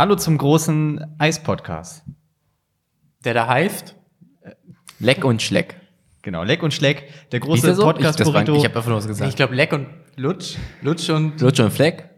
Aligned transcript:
Hallo 0.00 0.14
zum 0.14 0.38
großen 0.38 1.14
Eis-Podcast. 1.18 2.04
Der 3.22 3.34
da 3.34 3.46
heißt? 3.46 3.96
Leck 4.98 5.26
und 5.26 5.42
Schleck. 5.42 5.76
Genau, 6.22 6.42
Leck 6.42 6.62
und 6.62 6.72
Schleck, 6.72 7.10
der 7.32 7.40
große 7.40 7.74
so? 7.74 7.82
Podcast 7.82 8.18
ich, 8.18 8.24
war, 8.24 8.40
ich 8.40 8.48
habe 8.64 8.76
einfach 8.76 8.86
nur 8.86 8.96
was 8.96 9.04
Ich 9.04 9.08
gesagt. 9.10 9.36
glaube 9.36 9.54
Leck 9.54 9.74
und 9.74 9.88
Lutsch. 10.16 10.56
Lutsch 10.80 11.10
und 11.10 11.38
Lutsch 11.42 11.60
und 11.60 11.70
Fleck? 11.70 12.08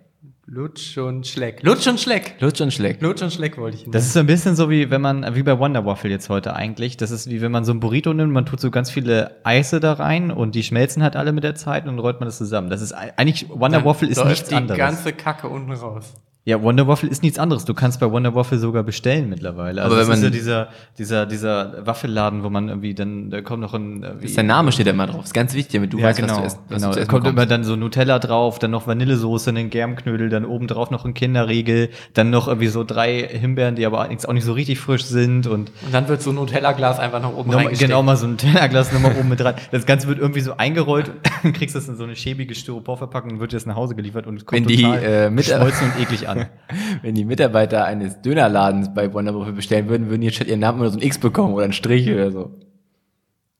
Lutsch 0.46 0.96
und 0.96 1.26
Schleck. 1.26 1.60
Lutsch 1.64 1.88
und 1.88 2.00
Schleck. 2.00 2.36
Lutsch 2.38 2.60
und 2.60 2.72
Schleck. 2.72 3.02
Lutsch 3.02 3.20
und 3.20 3.32
Schleck 3.32 3.58
wollte 3.58 3.78
ich 3.78 3.90
das 3.90 4.06
ist 4.06 4.12
so 4.12 4.20
ein 4.20 4.26
bisschen 4.26 4.54
so 4.54 4.70
wie 4.70 4.88
wenn 4.90 5.00
man, 5.00 5.34
wie 5.34 5.42
bei 5.42 5.58
Wonder 5.58 5.84
Waffle 5.84 6.08
jetzt 6.10 6.28
heute 6.28 6.54
eigentlich. 6.54 6.96
Das 6.96 7.10
ist 7.10 7.28
wie 7.30 7.40
wenn 7.40 7.50
man 7.50 7.64
so 7.64 7.72
ein 7.72 7.80
Burrito 7.80 8.14
nimmt, 8.14 8.32
man 8.32 8.46
tut 8.46 8.60
so 8.60 8.70
ganz 8.70 8.92
viele 8.92 9.40
Eise 9.42 9.80
da 9.80 9.94
rein 9.94 10.30
und 10.30 10.54
die 10.54 10.62
schmelzen 10.62 11.02
halt 11.02 11.16
alle 11.16 11.32
mit 11.32 11.42
der 11.42 11.56
Zeit 11.56 11.82
und 11.82 11.88
dann 11.88 11.98
rollt 11.98 12.20
man 12.20 12.28
das 12.28 12.38
zusammen. 12.38 12.70
Das 12.70 12.80
ist 12.80 12.92
ei- 12.92 13.12
eigentlich, 13.16 13.48
Wonder 13.48 13.78
Dann 13.78 13.84
Waffle 13.86 14.06
ist 14.06 14.24
nichts 14.24 14.50
die 14.50 14.54
anderes. 14.54 14.78
ganze 14.78 15.12
Kacke 15.12 15.48
unten 15.48 15.72
raus. 15.72 16.14
Ja, 16.44 16.60
Wonder 16.60 16.88
Waffle 16.88 17.08
ist 17.08 17.22
nichts 17.22 17.38
anderes. 17.38 17.64
Du 17.64 17.72
kannst 17.72 18.00
bei 18.00 18.10
Wonder 18.10 18.34
Waffle 18.34 18.58
sogar 18.58 18.82
bestellen 18.82 19.28
mittlerweile. 19.28 19.80
Also 19.80 19.94
Aber 19.94 20.00
das 20.04 20.08
wenn 20.08 20.14
ist 20.14 20.22
ja 20.22 20.26
man- 20.26 20.32
dieser, 20.32 20.68
dieser, 20.98 21.26
dieser 21.26 21.86
Waffelladen, 21.86 22.42
wo 22.42 22.50
man 22.50 22.68
irgendwie 22.68 22.94
dann, 22.94 23.30
da 23.30 23.42
kommt 23.42 23.60
noch 23.60 23.74
ein, 23.74 24.02
äh, 24.02 24.24
Ist 24.24 24.36
der 24.36 24.42
Name 24.42 24.72
steht 24.72 24.88
da 24.88 24.90
immer 24.90 25.06
drauf. 25.06 25.22
Ist 25.22 25.34
ganz 25.34 25.54
wichtig, 25.54 25.74
damit 25.74 25.92
du 25.92 25.98
ja, 25.98 26.06
weißt, 26.06 26.18
genau. 26.18 26.32
was 26.32 26.40
du 26.40 26.46
isst. 26.46 26.58
Was 26.68 26.82
genau. 26.82 26.94
du 26.94 26.98
Da 26.98 27.06
kommt 27.06 27.28
immer 27.28 27.46
dann 27.46 27.62
so 27.62 27.76
Nutella 27.76 28.18
drauf, 28.18 28.58
dann 28.58 28.72
noch 28.72 28.88
Vanillesoße, 28.88 29.50
einen 29.50 29.70
Germknödel, 29.70 30.30
dann 30.30 30.44
oben 30.44 30.66
drauf 30.66 30.90
noch 30.90 31.04
ein 31.04 31.14
Kinderriegel, 31.14 31.90
dann 32.14 32.30
noch 32.30 32.48
irgendwie 32.48 32.66
so 32.66 32.82
drei 32.82 33.20
Himbeeren, 33.20 33.76
die 33.76 33.86
aber 33.86 34.00
allerdings 34.00 34.26
auch 34.26 34.32
nicht 34.32 34.44
so 34.44 34.52
richtig 34.52 34.80
frisch 34.80 35.04
sind 35.04 35.46
und 35.46 35.70
Und 35.84 35.92
dann 35.94 36.08
wird 36.08 36.22
so 36.22 36.30
ein 36.30 36.34
Nutella-Glas 36.34 36.98
einfach 36.98 37.22
nach 37.22 37.32
oben 37.32 37.52
reingesteckt. 37.52 37.88
genau 37.88 38.02
mal 38.02 38.16
so 38.16 38.26
ein 38.26 38.36
Tellerglas 38.36 38.92
nochmal 38.92 39.14
oben 39.16 39.28
mit 39.28 39.38
dran. 39.38 39.54
Das 39.70 39.86
Ganze 39.86 40.08
wird 40.08 40.18
irgendwie 40.18 40.40
so 40.40 40.56
eingerollt, 40.56 41.12
dann 41.44 41.52
kriegst 41.52 41.76
du 41.76 41.78
es 41.78 41.86
in 41.88 41.94
so 41.94 42.02
eine 42.02 42.16
schäbige 42.16 42.56
Styroporverpackung 42.56 43.30
und 43.30 43.38
wird 43.38 43.52
dir 43.52 43.56
das 43.58 43.66
nach 43.66 43.76
Hause 43.76 43.94
geliefert 43.94 44.26
und 44.26 44.38
es 44.38 44.44
kommt 44.44 44.62
Wenn 44.62 44.66
die, 44.66 44.82
total 44.82 45.02
äh, 45.04 45.30
mit- 45.30 45.48
und 45.52 46.02
eklig 46.02 46.28
an. 46.28 46.31
Wenn 47.02 47.14
die 47.14 47.24
Mitarbeiter 47.24 47.84
eines 47.84 48.20
Dönerladens 48.22 48.92
bei 48.94 49.12
Wonder 49.12 49.34
Waffle 49.34 49.52
bestellen 49.52 49.88
würden, 49.88 50.08
würden 50.08 50.20
die 50.20 50.26
jetzt 50.28 50.36
statt 50.36 50.48
ihren 50.48 50.60
Namen 50.60 50.78
nur 50.78 50.90
so 50.90 50.98
ein 50.98 51.02
X 51.02 51.18
bekommen 51.18 51.54
oder 51.54 51.64
ein 51.64 51.72
Strich 51.72 52.10
oder 52.10 52.30
so. 52.30 52.50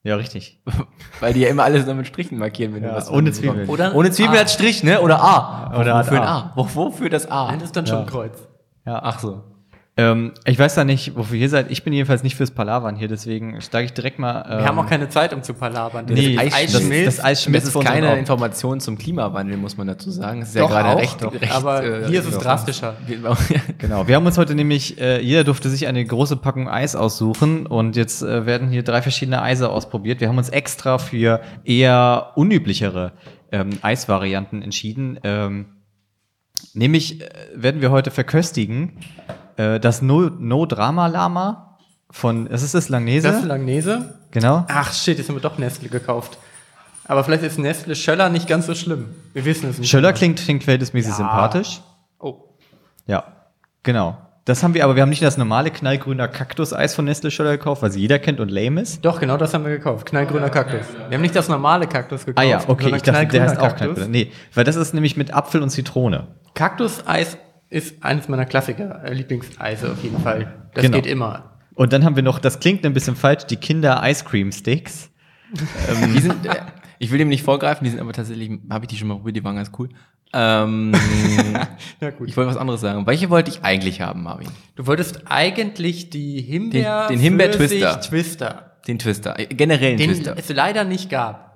Ja, 0.05 0.17
richtig. 0.17 0.61
Weil 1.20 1.33
die 1.33 1.41
ja 1.41 1.48
immer 1.48 1.62
alles 1.64 1.87
nur 1.87 1.95
mit 1.95 2.06
Strichen 2.09 2.37
markieren, 2.39 2.75
wenn 2.75 2.83
Ja, 2.83 2.91
du 2.91 2.97
was 2.97 3.09
ohne 3.11 3.31
bekommst. 3.31 3.41
Zwiebeln. 3.41 3.69
Oder 3.69 3.95
Ohne 3.95 4.11
Zwiebel 4.11 4.37
A. 4.37 4.41
hat 4.41 4.51
Strich, 4.51 4.83
ne? 4.83 5.01
Oder 5.01 5.23
A. 5.23 5.79
Oder 5.81 5.95
hat 5.97 6.06
wofür 6.06 6.23
ein 6.23 6.27
A. 6.29 6.39
A? 6.39 6.53
Wo, 6.56 6.69
wofür 6.75 7.09
das 7.09 7.31
A? 7.31 7.47
Nein, 7.47 7.59
das 7.61 7.67
ist 7.69 7.77
dann 7.77 7.87
schon 7.87 7.98
ein 8.01 8.06
Kreuz. 8.06 8.37
Ja. 8.84 9.01
Ach 9.03 9.20
so. 9.20 9.45
Ähm, 9.95 10.33
ich 10.47 10.59
weiß 10.59 10.77
ja 10.77 10.85
nicht, 10.85 11.17
wofür 11.17 11.37
ihr 11.37 11.51
seid. 11.51 11.71
Ich 11.71 11.85
bin 11.85 11.93
jedenfalls 11.93 12.23
nicht 12.23 12.35
fürs 12.35 12.51
Palavern 12.51 12.97
hier, 12.97 13.09
deswegen 13.09 13.61
steige 13.61 13.85
ich 13.85 13.93
direkt 13.93 14.19
mal. 14.19 14.43
Ähm, 14.51 14.59
Wir 14.61 14.65
haben 14.67 14.79
auch 14.79 14.87
keine 14.89 15.11
Zeit, 15.11 15.35
um 15.35 15.43
zu 15.43 15.53
palabern. 15.53 16.07
Das 16.07 16.17
Nee, 16.17 16.39
Eis 16.39 16.73
das- 16.73 16.81
schmilzt. 16.83 17.19
das 17.19 17.25
Eis 17.25 17.39
Das 17.39 17.45
schmilzt 17.45 17.67
ist 17.67 17.73
vor 17.75 17.81
unseren 17.83 18.01
keine. 18.01 18.19
Information 18.19 18.81
zum 18.81 18.97
Klimawandel, 18.97 19.59
muss 19.59 19.77
man 19.77 19.87
dazu 19.89 20.11
sagen. 20.11 20.41
Es 20.41 20.48
ist 20.48 20.57
Doch 20.59 20.70
ja 20.70 20.81
gerade 20.81 20.97
auch, 20.97 20.98
recht, 20.98 21.23
doch. 21.23 21.35
recht 21.35 21.53
aber 21.53 21.85
äh, 21.85 22.07
hier 22.09 22.20
ist 22.20 22.27
es 22.27 22.35
doch. 22.37 22.43
drastischer. 22.43 22.97
Genau, 23.79 24.09
wir 24.09 24.17
haben 24.17 24.25
uns 24.25 24.39
heute 24.39 24.55
nämlich, 24.55 24.98
äh, 24.98 25.20
jeder 25.20 25.45
durfte 25.45 25.69
sich 25.69 25.87
eine 25.87 26.03
große 26.03 26.37
Packung 26.37 26.69
Eis 26.70 26.97
aussuchen 26.97 27.67
und 27.67 27.95
jetzt 27.95 28.23
äh, 28.23 28.47
werden 28.47 28.70
hier 28.70 28.85
drei 28.85 29.03
verschiedene 29.03 29.43
Eise 29.43 29.69
ausprobiert. 29.69 30.20
Wir 30.23 30.29
haben 30.29 30.39
uns 30.39 30.48
extra 30.48 30.97
für 30.97 31.43
eher 31.65 32.31
unüblichere 32.37 33.13
ähm, 33.51 33.70
Eisvarianten 33.83 34.63
entschieden. 34.63 35.19
Ähm, 35.23 35.67
nämlich 36.73 37.20
äh, 37.20 37.29
werden 37.55 37.83
wir 37.83 37.91
heute 37.91 38.11
verköstigen 38.11 38.95
äh, 39.56 39.78
das 39.81 40.03
No, 40.03 40.31
no 40.39 40.67
Drama 40.67 41.07
Lama 41.07 41.79
von, 42.11 42.51
was 42.51 42.63
ist 42.63 42.74
das, 42.74 42.89
Langnese? 42.89 43.29
Das 43.29 43.39
ist 43.40 43.46
Langnese. 43.46 44.18
genau. 44.30 44.64
Ach 44.68 44.92
shit, 44.92 45.18
jetzt 45.18 45.29
haben 45.29 45.36
wir 45.36 45.40
doch 45.40 45.58
Nestle 45.58 45.89
gekauft. 45.89 46.39
Aber 47.07 47.24
vielleicht 47.24 47.42
ist 47.42 47.58
Nestle 47.58 47.96
Schöller 47.96 48.29
nicht 48.29 48.46
ganz 48.46 48.67
so 48.67 48.74
schlimm. 48.74 49.08
Wir 49.33 49.45
wissen 49.45 49.70
es 49.70 49.79
nicht. 49.79 49.90
Schöller 49.90 50.08
genau. 50.08 50.18
klingt, 50.18 50.39
klingt 50.40 50.64
verhältnismäßig 50.64 51.11
Ja. 51.11 51.17
sympathisch. 51.17 51.80
Oh. 52.18 52.36
Ja, 53.07 53.24
genau. 53.83 54.17
Das 54.45 54.63
haben 54.64 54.74
wir, 54.74 54.83
aber 54.83 54.96
wir 54.96 55.02
haben 55.02 55.08
nicht 55.11 55.23
das 55.23 55.36
normale 55.39 55.70
knallgrüner 55.70 56.27
Kaktuseis 56.27 56.95
von 56.96 57.05
Nestle 57.05 57.30
Schöller 57.30 57.52
gekauft, 57.52 57.80
was 57.83 57.95
jeder 57.96 58.19
kennt 58.19 58.40
und 58.40 58.51
lame 58.51 58.80
ist. 58.80 59.05
Doch, 59.05 59.20
genau 59.20 59.36
das 59.36 59.55
haben 59.55 59.64
wir 59.64 59.70
gekauft. 59.70 60.05
Knallgrüner 60.07 60.51
Kaktus. 60.51 60.80
Wir 61.08 61.14
haben 61.17 61.23
nicht 61.23 61.36
das 61.36 61.48
normale 61.48 61.86
Kaktus 61.86 62.27
gekauft. 62.27 62.45
Ah 62.45 62.48
ja, 62.48 62.61
okay, 62.67 62.86
ich 62.86 63.02
dachte, 63.02 63.13
der 63.13 63.13
knallgrüner 63.27 63.48
heißt 63.51 63.61
auch 63.61 63.77
knallgrüner. 63.77 64.08
Nee, 64.08 64.33
weil 64.55 64.64
das 64.64 64.74
ist 64.77 64.95
nämlich 64.95 65.17
mit 65.17 65.33
Apfel 65.33 65.63
und 65.63 65.70
Zitrone. 65.70 66.27
Kaktuseis 66.55 67.36
ist 67.72 68.02
eines 68.05 68.28
meiner 68.28 68.44
Klassiker, 68.46 69.02
äh, 69.05 69.12
Lieblingseise 69.14 69.90
auf 69.92 70.02
jeden 70.02 70.20
Fall. 70.20 70.68
Das 70.74 70.83
Genau. 70.84 70.96
geht 70.96 71.06
immer. 71.06 71.58
Und 71.74 71.92
dann 71.92 72.05
haben 72.05 72.16
wir 72.16 72.22
noch, 72.22 72.38
das 72.38 72.60
klingt 72.60 72.84
ein 72.84 72.92
bisschen 72.92 73.16
falsch, 73.16 73.44
die 73.46 73.56
Kinder 73.56 74.02
Ice 74.05 74.24
Cream 74.24 74.52
Sticks. 74.52 75.10
Die 76.14 76.20
sind, 76.20 76.46
äh, 76.46 76.56
ich 76.98 77.10
will 77.10 77.18
dem 77.18 77.28
nicht 77.28 77.42
vorgreifen, 77.42 77.84
die 77.84 77.90
sind 77.90 78.00
aber 78.00 78.12
tatsächlich, 78.12 78.50
habe 78.70 78.84
ich 78.84 78.88
die 78.88 78.96
schon 78.96 79.08
mal 79.08 79.16
probiert, 79.16 79.36
die 79.36 79.44
waren 79.44 79.56
ganz 79.56 79.70
cool. 79.78 79.88
Ähm, 80.33 80.92
Ja 82.00 82.10
gut. 82.10 82.28
ich 82.28 82.36
wollte 82.36 82.50
was 82.50 82.56
anderes 82.56 82.80
sagen. 82.80 83.06
Welche 83.06 83.28
wollte 83.28 83.50
ich 83.50 83.62
eigentlich 83.62 84.00
haben, 84.00 84.22
Marvin? 84.22 84.48
Du 84.77 84.86
wolltest 84.86 85.22
eigentlich 85.27 86.08
die 86.10 86.40
Himbeer 86.40 87.08
Den- 87.08 87.16
den 87.16 87.20
Himbeer-Twister. 87.20 87.92
Pfirsich 87.94 88.08
Twister, 88.08 88.77
Den 88.86 88.98
Twister. 88.98 89.39
Äh, 89.39 89.46
Generell 89.46 89.96
den 89.96 90.10
Twister. 90.10 90.34
es 90.39 90.48
leider 90.48 90.84
nicht 90.84 91.10
gab. 91.10 91.52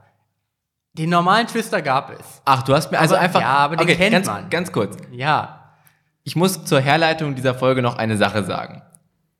Den 0.94 1.08
normalen 1.10 1.46
Twister 1.46 1.80
gab 1.82 2.10
es. 2.18 2.42
Ach, 2.44 2.62
du 2.62 2.74
hast 2.74 2.90
mir 2.90 2.98
also 2.98 3.14
Aber- 3.14 3.24
einfach. 3.24 3.40
ja, 3.40 3.48
aber 3.48 3.76
den 3.76 3.86
kennt 3.96 4.12
ganz, 4.12 4.26
man. 4.26 4.50
Ganz 4.50 4.72
kurz. 4.72 4.96
Ja. 5.12 5.65
Ich 6.26 6.34
muss 6.34 6.64
zur 6.64 6.80
Herleitung 6.80 7.36
dieser 7.36 7.54
Folge 7.54 7.82
noch 7.82 7.98
eine 7.98 8.16
Sache 8.16 8.42
sagen. 8.42 8.82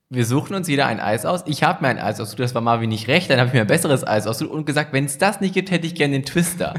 Wir 0.09 0.25
suchen 0.25 0.55
uns 0.55 0.69
jeder 0.69 0.87
ein 0.87 1.01
Eis 1.01 1.27
aus. 1.27 1.43
Ich 1.47 1.65
habe 1.65 1.83
mir 1.83 1.89
ein 1.89 1.99
Eis 1.99 2.21
ausgesucht, 2.21 2.39
das 2.39 2.55
war 2.55 2.63
Marvin 2.63 2.91
nicht 2.91 3.09
recht. 3.09 3.29
Dann 3.29 3.41
habe 3.41 3.49
ich 3.49 3.55
mir 3.55 3.63
ein 3.63 3.67
besseres 3.67 4.07
Eis 4.07 4.29
ausgesucht 4.29 4.55
und 4.55 4.67
gesagt, 4.67 4.93
wenn 4.93 5.05
es 5.05 5.19
das 5.19 5.41
nicht 5.41 5.53
gibt, 5.53 5.73
hätte 5.73 5.85
ich 5.85 5.97
gerne 5.97 6.13
den 6.13 6.25
Twister. 6.25 6.75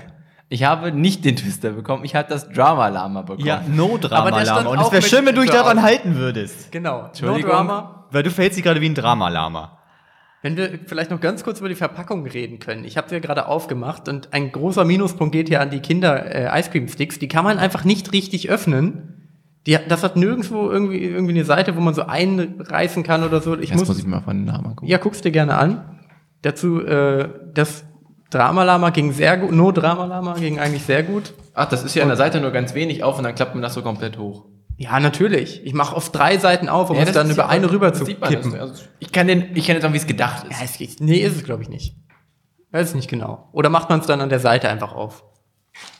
Ich 0.47 0.63
habe 0.63 0.93
nicht 0.93 1.25
den 1.25 1.35
Twister 1.35 1.71
bekommen, 1.71 2.05
ich 2.05 2.15
habe 2.15 2.29
das 2.29 2.47
Drama 2.47 2.87
Lama 2.87 3.23
bekommen. 3.23 3.75
No 3.75 3.99
Aber 4.09 4.31
der 4.31 4.45
stand 4.45 4.65
Und 4.65 4.79
es 4.79 4.91
wäre 4.93 5.01
schön, 5.01 5.25
wenn 5.25 5.35
du 5.35 5.41
dich 5.41 5.51
daran 5.51 5.81
halten 5.81 6.15
würdest. 6.15 6.71
Genau. 6.71 7.11
No. 7.21 7.37
Drama. 7.39 8.07
Weil 8.09 8.23
du 8.23 8.31
verhältst 8.31 8.55
dich 8.57 8.63
gerade 8.63 8.79
wie 8.79 8.87
ein 8.87 8.95
Drama-Lama. 8.95 9.77
Wenn 10.41 10.55
wir 10.55 10.79
vielleicht 10.85 11.11
noch 11.11 11.19
ganz 11.19 11.43
kurz 11.43 11.59
über 11.59 11.67
die 11.67 11.75
Verpackung 11.75 12.25
reden 12.25 12.59
können. 12.59 12.85
Ich 12.85 12.95
habe 12.95 13.09
sie 13.09 13.15
ja 13.15 13.19
gerade 13.19 13.47
aufgemacht 13.47 14.07
und 14.07 14.31
ein 14.31 14.53
großer 14.53 14.85
Minuspunkt 14.85 15.33
geht 15.33 15.49
hier 15.49 15.59
an 15.59 15.69
die 15.69 15.81
Kinder 15.81 16.33
äh, 16.33 16.57
Ice 16.57 16.69
Cream 16.69 16.87
Sticks. 16.87 17.19
Die 17.19 17.27
kann 17.27 17.43
man 17.43 17.59
einfach 17.59 17.83
nicht 17.83 18.13
richtig 18.13 18.49
öffnen. 18.49 19.16
Die, 19.67 19.77
das 19.87 20.01
hat 20.03 20.15
nirgendwo 20.15 20.69
irgendwie, 20.69 21.03
irgendwie 21.03 21.33
eine 21.33 21.45
Seite, 21.45 21.75
wo 21.75 21.81
man 21.81 21.93
so 21.93 22.03
einreißen 22.03 23.03
kann 23.03 23.23
oder 23.23 23.41
so. 23.41 23.55
Ich 23.57 23.69
Jetzt 23.69 23.79
muss, 23.79 23.87
muss 23.89 23.99
ich 23.99 24.05
mir 24.05 24.11
mal 24.15 24.21
von 24.21 24.37
den 24.37 24.45
Namen 24.45 24.75
gucken. 24.75 24.87
ja, 24.87 24.97
guck's 24.97 25.21
dir 25.21 25.31
gerne 25.31 25.55
an. 25.57 25.99
Dazu, 26.41 26.81
äh, 26.81 27.29
das 27.53 27.83
Dramalama 28.29 28.89
ging 28.91 29.11
sehr 29.11 29.37
gut, 29.37 29.51
No 29.51 29.71
Dramalama 29.71 30.33
ging 30.35 30.59
eigentlich 30.59 30.83
sehr 30.83 31.03
gut. 31.03 31.33
Ach, 31.53 31.67
das 31.69 31.83
ist 31.83 31.95
ja 31.95 32.03
an 32.03 32.09
der 32.09 32.17
Seite 32.17 32.39
nur 32.41 32.51
ganz 32.51 32.73
wenig 32.73 33.03
auf 33.03 33.17
und 33.17 33.23
dann 33.23 33.35
klappt 33.35 33.55
man 33.55 33.61
das 33.61 33.73
so 33.73 33.81
komplett 33.81 34.17
hoch. 34.17 34.45
Ja, 34.77 34.99
natürlich. 34.99 35.65
Ich 35.65 35.73
mache 35.73 35.95
auf 35.95 36.11
drei 36.11 36.37
Seiten 36.37 36.69
auf, 36.69 36.89
um 36.89 36.97
Ja, 36.97 37.03
es 37.03 37.11
dann 37.11 37.29
über 37.31 37.49
eine 37.49 37.71
rüber 37.71 37.93
zu 37.93 38.05
kippen. 38.05 38.53
also 38.55 38.83
ich 38.99 39.11
kann 39.11 39.27
den, 39.27 39.55
ich 39.55 39.65
kann 39.65 39.75
jetzt 39.75 39.81
sagen, 39.81 39.93
wie 39.93 39.97
es 39.97 40.05
gedacht 40.07 40.45
ist. 40.49 40.59
Ja, 40.59 40.65
es 40.65 40.77
geht. 40.77 40.97
Nee, 41.01 41.17
ist 41.17 41.35
es, 41.35 41.43
glaube 41.43 41.63
ich, 41.63 41.69
nicht. 41.69 41.95
Weiß 42.71 42.89
es 42.89 42.95
nicht 42.95 43.09
genau. 43.09 43.49
Oder 43.53 43.69
macht 43.69 43.89
man 43.89 44.01
es 44.01 44.05
dann 44.05 44.21
an 44.21 44.29
der 44.29 44.39
Seite 44.39 44.69
einfach 44.69 44.93
auf? 44.93 45.23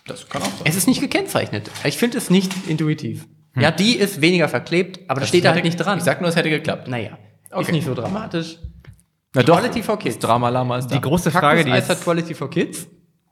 Das 0.05 0.29
kann 0.29 0.41
auch 0.43 0.45
sein. 0.45 0.61
Es 0.65 0.75
ist 0.75 0.87
nicht 0.87 1.01
gekennzeichnet. 1.01 1.71
Ich 1.85 1.97
finde 1.97 2.17
es 2.17 2.29
nicht 2.29 2.51
intuitiv. 2.67 3.27
Ja, 3.59 3.71
die 3.71 3.95
ist 3.97 4.21
weniger 4.21 4.47
verklebt, 4.49 4.99
aber 5.09 5.19
das 5.21 5.29
steht 5.29 5.45
da 5.45 5.53
halt 5.53 5.63
nicht 5.63 5.77
dran. 5.77 5.97
Ich 5.97 6.03
sag 6.03 6.19
nur, 6.21 6.29
es 6.29 6.35
hätte 6.35 6.49
geklappt. 6.49 6.87
naja, 6.87 7.17
ist 7.45 7.53
Okay. 7.53 7.71
nicht 7.71 7.85
so 7.85 7.93
dramatisch. 7.93 8.59
Na 9.33 9.43
Quality 9.43 9.83
for 9.83 9.99
Kids. 9.99 10.19
Drama 10.19 10.49
Lama 10.49 10.77
ist 10.77 10.87
da. 10.87 10.95
Die 10.95 11.01
große 11.01 11.31
Frage, 11.31 11.63
die 11.63 11.69
Kaktus-Eis 11.71 11.97
hat 11.97 12.03
Quality 12.03 12.33
for 12.33 12.49
Kids. 12.49 12.87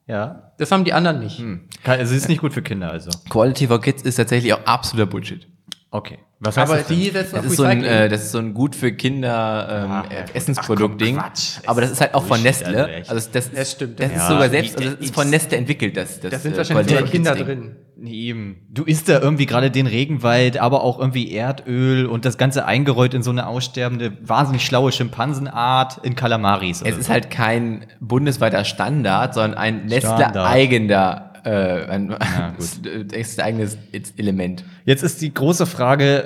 ja, 0.07 0.51
Das 0.57 0.71
haben 0.71 0.83
die 0.83 0.93
anderen 0.93 1.19
nicht. 1.19 1.39
kann, 1.83 1.99
also 1.99 2.13
ist 2.15 2.27
nicht 2.29 2.41
gut 2.41 2.53
für 2.53 2.61
Kinder, 2.61 2.91
also. 2.91 3.09
Quality 3.29 3.67
for 3.67 3.81
Kids 3.81 4.03
ist 4.03 4.15
tatsächlich 4.15 4.53
auch 4.53 4.63
absoluter 4.65 5.09
Bullshit. 5.09 5.47
Okay. 5.91 6.19
Was 6.39 6.57
heißt 6.57 6.69
Aber 6.69 6.79
das 6.79 6.87
denn? 6.87 6.99
die 6.99 7.09
setzen 7.09 7.35
Das 7.35 7.45
ist, 7.45 7.55
so 7.55 7.63
ein, 7.63 7.83
äh, 7.83 8.09
das 8.09 8.23
ist 8.23 8.31
so 8.31 8.39
ein 8.39 8.53
gut 8.53 8.75
für 8.75 8.91
Kinder 8.91 9.67
ähm, 9.85 9.89
Ja, 9.89 10.01
äh, 10.01 10.13
ja, 10.15 10.21
gut. 10.25 10.35
Essensprodukt-Ding. 10.35 11.17
Aber 11.65 11.81
das 11.81 11.91
ist 11.91 12.01
halt 12.01 12.13
auch 12.13 12.25
von 12.25 12.43
Nestle. 12.43 12.85
also. 12.85 13.11
Also 13.11 13.29
das, 13.31 13.51
Das 13.51 13.71
stimmt. 13.71 13.99
Das 13.99 14.11
Ja, 14.11 14.17
ist 14.17 14.27
sogar 14.27 14.49
selbst, 14.49 14.77
also 14.77 14.89
das 14.91 14.99
ist 14.99 15.15
von 15.15 15.29
Nestle 15.29 15.57
entwickelt, 15.57 15.95
das. 15.95 16.19
das 16.19 16.31
da 16.31 16.39
sind 16.39 16.53
äh, 16.53 16.57
wahrscheinlich 16.57 17.11
Kinder 17.11 17.35
drin. 17.35 17.77
Eben. 18.03 18.57
Du 18.69 18.83
isst 18.83 19.07
da 19.07 19.21
irgendwie 19.21 19.45
gerade 19.45 19.71
den 19.71 19.87
Regenwald, 19.87 20.57
aber 20.57 20.83
auch 20.83 20.99
irgendwie 20.99 21.31
Erdöl 21.33 22.05
und 22.05 22.25
das 22.25 22.37
Ganze 22.37 22.65
eingerollt 22.65 23.13
in 23.13 23.23
so 23.23 23.31
eine 23.31 23.47
aussterbende, 23.47 24.17
wahnsinnig 24.21 24.65
schlaue 24.65 24.91
Schimpansenart 24.91 25.99
in 26.03 26.15
Kalamaris. 26.15 26.81
Es 26.81 26.97
ist 26.97 27.05
so. 27.07 27.13
halt 27.13 27.31
kein 27.31 27.85
bundesweiter 28.01 28.65
Standard, 28.65 29.33
sondern 29.33 29.57
ein. 29.57 29.85
Nestle-eigener, 29.85 31.24
äh, 31.45 31.85
ein, 31.87 32.07
gut. 32.57 33.11
es 33.13 33.27
ist 33.29 33.39
ein 33.39 33.45
eigenes 33.45 33.77
Element. 34.17 34.63
Jetzt 34.83 35.03
ist 35.03 35.21
die 35.21 35.33
große 35.33 35.65
Frage, 35.65 36.23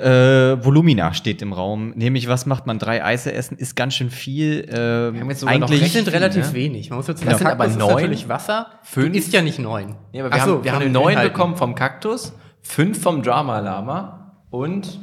äh, 0.60 0.64
Volumina 0.64 1.12
steht 1.14 1.42
im 1.42 1.52
Raum. 1.52 1.90
Nämlich, 1.94 2.26
was 2.28 2.46
macht 2.46 2.66
man? 2.66 2.78
Drei 2.78 3.04
Eise 3.04 3.32
essen 3.32 3.56
ist 3.58 3.76
ganz 3.76 3.94
schön 3.94 4.10
viel. 4.10 4.64
Äh, 4.68 5.18
haben 5.20 5.28
jetzt 5.30 5.40
sogar 5.40 5.58
noch 5.58 5.66
Die 5.68 5.74
eigentlich 5.74 5.92
sind 5.92 6.04
viel, 6.04 6.12
relativ 6.14 6.48
ne? 6.48 6.54
wenig. 6.54 6.90
Man 6.90 6.96
muss 6.96 7.06
jetzt 7.06 7.24
Das 7.24 7.38
sind 7.38 7.46
aber 7.46 7.56
Kaktus 7.66 7.72
ist 7.74 7.78
neun. 7.78 7.94
natürlich 7.94 8.28
Wasser. 8.28 8.66
Fünf. 8.82 9.12
Du 9.12 9.18
isst 9.18 9.32
ja 9.32 9.42
nicht 9.42 9.58
neun. 9.58 9.94
Ja, 10.12 10.24
aber 10.24 10.34
wir 10.34 10.40
Ach 10.42 10.46
so, 10.46 10.54
haben, 10.56 10.64
wir 10.64 10.72
haben 10.72 10.92
neun 10.92 11.12
Inhalten. 11.12 11.32
bekommen 11.32 11.56
vom 11.56 11.74
Kaktus, 11.74 12.32
fünf 12.62 13.00
vom 13.02 13.22
Drama 13.22 13.60
Lama 13.60 14.36
und 14.50 14.98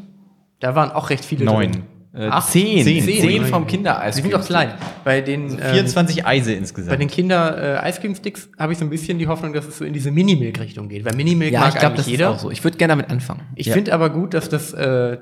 Da 0.59 0.73
waren 0.75 0.91
auch 0.91 1.09
recht 1.11 1.23
viele 1.23 1.45
neun. 1.45 1.71
drin. 1.71 1.83
Äh, 2.17 2.27
Acht? 2.29 2.51
zehn. 2.51 2.83
Zehn. 2.83 3.03
Zehn, 3.03 3.21
Zehn. 3.21 3.45
vom 3.45 3.67
Kindereis. 3.67 4.15
Die 4.15 4.21
sind 4.23 4.33
doch 4.33 4.45
klein. 4.45 4.73
Bei 5.03 5.21
den, 5.21 5.51
ähm, 5.51 5.59
24 5.59 6.25
Eise 6.25 6.51
bei 6.51 6.57
insgesamt. 6.57 6.99
den 6.99 7.07
Kinder-Ice-Cream-Sticks 7.09 8.49
habe 8.57 8.73
ich 8.73 8.79
so 8.79 8.85
ein 8.85 8.89
bisschen 8.89 9.19
die 9.19 9.27
Hoffnung, 9.27 9.53
dass 9.53 9.67
es 9.67 9.77
so 9.77 9.85
in 9.85 9.93
diese 9.93 10.11
Minimilk-Richtung 10.11 10.89
geht. 10.89 11.05
Weil 11.05 11.15
Minimilk 11.15 11.51
Ja, 11.53 11.59
mag 11.61 11.69
ich 11.69 11.75
glaube, 11.75 11.87
eigentlich 11.93 11.97
das 12.05 12.07
jeder. 12.11 12.29
ist 12.31 12.35
auch 12.35 12.39
so. 12.39 12.51
Ich 12.51 12.63
würde 12.63 12.77
gerne 12.77 12.93
damit 12.93 13.09
anfangen. 13.11 13.41
Ich 13.55 13.67
Ja. 13.67 13.73
finde 13.73 13.93
aber 13.93 14.09
gut, 14.09 14.33
dass 14.33 14.49
das 14.49 14.73
äh, 14.73 15.17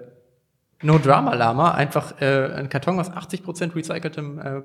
No 0.84 0.98
Drama 1.00 1.34
Lama 1.34 1.72
einfach 1.72 2.22
äh, 2.22 2.26
einen 2.56 2.70
Karton 2.70 3.00
aus 3.00 3.12
80% 3.12 3.76
recyceltem 3.76 4.40
äh, 4.40 4.62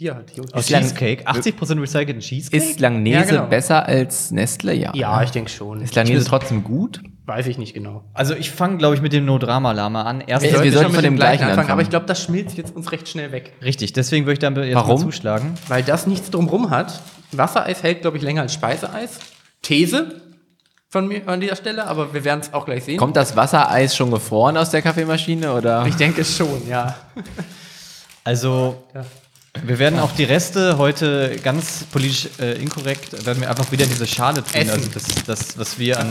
Hier 0.00 0.16
unten. 0.40 0.54
Aus 0.54 0.66
Cheesecake. 0.66 1.26
80% 1.28 1.78
recycelten 1.78 2.20
Cheesecake? 2.20 2.56
Ist 2.64 2.80
Langnese 2.80 3.18
Ja, 3.18 3.24
genau. 3.24 3.46
besser 3.48 3.84
als 3.84 4.30
Nestle? 4.30 4.72
Ja. 4.72 4.92
ja, 4.94 5.22
ich 5.22 5.30
denke 5.30 5.50
schon. 5.50 5.82
Ist 5.82 5.94
Langnese 5.94 6.24
trotzdem 6.24 6.64
gut? 6.64 7.02
Weiß 7.26 7.46
ich 7.46 7.58
nicht 7.58 7.74
genau. 7.74 8.04
also 8.14 8.34
ich 8.34 8.50
fange, 8.50 8.78
glaube 8.78 8.94
ich, 8.94 9.02
mit 9.02 9.12
dem 9.12 9.26
No-Drama-Lama 9.26 10.02
an. 10.04 10.22
Erst 10.22 10.42
Wir- 10.42 10.52
wir 10.52 10.56
Sollte 10.58 10.72
sollten 10.72 10.94
von 10.94 11.04
dem 11.04 11.16
gleichen 11.16 11.44
anfangen. 11.44 11.70
aber 11.70 11.82
ich 11.82 11.90
glaube, 11.90 12.06
das 12.06 12.22
schmilzt 12.24 12.56
jetzt 12.56 12.74
uns 12.74 12.90
recht 12.92 13.08
schnell 13.10 13.30
weg. 13.30 13.52
Richtig, 13.62 13.92
deswegen 13.92 14.24
würde 14.24 14.32
ich 14.32 14.38
da 14.38 14.48
jetzt 14.62 14.74
Warum? 14.74 14.98
mal 15.00 15.04
zuschlagen. 15.06 15.54
Weil 15.68 15.82
das 15.82 16.06
nichts 16.06 16.30
drumrum 16.30 16.70
hat. 16.70 17.00
Wassereis 17.32 17.82
hält, 17.82 18.00
glaube 18.00 18.16
ich, 18.16 18.22
länger 18.22 18.40
als 18.40 18.54
Speiseeis. 18.54 19.18
These 19.60 20.22
von 20.88 21.06
mir 21.08 21.28
an 21.28 21.40
dieser 21.42 21.56
Stelle, 21.56 21.86
aber 21.86 22.14
wir 22.14 22.24
werden 22.24 22.40
es 22.40 22.54
auch 22.54 22.64
gleich 22.64 22.84
sehen. 22.84 22.96
Kommt 22.96 23.16
das 23.16 23.36
Wassereis 23.36 23.94
schon 23.94 24.10
gefroren 24.10 24.56
aus 24.56 24.70
der 24.70 24.80
Kaffeemaschine 24.80 25.52
oder? 25.52 25.84
Ich 25.86 25.96
denke 25.96 26.24
schon, 26.24 26.66
ja. 26.68 26.96
Also, 28.24 28.82
Ja. 28.94 29.04
Wir 29.64 29.78
werden 29.78 29.98
auch 29.98 30.12
die 30.12 30.24
Reste 30.24 30.78
heute 30.78 31.36
ganz 31.42 31.84
politisch 31.84 32.28
äh, 32.38 32.60
inkorrekt, 32.60 33.26
werden 33.26 33.40
wir 33.40 33.50
einfach 33.50 33.70
wieder 33.72 33.84
in 33.84 33.90
diese 33.90 34.06
Schale 34.06 34.44
tun. 34.44 34.54
Essen. 34.54 34.70
Also 34.70 34.90
das, 34.92 35.04
das, 35.26 35.58
was 35.58 35.78
wir 35.78 35.98
an, 35.98 36.10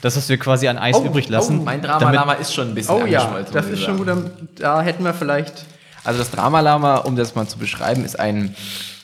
das, 0.00 0.16
was 0.16 0.28
wir 0.28 0.36
quasi 0.36 0.66
an 0.68 0.78
Eis 0.78 0.96
Oh, 0.96 1.04
übrig 1.04 1.28
lassen. 1.28 1.60
oh, 1.60 1.62
Mein 1.62 1.80
Drama-Lama 1.80 2.34
ist 2.34 2.52
schon 2.52 2.68
ein 2.68 2.74
bisschen 2.74 2.94
Oh 2.94 3.06
ja, 3.06 3.40
das 3.52 3.66
ist 3.66 3.82
schon 3.82 3.98
gut. 3.98 4.08
Da 4.56 4.82
hätten 4.82 5.04
wir 5.04 5.14
vielleicht. 5.14 5.64
Also 6.04 6.18
das 6.18 6.30
Drama-Lama, 6.32 6.98
um 6.98 7.14
das 7.14 7.34
mal 7.36 7.46
zu 7.46 7.58
beschreiben, 7.58 8.04
ist 8.04 8.18
ein 8.18 8.56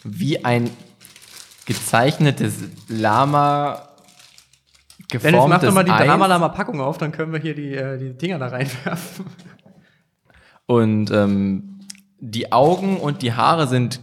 wie 0.02 0.44
ein 0.44 0.70
gezeichnetes 1.66 2.54
Lama 2.88 3.82
Dennis, 5.12 5.24
mach 5.24 5.60
geformtes 5.60 5.68
doch 5.68 5.74
mal 5.74 5.84
die. 5.84 5.90
Drama-Lama-Packung 5.90 6.80
auf, 6.80 6.98
dann 6.98 7.12
können 7.12 7.32
wir 7.32 7.40
hier 7.40 7.54
die, 7.54 7.74
äh, 7.74 7.96
die 7.98 8.12
Dinger 8.18 8.38
da 8.38 8.48
reinwerfen. 8.48 9.24
Und 10.66 11.10
ähm, 11.10 11.67
die 12.20 12.52
Augen 12.52 12.98
und 12.98 13.22
die 13.22 13.32
Haare 13.32 13.66
sind 13.66 14.00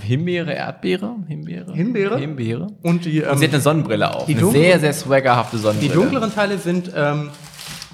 Himbeere, 0.00 0.52
Erdbeere? 0.52 1.16
Himbeere? 1.26 1.72
Himbeere? 1.72 2.18
Himbeere. 2.18 2.66
Und 2.82 3.06
die, 3.06 3.20
ähm, 3.20 3.30
Und 3.32 3.38
sie 3.38 3.46
hat 3.46 3.54
eine 3.54 3.62
Sonnenbrille 3.62 4.14
auf. 4.14 4.26
die 4.26 4.36
eine 4.36 4.50
sehr, 4.50 4.80
sehr 4.80 4.92
swaggerhafte 4.92 5.56
die 5.56 5.62
Sonnenbrille. 5.62 5.94
dunkleren 5.94 6.34
Teile 6.34 6.58
sind 6.58 6.92
ähm, 6.94 7.30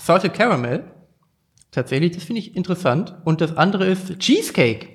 Salted 0.01 0.35
Caramel. 0.35 0.85
Tatsächlich, 1.71 2.13
das 2.13 2.25
finde 2.25 2.41
ich 2.41 2.57
interessant. 2.57 3.15
Und 3.25 3.41
das 3.41 3.57
andere 3.57 3.87
ist 3.87 4.19
Cheesecake. 4.19 4.89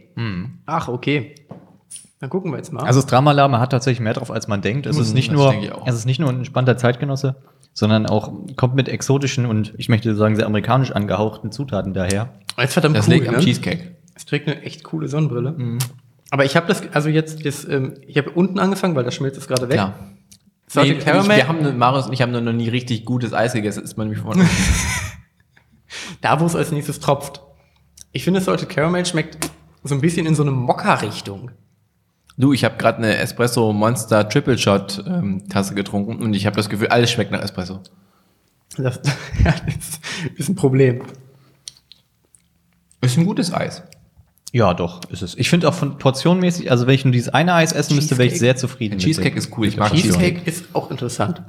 Ach, 0.66 0.90
okay. 0.90 1.36
Dann 2.20 2.30
gucken 2.30 2.52
wir 2.52 2.58
jetzt 2.58 2.74
mal. 2.74 2.84
Also 2.84 3.00
das 3.00 3.10
Drama-Lama 3.10 3.60
hat 3.60 3.72
tatsächlich 3.72 4.02
mehr 4.02 4.14
drauf, 4.14 4.30
als 4.30 4.50
man 4.50 4.62
denkt. 4.62 4.86
Es 4.86 4.98
ist 4.98 5.14
nicht 5.14 5.32
nur, 5.32 5.54
es 5.86 5.96
ist 5.96 6.06
nicht 6.06 6.20
nur 6.20 6.30
ein 6.30 6.38
entspannter 6.40 6.76
Zeitgenosse, 6.76 7.38
sondern 7.74 8.06
auch 8.06 8.34
kommt 8.58 8.76
mit 8.76 8.90
exotischen 8.90 9.46
und 9.46 9.74
ich 9.78 9.88
möchte 9.88 10.14
sagen 10.16 10.36
sehr 10.36 10.46
amerikanisch 10.46 10.92
angehauchten 10.92 11.52
Zutaten 11.52 11.94
daher. 11.94 12.34
das 12.58 12.66
ist 12.66 12.74
verdammt 12.74 12.98
das 12.98 13.08
cool. 13.08 13.14
liegt 13.14 13.30
am 13.30 13.36
ne? 13.36 13.42
Cheesecake. 13.42 13.96
Es 14.20 14.26
trägt 14.26 14.50
eine 14.50 14.62
echt 14.64 14.84
coole 14.84 15.08
Sonnenbrille. 15.08 15.56
Aber 16.30 16.44
ich 16.44 16.58
habe 16.58 16.68
das, 16.68 16.84
also 16.92 17.08
jetzt, 17.08 17.46
das, 17.46 17.64
ähm, 17.64 17.94
ich 18.06 18.18
habe 18.18 18.32
unten 18.32 18.60
angefangen, 18.60 18.96
weil 18.96 19.06
das 19.06 19.16
schmilzt 19.16 19.38
jetzt 19.38 19.48
gerade 19.48 19.70
weg. 19.70 19.76
Klar. 19.76 19.96
Salted 20.68 20.98
Nee, 20.98 21.04
Caramel, 21.04 21.32
Ich, 21.32 21.38
wir 21.38 21.48
haben, 21.48 21.78
Marius 21.78 22.08
und 22.08 22.14
ich 22.14 22.22
haben 22.22 22.32
noch 22.32 22.52
nie 22.52 22.68
richtig 22.68 23.06
gutes 23.06 23.34
Eis 23.34 23.54
gegessen. 23.54 23.82
Ist 23.82 23.98
man 23.98 24.08
nämlich 24.08 24.22
von 24.22 24.46
da 26.22 26.40
wo 26.42 26.46
es 26.46 26.56
als 26.56 26.72
nächstes 26.72 27.00
tropft. 27.00 27.42
Ich 28.12 28.26
finde, 28.26 28.42
Salted 28.42 28.68
Caramel 28.68 29.06
schmeckt 29.06 29.50
so 29.84 29.96
ein 29.96 30.02
bisschen 30.02 30.26
in 30.26 30.36
so 30.36 30.44
eine 30.44 30.52
Mokka-Richtung. 30.52 31.52
Du, 32.38 32.52
ich 32.52 32.66
habe 32.66 32.78
gerade 32.78 32.98
eine 33.00 33.18
Espresso 33.18 33.72
Monster 33.72 34.28
Triple 34.28 34.58
Shot 34.58 35.04
ähm, 35.08 35.48
Tasse 35.48 35.74
getrunken 35.76 36.22
und 36.22 36.34
ich 36.34 36.46
habe 36.46 36.56
das 36.58 36.70
Gefühl, 36.70 36.90
alles 36.90 37.10
schmeckt 37.10 37.32
nach 37.32 37.42
Espresso. 37.42 37.80
Das, 38.78 39.00
ja, 39.44 39.54
das 39.66 40.00
ist 40.36 40.50
ein 40.50 40.56
Problem. 40.56 41.02
Ist 43.02 43.18
ein 43.18 43.26
gutes 43.26 43.54
Eis. 43.54 43.84
Ja, 44.52 44.74
doch, 44.74 45.02
ist 45.12 45.22
es. 45.22 45.36
Ich 45.36 45.50
finde 45.50 45.70
auch 45.70 45.74
von 45.74 45.98
portionmäßig, 45.98 46.72
also 46.72 46.88
wenn 46.88 46.96
ich 46.96 47.06
nur 47.06 47.12
dieses 47.12 47.30
eine 47.30 47.54
Eis 47.54 47.72
essen 47.72 47.96
müsste, 47.96 48.18
wäre 48.18 48.28
ich 48.28 48.40
sehr 48.40 48.56
zufrieden. 48.56 48.96
mit 48.96 49.04
Cheesecake 49.04 49.38
ist 49.38 49.56
cool. 49.58 49.68
Ich 49.68 49.78
mag 49.78 49.94
Cheesecake 49.94 50.42
ist 50.46 50.74
auch 50.74 50.90
interessant. 50.90 51.44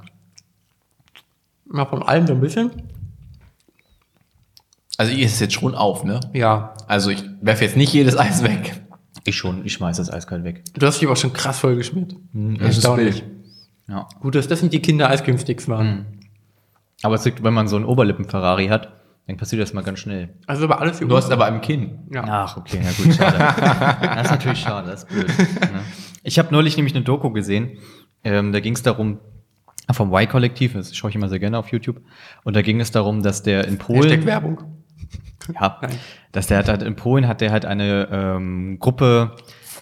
Mal 1.65 1.87
von 1.87 2.03
allem 2.03 2.27
so 2.27 2.35
ein 2.35 2.41
bisschen. 2.41 2.71
Also 4.99 5.13
ihr 5.13 5.25
ist 5.25 5.35
es 5.35 5.41
jetzt 5.41 5.55
schon 5.55 5.75
auf, 5.75 6.05
ne? 6.05 6.21
Ja. 6.35 6.75
Also 6.89 7.11
ich 7.11 7.25
werfe 7.41 7.65
jetzt 7.65 7.77
nicht 7.77 7.93
jedes 7.93 8.19
Eis 8.19 8.43
weg. 8.43 8.83
Ich 9.25 9.37
schon, 9.37 9.65
ich 9.65 9.73
schmeiß 9.73 9.97
das 9.97 10.13
eiskalt 10.13 10.45
weg. 10.45 10.63
Du 10.75 10.87
hast 10.87 11.01
dich 11.01 11.07
aber 11.07 11.17
schon 11.17 11.33
krass 11.33 11.59
vollgeschmiert. 11.61 12.15
Das 12.33 12.71
ist 12.71 12.85
Erstaunlich. 12.85 13.23
Ja. 13.89 14.09
Gut, 14.21 14.35
dass 14.35 14.47
das 14.47 14.63
nicht 14.63 14.75
die 14.75 14.81
Kinder-Eiscreme-Sticks 14.81 15.69
waren. 15.69 15.87
Mhm. 15.87 16.07
Aber 17.03 17.15
es 17.15 17.25
liegt, 17.25 17.43
wenn 17.43 17.55
man 17.55 17.67
so 17.67 17.77
einen 17.77 17.87
Oberlippen-Ferrari 17.87 18.69
hat, 18.69 19.00
dann 19.31 19.37
passiert 19.37 19.63
das 19.63 19.73
mal 19.73 19.83
ganz 19.83 20.01
schnell. 20.01 20.31
Also 20.47 20.65
aber 20.65 20.81
alles 20.81 20.99
Du 20.99 21.17
hast 21.17 21.31
aber 21.31 21.47
im 21.49 21.61
Kinn. 21.61 22.01
ja. 22.13 22.25
Ach, 22.27 22.57
okay, 22.57 22.81
na 22.83 22.91
gut, 22.91 23.15
schade. 23.15 23.39
das 24.15 24.25
ist 24.25 24.31
natürlich 24.31 24.59
schade, 24.59 24.91
das 24.91 25.05
ist 25.05 25.09
blöd. 25.09 25.29
Ne? 25.29 25.81
Ich 26.25 26.39
habe 26.39 26.49
neulich 26.53 26.77
nämlich 26.77 26.95
eine 26.95 27.05
Doku 27.05 27.31
gesehen, 27.31 27.79
ähm, 28.25 28.53
da 28.53 28.61
ging 28.61 28.75
es 28.75 28.83
darum, 28.83 29.21
vom 29.93 30.13
Y-Kollektiv, 30.13 30.73
das 30.75 30.95
schaue 30.97 31.11
ich 31.11 31.17
immer 31.17 31.29
sehr 31.29 31.39
gerne 31.39 31.59
auf 31.59 31.69
YouTube, 31.71 32.01
und 32.45 32.55
da 32.57 32.63
ging 32.63 32.81
es 32.81 32.91
darum, 32.91 33.23
dass 33.23 33.43
der 33.43 33.65
in 33.69 33.79
Hashtag 33.79 33.87
Polen, 33.87 34.27
Werbung. 34.27 34.63
ja, 35.55 35.79
Nein. 35.81 35.97
dass 36.33 36.49
der 36.49 36.59
hat 36.59 36.69
halt 36.69 36.83
in 36.83 36.97
Polen 36.97 37.29
hat 37.29 37.41
der 37.41 37.53
halt 37.53 37.65
eine 37.65 38.09
ähm, 38.11 38.79
Gruppe 38.81 39.37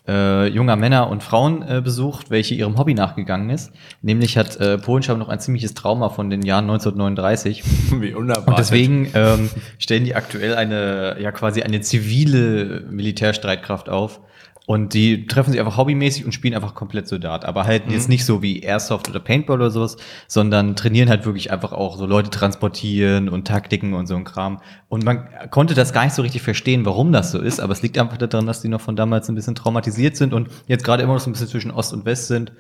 äh, 0.09 0.47
junger 0.47 0.77
Männer 0.77 1.11
und 1.11 1.23
Frauen 1.23 1.63
äh, 1.63 1.81
besucht, 1.83 2.31
welche 2.31 2.55
ihrem 2.55 2.79
Hobby 2.79 2.95
nachgegangen 2.95 3.51
ist. 3.51 3.73
Nämlich 4.03 4.39
hat 4.39 4.57
äh, 4.57 4.79
Polen 4.79 5.03
schon 5.03 5.19
noch 5.19 5.29
ein 5.29 5.39
ziemliches 5.39 5.75
Trauma 5.75 6.09
von 6.09 6.31
den 6.31 6.43
Jahren 6.43 6.65
1939. 6.65 7.63
Wie 8.01 8.15
unerwartet. 8.15 8.49
Und 8.49 8.59
deswegen 8.59 9.11
ähm, 9.15 9.51
stellen 9.79 10.05
die 10.05 10.15
aktuell 10.15 10.55
eine, 10.55 11.17
ja 11.21 11.31
quasi 11.31 11.63
eine 11.63 11.81
zivile 11.83 12.85
Militärstreitkraft 12.91 13.89
auf. 13.89 14.21
Und 14.69 14.93
die 14.93 15.27
treffen 15.27 15.51
sich 15.51 15.61
einfach 15.61 15.79
hobbymäßig 15.79 16.27
und 16.27 16.33
spielen 16.33 16.53
einfach 16.53 16.75
komplett 16.75 17.09
Soldat. 17.09 17.47
Aber 17.47 17.65
halt 17.65 17.87
Mhm. 17.87 17.93
jetzt 17.93 18.11
nicht 18.11 18.27
so 18.27 18.43
wie 18.43 18.61
Airsoft 18.61 19.09
oder 19.09 19.19
Paintball 19.19 19.57
oder 19.57 19.71
sowas, 19.71 19.97
sondern 20.27 20.77
trainieren 20.77 21.09
halt 21.09 21.25
wirklich 21.25 21.51
einfach 21.51 21.73
auch 21.73 21.97
so 21.97 22.05
Leute 22.05 22.29
transportieren 22.29 23.31
und 23.31 23.47
Taktiken 23.49 23.95
und 23.95 24.07
so 24.07 24.15
ein 24.15 24.25
Kram. 24.25 24.61
Und 24.91 25.07
man 25.07 25.27
konnte 25.51 25.73
das 25.73 25.95
gar 25.95 26.05
nicht 26.05 26.13
so 26.13 26.21
richtig 26.21 26.43
verstehen, 26.43 26.85
warum 26.85 27.13
das 27.13 27.31
so 27.33 27.39
ist. 27.39 27.61
Aber 27.61 27.73
es 27.73 27.81
liegt 27.81 27.97
einfach 27.97 28.19
daran, 28.19 28.45
dass 28.45 28.61
die 28.61 28.69
noch 28.69 28.83
von 28.83 28.95
damals 28.95 29.31
ein 29.31 29.35
bisschen 29.35 29.55
traumatisiert 29.55 30.19
sind 30.19 30.35
und 30.35 30.51
jetzt 30.67 30.85
gerade 30.85 31.03
immer 31.03 31.15
noch 31.15 31.21
so 31.21 31.31
ein 31.31 31.33
bisschen 31.33 31.49
zwischen 31.49 31.71
Ost 31.71 31.95
und 31.95 32.05
West 32.05 32.27
sind. 32.27 32.53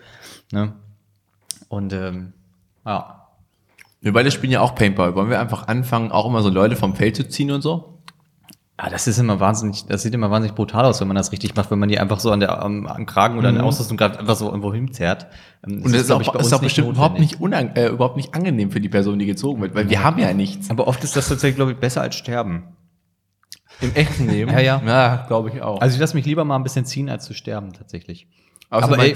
Ne? 0.50 0.73
Und 1.68 1.92
ähm, 1.92 2.32
ja. 2.87 3.26
Wir 4.00 4.14
beide 4.14 4.30
spielen 4.30 4.52
ja 4.54 4.62
auch 4.62 4.75
Paintball. 4.75 5.14
Wollen 5.14 5.28
wir 5.28 5.40
einfach 5.40 5.68
anfangen, 5.68 6.11
auch 6.11 6.25
immer 6.25 6.40
so 6.40 6.49
Leute 6.49 6.75
vom 6.75 6.97
Feld 6.97 7.16
zu 7.16 7.28
ziehen 7.28 7.50
und 7.50 7.61
so? 7.61 7.98
Ja, 8.80 8.88
das 8.90 9.08
ist 9.08 9.18
immer 9.18 9.40
wahnsinnig, 9.40 9.87
das 9.87 10.02
sieht 10.02 10.14
immer 10.14 10.30
wahnsinnig 10.30 10.54
brutal 10.54 10.85
aus, 10.85 11.00
wenn 11.00 11.08
man 11.08 11.16
das 11.16 11.32
richtig 11.32 11.56
macht, 11.56 11.68
wenn 11.73 11.80
man 11.80 11.88
die 11.88 11.99
einfach 11.99 12.20
so 12.20 12.30
an 12.30 12.38
der, 12.38 12.62
am, 12.62 12.87
am 12.87 13.06
Kragen 13.06 13.37
oder 13.37 13.49
an 13.49 13.56
der 13.56 13.64
Ausrüstung 13.64 13.97
gerade 13.97 14.20
einfach 14.20 14.37
so 14.37 14.47
irgendwo 14.47 14.73
hinzerrt. 14.73 15.26
Ähm, 15.66 15.82
Und 15.82 15.92
das 15.92 16.02
ist, 16.02 16.06
glaub 16.06 16.28
auch, 16.28 16.35
ich, 16.37 16.40
ist 16.40 16.52
auch 16.52 16.61
bestimmt 16.61 16.88
überhaupt 16.90 17.18
nicht, 17.18 17.40
unang 17.40 17.70
äh, 17.75 17.88
überhaupt 17.88 18.16
nicht 18.16 18.35
angenehm 18.37 18.70
für 18.70 18.80
die 18.80 18.88
Person, 18.88 19.18
die 19.18 19.26
gezogen 19.26 19.61
wird, 19.61 19.75
weil 19.75 19.90
wir 19.90 20.04
haben 20.04 20.18
ja 20.20 20.32
nichts. 20.32 20.70
Aber 20.70 20.87
oft 20.87 21.02
ist 21.02 21.16
das 21.16 21.28
tatsächlich, 21.28 21.56
glaube 21.56 21.73
ich, 21.73 21.78
besser 21.78 22.02
als 22.02 22.14
sterben. 22.14 22.76
Im 23.80 23.94
echten 23.94 24.28
Leben? 24.28 24.50
Ja, 24.52 24.61
ja. 24.61 24.82
Ja, 24.87 25.25
glaube 25.26 25.50
ich 25.52 25.61
auch. 25.61 25.80
Also 25.80 25.94
ich 25.94 26.00
lasse 26.00 26.16
mich 26.16 26.25
lieber 26.26 26.44
mal 26.44 26.54
ein 26.56 26.62
bisschen 26.62 26.85
ziehen, 26.85 27.08
als 27.08 27.25
zu 27.25 27.35
sterben, 27.35 27.73
tatsächlich. 27.73 28.28
Außer 28.70 28.85
aber 28.85 28.99
ey, 29.00 29.14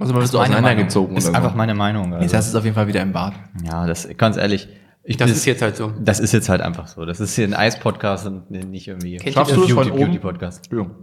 also 0.00 0.12
man 0.12 0.22
wird 0.22 0.32
so 0.32 0.40
auseinandergezogen. 0.40 1.16
Ist 1.16 1.28
oder 1.28 1.36
einfach 1.38 1.52
so. 1.52 1.56
meine 1.56 1.74
Meinung. 1.74 2.12
Jetzt 2.14 2.22
Also. 2.22 2.36
hast 2.38 2.46
du 2.46 2.50
es 2.50 2.54
auf 2.56 2.64
jeden 2.64 2.74
Fall 2.74 2.88
wieder 2.88 3.02
im 3.02 3.12
Bad. 3.12 3.34
Ja, 3.64 3.86
das, 3.86 4.08
ganz 4.16 4.36
ehrlich. 4.36 4.68
Ich 5.10 5.16
Das 5.16 5.28
bin- 5.28 5.36
ist 5.36 5.44
jetzt 5.46 5.62
halt 5.62 5.74
so. 5.74 5.90
Das 6.00 6.20
ist 6.20 6.32
jetzt 6.32 6.50
halt 6.50 6.60
einfach 6.60 6.86
so. 6.86 7.06
Das 7.06 7.18
ist 7.18 7.34
hier 7.34 7.46
ein 7.46 7.54
Eis-Podcast 7.54 8.26
und 8.26 8.50
nicht 8.50 8.88
irgendwie. 8.88 9.16
Kennt 9.16 9.34
Schaffst 9.34 9.52
das? 9.52 9.58
du 9.58 9.64
es 9.64 9.72
von 9.72 9.90
oben? 9.90 10.00
Beauty-Podcast. 10.04 10.58
Entschuldigung. 10.66 10.96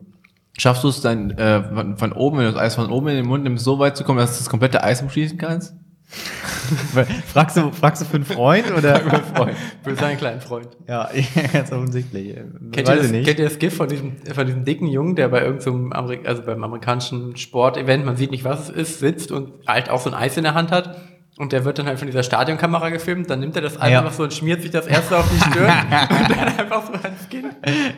Schaffst 0.58 0.84
du 0.84 0.90
es 0.90 1.02
dann 1.02 1.32
äh, 1.32 1.64
von, 1.74 1.98
von 1.98 2.12
oben, 2.14 2.38
wenn 2.38 2.46
du 2.46 2.52
das 2.52 2.62
Eis 2.62 2.76
von 2.76 2.92
oben 2.92 3.08
in 3.08 3.16
den 3.16 3.26
Mund 3.26 3.44
nimmst, 3.44 3.64
so 3.66 3.80
weit 3.80 3.98
zu 3.98 4.04
kommen, 4.04 4.20
dass 4.20 4.34
du 4.34 4.38
das 4.44 4.50
komplette 4.50 4.84
Eis 4.84 5.02
umschließen 5.02 5.40
kannst? 5.40 5.74
fragst, 7.34 7.58
du, 7.58 7.72
fragst 7.72 8.04
du 8.04 8.06
für 8.06 8.18
einen 8.18 8.26
Freund 8.26 8.72
oder? 8.78 9.00
Für 9.84 9.96
seinen 9.96 10.18
kleinen 10.18 10.40
Freund. 10.40 10.68
ja, 10.88 11.10
ganz 11.52 11.72
offensichtlich. 11.72 12.36
Kennt 12.72 12.88
ihr, 12.88 12.96
das, 12.96 13.12
kennt 13.12 13.40
ihr 13.40 13.46
das 13.46 13.58
GIF 13.58 13.76
von 13.76 13.90
diesem, 13.90 14.18
von 14.34 14.46
diesem 14.46 14.66
dicken 14.66 14.86
Jungen, 14.88 15.16
der 15.16 15.30
bei 15.30 15.42
irgendeinem 15.44 15.92
Amerik 15.94 16.28
also 16.28 16.44
beim 16.44 16.64
amerikanischen 16.64 17.36
Sportevent, 17.38 18.06
man 18.06 18.18
sieht 18.18 18.30
nicht, 18.30 18.44
was 18.44 18.70
es 18.70 18.76
ist, 18.76 19.00
sitzt 19.00 19.32
und 19.32 19.52
halt 19.68 19.90
auch 19.90 20.00
so 20.00 20.12
ein 20.12 20.16
Eis 20.16 20.38
in 20.38 20.44
der 20.44 20.54
Hand 20.54 20.72
hat? 20.72 20.96
Und 21.38 21.51
der 21.51 21.65
wird 21.65 21.77
dann 21.80 21.86
halt 21.88 22.00
von 22.00 22.08
dieser 22.08 22.24
Stadionkamera 22.24 22.89
gefilmt, 22.89 23.30
dann 23.30 23.42
nimmt 23.42 23.58
er 23.58 23.62
das 23.62 23.80
Eis 23.82 23.92
Ja. 23.92 24.00
einfach 24.00 24.13
so 24.13 24.24
und 24.24 24.34
schmiert 24.34 24.62
sich 24.62 24.72
das 24.72 24.88
erste 24.88 25.18
auf 25.18 25.30
die 25.30 25.38
Stirn 25.38 25.70
und 25.70 26.30
dann 26.30 26.39
einfach 26.60 26.86
so 26.88 26.94
ans 26.94 27.27
Kinn. 27.30 27.48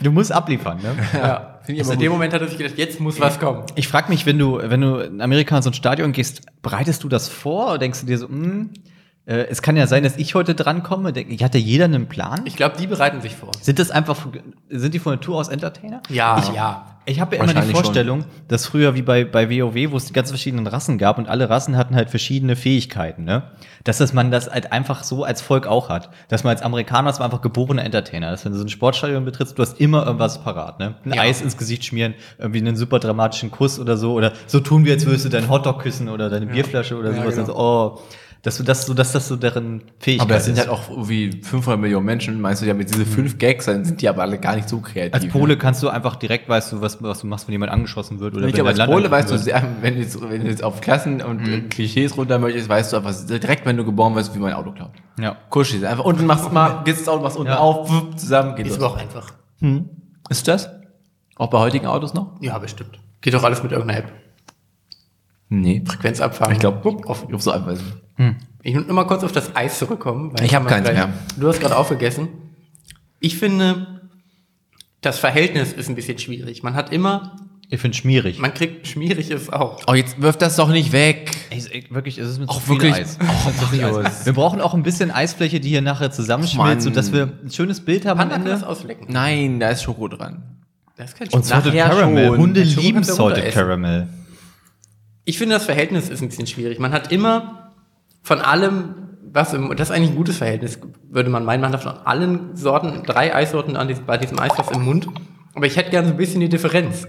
Du 0.02 0.12
musst 0.12 0.32
abliefern, 0.32 0.80
ne? 0.82 0.96
Ja, 1.14 1.60
ich 1.68 1.78
also 1.78 1.92
aber 1.92 1.94
in 1.94 2.00
dem. 2.00 2.12
Moment 2.14 2.34
hat 2.34 2.42
er 2.42 2.48
sich 2.48 2.58
gedacht, 2.58 2.78
jetzt 2.78 3.00
muss 3.00 3.20
was 3.20 3.40
kommen. 3.40 3.64
Ich 3.76 3.88
frage 3.88 4.10
mich, 4.10 4.26
wenn 4.26 4.40
du, 4.40 4.60
wenn 4.64 4.82
du 4.82 4.96
in 4.98 5.22
Amerika 5.22 5.56
in 5.56 5.62
so 5.62 5.70
ein 5.70 5.74
Stadion 5.76 6.14
gehst, 6.14 6.42
bereitest 6.64 7.04
du 7.04 7.10
das 7.10 7.30
vor 7.30 7.68
oder 7.70 7.78
denkst 7.78 8.00
du 8.02 8.06
dir 8.08 8.18
so, 8.18 8.28
hm, 8.28 8.72
Äh, 8.74 8.80
es 9.34 9.62
kann 9.62 9.76
ja 9.76 9.88
sein, 9.88 10.04
dass 10.04 10.16
ich 10.18 10.36
heute 10.36 10.56
drankomme. 10.56 11.12
Denk- 11.14 11.42
Hatte 11.44 11.58
jeder 11.58 11.86
einen 11.86 12.08
Plan? 12.08 12.42
Ich 12.46 12.56
glaube, 12.56 12.76
die 12.80 12.88
bereiten 12.88 13.22
sich 13.22 13.36
vor. 13.36 13.52
Sind 13.62 13.78
das 13.78 13.92
einfach, 13.92 14.18
sind 14.70 14.94
die 14.94 15.00
von 15.00 15.14
Natur 15.14 15.38
aus 15.38 15.50
Entertainer? 15.50 16.02
Ja, 16.10 16.40
ich, 16.40 16.54
ja. 16.56 16.86
Ich 17.10 17.22
habe 17.22 17.38
ja 17.38 17.44
immer 17.44 17.54
die 17.54 17.72
Vorstellung, 17.72 18.26
dass 18.50 18.66
früher 18.66 18.94
wie 18.96 19.02
bei, 19.02 19.24
bei 19.24 19.50
WoW, 19.50 19.92
wo 19.92 19.98
es 19.98 20.06
die 20.06 20.14
ganz 20.14 20.30
verschiedenen 20.30 20.68
Rassen 20.68 20.98
gab 20.98 21.18
und 21.18 21.30
alle 21.30 21.50
Rassen 21.50 21.78
hatten 21.78 21.96
halt 21.96 22.10
verschiedene 22.10 22.58
Fähigkeiten, 22.58 23.24
ne? 23.24 23.44
Dass 23.86 23.98
das 24.00 24.12
man 24.12 24.30
das 24.30 24.50
halt 24.52 24.74
einfach 24.74 25.04
so 25.06 25.24
als 25.24 25.42
Volk 25.42 25.68
auch 25.68 25.88
hat. 25.88 26.10
Dass 26.28 26.44
man 26.44 26.52
als 26.52 26.62
Amerikaner 26.62 27.10
ist 27.10 27.20
man 27.20 27.28
einfach 27.32 27.42
geborener 27.42 27.86
Entertainer. 27.86 28.32
Dass 28.32 28.44
wenn 28.44 28.52
du 28.52 28.58
so 28.58 28.66
ein 28.66 28.70
Sportstadion 28.70 29.24
betrittst, 29.24 29.58
du 29.58 29.62
hast 29.62 29.80
immer 29.80 30.06
irgendwas 30.06 30.44
parat, 30.44 30.80
ne? 30.80 30.96
Ein 31.06 31.14
Ja. 31.14 31.22
Eis 31.22 31.42
ins 31.42 31.56
Gesicht 31.58 31.86
schmieren, 31.86 32.14
irgendwie 32.40 32.60
einen 32.60 32.76
super 32.76 33.00
dramatischen 33.00 33.52
Kuss 33.52 33.80
oder 33.80 33.96
so. 33.96 34.12
Oder 34.14 34.34
so 34.46 34.60
tun 34.60 34.84
wir, 34.84 34.92
als 34.94 35.06
würdest 35.06 35.24
du 35.24 35.30
deinen 35.30 35.50
Hotdog 35.50 35.80
küssen 35.80 36.10
oder 36.10 36.30
deine 36.30 36.48
Bierflasche 36.48 36.98
oder 36.98 37.12
Ja, 37.12 37.22
sowas. 37.22 37.36
genau. 37.36 37.42
Also, 37.48 37.58
oh, 37.58 38.02
dass 38.48 38.56
du 38.56 38.64
das 38.64 38.86
so, 38.86 38.94
dass 38.94 39.12
das 39.12 39.28
so 39.28 39.36
deren 39.36 39.82
Fähigkeit 40.00 40.26
Aber 40.26 40.36
das 40.36 40.46
sind 40.46 40.54
ist. 40.54 40.60
halt 40.62 40.70
auch 40.70 40.90
irgendwie 40.90 41.42
500 41.44 41.82
Millionen 41.82 42.06
Menschen. 42.06 42.40
Meinst 42.40 42.62
du, 42.62 42.66
ja 42.66 42.74
mit 42.74 42.90
diese 42.90 43.06
fünf 43.06 43.38
Gags, 43.38 43.66
dann 43.66 43.84
sind 43.84 44.02
die 44.02 44.08
aber 44.08 44.22
alle 44.22 44.40
gar 44.40 44.56
nicht 44.56 44.70
so 44.70 44.80
kreativ. 44.80 45.14
als 45.14 45.28
Pole 45.28 45.58
kannst 45.58 45.84
du 45.84 45.90
einfach 45.90 46.16
direkt 46.16 46.48
weißt 46.48 46.72
du, 46.72 46.80
was, 46.80 47.04
was 47.04 47.20
du 47.20 47.28
machst, 47.28 47.46
wenn 47.48 47.52
jemand 47.52 47.74
angeschossen 47.74 48.22
wird 48.22 48.36
oder 48.36 48.44
Ich 48.44 48.48
wenn 48.48 48.54
glaube, 48.56 48.70
als 48.70 48.78
Land 48.78 48.90
Pole 48.94 49.12
weißt 49.12 49.30
du, 49.32 49.38
sehr, 49.38 49.62
wenn 49.82 49.96
du, 49.96 50.00
jetzt, 50.00 50.22
wenn 50.22 50.42
du 50.46 50.48
jetzt 50.48 50.64
auf 50.64 50.80
Klassen 50.80 51.22
und 51.22 51.46
äh, 51.46 51.60
Klischees 51.64 52.16
runter 52.16 52.40
möchtest, 52.40 52.70
weißt 52.70 52.94
du 52.94 52.98
einfach 52.98 53.14
direkt, 53.28 53.66
wenn 53.66 53.76
du 53.76 53.84
geboren 53.84 54.16
wirst, 54.16 54.34
wie 54.34 54.40
mein 54.40 54.54
Auto 54.54 54.72
klaut. 54.72 54.92
Ja. 55.20 55.36
Kuschis. 55.50 55.84
Einfach 55.84 56.06
unten 56.06 56.26
machst 56.26 56.50
mal, 56.54 56.84
gehst 56.86 57.02
das 57.02 57.10
Auto, 57.10 57.24
machst 57.24 57.36
unten 57.36 57.52
Ja. 57.52 57.58
auf, 57.60 57.92
wupp, 57.92 58.18
zusammen, 58.18 58.56
geht 58.56 58.68
Ist 58.68 58.80
los. 58.80 58.86
aber 58.86 58.94
auch 58.94 58.98
einfach. 58.98 59.34
Ist 60.30 60.48
das? 60.48 60.70
Auch 61.36 61.50
bei 61.50 61.58
heutigen 61.60 61.86
Autos 61.86 62.14
noch? 62.14 62.38
Ja, 62.42 62.58
bestimmt. 62.60 62.98
Geht 63.20 63.34
doch 63.34 63.44
alles 63.44 63.62
mit 63.62 63.74
irgendeiner 63.74 64.00
App. 64.06 64.12
Nee. 65.50 65.84
Frequenz 65.86 66.20
abfahren. 66.22 66.54
Ich 66.54 66.60
glaube, 66.60 66.86
auf. 67.08 67.22
ich 67.24 67.30
glaub, 67.30 67.42
so 67.42 67.52
ist 67.54 67.68
es. 67.68 67.84
Ich 68.64 68.76
will 68.76 68.82
nur 68.84 68.94
mal 68.94 69.06
kurz 69.06 69.24
auf 69.24 69.32
das 69.32 69.56
Eis 69.56 69.80
zurückkommen. 69.80 70.34
weil 70.38 70.46
Ich 70.46 70.54
hab 70.56 70.64
mal 70.64 70.70
keins 70.70 70.88
mehr. 70.88 71.10
Du 71.38 71.48
hast 71.48 71.60
gerade 71.62 71.78
aufgegessen. 71.78 72.28
Ich 73.20 73.38
finde, 73.38 74.02
das 75.02 75.20
Verhältnis 75.20 75.72
ist 75.74 75.88
ein 75.90 75.96
bisschen 75.96 76.18
schwierig. 76.18 76.64
Man 76.64 76.74
hat 76.76 76.92
immer, 76.92 77.36
Ich 77.70 77.80
finde 77.80 77.96
schmierig. 77.96 78.40
man 78.40 78.54
kriegt 78.54 78.88
schmierig 78.88 79.32
ist 79.32 79.54
auch. 79.54 79.80
Oh, 79.88 79.94
jetzt 79.94 80.22
wirf 80.22 80.38
das 80.38 80.56
doch 80.58 80.70
nicht 80.70 80.92
weg. 80.92 81.32
Ey, 81.50 81.86
wirklich, 81.92 82.18
es 82.18 82.28
ist 82.30 82.40
mit 82.40 82.50
Auch 82.50 82.56
zu 82.56 82.62
viel 82.74 82.82
wirklich? 82.82 82.94
Eis. 82.96 83.18
Oh. 83.22 83.98
Eis. 84.00 84.26
Wir 84.26 84.34
brauchen 84.34 84.60
auch 84.60 84.74
ein 84.74 84.84
bisschen 84.84 85.12
Eisfläche, 85.12 85.60
die 85.60 85.70
hier 85.70 85.82
nachher 85.82 86.12
zusammenschmilzt, 86.12 86.84
sodass 86.84 87.14
wir 87.14 87.30
ein 87.44 87.52
schönes 87.52 87.80
Bild 87.86 88.06
haben 88.06 88.20
am 88.20 88.30
Panda 88.30 88.36
kann 88.44 88.46
das 88.46 88.62
Ende. 88.62 88.68
auslecken. 88.68 89.08
Nein, 89.10 89.60
da 89.60 89.70
ist 89.70 89.84
Schoko 89.84 90.08
dran. 90.10 90.44
Das 90.98 91.12
ist 91.12 91.18
kein 91.18 91.28
Und 91.30 91.46
Spaß. 91.46 91.64
Salted 91.64 91.74
Caramel. 91.74 92.28
schon. 92.30 92.38
Hunde 92.38 92.66
Schoko 92.66 92.82
lieben 92.82 93.04
Salted. 93.04 93.54
Caramel. 93.54 94.08
Ich 95.28 95.38
finde, 95.38 95.56
das 95.56 95.66
Verhältnis 95.66 96.08
ist 96.08 96.22
ein 96.22 96.30
bisschen 96.30 96.48
schwierig. 96.48 96.80
Man 96.80 96.94
hat 96.94 97.12
immer 97.12 97.74
von 98.24 98.40
allem, 98.40 98.96
was 99.34 99.54
im, 99.54 99.76
das 99.76 99.90
ist 99.90 99.96
eigentlich 99.96 100.12
ein 100.12 100.16
gutes 100.16 100.38
Verhältnis, 100.38 100.80
würde 101.10 101.30
man 101.30 101.44
meinen. 101.44 101.60
Man 101.60 101.74
hat 101.74 101.84
von 101.84 101.92
allen 101.98 102.56
Sorten, 102.56 103.04
drei 103.04 103.36
Eissorten 103.36 103.76
an 103.76 103.90
diesem, 103.90 104.06
bei 104.06 104.16
diesem 104.18 104.40
Eis 104.40 104.54
was 104.56 104.72
im 104.72 104.84
Mund. 104.86 105.08
Aber 105.54 105.66
ich 105.66 105.76
hätte 105.76 105.90
gerne 105.90 106.08
so 106.08 106.14
ein 106.14 106.18
bisschen 106.18 106.40
die 106.40 106.48
Differenz. 106.48 107.08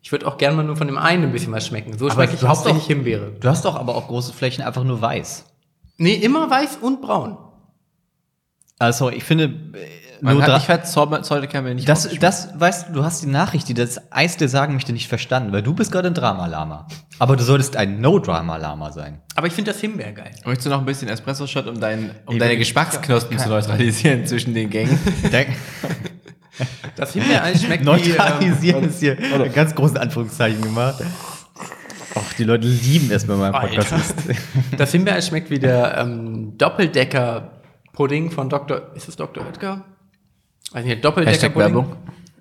Ich 0.00 0.12
würde 0.12 0.28
auch 0.28 0.38
gerne 0.38 0.56
mal 0.56 0.62
nur 0.62 0.76
von 0.76 0.86
dem 0.86 0.96
einen 0.96 1.24
ein 1.24 1.32
bisschen 1.32 1.52
was 1.52 1.66
schmecken. 1.66 1.98
So 1.98 2.08
schmecke 2.08 2.34
ich 2.36 2.42
hauptsächlich 2.44 2.84
doch- 2.84 2.88
Himbeere. 2.88 3.32
Du 3.40 3.48
hast 3.48 3.64
doch 3.64 3.74
aber 3.74 3.96
auch 3.96 4.06
große 4.06 4.32
Flächen 4.32 4.62
einfach 4.62 4.84
nur 4.84 5.00
weiß. 5.02 5.44
Nee, 5.96 6.14
immer 6.14 6.48
weiß 6.48 6.76
und 6.80 7.02
braun. 7.02 7.36
Also 8.78 9.10
ich 9.10 9.24
finde, 9.24 9.52
Man 10.20 10.34
nur 10.34 10.42
hat 10.42 10.54
nicht 10.54 10.68
halt 10.68 10.86
Salted 10.86 11.50
Caramel 11.50 11.74
nicht 11.74 11.88
das, 11.88 12.08
das, 12.18 12.48
weißt 12.58 12.88
du, 12.88 12.92
du 12.94 13.04
hast 13.04 13.22
die 13.22 13.28
Nachricht, 13.28 13.68
die 13.68 13.74
das 13.74 14.00
Eis 14.12 14.36
dir 14.36 14.48
sagen 14.48 14.74
möchte, 14.74 14.92
nicht 14.92 15.08
verstanden, 15.08 15.52
weil 15.52 15.62
du 15.62 15.74
bist 15.74 15.92
gerade 15.92 16.08
ein 16.08 16.14
Drama-Lama. 16.14 16.86
Aber 17.18 17.36
du 17.36 17.44
solltest 17.44 17.76
ein 17.76 18.00
No-Drama-Lama 18.00 18.92
sein. 18.92 19.20
Aber 19.34 19.46
ich 19.46 19.52
finde 19.52 19.72
das 19.72 19.80
Himbeer 19.80 20.12
geil. 20.12 20.30
Möchtest 20.44 20.66
du 20.66 20.70
noch 20.70 20.78
ein 20.78 20.84
bisschen 20.84 21.08
Espresso-Shot, 21.08 21.66
um, 21.66 21.80
dein, 21.80 22.10
um 22.26 22.38
deine 22.38 22.56
Geschmacksknospen 22.56 23.38
zu 23.38 23.48
neutralisieren 23.48 24.26
zwischen 24.26 24.54
den 24.54 24.70
Gängen? 24.70 24.98
Das 26.96 27.12
Himbeereis 27.12 27.62
schmeckt 27.62 27.82
wie, 27.82 27.86
Neutralisieren 27.86 28.84
ähm, 28.84 28.88
ist 28.88 29.00
hier 29.00 29.18
in 29.18 29.52
ganz 29.52 29.74
großen 29.74 29.98
Anführungszeichen 29.98 30.62
gemacht. 30.62 31.02
Och, 32.14 32.32
die 32.38 32.44
Leute 32.44 32.66
lieben 32.66 33.10
es, 33.10 33.28
wenn 33.28 33.38
man 33.38 33.52
Oh, 33.54 33.58
einen 33.58 33.74
Podcast 33.76 34.14
ist. 34.28 34.38
Das 34.78 34.90
Himbeereis 34.92 35.26
schmeckt 35.28 35.50
wie 35.50 35.58
der 35.58 35.98
ähm, 35.98 36.56
Doppeldecker-Pudding 36.56 38.30
von 38.30 38.48
Dr. 38.48 38.94
Ist 38.94 39.08
es 39.08 39.16
Dr. 39.16 39.44
Oetker? 39.44 39.84
Also 40.72 40.86
hier 40.86 40.96
Doppeldecker-Pudding. 40.96 41.74
Werbung. 41.74 41.96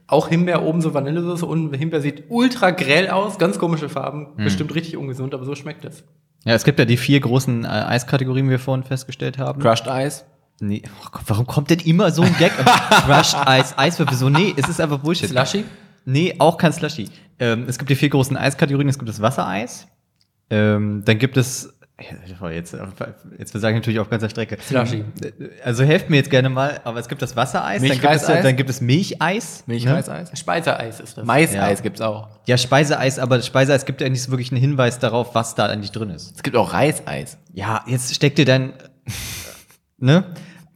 Auch 0.08 0.28
Himbeer, 0.28 0.62
oben 0.62 0.82
so 0.82 0.94
Vanillesoße, 0.94 1.46
unten 1.46 1.74
Himbeer 1.74 2.02
sieht 2.02 2.26
ultra 2.30 2.70
grell 2.72 3.10
aus, 3.10 3.40
ganz 3.40 3.58
komische 3.58 3.90
Farben, 3.90 4.36
bestimmt 4.38 4.76
richtig 4.76 4.98
ungesund, 4.98 5.34
aber 5.34 5.46
so 5.46 5.56
schmeckt 5.56 5.84
es. 5.84 6.04
Ja, 6.44 6.54
es 6.54 6.64
gibt 6.64 6.78
ja 6.78 6.86
die 6.86 6.98
vier 6.98 7.20
großen 7.20 7.66
äh, 7.66 7.68
Eiskategorien, 7.68 8.46
wie 8.46 8.52
wir 8.52 8.60
vorhin 8.60 8.84
festgestellt 8.84 9.40
haben. 9.40 9.60
Crushed 9.62 9.88
Eis. 9.88 10.26
Nee, 10.60 10.84
oh 10.86 11.08
Gott, 11.12 11.24
warum 11.26 11.48
kommt 11.48 11.72
denn 11.72 11.80
immer 11.80 12.12
so 12.12 12.22
ein 12.22 12.36
Gag? 12.38 12.52
Crushed 13.06 13.36
Eis, 13.48 13.76
Eiswürfel, 13.78 14.16
so, 14.16 14.30
nee, 14.30 14.54
es 14.56 14.70
ist 14.70 14.80
einfach 14.80 15.00
Bullshit. 15.00 15.30
Slushy? 15.30 15.66
Nee, 16.06 16.36
auch 16.38 16.58
kein 16.58 16.72
Slushy. 16.72 17.10
Ähm, 17.40 17.66
es 17.68 17.80
gibt 17.80 17.90
die 17.90 17.96
vier 17.96 18.10
großen 18.10 18.38
Eiskategorien. 18.38 18.88
Es 18.88 19.00
gibt 19.00 19.10
das 19.10 19.22
Wassereis. 19.22 19.88
Ähm, 20.52 21.02
dann 21.04 21.18
gibt 21.18 21.38
es, 21.38 21.75
jetzt, 22.00 22.76
jetzt 23.38 23.52
sage 23.54 23.74
ich 23.76 23.80
natürlich 23.82 24.00
auf 24.00 24.10
ganzer 24.10 24.30
Strecke. 24.30 24.58
Slushy. 24.62 25.06
Also 25.64 25.84
helft 25.84 26.10
mir 26.10 26.18
jetzt 26.18 26.30
gerne 26.30 26.50
mal, 26.50 26.82
aber 26.84 27.00
es 27.00 27.08
gibt 27.08 27.22
das 27.22 27.36
Wassereis, 27.36 27.82
dann 27.82 27.90
gibt 27.92 27.96
es, 27.96 28.02
Milchreiseis? 28.02 28.44
dann 28.44 28.56
gibt 28.58 28.70
es 28.70 28.82
Milcheis. 28.82 29.64
ne? 29.66 29.74
Milchreiseis. 29.76 30.38
Speiseeis 30.38 31.00
ist 31.00 31.18
das. 31.18 31.26
Maiseis 31.26 31.80
Ja. 31.80 31.84
gibt's 31.84 32.02
auch. 32.02 32.28
Ja, 32.48 32.58
Speiseeis, 32.58 33.18
aber 33.18 33.38
das 33.38 33.48
Speiseeis 33.48 33.86
gibt 33.86 34.02
ja 34.02 34.10
nicht 34.10 34.22
so 34.24 34.32
wirklich 34.32 34.52
einen 34.52 34.60
Hinweis 34.60 35.00
darauf, 35.00 35.34
was 35.36 35.56
da 35.56 35.68
eigentlich 35.68 35.92
drin 35.92 36.10
ist. 36.10 36.36
Es 36.36 36.44
gibt 36.44 36.58
auch 36.58 36.74
Reiseis. 36.74 37.38
Ja, 37.54 37.84
jetzt 37.88 38.14
steckt 38.14 38.38
dir 38.38 38.46
dein, 38.46 38.74
ne? 39.98 40.26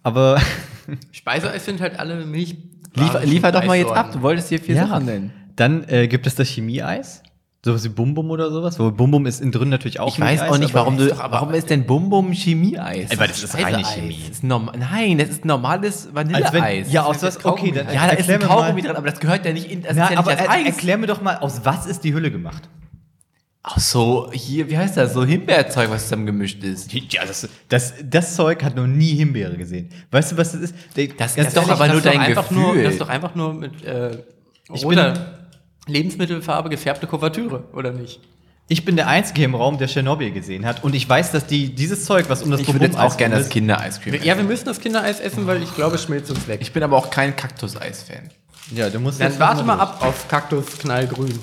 Aber 0.04 0.40
Speiseeis 1.12 1.66
sind 1.66 1.82
halt 1.82 2.00
alle 2.00 2.26
Milch. 2.26 2.56
Liefer, 2.96 3.20
liefer 3.26 3.52
doch 3.52 3.66
mal 3.66 3.76
jetzt 3.78 3.92
ab. 3.92 4.12
Du 4.14 4.22
wolltest 4.22 4.50
hier 4.50 4.60
vier 4.60 4.76
Ja. 4.76 4.88
Sachen 4.88 5.06
nennen. 5.06 5.34
dann 5.56 5.88
äh, 5.90 6.08
gibt 6.08 6.26
es 6.28 6.36
das 6.36 6.48
Chemieeis. 6.48 7.22
Sowas 7.64 7.84
wie 7.84 7.90
Bum 7.90 8.14
Bum 8.14 8.32
oder 8.32 8.52
sowas. 8.52 8.80
Wo 8.80 8.90
Bum 8.90 9.12
Bum 9.12 9.26
ist 9.26 9.42
innen 9.42 9.52
drin 9.52 9.68
natürlich 9.68 10.00
auch 10.00 10.08
Ich 10.14 10.20
weiß 10.20 10.44
auch 10.44 10.58
nicht, 10.58 10.74
warum 10.74 10.98
ist 10.98 11.12
du. 11.12 11.18
warum 11.18 11.54
ist 11.54 11.70
denn 11.70 11.86
Bum 11.86 12.10
Bum 12.10 12.32
Chemieeis? 12.32 13.10
Weil 13.18 13.28
das 13.28 13.44
ist 13.44 13.54
reine. 13.56 13.84
Chemie. 13.84 14.18
Das 14.28 14.38
ist 14.38 14.44
Nein, 14.44 15.18
das 15.18 15.30
ist 15.30 15.44
normales 15.44 16.06
Als 16.06 16.16
Vanilleeis. 16.16 16.92
ja, 16.92 17.04
aus 17.04 17.20
Das 17.20 17.36
was, 17.36 17.46
okay, 17.46 17.72
dann 17.74 17.94
ja, 17.94 18.08
da 18.08 18.14
ist 18.14 18.30
ein 18.30 18.40
Kaugummi 18.40 18.82
dran, 18.82 18.96
aber 18.96 19.10
das 19.10 19.20
gehört 19.20 19.46
ja 19.46 19.52
nicht 19.52 19.70
in. 19.70 19.82
Das 19.84 19.96
Na, 19.98 20.10
ja 20.12 20.20
aber 20.20 20.32
das 20.32 20.42
er, 20.42 20.52
Eis. 20.52 20.66
erklär 20.68 20.98
mir 20.98 21.08
doch 21.08 21.22
mal, 21.22 21.36
aus 21.38 21.62
was 21.66 21.86
ist 21.86 22.04
die 22.06 22.14
Hülle 22.14 22.32
gemacht? 22.32 22.70
Ach 23.62 23.78
so, 23.78 24.30
hier, 24.32 24.70
wie 24.70 24.78
heißt 24.78 24.96
das? 24.96 25.14
So 25.14 25.26
Himbeerzeug, 25.26 25.90
was 25.90 26.04
zusammen 26.04 26.26
gemischt 26.26 26.64
ist. 26.64 26.94
Ja, 26.94 27.26
das, 27.26 27.48
das, 27.68 27.94
das 28.10 28.36
Zeug 28.38 28.64
hat 28.64 28.78
noch 28.78 28.88
nie 28.88 29.16
Himbeere 29.16 29.58
gesehen. 29.58 29.90
Weißt 30.12 30.32
du, 30.32 30.38
was 30.38 30.54
das 30.54 30.62
ist? 30.62 30.76
Das 31.18 31.36
ganz 31.36 31.50
ist 31.50 31.58
doch 31.58 31.70
aber 31.70 31.86
das 31.88 31.94
nur 31.94 32.02
dein 32.02 32.22
einfach 32.22 32.48
Gefühl. 32.48 32.64
Nur, 32.76 32.84
das 32.84 32.94
ist 32.94 33.02
doch 33.02 33.10
einfach 33.10 33.36
nur 33.36 33.54
mit 33.54 33.84
äh, 33.84 34.24
Ich 34.74 34.86
roter 34.86 35.39
Lebensmittelfarbe 35.90 36.70
gefärbte 36.70 37.08
Kuvertüre, 37.08 37.64
oder 37.74 37.92
nicht? 37.92 38.20
Ich 38.72 38.86
bin 38.86 38.96
der 38.96 39.08
Einzige 39.08 39.44
im 39.44 39.56
Raum, 39.56 39.80
der 39.80 39.88
Tschernobyl 39.88 40.32
gesehen 40.32 40.64
hat. 40.66 40.84
Und 40.84 40.94
ich 40.94 41.10
weiß, 41.10 41.32
dass 41.32 41.48
die, 41.48 41.74
dieses 41.74 42.06
Zeug, 42.06 42.26
was 42.30 42.44
um 42.44 42.52
das 42.52 42.62
Ich 42.62 42.72
würde 42.72 42.86
jetzt 42.86 43.00
auch 43.00 43.18
gerne 43.18 43.36
das 43.36 43.46
ist- 43.46 43.52
Kindereiscreme. 43.52 44.24
Ja, 44.24 44.38
wir 44.38 44.44
müssen 44.44 44.66
das 44.66 44.80
Kindereis 44.80 45.20
essen, 45.20 45.48
weil 45.48 45.64
ich 45.64 45.74
glaube, 45.76 45.96
es 45.96 46.04
schmilzt 46.04 46.30
uns 46.30 46.48
weg. 46.48 46.60
Ich 46.62 46.72
bin 46.72 46.84
aber 46.84 46.96
auch 46.96 47.10
kein 47.10 47.36
Kaktuseis-Fan. 47.36 48.30
Ja, 48.76 48.90
du 48.92 49.00
musst 49.00 49.20
Dann 49.20 49.30
jetzt 49.32 49.40
warte 49.40 49.64
mal 49.64 49.80
ab 49.80 49.98
auf 50.02 50.28
Kaktus 50.28 50.78
knallgrün. 50.78 51.40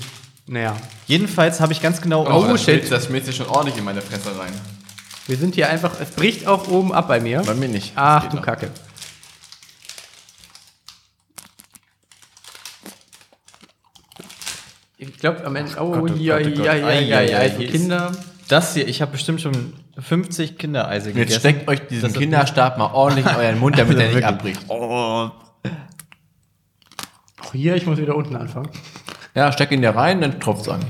Naja, 0.47 0.77
Jedenfalls 1.09 1.61
habe 1.61 1.73
ich 1.73 1.83
ganz 1.83 2.01
genau. 2.01 2.25
Oh, 2.25 2.47
das 2.47 2.63
shit. 2.63 2.89
Das 2.91 3.07
schmilzt 3.07 3.27
sich 3.27 3.35
schon 3.35 3.49
ordentlich 3.49 3.77
in 3.77 3.85
meine 3.85 4.01
Fresse 4.03 4.29
rein. 4.39 4.53
wir 5.27 5.37
sind 5.37 5.57
hier 5.57 5.69
einfach, 5.69 6.01
es 6.01 6.11
bricht 6.11 6.47
auch 6.47 6.69
oben 6.69 6.93
ab 6.93 7.09
bei 7.09 7.19
mir. 7.21 7.43
Bei 7.45 7.55
mir 7.55 7.67
nicht. 7.69 7.93
Ach 7.97 8.29
du 8.29 8.37
noch. 8.37 8.45
Kacke. 8.45 8.71
Ich 14.99 15.17
glaube 15.19 15.45
am 15.45 15.55
Ende, 15.57 15.73
oh, 15.79 15.91
Gott, 15.93 16.11
oh 16.13 16.15
ja, 16.17 16.39
Gott, 16.39 16.47
oh 16.47 16.57
Gott. 16.57 16.65
ja, 16.67 16.75
ja, 16.75 17.01
ja, 17.01 17.21
ja, 17.23 17.39
also 17.39 17.61
ist- 17.63 17.71
Kinder. 17.73 18.13
Das 18.49 18.75
hier, 18.75 18.87
ich 18.87 19.03
habe 19.03 19.11
bestimmt 19.13 19.41
schon 19.41 19.73
50 19.99 20.57
Kindereise 20.57 21.13
gegessen. 21.13 21.31
Jetzt 21.33 21.41
steckt 21.41 21.69
euch 21.69 21.87
diesen 21.89 22.11
Das- 22.13 22.19
Kinderstab 22.19 22.79
mal 22.79 22.93
ordentlich 22.93 23.27
in 23.27 23.35
euren 23.37 23.59
Mund, 23.59 23.77
damit 23.79 23.97
Also 23.99 24.01
er 24.01 24.07
nicht 24.07 24.15
wirklich. 24.15 24.57
abbricht. 24.57 24.61
Oh. 24.69 25.31
Auch 27.45 27.53
hier, 27.53 27.75
ich 27.77 27.87
muss 27.87 27.99
wieder 27.99 28.15
unten 28.17 28.37
anfangen. 28.37 28.69
Ja, 29.35 29.53
steck 29.53 29.71
ihn 29.73 29.83
da 29.83 29.91
rein, 29.91 30.21
dann 30.21 30.41
tropft's 30.41 30.69
an. 30.69 30.81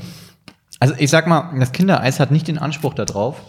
Also 0.78 0.94
ich 0.98 1.10
sag 1.10 1.26
mal, 1.26 1.58
das 1.58 1.72
Kindereis 1.72 2.20
hat 2.20 2.30
nicht 2.30 2.46
den 2.46 2.58
Anspruch 2.58 2.94
darauf, 2.94 3.40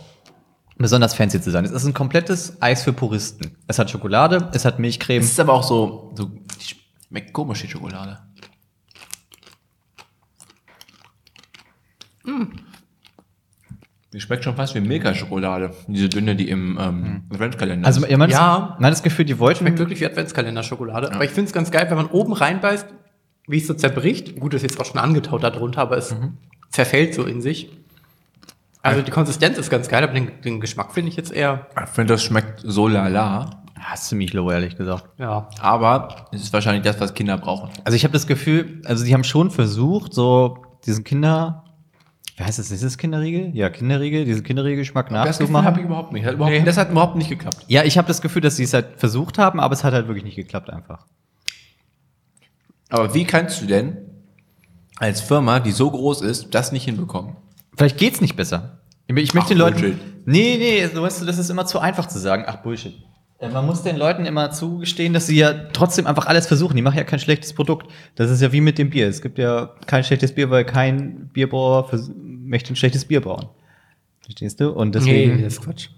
besonders 0.78 1.14
fancy 1.14 1.42
zu 1.42 1.52
sein. 1.52 1.66
Es 1.66 1.72
ist 1.72 1.86
ein 1.86 1.94
komplettes 1.94 2.62
Eis 2.62 2.84
für 2.84 2.94
Puristen. 2.94 3.58
Es 3.68 3.78
hat 3.78 3.92
Schokolade, 3.92 4.50
es 4.54 4.64
hat 4.66 4.80
Milchcreme. 4.80 5.22
Es 5.22 5.32
ist 5.32 5.40
aber 5.40 5.54
auch 5.54 5.64
so, 5.64 6.14
so 6.16 6.32
schmeckt 7.10 7.34
komisch, 7.34 7.62
die 7.62 7.68
Schokolade. 7.70 8.20
Die 14.14 14.22
schmeckt 14.22 14.44
schon 14.44 14.56
fast 14.56 14.74
wie 14.74 14.80
Milka-Schokolade. 14.80 15.72
Diese 15.88 16.08
dünne, 16.08 16.36
die 16.36 16.50
im 16.50 16.78
ähm, 16.80 17.24
Adventskalender 17.32 17.86
also 17.86 18.04
ist. 18.04 18.10
ihr 18.10 18.18
meint, 18.18 18.32
Ja. 18.32 18.76
man 18.80 18.86
hat 18.86 18.94
das 18.94 19.04
Gefühl, 19.04 19.26
die 19.26 19.38
wollten 19.38 19.60
Schmeckt 19.60 19.80
wirklich 19.80 20.00
wie 20.00 20.06
Adventskalender-Schokolade. 20.06 21.14
Aber 21.14 21.26
ich 21.26 21.32
finde 21.32 21.48
es 21.50 21.54
ganz 21.54 21.72
geil, 21.72 21.88
wenn 21.90 21.98
man 21.98 22.08
oben 22.08 22.34
reinbeißt, 22.34 22.88
wie 23.48 23.58
es 23.58 23.68
so 23.68 23.74
zerbricht. 23.74 24.40
Gut, 24.40 24.54
das 24.54 24.64
ist 24.64 24.72
jetzt 24.72 24.80
auch 24.80 24.86
schon 24.86 25.00
angetaut 25.00 25.44
darunter, 25.44 25.82
aber 25.82 25.98
es 25.98 26.16
zerfällt 26.70 27.14
so 27.14 27.24
in 27.26 27.42
sich. 27.42 27.70
Also 28.82 29.02
die 29.02 29.12
Konsistenz 29.12 29.58
ist 29.58 29.70
ganz 29.70 29.90
geil, 29.90 30.04
aber 30.04 30.14
den, 30.14 30.32
den 30.44 30.62
Geschmack 30.62 30.94
finde 30.94 31.10
ich 31.10 31.18
jetzt 31.18 31.34
eher, 31.34 31.68
Ich 31.84 31.90
finde, 31.90 32.14
das 32.14 32.24
schmeckt 32.24 32.62
so 32.64 32.88
lala. 32.88 33.50
Ja, 33.76 33.94
ist 33.94 34.06
ziemlich 34.08 34.32
low, 34.34 34.50
ehrlich 34.50 34.78
gesagt. 34.78 35.06
ja. 35.20 35.50
Aber 35.60 36.28
es 36.32 36.42
ist 36.42 36.54
wahrscheinlich 36.54 36.84
das, 36.84 37.00
was 37.02 37.14
Kinder 37.14 37.38
brauchen. 37.38 37.70
Also 37.84 37.96
ich 37.96 38.04
habe 38.06 38.14
das 38.14 38.26
Gefühl, 38.26 38.82
also 38.86 39.04
die 39.04 39.14
haben 39.14 39.26
schon 39.26 39.52
versucht, 39.52 40.14
so 40.14 40.58
diesen 40.86 41.04
Kinder, 41.04 41.64
wie 42.38 42.44
heißt 42.44 42.60
das, 42.60 42.70
ist 42.70 42.84
das 42.84 42.98
Kinderriegel? 43.00 43.50
Ja, 43.56 43.70
Kinderriegel, 43.72 44.24
diesen 44.24 44.44
Kinderriegel-Geschmack 44.44 45.10
Das 45.10 45.40
nachzumachen. 45.40 45.66
habe 45.66 45.80
ich 45.80 45.86
überhaupt 45.88 46.14
nicht. 46.14 46.24
Hat 46.24 46.36
überhaupt, 46.36 46.68
Das 46.68 46.78
hat 46.78 46.92
überhaupt 46.92 47.16
nicht 47.16 47.30
geklappt. 47.30 47.66
Ja, 47.68 47.84
ich 47.84 47.98
habe 47.98 48.08
das 48.08 48.22
Gefühl, 48.22 48.44
dass 48.44 48.56
sie 48.56 48.64
es 48.64 48.74
halt 48.74 48.86
versucht 48.98 49.40
haben, 49.40 49.60
aber 49.60 49.74
es 49.74 49.84
hat 49.84 49.94
halt 49.94 50.08
wirklich 50.08 50.24
nicht 50.24 50.36
geklappt 50.36 50.70
einfach. 50.70 51.08
Aber 52.90 53.14
wie 53.16 53.26
kannst 53.26 53.60
du 53.62 53.66
denn 53.66 53.98
als 54.98 55.20
Firma, 55.22 55.60
die 55.60 55.72
so 55.72 55.90
groß 55.90 56.22
ist, 56.22 56.54
das 56.54 56.72
nicht 56.72 56.86
hinbekommen? 56.86 57.36
Vielleicht 57.76 57.98
geht's 57.98 58.22
nicht 58.22 58.36
besser. 58.36 58.80
Ich 59.08 59.16
möchte 59.16 59.40
Ach, 59.40 59.48
den 59.48 59.58
Leuten. 59.58 59.82
Bullshit. 59.82 60.28
Nee, 60.28 60.58
nee, 60.60 60.90
weißt 61.02 61.22
du, 61.22 61.26
das 61.26 61.38
ist 61.40 61.50
immer 61.50 61.66
zu 61.66 61.80
einfach 61.80 62.06
zu 62.08 62.20
sagen. 62.20 62.44
Ach, 62.46 62.58
Bullshit. 62.58 62.94
Äh, 63.40 63.50
Man 63.50 63.66
muss 63.66 63.84
den 63.84 63.98
Leuten 63.98 64.26
immer 64.26 64.52
zugestehen, 64.52 65.14
dass 65.14 65.28
sie 65.28 65.38
ja 65.38 65.54
trotzdem 65.74 66.08
einfach 66.08 66.26
alles 66.26 66.48
versuchen. 66.48 66.76
Die 66.76 66.82
machen 66.82 66.98
ja 66.98 67.04
kein 67.04 67.20
schlechtes 67.20 67.54
Produkt. 67.54 67.92
Das 68.16 68.30
ist 68.32 68.42
ja 68.42 68.52
wie 68.52 68.62
mit 68.62 68.78
dem 68.78 68.90
Bier. 68.90 69.08
Es 69.08 69.22
gibt 69.22 69.38
ja 69.38 69.72
kein 69.86 70.04
schlechtes 70.04 70.34
Bier, 70.34 70.50
weil 70.50 70.66
kein 70.66 71.28
Bierbauer 71.30 71.90
möchte 72.18 72.74
ein 72.74 72.76
schlechtes 72.76 73.06
Bier 73.06 73.22
bauen. 73.22 73.48
Verstehst 74.22 74.60
du? 74.60 74.72
Und 74.72 74.96
deswegen. 74.96 75.36
Nee, 75.38 75.44
das 75.44 75.54
ist 75.54 75.62
Quatsch. 75.62 75.90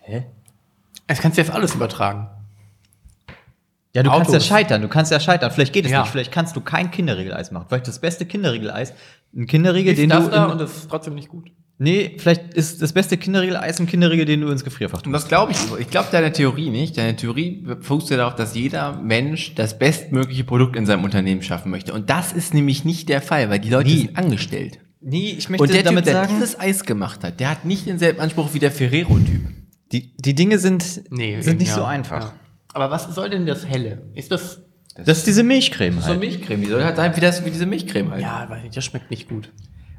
Hä? 0.00 0.24
Das 1.06 1.20
kannst 1.20 1.38
du 1.38 1.42
jetzt 1.42 1.50
alles 1.52 1.74
übertragen. 1.74 2.28
Ja, 3.94 4.02
du 4.02 4.10
kannst 4.10 4.30
ja 4.30 4.36
Autos. 4.36 4.46
scheitern, 4.46 4.82
du 4.82 4.88
kannst 4.88 5.10
ja 5.10 5.18
scheitern. 5.18 5.50
Vielleicht 5.50 5.72
geht 5.72 5.86
es 5.86 5.90
Ja. 5.90 6.02
nicht, 6.02 6.10
vielleicht 6.10 6.30
kannst 6.30 6.54
du 6.54 6.60
kein 6.60 6.90
Kinderriegeleis 6.90 7.50
machen. 7.50 7.66
Vielleicht 7.68 7.88
das 7.88 7.98
beste 7.98 8.26
Kinderriegeleis, 8.26 8.92
ein 9.34 9.46
Kinderriegel, 9.46 9.94
Ist 9.94 9.98
den 9.98 10.10
du. 10.10 10.28
da 10.28 10.46
und 10.46 10.60
das 10.60 10.76
ist 10.76 10.90
trotzdem 10.90 11.14
nicht 11.14 11.28
gut. 11.28 11.50
Nee, 11.78 12.16
vielleicht 12.18 12.54
ist 12.54 12.82
das 12.82 12.92
beste 12.92 13.16
Kinderriegeleis 13.16 13.80
ein 13.80 13.86
Kinderriegel, 13.86 14.24
den 14.26 14.40
du 14.42 14.48
ins 14.48 14.64
Gefrierfach 14.64 14.98
Und 14.98 15.04
tust. 15.12 15.14
das 15.14 15.28
glaube 15.28 15.52
ich. 15.52 15.58
Ich 15.80 15.90
glaube 15.90 16.08
deine 16.12 16.32
Theorie 16.32 16.70
nicht. 16.70 16.96
Deine 16.98 17.16
Theorie 17.16 17.64
fußt 17.80 18.10
ja 18.10 18.16
darauf, 18.16 18.34
dass 18.34 18.54
jeder 18.54 18.92
Mensch 19.00 19.54
das 19.54 19.78
bestmögliche 19.78 20.44
Produkt 20.44 20.76
in 20.76 20.86
seinem 20.86 21.04
Unternehmen 21.04 21.42
schaffen 21.42 21.70
möchte. 21.70 21.92
Und 21.92 22.10
das 22.10 22.32
ist 22.32 22.54
nämlich 22.54 22.84
nicht 22.84 23.08
der 23.08 23.22
Fall, 23.22 23.48
weil 23.50 23.58
die 23.60 23.70
Leute 23.70 23.88
Nie. 23.90 23.98
sind 23.98 24.16
angestellt. 24.18 24.78
Nee, 25.00 25.36
ich 25.38 25.48
möchte 25.48 25.62
Und 25.62 25.72
der 25.72 25.82
damit 25.84 26.04
Typ, 26.04 26.12
der 26.12 26.22
sagen, 26.24 26.34
dieses 26.34 26.58
Eis 26.58 26.84
gemacht 26.84 27.22
hat, 27.22 27.38
der 27.38 27.50
hat 27.50 27.64
nicht 27.64 27.86
denselben 27.86 28.20
Anspruch 28.20 28.52
wie 28.52 28.58
der 28.58 28.72
Ferrero-Typ. 28.72 29.42
die, 29.92 30.12
die 30.16 30.34
Dinge 30.34 30.58
sind, 30.58 31.02
Nee, 31.10 31.40
sind 31.40 31.60
nicht 31.60 31.68
ja, 31.68 31.74
so 31.76 31.84
einfach. 31.84 32.20
ja. 32.20 32.32
Aber 32.74 32.90
was 32.90 33.14
soll 33.14 33.30
denn 33.30 33.46
das 33.46 33.64
Helle? 33.66 34.02
Ist 34.14 34.30
das. 34.32 34.60
Das 34.96 35.18
ist 35.18 35.26
diese 35.28 35.44
Milchcreme 35.44 36.00
So 36.00 36.08
halt. 36.08 36.18
Milchcreme, 36.20 36.60
die 36.62 36.66
soll 36.66 36.82
halt 36.84 36.96
sein 36.96 37.14
wie, 37.16 37.20
das, 37.20 37.44
wie 37.44 37.50
diese 37.50 37.66
Milchcreme 37.66 38.10
halt. 38.10 38.20
Ja, 38.22 38.46
weiß 38.50 38.64
nicht, 38.64 38.76
das 38.76 38.84
schmeckt 38.84 39.10
nicht 39.10 39.28
gut. 39.28 39.52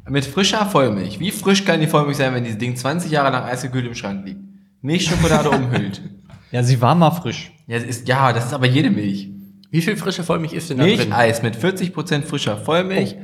Mit 0.07 0.25
frischer 0.25 0.65
Vollmilch. 0.65 1.19
Wie 1.19 1.31
frisch 1.31 1.65
kann 1.65 1.79
die 1.81 1.87
Vollmilch 1.87 2.17
sein, 2.17 2.33
wenn 2.33 2.43
dieses 2.43 2.57
Ding 2.57 2.75
20 2.75 3.11
Jahre 3.11 3.31
lang 3.31 3.43
eisgekühlt 3.43 3.85
im 3.85 3.95
Schrank 3.95 4.25
liegt? 4.25 4.39
Milchschokolade 4.81 5.49
umhüllt. 5.49 6.01
Ja, 6.51 6.63
sie 6.63 6.81
war 6.81 6.95
mal 6.95 7.11
frisch. 7.11 7.51
Ja, 7.67 7.77
das 7.77 7.87
ist, 7.87 8.07
ja, 8.07 8.33
das 8.33 8.45
ist 8.47 8.53
aber 8.53 8.65
jede 8.65 8.89
Milch. 8.89 9.29
Wie 9.69 9.83
viel 9.83 9.95
frische 9.95 10.23
Vollmilch 10.23 10.53
ist 10.53 10.71
denn 10.71 10.79
da 10.79 10.83
drin? 10.83 10.97
Milcheis 10.97 11.43
mit 11.43 11.55
40% 11.55 12.23
frischer 12.23 12.57
Vollmilch 12.57 13.15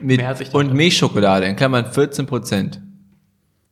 mit, 0.00 0.16
Mehr 0.16 0.26
als 0.30 0.40
ich 0.40 0.48
dachte. 0.48 0.58
und 0.58 0.74
Milchschokolade, 0.74 1.46
in 1.46 1.54
Klammern 1.54 1.84
14%. 1.84 2.78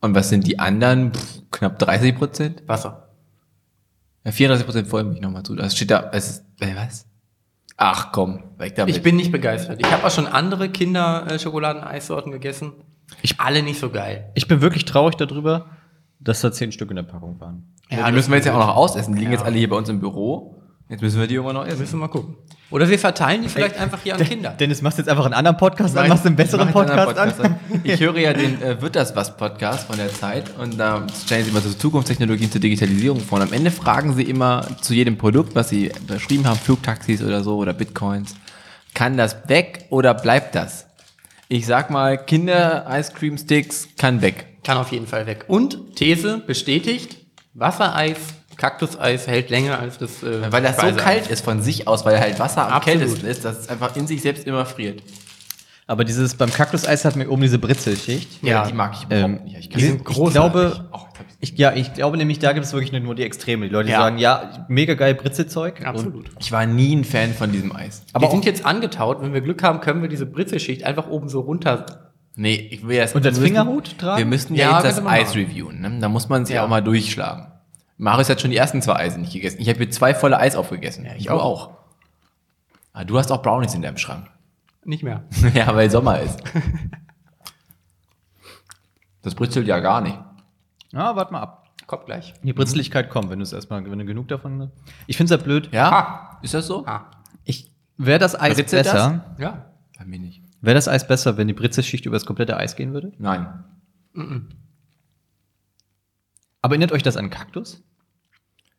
Und 0.03 0.15
was 0.15 0.29
sind 0.29 0.47
die 0.47 0.61
anderen? 0.61 1.13
Pff, 1.13 1.43
knapp 1.51 1.83
30%? 1.83 2.69
Wasser. 2.69 3.09
Ja, 4.25 4.31
34% 4.31 4.85
Vollmilch 4.85 5.21
nochmal 5.21 5.43
zu. 5.43 5.57
Das 5.57 5.75
steht 5.75 5.91
da, 5.91 6.09
es 6.13 6.31
ist, 6.31 6.45
äh, 6.61 6.77
was? 6.77 7.07
Ach 7.85 8.13
komm, 8.13 8.45
weg 8.59 8.77
damit. 8.77 8.95
Ich 8.95 9.03
bin 9.03 9.17
nicht 9.17 9.33
begeistert. 9.33 9.81
Ich 9.81 9.91
habe 9.91 10.07
auch 10.07 10.11
schon 10.13 10.29
andere 10.29 10.69
Kinder-Schokoladen-Eissorten 10.69 12.31
gegessen. 12.31 12.73
Ich 13.23 13.41
alle 13.41 13.63
nicht 13.65 13.81
so 13.81 13.91
geil. 13.91 14.31
Ich 14.35 14.47
bin 14.47 14.61
wirklich 14.61 14.85
traurig 14.85 15.17
darüber, 15.17 15.67
dass 16.21 16.41
da 16.43 16.53
zehn 16.53 16.71
Stück 16.71 16.91
in 16.91 16.97
der 16.97 17.03
Packung 17.03 17.41
waren. 17.41 17.75
ja, 17.91 18.07
die 18.07 18.13
müssen 18.13 18.31
wir 18.31 18.37
jetzt 18.37 18.47
ja 18.47 18.55
auch 18.55 18.65
noch 18.67 18.77
ausessen. 18.77 19.15
Die 19.15 19.19
liegen 19.19 19.33
Ja. 19.33 19.39
jetzt 19.39 19.45
alle 19.47 19.57
hier 19.59 19.69
bei 19.69 19.77
uns 19.77 19.89
im 19.89 19.99
Büro. 19.99 20.62
Jetzt 20.89 21.01
müssen 21.01 21.21
wir 21.21 21.27
die 21.27 21.35
irgendwann 21.35 21.57
noch 21.57 21.67
essen. 21.67 21.79
Müssen 21.79 21.95
wir 21.95 22.07
mal 22.07 22.09
gucken. 22.09 22.37
Oder 22.71 22.89
wir 22.89 22.99
verteilen 22.99 23.43
die 23.43 23.49
vielleicht 23.51 23.79
einfach 23.79 24.01
hier 24.03 24.15
an 24.15 24.25
Kinder. 24.25 24.51
Dennis, 24.51 24.81
machst 24.81 24.97
du 24.97 25.03
jetzt 25.03 25.09
einfach 25.11 25.27
einen 25.27 25.35
anderen 25.35 25.59
Podcast 25.59 25.97
an, 25.97 26.09
machst 26.09 26.25
du 26.25 26.29
einen 26.29 26.37
besseren 26.37 26.69
einen 26.69 26.73
Podcast, 26.73 27.19
anderen 27.19 27.19
an? 27.19 27.59
Podcast 27.59 27.75
an. 27.75 27.81
Ich 27.85 28.01
höre 28.01 28.19
ja 28.19 28.33
den 28.33 28.63
äh, 28.63 28.81
Wird 28.81 28.97
das 28.97 29.15
was 29.15 29.37
Podcast 29.37 29.87
von 29.87 29.99
der 29.99 30.11
Zeit 30.13 30.57
und 30.59 30.79
da 30.79 31.07
stellen 31.25 31.45
sie 31.45 31.51
immer 31.51 31.61
so 31.61 31.71
Zukunftstechnologien 31.71 32.51
zur 32.51 32.63
Digitalisierung 32.63 33.21
vor. 33.21 33.41
Und 33.41 33.49
am 33.49 33.53
Ende 33.53 33.71
fragen 33.71 34.15
sie 34.15 34.23
immer 34.23 34.67
zu 34.81 34.95
jedem 34.95 35.19
Produkt, 35.19 35.55
was 35.55 35.69
sie 35.69 35.93
beschrieben 36.07 36.47
haben, 36.47 36.59
Flugtaxis 36.59 37.23
oder 37.23 37.43
so 37.45 37.57
oder 37.59 37.75
Bitcoins, 37.75 38.37
kann 38.95 39.19
das 39.19 39.37
weg 39.49 39.87
oder 39.91 40.15
bleibt 40.15 40.55
das? 40.55 40.87
Ich 41.49 41.67
sag 41.67 41.91
mal, 41.91 42.17
Kinder-Ice-Cream-Sticks 42.17 43.89
kann 43.99 44.23
weg. 44.23 44.47
Kann 44.65 44.79
auf 44.79 44.93
jeden 44.93 45.07
Fall 45.07 45.27
weg. 45.27 45.45
Und 45.49 45.97
These 45.97 46.39
bestätigt, 46.47 47.19
Wassereis, 47.53 48.17
Kaktuseis 48.63 49.27
hält 49.27 49.51
länger 49.51 49.81
als 49.81 49.99
das 49.99 50.23
äh, 50.23 50.53
Weil 50.53 50.63
das 50.63 50.77
so 50.77 50.83
Speiseeis. 50.83 51.03
kalt 51.05 51.27
ist 51.27 51.45
von 51.45 51.61
sich 51.63 51.89
aus, 51.89 52.05
weil 52.05 52.21
halt 52.21 52.39
Wasser 52.39 52.67
am 52.69 52.75
Absolut. 52.75 53.01
kältesten 53.01 53.27
ist, 53.29 53.45
dass 53.45 53.59
es 53.59 53.69
einfach 53.69 53.97
in 53.97 54.07
sich 54.07 54.23
selbst 54.23 54.47
immer 54.47 54.65
friert. 54.65 55.03
Aber 55.89 56.05
dieses, 56.05 56.37
beim 56.37 56.51
Kaktuseis 56.53 57.05
hat 57.05 57.17
mir 57.17 57.29
oben 57.29 57.43
diese 57.43 57.59
Britzelschicht. 57.59 58.41
Ja. 58.43 58.65
die 58.65 58.73
mag 58.73 58.93
ich 58.95 59.07
Ähm, 59.11 59.25
überhaupt 59.35 59.45
nicht. 59.47 59.59
Ich, 59.59 59.69
die 59.69 59.81
sind 59.81 60.09
ich 60.09 60.31
glaube, 60.33 60.89
Oh, 60.93 60.99
ich, 61.41 61.59
ja, 61.59 61.73
ich 61.75 61.93
glaube 61.93 62.17
nämlich, 62.17 62.39
da 62.39 62.53
gibt 62.53 62.65
es 62.65 62.73
wirklich 62.73 62.93
nur 63.03 63.17
die 63.17 63.25
Extreme. 63.25 63.67
Die 63.67 63.73
Leute 63.73 63.91
Ja. 63.91 63.99
sagen, 63.99 64.19
ja, 64.19 64.65
mega 64.69 64.95
geil 64.95 65.15
Britzelzeug. 65.17 65.85
Absolut. 65.85 66.31
ich 66.39 66.53
war 66.53 66.65
nie 66.65 66.95
ein 66.95 67.03
Fan 67.05 67.35
von 67.35 67.51
diesem 67.51 67.75
Eis. 67.75 68.05
Aber 68.13 68.27
wir 68.27 68.31
sind 68.31 68.45
jetzt 68.45 68.65
angetaut. 68.65 69.21
Wenn 69.23 69.35
wir 69.35 69.41
Glück 69.41 69.63
haben, 69.65 69.81
können 69.81 70.03
wir 70.03 70.09
diese 70.09 70.25
Britzelschicht 70.25 70.85
einfach 70.85 71.09
oben 71.09 71.29
so 71.29 71.41
runter. 71.41 72.13
Nee, 72.37 72.69
ich 72.71 72.87
will 72.87 72.97
jetzt. 72.97 73.15
Und 73.17 73.25
müssen- 73.25 73.43
Fingerhut 73.43 73.99
tragen? 73.99 74.19
Wir 74.19 74.25
müssten 74.25 74.55
ja, 74.55 74.71
Ja, 74.71 74.83
jetzt 74.85 74.99
das 74.99 75.05
Eis 75.05 75.35
reviewen. 75.35 75.81
Ne? 75.81 75.99
Da 76.01 76.09
muss 76.09 76.29
man 76.29 76.47
sich 76.47 76.55
Ja. 76.55 76.65
auch 76.65 76.69
mal 76.69 76.81
durchschlagen. 76.81 77.49
Marius 78.03 78.29
hat 78.29 78.41
schon 78.41 78.51
die 78.51 78.57
ersten 78.57 78.83
zwei 78.83 78.97
Eise 78.97 79.21
nicht 79.21 79.33
gegessen. 79.33 79.61
Ich 79.61 79.69
habe 79.69 79.79
hier 79.79 79.91
zwei 79.93 80.13
volle 80.13 80.37
Eis 80.37 80.57
aufgegessen. 80.57 81.05
Ja, 81.05 81.15
ich 81.15 81.27
Du 81.27 81.35
auch. 81.35 81.71
Ah, 82.93 83.05
du 83.05 83.17
hast 83.17 83.31
auch 83.31 83.43
Brownies 83.43 83.75
in 83.75 83.83
deinem 83.83 83.97
Schrank. 83.97 84.29
Nicht 84.85 85.05
mehr. 85.05 85.23
ja, 85.55 85.73
weil 85.75 85.89
Sommer 85.91 86.21
ist. 86.21 86.43
Das 89.25 89.37
britzelt 89.37 89.69
ja 89.69 89.79
gar 89.79 90.01
nicht. 90.01 90.19
Ja, 90.91 91.15
warte 91.15 91.33
mal 91.33 91.43
ab. 91.43 91.71
Kommt 91.87 92.07
gleich. 92.07 92.35
Die 92.43 92.53
Britzeligkeit 92.53 93.09
kommt, 93.09 93.31
wenn 93.31 93.39
du 93.39 93.45
es 93.45 93.53
erstmal, 93.53 93.89
wenn 93.89 93.97
du 94.01 94.05
genug 94.05 94.27
davon. 94.27 94.73
Ich 95.07 95.17
finde 95.17 95.33
es 95.33 95.41
ja 95.41 95.45
blöd. 95.45 95.69
Ja? 95.73 96.41
Ist 96.43 96.55
das 96.55 96.67
so? 96.67 96.85
Ah. 96.89 97.09
Ich, 97.45 97.71
wäre 97.99 98.19
das 98.19 98.35
Eis 98.35 98.57
Britzelt 98.57 98.85
das? 98.85 98.93
besser, 98.93 99.37
Ja. 99.39 99.67
Bei 99.97 100.05
mir 100.07 100.19
nicht. 100.19 100.43
wäre 100.61 100.75
das 100.75 100.89
Eis 100.89 101.07
besser, 101.07 101.37
wenn 101.37 101.47
die 101.47 101.55
Britzelschicht 101.55 102.05
über 102.05 102.17
das 102.17 102.27
komplette 102.27 102.57
Eis 102.57 102.75
gehen 102.75 102.95
würde? 102.95 103.13
Nein. 103.19 103.63
Aber 106.61 106.75
erinnert 106.75 106.91
euch 106.91 107.05
das 107.05 107.17
an 107.17 107.31
Kaktus? 107.31 107.81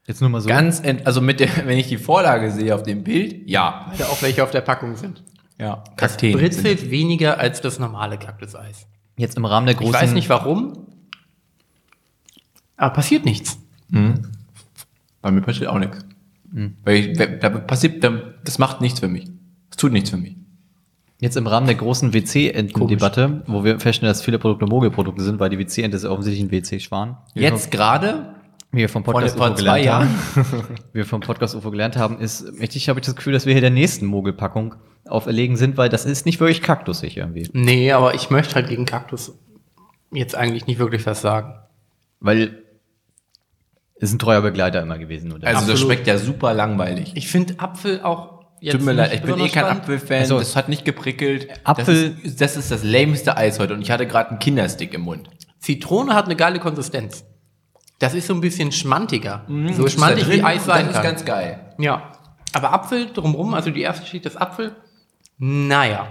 Jetzt 0.08 0.20
nur 0.22 0.30
mal 0.30 0.42
so. 0.42 0.50
Ganz, 0.50 0.80
ent 0.82 1.06
also 1.08 1.22
mit 1.22 1.40
der, 1.40 1.50
wenn 1.66 1.78
ich 1.78 1.88
die 1.88 1.98
Vorlage 1.98 2.52
sehe 2.52 2.74
auf 2.76 2.84
dem 2.84 3.04
Bild, 3.04 3.50
ja. 3.50 3.86
Weil 3.90 3.98
da 4.00 4.06
auch 4.06 4.22
welche 4.22 4.44
auf 4.44 4.52
der 4.52 4.62
Packung 4.62 4.96
sind. 4.96 5.24
Ja. 5.60 5.84
Das 5.98 6.12
Kakteen. 6.14 6.38
britzelt 6.38 6.90
weniger 6.92 7.40
als 7.40 7.62
das 7.62 7.80
normale 7.80 8.18
Kaktuseis. 8.18 8.88
Jetzt 9.18 9.38
im 9.38 9.46
Rahmen 9.46 9.66
der 9.68 9.76
Ich 9.76 9.80
großen. 9.80 9.94
weiß 9.94 10.14
nicht 10.14 10.28
warum. 10.30 10.88
Aber 12.78 12.94
passiert 12.94 13.26
nichts. 13.26 13.60
Bei 15.22 15.32
mir 15.32 15.42
passiert 15.42 15.68
auch 15.68 15.78
nichts. 15.80 16.00
Weil 16.84 16.96
ich, 16.98 17.18
da 17.18 17.50
passiert, 17.50 18.04
da- 18.04 18.34
das 18.44 18.58
macht 18.60 18.82
nichts 18.82 19.00
für 19.00 19.08
mich. 19.08 19.26
Es 19.70 19.78
tut 19.78 19.92
nichts 19.92 20.10
für 20.10 20.18
mich. 20.18 20.36
Jetzt 21.20 21.38
im 21.38 21.48
Rahmen 21.48 21.68
der 21.68 21.76
großen 21.76 22.12
WC-Enten-Debatte, 22.14 23.44
wo 23.48 23.64
wir 23.64 23.80
feststellen, 23.80 24.12
dass 24.12 24.22
viele 24.24 24.40
Produkte 24.40 24.66
Mogelprodukte 24.66 25.24
sind, 25.24 25.40
weil 25.40 25.50
die 25.50 25.58
WC-Ente 25.60 25.96
ist 25.96 26.06
offensichtlich 26.06 26.44
ein 26.44 26.52
WC-Schwan. 26.52 27.18
Jetzt 27.36 27.72
gerade, 27.72 28.36
Wie 28.74 28.80
wir 28.80 28.90
vom 28.90 29.04
Podcast 29.04 29.38
vor 29.38 29.48
UFO 29.48 29.56
gelernt 29.56 29.86
Jahren, 29.86 30.10
haben, 30.36 30.46
wie 30.94 30.98
wir 30.98 31.06
vom 31.06 31.22
Podcast 31.22 31.56
UFO 31.56 31.72
gelernt 31.72 31.96
haben, 31.96 32.20
ist, 32.20 32.52
mächtig 32.58 32.90
habe 32.90 33.00
ich 33.00 33.06
das 33.06 33.16
Gefühl, 33.16 33.32
dass 33.32 33.46
wir 33.46 33.54
hier 33.54 33.62
der 33.62 33.70
nächsten 33.70 34.06
Mogelpackung 34.08 34.76
auferlegen 35.06 35.56
sind, 35.58 35.78
weil 35.78 35.90
das 35.90 36.06
ist 36.06 36.26
nicht 36.26 36.40
wirklich 36.40 36.62
kaktusig 36.62 37.18
irgendwie. 37.18 37.48
Nee, 37.54 37.92
aber 37.92 38.16
ich 38.16 38.30
möchte 38.32 38.56
halt 38.56 38.68
gegen 38.68 38.86
Kaktus 38.86 39.38
jetzt 40.12 40.36
eigentlich 40.36 40.66
nicht 40.68 40.80
wirklich 40.80 41.06
was 41.06 41.22
sagen. 41.22 41.54
Weil 42.20 42.64
ist 43.96 44.12
ein 44.12 44.20
treuer 44.20 44.42
Begleiter 44.42 44.82
immer 44.82 44.98
gewesen. 44.98 45.30
Nur 45.30 45.40
der. 45.40 45.50
also 45.50 45.62
das 45.62 45.70
Absolut. 45.70 45.94
schmeckt 45.94 46.08
ja 46.08 46.18
super 46.18 46.54
langweilig. 46.54 47.14
Ich 47.16 47.28
finde 47.28 47.60
Apfel 47.60 48.02
auch 48.02 48.42
jetzt 48.60 48.74
Tut 48.74 48.82
mir 48.82 48.94
leid, 48.94 49.14
ich 49.14 49.22
bin 49.22 49.40
eh 49.40 49.50
kein. 49.50 49.66
Apfelfan, 49.66 50.18
Also, 50.20 50.40
das 50.40 50.56
hat 50.56 50.68
nicht 50.68 50.84
geprickelt. 50.84 51.48
Apfel- 51.64 52.12
Das 52.14 52.24
ist, 52.26 52.42
das 52.42 52.58
ist 52.58 52.72
das 52.72 52.84
lämste 52.84 53.38
Eis 53.38 53.60
heute 53.60 53.74
und 53.76 53.82
ich 53.82 53.92
hatte 53.92 54.08
gerade 54.08 54.32
einen 54.32 54.40
Kinderstick 54.40 54.94
im 54.94 55.02
Mund. 55.02 55.30
Zitrone 55.60 56.14
hat 56.16 56.26
eine 56.26 56.36
geile 56.36 56.60
Konsistenz. 56.60 57.24
Das 58.04 58.14
ist 58.14 58.28
so 58.28 58.34
ein 58.34 58.42
bisschen 58.42 58.72
schmantiger. 58.72 59.44
so 59.48 59.56
Das 59.68 59.80
ist 59.80 59.94
schmantig 59.94 60.30
wie 60.30 60.44
Eis 60.44 60.66
sein 60.66 60.88
Das 60.88 60.98
ist 60.98 61.04
ganz 61.04 61.26
geil. 61.26 61.60
ja. 61.80 62.12
Aber 62.56 62.72
Apfel 62.72 63.08
drumrum, 63.12 63.56
also 63.56 63.72
die 63.72 63.82
erste 63.82 64.06
Schicht 64.06 64.26
des 64.26 64.38
Apfel, 64.38 64.76
naja. 65.40 66.08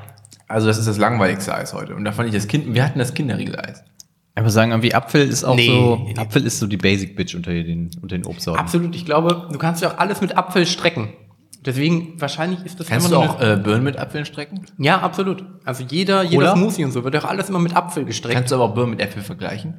Also 0.49 0.67
das 0.67 0.77
ist 0.79 0.89
das 0.89 0.99
langweiligste 0.99 1.55
Eis 1.55 1.73
heute. 1.73 1.95
Und 1.95 2.05
da 2.05 2.13
fand 2.13 2.29
ich 2.29 2.35
das 2.35 2.49
Kind, 2.49 2.75
wir 2.75 2.85
hatten 2.85 2.99
das 2.99 3.15
Kinderriegeleis. 3.15 3.85
Ich 4.37 4.43
muss 4.43 4.53
sagen, 4.53 4.71
irgendwie 4.73 4.95
Apfel 4.95 5.29
ist 5.29 5.45
auch 5.45 5.55
Nee, 5.55 5.67
so, 5.69 6.01
nee. 6.05 6.15
Apfel 6.19 6.45
ist 6.45 6.59
so 6.59 6.67
die 6.67 6.77
Basic 6.79 7.15
Bitch 7.17 7.35
unter 7.35 7.53
den, 7.53 7.91
unter 8.01 8.17
den 8.17 8.27
Obstsorten. 8.27 8.61
Absolut, 8.61 8.95
ich 8.97 9.05
glaube, 9.05 9.47
du 9.53 9.59
kannst 9.59 9.83
ja 9.83 9.93
auch 9.93 9.99
alles 9.99 10.21
mit 10.21 10.37
Apfel 10.37 10.67
strecken. 10.67 11.13
Deswegen, 11.65 12.21
wahrscheinlich 12.21 12.65
ist 12.65 12.81
das 12.81 12.89
Kannst 12.89 13.07
immer 13.09 13.25
du 13.25 13.31
auch 13.31 13.39
eine- 13.39 13.53
äh, 13.53 13.57
Birnen 13.57 13.85
mit 13.85 13.97
Apfeln 13.99 14.25
strecken? 14.25 14.63
Ja, 14.79 15.01
absolut. 15.01 15.45
Also 15.65 15.85
jeder, 15.89 16.23
jeder 16.25 16.39
Oder? 16.39 16.57
Smoothie 16.57 16.85
und 16.85 16.91
so 16.91 17.05
wird 17.05 17.15
auch 17.17 17.25
alles 17.25 17.49
immer 17.51 17.61
mit 17.61 17.77
Apfel 17.77 18.05
gestreckt. 18.05 18.35
Kannst 18.35 18.51
du 18.51 18.57
aber 18.57 18.65
auch 18.65 18.75
Birnen 18.75 18.91
mit 18.91 19.01
Äpfel 19.01 19.23
vergleichen? 19.23 19.75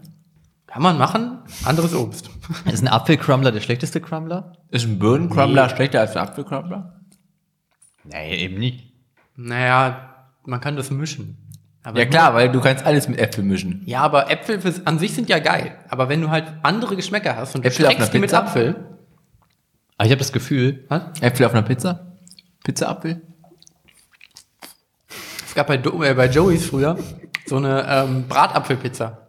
Kann 0.73 0.81
man 0.81 0.97
machen, 0.97 1.37
anderes 1.65 1.93
Obst. 1.93 2.31
Ist 2.65 2.81
ein 2.81 2.87
Apfelcrumbler 2.87 3.51
der 3.51 3.61
schlechteste 3.61 4.01
Crumbler? 4.01 4.53
Ist 4.71 4.85
ein 4.85 4.97
Birnencrumbler 4.97 5.69
schlechter 5.69 5.99
als 5.99 6.15
ein 6.17 6.23
Apfelcrumbler? 6.23 6.99
Nee, 8.05 8.37
eben 8.37 8.57
nicht. 8.57 8.91
Naja, 9.35 10.25
man 10.45 10.59
kann 10.61 10.75
das 10.75 10.89
mischen. 10.89 11.37
Aber 11.83 11.99
Ja 11.99 12.05
klar, 12.05 12.33
weil 12.33 12.51
du 12.51 12.59
kannst 12.59 12.83
alles 12.87 13.07
mit 13.07 13.19
Äpfel 13.19 13.43
mischen. 13.43 13.83
Ja, 13.85 14.01
aber 14.01 14.31
Äpfel 14.31 14.59
an 14.85 14.97
sich 14.97 15.13
sind 15.13 15.29
ja 15.29 15.37
geil. 15.37 15.77
Aber 15.89 16.09
wenn 16.09 16.21
du 16.21 16.31
halt 16.31 16.51
andere 16.63 16.95
Geschmäcker 16.95 17.35
hast 17.35 17.53
und 17.53 17.63
du 17.63 17.67
Äpfel 17.67 17.85
auf 17.85 17.91
streckst 17.91 18.09
einer 18.09 18.11
die 18.13 18.19
mit 18.19 18.29
Pizza? 18.31 18.43
Apfel, 18.43 18.75
Aber 19.97 20.05
ich 20.07 20.11
habe 20.11 20.19
das 20.19 20.33
Gefühl, 20.33 20.85
was? 20.87 21.21
Äpfel 21.21 21.45
auf 21.45 21.53
einer 21.53 21.61
Pizza? 21.61 22.17
Pizza-Apfel? 22.63 23.21
Es 25.45 25.53
gab 25.53 25.67
bei, 25.67 25.75
äh, 25.75 26.13
bei 26.15 26.25
Joey's 26.25 26.65
früher 26.65 26.97
so 27.45 27.57
eine 27.57 27.85
ähm, 27.87 28.27
Bratapfelpizza. 28.27 29.22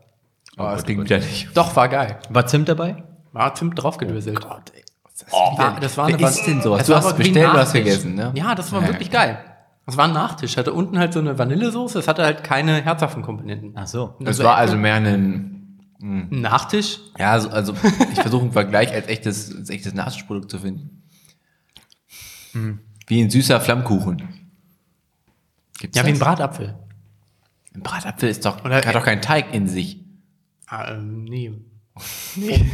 Oh, 0.56 0.62
das 0.62 0.84
klingt 0.84 1.08
ja 1.10 1.18
nicht. 1.18 1.48
Doch, 1.56 1.74
war 1.76 1.88
geil. 1.88 2.18
war 2.30 2.46
Zimt 2.46 2.68
dabei? 2.68 3.02
War 3.32 3.54
Zimt 3.54 3.80
draufgedöselt. 3.82 4.38
Oh 4.44 4.48
Gott, 4.48 4.72
ey. 4.74 4.82
Oh, 5.30 5.58
war, 5.58 5.78
das 5.80 5.96
war 5.96 6.08
Wer 6.08 6.16
eine 6.16 6.26
isst 6.26 6.46
denn 6.46 6.60
sowas? 6.60 6.86
Du 6.86 6.92
war 6.92 7.02
hast 7.02 7.16
bestellt, 7.16 7.46
du 7.46 7.52
hast 7.58 7.72
gegessen, 7.72 8.14
ne? 8.14 8.32
Ja, 8.34 8.54
das 8.54 8.72
war 8.72 8.82
Ja. 8.82 8.88
wirklich 8.88 9.10
geil. 9.10 9.38
Das 9.86 9.96
war 9.96 10.06
ein 10.06 10.12
Nachtisch. 10.12 10.56
Hatte 10.56 10.72
unten 10.72 10.98
halt 10.98 11.12
so 11.12 11.18
eine 11.20 11.38
Vanillesoße. 11.38 11.98
Es 11.98 12.08
hatte 12.08 12.24
halt 12.24 12.42
keine 12.42 12.82
herzhaften 12.82 13.22
Komponenten. 13.22 13.72
Ach 13.76 13.86
so. 13.86 14.16
Das 14.20 14.38
so 14.38 14.44
war 14.44 14.56
also 14.56 14.76
mehr 14.76 14.94
ein, 14.94 15.06
ein 16.00 16.28
Nachtisch. 16.40 17.00
ja, 17.18 17.30
also, 17.32 17.50
also 17.50 17.74
ich 18.12 18.20
versuche 18.20 18.42
einen 18.42 18.52
Vergleich 18.52 18.92
als 18.92 19.06
echtes, 19.08 19.54
als 19.54 19.70
echtes 19.70 19.94
Nachtischprodukt 19.94 20.50
zu 20.50 20.58
finden. 20.58 21.02
Wie 23.06 23.22
ein 23.22 23.30
süßer 23.30 23.60
Flammkuchen. 23.60 24.50
Gibt's 25.78 25.96
Ja, 25.98 26.04
wie 26.04 26.08
ein 26.10 26.14
das? 26.18 26.20
Bratapfel. 26.20 26.74
Ein 27.74 27.82
Bratapfel 27.82 28.28
ist 28.28 28.44
doch, 28.44 28.64
Oder- 28.64 28.76
hat 28.76 28.94
doch 28.94 29.04
keinen 29.04 29.22
Teig 29.22 29.52
in 29.52 29.66
sich. 29.68 30.00
Ah, 30.66 30.92
ähm, 30.92 31.24
nee. 31.24 31.53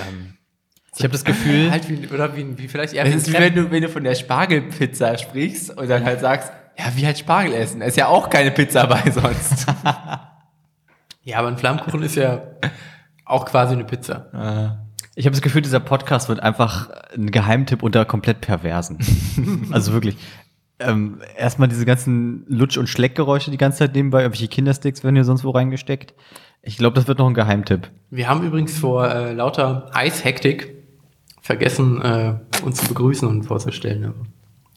Ich 0.98 1.04
habe 1.04 1.12
das 1.12 1.24
Gefühl, 1.24 1.70
Halt 1.70 1.88
wie, 1.88 2.08
oder 2.08 2.36
wie, 2.36 2.58
wie 2.58 2.66
vielleicht 2.66 2.92
eher 2.92 3.06
Es 3.06 3.14
ist 3.14 3.28
wie 3.28 3.34
wenn 3.34 3.54
du, 3.54 3.70
wenn 3.70 3.82
du 3.82 3.88
von 3.88 4.02
der 4.02 4.16
Spargelpizza 4.16 5.16
sprichst 5.16 5.76
und 5.78 5.88
dann 5.88 6.04
halt 6.04 6.20
sagst, 6.20 6.52
ja, 6.76 6.86
wie 6.96 7.06
halt 7.06 7.18
Spargel 7.18 7.54
essen. 7.54 7.82
Es 7.82 7.90
ist 7.90 7.96
ja 7.96 8.08
auch 8.08 8.28
keine 8.30 8.50
Pizza 8.50 8.86
bei 8.86 9.10
sonst. 9.10 9.66
Ja, 11.22 11.38
aber 11.38 11.48
ein 11.48 11.58
Flammkuchen 11.58 12.02
ist 12.02 12.16
ja 12.16 12.42
auch 13.24 13.44
quasi 13.44 13.74
eine 13.74 13.84
Pizza. 13.84 14.78
ich 15.14 15.26
habe 15.26 15.34
das 15.34 15.42
Gefühl, 15.42 15.62
dieser 15.62 15.80
Podcast 15.80 16.28
wird 16.28 16.40
einfach 16.40 16.88
ein 17.14 17.30
Geheimtipp 17.30 17.82
unter 17.82 18.04
komplett 18.04 18.40
Perversen. 18.40 18.98
also 19.72 19.92
wirklich. 19.92 20.16
Ähm, 20.80 21.20
erstmal 21.36 21.68
diese 21.68 21.84
ganzen 21.84 22.44
Lutsch- 22.48 22.78
und 22.78 22.88
Schleckgeräusche 22.88 23.50
die 23.50 23.56
ganze 23.56 23.78
Zeit 23.78 23.94
nebenbei, 23.94 24.22
irgendwelche 24.22 24.48
Kindersticks 24.48 25.02
werden 25.02 25.16
hier 25.16 25.24
sonst 25.24 25.44
wo 25.44 25.50
reingesteckt. 25.50 26.14
Ich 26.62 26.76
glaube, 26.76 26.94
das 26.94 27.08
wird 27.08 27.18
noch 27.18 27.26
ein 27.26 27.34
Geheimtipp. 27.34 27.90
Wir 28.10 28.28
haben 28.28 28.44
übrigens 28.44 28.78
vor 28.78 29.08
äh, 29.10 29.32
lauter 29.32 29.90
Eishektik 29.92 30.74
vergessen, 31.40 32.02
äh, 32.02 32.34
uns 32.64 32.78
zu 32.80 32.88
begrüßen 32.88 33.26
und 33.26 33.44
vorzustellen. 33.44 34.04
Aber 34.04 34.26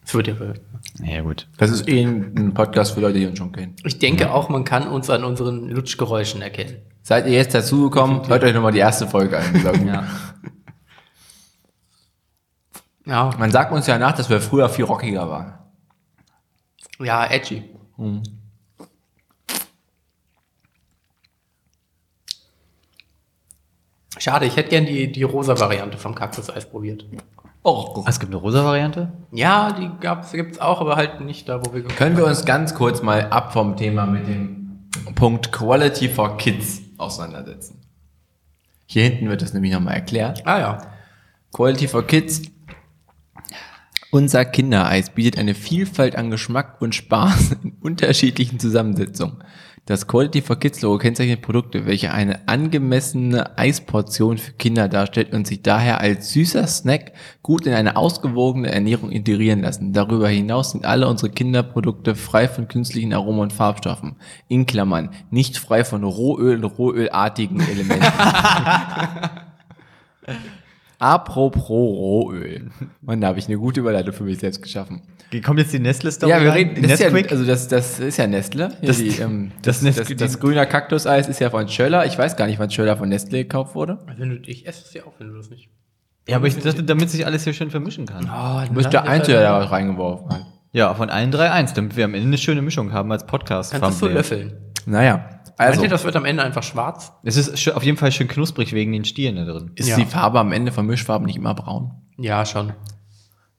es 0.03 0.13
wird 0.13 0.27
ja 0.27 0.35
verhört. 0.35 0.61
Ja, 1.03 1.21
gut. 1.21 1.47
Das 1.57 1.69
ist 1.69 1.87
eh 1.87 2.03
ein 2.03 2.53
Podcast 2.53 2.93
für 2.93 3.01
Leute, 3.01 3.19
die 3.19 3.27
uns 3.27 3.37
schon 3.37 3.51
kennen. 3.51 3.75
Ich 3.83 3.99
denke 3.99 4.31
auch, 4.31 4.49
man 4.49 4.63
kann 4.63 4.87
uns 4.87 5.09
an 5.09 5.23
unseren 5.23 5.69
Lutschgeräuschen 5.69 6.41
erkennen. 6.41 6.77
Seid 7.03 7.25
ihr 7.27 7.33
jetzt 7.33 7.53
dazugekommen, 7.53 8.27
hört 8.27 8.43
euch 8.43 8.53
nochmal 8.53 8.71
die 8.71 8.79
erste 8.79 9.07
Folge 9.07 9.37
an. 9.37 9.87
Ja. 9.87 10.03
Ja, 13.05 13.31
Man 13.37 13.51
sagt 13.51 13.71
uns 13.71 13.87
ja 13.87 13.97
nach, 13.97 14.13
dass 14.13 14.29
wir 14.29 14.39
früher 14.39 14.69
viel 14.69 14.85
rockiger 14.85 15.27
waren. 15.29 15.53
Ja, 17.03 17.25
edgy. 17.25 17.63
Schade, 24.17 24.45
ich 24.45 24.55
hätte 24.55 24.69
gern 24.69 24.85
die, 24.85 25.11
die 25.11 25.23
rosa 25.23 25.59
Variante 25.59 25.97
vom 25.97 26.13
Kaktuseis 26.13 26.69
probiert. 26.69 27.05
Oh. 27.63 28.03
Es 28.07 28.19
gibt 28.19 28.31
eine 28.31 28.41
rosa 28.41 28.63
Variante? 28.63 29.11
Ja, 29.31 29.71
die 29.71 29.89
gab's, 29.99 30.31
gibt's 30.31 30.59
auch, 30.59 30.81
aber 30.81 30.95
halt 30.95 31.21
nicht 31.21 31.47
da, 31.47 31.63
wo 31.63 31.73
wir 31.73 31.83
Können 31.83 32.17
wir 32.17 32.25
uns 32.25 32.45
ganz 32.45 32.73
kurz 32.73 33.01
mal 33.01 33.29
ab 33.29 33.53
vom 33.53 33.77
Thema 33.77 34.05
mit 34.05 34.27
dem 34.27 34.89
Punkt 35.15 35.51
Quality 35.51 36.09
for 36.09 36.37
Kids 36.37 36.81
auseinandersetzen? 36.97 37.81
Hier 38.85 39.03
hinten 39.03 39.29
wird 39.29 39.41
das 39.41 39.53
nämlich 39.53 39.71
nochmal 39.71 39.95
erklärt. 39.95 40.45
Ah 40.45 40.59
ja. 40.59 40.77
Quality 41.53 41.87
for 41.87 42.05
Kids. 42.05 42.41
Unser 44.13 44.43
Kindereis 44.43 45.09
bietet 45.09 45.39
eine 45.39 45.55
Vielfalt 45.55 46.17
an 46.17 46.31
Geschmack 46.31 46.81
und 46.81 46.93
Spaß 46.93 47.55
in 47.63 47.77
unterschiedlichen 47.81 48.59
Zusammensetzungen. 48.59 49.37
Das 49.85 50.05
Quality 50.05 50.41
for 50.41 50.57
Kids 50.57 50.81
Logo 50.81 50.97
kennzeichnet 50.97 51.41
Produkte, 51.41 51.85
welche 51.85 52.11
eine 52.11 52.45
angemessene 52.49 53.57
Eisportion 53.57 54.37
für 54.37 54.51
Kinder 54.51 54.89
darstellt 54.89 55.33
und 55.33 55.47
sich 55.47 55.63
daher 55.63 56.01
als 56.01 56.33
süßer 56.33 56.67
Snack 56.67 57.13
gut 57.41 57.65
in 57.65 57.73
eine 57.73 57.95
ausgewogene 57.95 58.69
Ernährung 58.69 59.11
integrieren 59.11 59.61
lassen. 59.61 59.93
Darüber 59.93 60.27
hinaus 60.27 60.71
sind 60.71 60.85
alle 60.85 61.07
unsere 61.07 61.31
Kinderprodukte 61.31 62.13
frei 62.13 62.49
von 62.49 62.67
künstlichen 62.67 63.13
Aromen 63.13 63.39
und 63.39 63.53
Farbstoffen. 63.53 64.17
In 64.49 64.65
Klammern, 64.65 65.11
nicht 65.29 65.57
frei 65.57 65.85
von 65.85 66.03
Rohöl 66.03 66.57
und 66.57 66.65
rohölartigen 66.65 67.61
Elementen. 67.61 68.05
Apropos 71.01 71.65
Rohöl. 71.69 72.69
Mann, 73.01 73.21
da 73.21 73.27
habe 73.27 73.39
ich 73.39 73.47
eine 73.47 73.57
gute 73.57 73.79
Überleitung 73.79 74.13
für 74.13 74.23
mich 74.23 74.37
selbst 74.39 74.61
geschaffen. 74.61 75.01
Kommt 75.43 75.59
jetzt 75.59 75.71
die 75.73 75.79
Nestle-Story? 75.79 76.29
Ja, 76.31 76.43
wir 76.43 76.53
reden, 76.53 76.81
das 76.81 76.93
ist 76.93 76.99
ja, 76.99 77.09
also 77.09 77.45
das, 77.45 77.67
das 77.69 77.99
ist 77.99 78.17
ja 78.17 78.27
Nestle. 78.27 78.69
Hier 78.81 78.87
Das- 78.87 78.97
die, 78.97 79.07
ähm, 79.21 79.51
das 79.61 79.79
das, 79.81 79.83
Nes- 79.83 79.95
das, 80.09 80.15
das, 80.17 80.39
grüne 80.39 80.65
Kaktuseis 80.67 81.27
ist 81.29 81.39
ja 81.39 81.49
von 81.49 81.67
Schöller. 81.69 82.05
Ich 82.05 82.17
weiß 82.17 82.35
gar 82.35 82.47
nicht, 82.47 82.59
wann 82.59 82.69
Schöller 82.69 82.97
von 82.97 83.07
Nestle 83.09 83.39
gekauft 83.43 83.73
wurde. 83.73 83.97
Wenn 84.17 84.29
du, 84.29 84.35
ich 84.45 84.67
esse 84.67 84.83
es 84.85 84.93
ja 84.93 85.03
auch, 85.05 85.13
wenn 85.19 85.29
du 85.29 85.37
das 85.37 85.49
nicht. 85.49 85.69
ja, 86.27 86.35
aber 86.35 86.47
ich 86.47 86.57
dachte, 86.57 86.83
damit 86.83 87.09
sich 87.09 87.25
alles 87.25 87.45
hier 87.45 87.53
schön 87.53 87.71
vermischen 87.71 88.05
kann. 88.05 88.25
Oh, 88.29 88.67
Du 88.67 88.73
bist 88.75 88.91
der 88.93 89.07
Einzige, 89.07 89.37
der 89.37 89.43
da 89.59 89.63
reingeworfen 89.63 90.29
hat. 90.29 90.45
Ja, 90.73 90.93
von 90.93 91.09
allen 91.09 91.31
drei 91.31 91.49
eins, 91.49 91.73
damit 91.73 91.95
wir 91.97 92.05
am 92.05 92.13
Ende 92.13 92.27
eine 92.27 92.37
schöne 92.37 92.61
Mischung 92.61 92.93
haben 92.93 93.11
als 93.11 93.25
Podcast. 93.25 93.71
Kannst 93.71 94.01
du 94.01 94.07
so 94.07 94.11
löffeln. 94.11 94.53
Naja, 94.85 95.40
Also. 95.61 95.79
Meint 95.79 95.83
ihr, 95.83 95.89
das 95.89 96.03
wird 96.03 96.15
am 96.15 96.25
Ende 96.25 96.43
einfach 96.43 96.63
schwarz? 96.63 97.13
Es 97.23 97.37
ist 97.37 97.69
auf 97.73 97.83
jeden 97.83 97.97
Fall 97.97 98.11
schön 98.11 98.27
knusprig 98.27 98.73
wegen 98.73 98.91
den 98.91 99.05
Stielen 99.05 99.35
da 99.35 99.45
drin. 99.45 99.71
ist 99.75 99.89
Ja. 99.89 99.95
die 99.97 100.05
Farbe 100.05 100.39
am 100.39 100.51
Ende 100.51 100.71
von 100.71 100.85
Mischfarben 100.85 101.25
nicht 101.25 101.37
immer 101.37 101.53
braun. 101.53 101.91
Ja, 102.17 102.45
schon. 102.45 102.73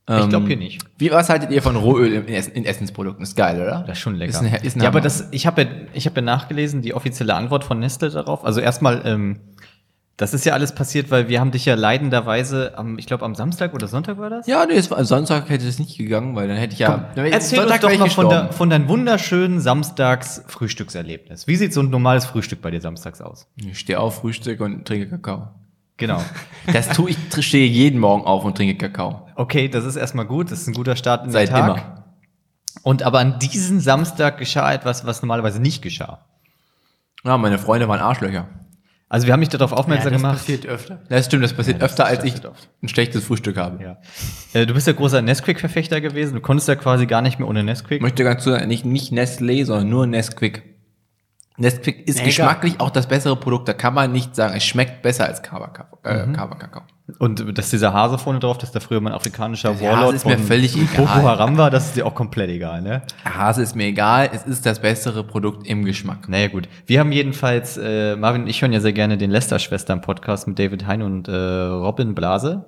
Ich 0.08 0.28
glaube 0.28 0.48
hier 0.48 0.56
nicht. 0.56 0.84
Wie, 0.98 1.10
was 1.12 1.28
haltet 1.28 1.52
ihr 1.52 1.62
von 1.62 1.76
Rohöl 1.76 2.12
in, 2.12 2.26
Essen, 2.28 2.52
in 2.52 2.64
Essensprodukten? 2.64 3.22
Ist 3.22 3.36
geil, 3.36 3.60
oder? 3.60 3.84
Das 3.86 3.98
ist 3.98 4.02
schon 4.02 4.16
lecker. 4.16 4.30
Ist 4.30 4.42
ein, 4.42 4.52
ist 4.62 4.76
ein 4.76 4.82
ja, 4.82 4.88
aber 4.88 5.00
das, 5.00 5.28
ich 5.30 5.46
habe 5.46 5.62
ja, 5.62 5.68
ich 5.94 6.06
hab 6.06 6.16
ja 6.16 6.22
nachgelesen, 6.22 6.82
die 6.82 6.92
offizielle 6.92 7.34
Antwort 7.34 7.62
von 7.62 7.78
Nestle 7.78 8.10
darauf. 8.10 8.44
Also 8.44 8.60
erstmal, 8.60 9.02
ähm, 9.04 9.38
das 10.18 10.34
ist 10.34 10.44
ja 10.44 10.52
alles 10.52 10.74
passiert, 10.74 11.10
weil 11.10 11.28
wir 11.28 11.40
haben 11.40 11.50
dich 11.50 11.64
ja 11.64 11.74
leidenderweise 11.74 12.76
am, 12.76 12.98
ich 12.98 13.06
glaube 13.06 13.24
am 13.24 13.34
Samstag 13.34 13.74
oder 13.74 13.88
Sonntag 13.88 14.18
war 14.18 14.30
das? 14.30 14.46
Ja, 14.46 14.64
nee, 14.66 14.74
es 14.74 14.90
war, 14.90 15.02
Sonntag 15.04 15.48
hätte 15.48 15.66
es 15.66 15.78
nicht 15.78 15.96
gegangen, 15.98 16.36
weil 16.36 16.48
dann 16.48 16.56
hätte 16.58 16.74
ich 16.74 16.78
ja. 16.80 17.10
wäre- 17.14 17.30
Erzähl 17.30 17.58
uns 17.58 17.68
Sonntag 17.68 17.80
doch 17.80 17.88
wäre 17.88 17.94
ich 17.94 18.00
mal 18.00 18.10
von, 18.10 18.28
der, 18.28 18.52
von 18.52 18.70
deinem 18.70 18.88
wunderschönen 18.88 19.60
Samstags-Frühstückserlebnis. 19.60 21.46
Wie 21.46 21.56
sieht 21.56 21.72
so 21.72 21.80
ein 21.80 21.90
normales 21.90 22.24
Frühstück 22.26 22.60
bei 22.62 22.70
dir 22.70 22.80
samstags 22.80 23.20
aus? 23.20 23.46
Ich 23.56 23.78
stehe 23.78 23.98
auf, 23.98 24.16
Frühstück 24.16 24.60
und 24.60 24.86
trinke 24.86 25.08
Kakao. 25.08 25.48
Genau. 25.96 26.22
Das 26.72 26.90
tue 26.90 27.10
ich, 27.10 27.16
stehe 27.44 27.66
jeden 27.66 27.98
Morgen 27.98 28.24
auf 28.24 28.44
und 28.44 28.56
trinke 28.56 28.76
Kakao. 28.76 29.26
Okay, 29.34 29.68
das 29.68 29.84
ist 29.84 29.96
erstmal 29.96 30.26
gut. 30.26 30.52
Das 30.52 30.60
ist 30.60 30.68
ein 30.68 30.74
guter 30.74 30.94
Start 30.94 31.24
in 31.24 31.32
Seit 31.32 31.48
den 31.48 31.56
Tag. 31.56 31.68
immer. 31.76 32.04
Und 32.84 33.02
aber 33.02 33.18
an 33.18 33.40
diesem 33.40 33.80
Samstag 33.80 34.38
geschah 34.38 34.72
etwas, 34.72 35.04
was 35.04 35.22
normalerweise 35.22 35.60
nicht 35.60 35.82
geschah. 35.82 36.24
Ja, 37.24 37.36
meine 37.36 37.58
Freunde 37.58 37.88
waren 37.88 37.98
Arschlöcher. 38.00 38.46
Also 39.12 39.26
wir 39.26 39.34
haben 39.34 39.40
mich 39.40 39.50
darauf 39.50 39.72
aufmerksam 39.72 40.10
das 40.12 40.22
gemacht. 40.22 40.38
passiert 40.38 40.64
öfter. 40.64 40.98
Das 41.10 41.26
stimmt, 41.26 41.44
das 41.44 41.52
passiert 41.52 41.76
Ja, 41.76 41.80
das 41.80 41.90
öfter, 41.92 42.06
als 42.06 42.24
ich 42.24 42.32
passiert 42.32 42.46
oft. 42.50 42.68
ein 42.82 42.88
schlechtes 42.88 43.24
Frühstück 43.24 43.58
habe. 43.58 43.82
Ja. 43.84 43.98
Äh, 44.54 44.64
du 44.64 44.72
bist 44.72 44.86
ja 44.86 44.94
großer 44.94 45.20
Nesquik-Verfechter 45.20 46.00
gewesen. 46.00 46.34
Du 46.34 46.40
konntest 46.40 46.66
ja 46.66 46.76
quasi 46.76 47.04
gar 47.06 47.20
nicht 47.20 47.38
mehr 47.38 47.46
ohne 47.46 47.60
Ich 47.60 47.66
Nesquik. 47.66 48.00
möchte 48.00 48.24
ganz 48.24 48.42
klar 48.42 48.56
sagen, 48.56 48.68
nicht, 48.68 48.86
nicht 48.86 49.12
Nestlé, 49.12 49.66
sondern 49.66 49.90
nur 49.90 50.06
Nesquik. 50.06 50.62
Nesquik 51.56 52.08
ist 52.08 52.18
Nee, 52.18 52.24
geschmacklich 52.26 52.80
auch 52.80 52.90
das 52.90 53.06
bessere 53.06 53.36
Produkt. 53.36 53.68
Da 53.68 53.72
kann 53.74 53.94
man 53.94 54.10
nicht 54.12 54.34
sagen, 54.34 54.54
es 54.56 54.64
schmeckt 54.64 55.02
besser 55.02 55.26
als 55.26 55.42
Kava-Kakao. 55.42 55.98
Äh, 56.04 56.26
Mhm. 56.26 57.16
Und 57.18 57.58
dass 57.58 57.70
dieser 57.70 57.92
Hase 57.92 58.16
vorne 58.16 58.38
drauf, 58.38 58.58
dass 58.58 58.70
da 58.72 58.80
früher 58.80 59.00
mal 59.00 59.10
ein 59.10 59.16
afrikanischer 59.16 59.74
Der 59.74 59.88
Warlord 59.88 60.14
Hase 60.14 60.16
ist 60.16 60.26
mir 60.26 60.38
völlig 60.38 60.74
Boko 60.74 61.02
egal. 61.02 61.22
Haram 61.24 61.58
war, 61.58 61.70
das 61.70 61.86
ist 61.86 61.96
dir 61.96 62.06
auch 62.06 62.14
komplett 62.14 62.48
egal, 62.48 62.80
ne? 62.80 63.02
Hase 63.24 63.62
ist 63.62 63.74
mir 63.76 63.86
egal, 63.86 64.30
es 64.32 64.44
ist 64.44 64.64
das 64.64 64.80
bessere 64.80 65.24
Produkt 65.24 65.66
im 65.66 65.84
Geschmack. 65.84 66.28
Naja, 66.28 66.48
gut. 66.48 66.68
Wir 66.86 67.00
haben 67.00 67.12
jedenfalls, 67.12 67.76
äh, 67.76 68.16
Marvin 68.16 68.42
und 68.42 68.48
ich 68.48 68.62
hören 68.62 68.72
ja 68.72 68.80
sehr 68.80 68.92
gerne 68.92 69.18
den 69.18 69.30
Lester-Schwestern-Podcast 69.30 70.46
mit 70.48 70.58
David 70.58 70.86
Hein 70.86 71.02
und 71.02 71.28
äh, 71.28 71.32
Robin 71.32 72.14
Blase. 72.14 72.64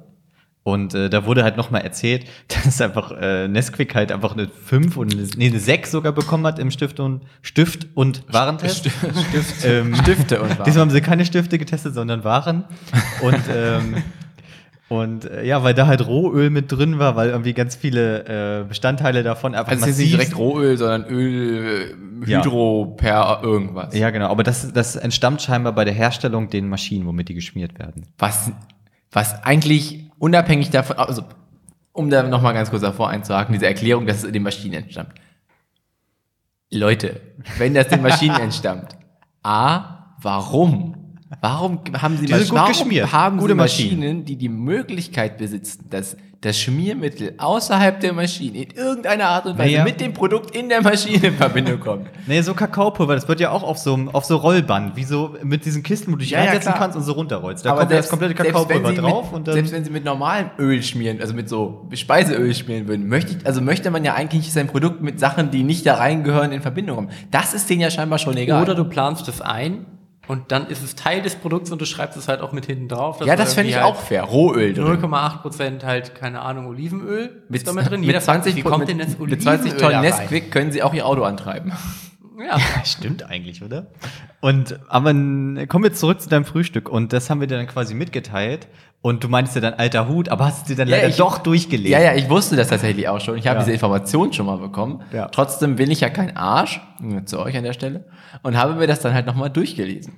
Und 0.65 0.95
äh, 0.95 1.11
da 1.11 1.27
wurde 1.27 1.45
halt 1.45 1.59
nochmal 1.59 1.83
erzählt, 1.83 2.25
dass 2.65 2.81
einfach 2.81 3.13
äh, 3.21 3.47
Nesquik 3.49 3.95
halt 3.95 4.11
einfach 4.11 4.33
eine 4.33 4.49
5 4.49 4.97
und 4.97 5.13
eine, 5.13 5.29
nee, 5.37 5.49
eine 5.49 5.61
6 5.61 5.91
sogar 5.91 6.13
bekommen 6.13 6.47
hat 6.47 6.59
im 6.59 6.71
Stift 6.71 6.99
und 7.01 7.23
Stift 7.43 7.87
und 7.95 8.25
Warentest. 8.33 8.79
Stift, 8.79 9.65
Ähm, 9.65 9.95
Stifte 9.95 10.41
und 10.41 10.59
Waren. 10.59 10.65
Diesmal 10.65 10.81
haben 10.83 10.91
sie 10.91 11.03
keine 11.03 11.25
Stifte 11.27 11.59
getestet, 11.59 11.95
sondern 11.95 12.25
Waren. 12.25 12.65
Und 13.23 13.41
ähm, 13.55 14.03
Und 14.89 15.25
äh, 15.31 15.45
ja, 15.45 15.63
weil 15.63 15.75
da 15.75 15.87
halt 15.87 16.07
Rohöl 16.07 16.51
mit 16.51 16.71
drin 16.73 16.99
war, 16.99 17.15
weil 17.17 17.31
irgendwie 17.31 17.53
ganz 17.53 17.75
viele 17.75 18.61
äh, 18.61 18.65
Bestandteile 18.65 19.23
davon 19.23 19.55
einfach 19.55 19.73
Also 19.73 19.85
es 19.85 19.93
ist 19.93 19.99
nicht 19.99 20.13
direkt 20.13 20.37
Rohöl, 20.37 20.77
sondern 20.77 21.05
Öl, 21.11 21.95
äh, 22.27 22.31
Ja. 22.31 22.39
Hydro 22.43 22.95
per 22.97 23.41
irgendwas. 23.43 23.95
Ja, 23.95 24.11
genau. 24.11 24.29
Aber 24.29 24.43
das, 24.43 24.73
das 24.73 24.97
entstammt 24.97 25.43
scheinbar 25.43 25.75
bei 25.75 25.85
der 25.85 25.95
Herstellung 25.95 26.49
den 26.49 26.69
Maschinen, 26.69 27.07
womit 27.07 27.29
die 27.29 27.35
geschmiert 27.35 27.79
werden. 27.79 28.07
Was, 28.19 28.51
was 29.11 29.43
eigentlich 29.45 30.04
unabhängig 30.19 30.71
davon, 30.71 30.97
also 30.97 31.25
um 31.93 32.11
da 32.11 32.23
nochmal 32.23 32.55
ganz 32.55 32.71
kurz 32.71 32.83
davor 32.83 33.09
einzuhaken, 33.09 33.53
diese 33.53 33.67
Erklärung, 33.67 34.07
dass 34.07 34.25
es 34.25 34.33
den 34.33 34.43
Maschinen 34.43 34.75
entstammt. 34.75 35.15
Leute, 36.71 37.21
wenn 37.59 37.75
das 37.75 37.89
den 37.89 38.03
Maschinen 38.03 38.37
entstammt, 38.41 38.97
A, 39.43 40.15
warum? 40.21 41.04
Warum 41.45 41.79
haben 42.01 42.17
sie 42.17 42.25
Die 42.27 42.33
Masch- 42.33 42.51
warum 42.53 42.69
geschmiert. 42.69 43.13
haben 43.13 43.37
Gute 43.37 43.53
sie 43.53 43.55
Maschinen. 43.57 43.99
Maschinen, 44.01 44.25
die 44.25 44.37
die 44.37 44.49
Möglichkeit 44.49 45.37
besitzen, 45.37 45.87
dass 45.91 46.17
das 46.41 46.59
Schmiermittel 46.59 47.33
außerhalb 47.39 48.01
der 48.01 48.13
Maschine 48.13 48.65
in 48.65 48.71
irgendeiner 48.77 49.27
Art 49.29 49.47
und 49.47 49.57
Weise 49.59 49.73
Naja. 49.73 49.85
mit 49.85 49.99
dem 50.01 50.13
Produkt 50.13 50.55
in 50.55 50.69
der 50.69 50.83
Maschine 50.83 51.29
in 51.29 51.35
Verbindung 51.37 51.81
kommt? 51.81 52.07
Nee, 52.27 52.41
so 52.43 52.53
Kakaopulver, 52.55 53.15
das 53.15 53.29
wird 53.29 53.41
ja 53.41 53.51
auch 53.51 53.63
auf 53.63 53.77
so, 53.79 53.99
auf 54.13 54.25
so 54.27 54.37
Rollband, 54.37 54.97
wie 54.97 55.05
so 55.05 55.37
mit 55.43 55.65
diesen 55.67 55.83
Kisten, 55.83 56.09
wo 56.13 56.17
du 56.17 56.21
dich 56.23 56.31
Ja, 56.31 56.39
ja, 56.39 56.45
reinsetzen 56.47 56.73
klar. 56.73 56.79
kannst 56.83 56.97
und 56.97 57.03
so 57.03 57.13
runterrollst. 57.13 57.65
Da 57.65 57.73
kommt 57.75 57.91
ja 57.91 57.97
das 57.99 58.09
komplette 58.09 58.35
selbst 58.37 58.53
Kakaopulver 58.53 58.89
wenn 58.89 58.97
sie 58.97 59.01
drauf 59.03 59.25
mit, 59.27 59.35
und 59.35 59.49
dann. 59.49 59.55
selbst 59.55 59.73
wenn 59.73 59.85
sie 59.85 59.91
mit 59.91 60.05
normalem 60.05 60.49
Öl 60.59 60.83
schmieren, 60.83 61.21
also 61.21 61.33
mit 61.35 61.49
so 61.51 61.89
Speiseöl 61.93 62.55
schmieren 62.55 62.89
würden, 62.89 63.07
möchte 63.09 63.37
ich, 63.39 63.47
also 63.47 63.61
möchte 63.63 63.91
man 63.91 64.05
ja 64.05 64.15
eigentlich 64.15 64.51
sein 64.53 64.67
Produkt 64.67 65.01
mit 65.03 65.21
Sachen, 65.21 65.51
die 65.51 65.63
nicht 65.63 65.85
da 65.87 65.95
reingehören, 65.97 66.53
in 66.53 66.61
Verbindung 66.63 66.97
kommen. 66.97 67.11
Das 67.31 67.53
ist 67.55 67.69
denen 67.71 67.81
ja 67.83 67.91
scheinbar 67.91 68.19
schon 68.19 68.37
egal. 68.39 68.63
Oder 68.63 68.75
du 68.75 68.85
planst 68.85 69.29
es 69.29 69.41
ein 69.43 69.87
und 70.27 70.53
dann 70.53 70.67
ist 70.69 70.83
es 70.83 70.95
Teil 70.95 71.23
des 71.23 71.37
Produkts 71.37 71.71
und 71.71 71.81
du 71.81 71.87
schreibst 71.87 72.17
es 72.17 72.29
halt 72.29 72.41
auch 72.41 72.53
mit 72.53 72.67
hinten 72.67 72.89
drauf. 72.89 73.25
ja, 73.25 73.37
das 73.37 73.55
fände 73.55 73.71
ich 73.71 73.77
irgendwie 73.77 73.93
auch 73.93 74.01
fair. 74.01 74.23
Rohöl 74.23 74.75
drin. 74.75 75.01
0,8 75.01 75.43
Prozent 75.43 75.85
halt, 75.85 76.15
keine 76.15 76.41
Ahnung, 76.41 76.67
Olivenöl 76.67 77.43
Mit, 77.49 77.61
ist 77.61 77.69
da 77.69 77.73
mit 77.73 77.89
drin. 77.89 78.01
mit 78.01 78.09
Jeder 78.09 78.21
fragt 78.21 78.45
20, 78.45 78.55
sich, 78.55 78.65
wie 78.65 78.69
kommt 78.69 78.81
mit, 78.81 78.89
denn 78.89 78.99
das 78.99 79.19
mit 79.19 79.43
20 79.43 79.73
Olivenöl 79.73 79.93
Tonnen? 79.93 80.01
Nesquik 80.03 80.51
können 80.51 80.73
sie 80.73 80.83
auch 80.83 80.95
ihr 80.95 81.07
Auto 81.07 81.23
antreiben. 81.23 81.73
Ja. 82.39 82.59
Stimmt 82.85 83.23
eigentlich, 83.25 83.63
oder? 83.63 83.87
Und 84.41 84.79
aber 84.89 85.11
kommen 85.11 85.85
wir 85.85 85.93
zurück 85.93 86.21
zu 86.21 86.29
deinem 86.29 86.45
Frühstück 86.45 86.89
und 86.89 87.13
das 87.13 87.31
haben 87.31 87.41
wir 87.41 87.47
dir 87.47 87.57
dann 87.57 87.67
quasi 87.67 87.95
mitgeteilt. 87.95 88.69
Und 89.07 89.23
du 89.23 89.29
meinst 89.29 89.55
ja 89.55 89.61
dann 89.61 89.75
alter 89.75 90.09
Hut, 90.09 90.31
aber 90.31 90.47
hast 90.47 90.63
du 90.65 90.69
dir 90.73 90.77
dann 90.77 90.89
Ja, 90.89 90.97
leider 90.97 91.09
ich- 91.09 91.17
doch 91.19 91.37
durchgelesen. 91.37 91.91
Ja, 91.93 92.01
ja, 92.01 92.15
ich 92.15 92.31
wusste 92.31 92.57
das 92.57 92.69
tatsächlich 92.69 93.07
auch 93.07 93.21
schon. 93.21 93.37
Ich 93.37 93.47
habe 93.47 93.59
Ja. 93.59 93.63
diese 93.63 93.73
Information 93.75 94.33
schon 94.33 94.47
mal 94.47 94.57
bekommen. 94.57 95.03
Ja. 95.13 95.27
Trotzdem 95.29 95.77
bin 95.77 95.91
ich 95.91 96.01
ja 96.01 96.09
kein 96.09 96.35
Arsch, 96.39 96.81
zu 97.27 97.39
euch 97.39 97.55
an 97.55 97.65
der 97.65 97.75
Stelle, 97.75 98.07
und 98.43 98.57
habe 98.57 98.73
mir 98.77 98.87
das 98.87 99.01
dann 99.01 99.13
halt 99.13 99.27
nochmal 99.27 99.51
durchgelesen. 99.51 100.15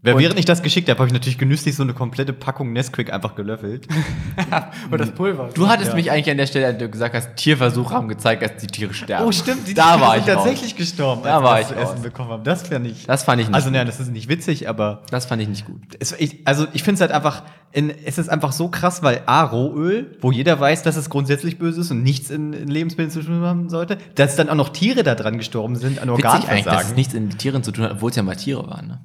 Wer, 0.00 0.14
Und- 0.14 0.22
während 0.22 0.38
ich 0.38 0.46
das 0.46 0.62
geschickt 0.62 0.88
habe, 0.88 0.98
habe 0.98 1.08
ich 1.08 1.12
natürlich 1.12 1.36
genüsslich 1.36 1.76
so 1.76 1.82
eine 1.82 1.92
komplette 1.92 2.32
Packung 2.32 2.72
Nesquik 2.72 3.12
einfach 3.12 3.34
gelöffelt. 3.34 3.86
Und 4.90 4.98
das 4.98 5.10
Pulver. 5.10 5.50
Du 5.52 5.68
hattest 5.68 5.90
Ja. 5.90 5.94
mich 5.96 6.10
eigentlich 6.10 6.30
an 6.30 6.38
der 6.38 6.46
Stelle, 6.46 6.66
als 6.68 6.78
du 6.78 6.88
gesagt 6.88 7.14
hast, 7.14 7.36
Tierversuche 7.36 7.94
haben 7.94 8.08
gezeigt, 8.08 8.42
dass 8.42 8.56
die 8.56 8.66
Tiere 8.66 8.94
sterben. 8.94 9.26
Oh, 9.26 9.32
stimmt, 9.32 9.68
die 9.68 9.74
da 9.74 9.88
Tiere 9.96 10.00
war 10.00 10.14
sind 10.14 10.22
ich 10.22 10.28
raus. 10.34 10.42
tatsächlich 10.44 10.76
gestorben, 10.76 11.20
Da 11.22 11.42
war 11.42 11.60
ich 11.60 11.66
das 11.66 11.76
zu 11.76 11.82
raus. 11.82 11.92
essen 11.92 12.02
bekommen 12.02 12.30
haben. 12.30 12.44
Das 12.44 12.66
fand 12.66 12.86
ich. 12.86 13.06
Das 13.06 13.24
fand 13.24 13.42
ich 13.42 13.48
nicht 13.48 13.54
Also, 13.54 13.68
nein, 13.68 13.86
das 13.86 14.00
ist 14.00 14.10
nicht 14.10 14.28
witzig, 14.30 14.70
aber 14.70 15.02
Das 15.10 15.26
fand 15.26 15.42
ich 15.42 15.48
nicht 15.48 15.66
gut. 15.66 15.82
es, 16.00 16.12
ich, 16.18 16.40
also 16.46 16.66
ich 16.72 16.82
finde 16.82 16.94
es 16.94 17.00
halt 17.02 17.12
einfach, 17.12 17.42
in, 17.72 17.90
es 18.04 18.18
ist 18.18 18.28
einfach 18.28 18.52
so 18.52 18.68
krass, 18.68 19.02
weil 19.02 19.22
A, 19.26 19.42
Rohöl, 19.44 20.16
wo 20.20 20.30
jeder 20.30 20.58
weiß, 20.60 20.82
dass 20.82 20.96
es 20.96 21.08
grundsätzlich 21.10 21.58
böse 21.58 21.80
ist 21.80 21.90
und 21.90 22.02
nichts 22.02 22.30
in, 22.30 22.52
in 22.52 22.68
Lebensmitteln 22.68 23.10
zu 23.10 23.22
tun 23.22 23.40
haben 23.42 23.68
sollte, 23.70 23.98
dass 24.14 24.36
dann 24.36 24.48
auch 24.48 24.54
noch 24.54 24.68
Tiere 24.70 25.02
da 25.02 25.14
dran 25.14 25.38
gestorben 25.38 25.76
sind 25.76 25.98
an 25.98 26.08
Witzig 26.10 26.24
eigentlich, 26.26 26.44
dass 26.44 26.44
es 26.44 26.66
Organversagen. 26.66 26.94
nichts 26.96 27.14
in 27.14 27.30
Tieren 27.38 27.62
zu 27.62 27.72
tun 27.72 27.84
hat, 27.84 27.92
obwohl 27.92 28.10
es 28.10 28.16
ja 28.16 28.22
mal 28.22 28.36
Tiere 28.36 28.66
waren. 28.68 28.86
Ne? 28.88 29.00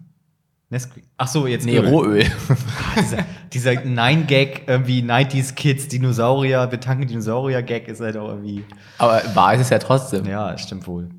Nesquik. 0.70 1.06
Ach 1.18 1.28
so, 1.30 1.48
jetzt 1.48 1.66
Nee, 1.66 1.78
Öl. 1.78 1.88
Rohöl. 1.88 2.26
Ah, 2.50 3.02
dieser, 3.02 3.26
dieser 3.54 3.86
Nine-Gag, 3.86 4.64
irgendwie 4.68 5.02
90s 5.02 5.54
Kids, 5.56 5.88
Dinosaurier, 5.88 6.70
wir 6.70 6.80
tanken 6.80 7.08
Dinosaurier-Gag 7.08 7.88
ist 7.88 8.02
halt 8.02 8.18
auch 8.18 8.30
irgendwie, 8.30 8.66
Aber 8.98 9.22
wahr 9.34 9.54
ist 9.54 9.62
es 9.62 9.70
ja 9.70 9.80
trotzdem. 9.80 10.26
ja, 10.26 10.58
stimmt 10.58 10.86
wohl. 10.88 11.10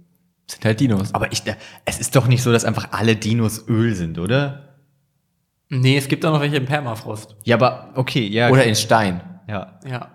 Sind 0.51 0.65
halt 0.65 0.81
Dinos. 0.81 1.15
Aber 1.15 1.33
ich, 1.33 1.43
es 1.85 1.99
ist 1.99 2.15
doch 2.17 2.27
nicht 2.27 2.43
so, 2.43 2.53
dass 2.53 2.65
einfach 2.65 2.89
alle 2.93 3.17
Dinos 3.17 3.69
Öl 3.69 3.95
sind, 3.95 4.19
oder? 4.19 4.68
Nee, 5.71 5.97
es 5.99 6.09
gibt 6.09 6.25
auch 6.25 6.33
noch 6.33 6.41
welche 6.41 6.57
im 6.57 6.67
Permafrost. 6.67 7.37
Ja, 7.45 7.57
aber 7.57 7.91
okay, 7.95 8.27
ja. 8.27 8.49
Oder 8.51 8.65
in 8.65 8.75
Stein. 8.75 9.21
ja. 9.49 9.79
Ja. 9.89 10.09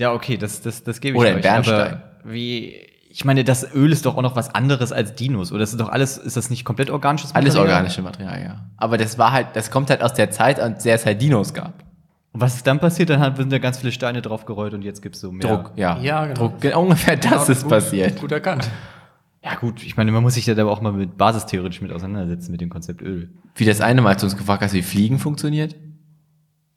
Ja, 0.00 0.12
okay, 0.12 0.36
das, 0.36 0.62
das, 0.62 0.84
das 0.84 1.00
gebe 1.00 1.16
ich 1.16 1.20
Oder 1.20 1.30
in 1.30 1.36
euch. 1.38 1.42
Bernstein. 1.42 1.94
Aber 1.94 2.02
wie, 2.32 2.72
ich 3.10 3.24
meine, 3.24 3.42
das 3.42 3.74
Öl 3.74 3.90
ist 3.90 4.06
doch 4.06 4.16
auch 4.16 4.22
noch 4.22 4.36
was 4.36 4.54
anderes 4.54 4.92
als 4.92 5.14
Dinos. 5.16 5.50
Oder 5.50 5.60
das 5.60 5.72
ist 5.72 5.80
doch 5.80 5.88
alles, 5.88 6.18
ist 6.18 6.36
das 6.36 6.50
nicht 6.50 6.64
komplett 6.64 6.88
organisches 6.90 7.34
Alles 7.34 7.54
Material? 7.54 7.74
organische 7.74 8.02
Material, 8.02 8.40
ja. 8.40 8.64
Aber 8.76 8.96
das 8.96 9.18
war 9.18 9.32
halt, 9.32 9.48
das 9.54 9.72
kommt 9.72 9.90
halt 9.90 10.02
aus 10.02 10.14
der 10.14 10.30
Zeit, 10.30 10.60
an 10.60 10.76
der 10.84 10.94
es 10.94 11.04
halt 11.04 11.20
Dinos 11.20 11.52
gab. 11.52 11.82
Und 12.30 12.40
was 12.40 12.54
ist 12.54 12.66
dann 12.68 12.78
passiert? 12.78 13.10
Dann 13.10 13.34
sind 13.34 13.50
da 13.52 13.58
ganz 13.58 13.78
viele 13.78 13.90
Steine 13.90 14.22
draufgerollt 14.22 14.72
und 14.72 14.82
jetzt 14.82 15.02
gibt's 15.02 15.18
so 15.18 15.32
mehr. 15.32 15.48
Druck, 15.48 15.72
ja. 15.74 15.98
Ja, 15.98 16.26
genau. 16.26 16.34
Druck, 16.38 16.60
genau, 16.60 16.82
ungefähr 16.82 17.16
das 17.16 17.30
Genau, 17.30 17.42
ist 17.46 17.62
gut, 17.62 17.70
passiert. 17.70 18.20
Gut 18.20 18.30
erkannt. 18.30 18.70
Ja, 19.42 19.54
gut, 19.54 19.84
ich 19.84 19.96
meine, 19.96 20.10
man 20.12 20.22
muss 20.22 20.34
sich 20.34 20.44
da 20.46 20.52
aber 20.52 20.70
auch 20.70 20.80
mal 20.80 20.92
mit 20.92 21.16
basistheoretisch 21.16 21.80
mit 21.80 21.92
auseinandersetzen, 21.92 22.50
mit 22.50 22.60
dem 22.60 22.70
Konzept 22.70 23.02
Öl. 23.02 23.30
Wie 23.54 23.64
das 23.64 23.80
eine 23.80 24.02
Mal, 24.02 24.10
als 24.10 24.20
du 24.22 24.26
uns 24.26 24.36
gefragt 24.36 24.62
hast, 24.62 24.72
wie 24.72 24.82
Fliegen 24.82 25.18
funktioniert. 25.18 25.76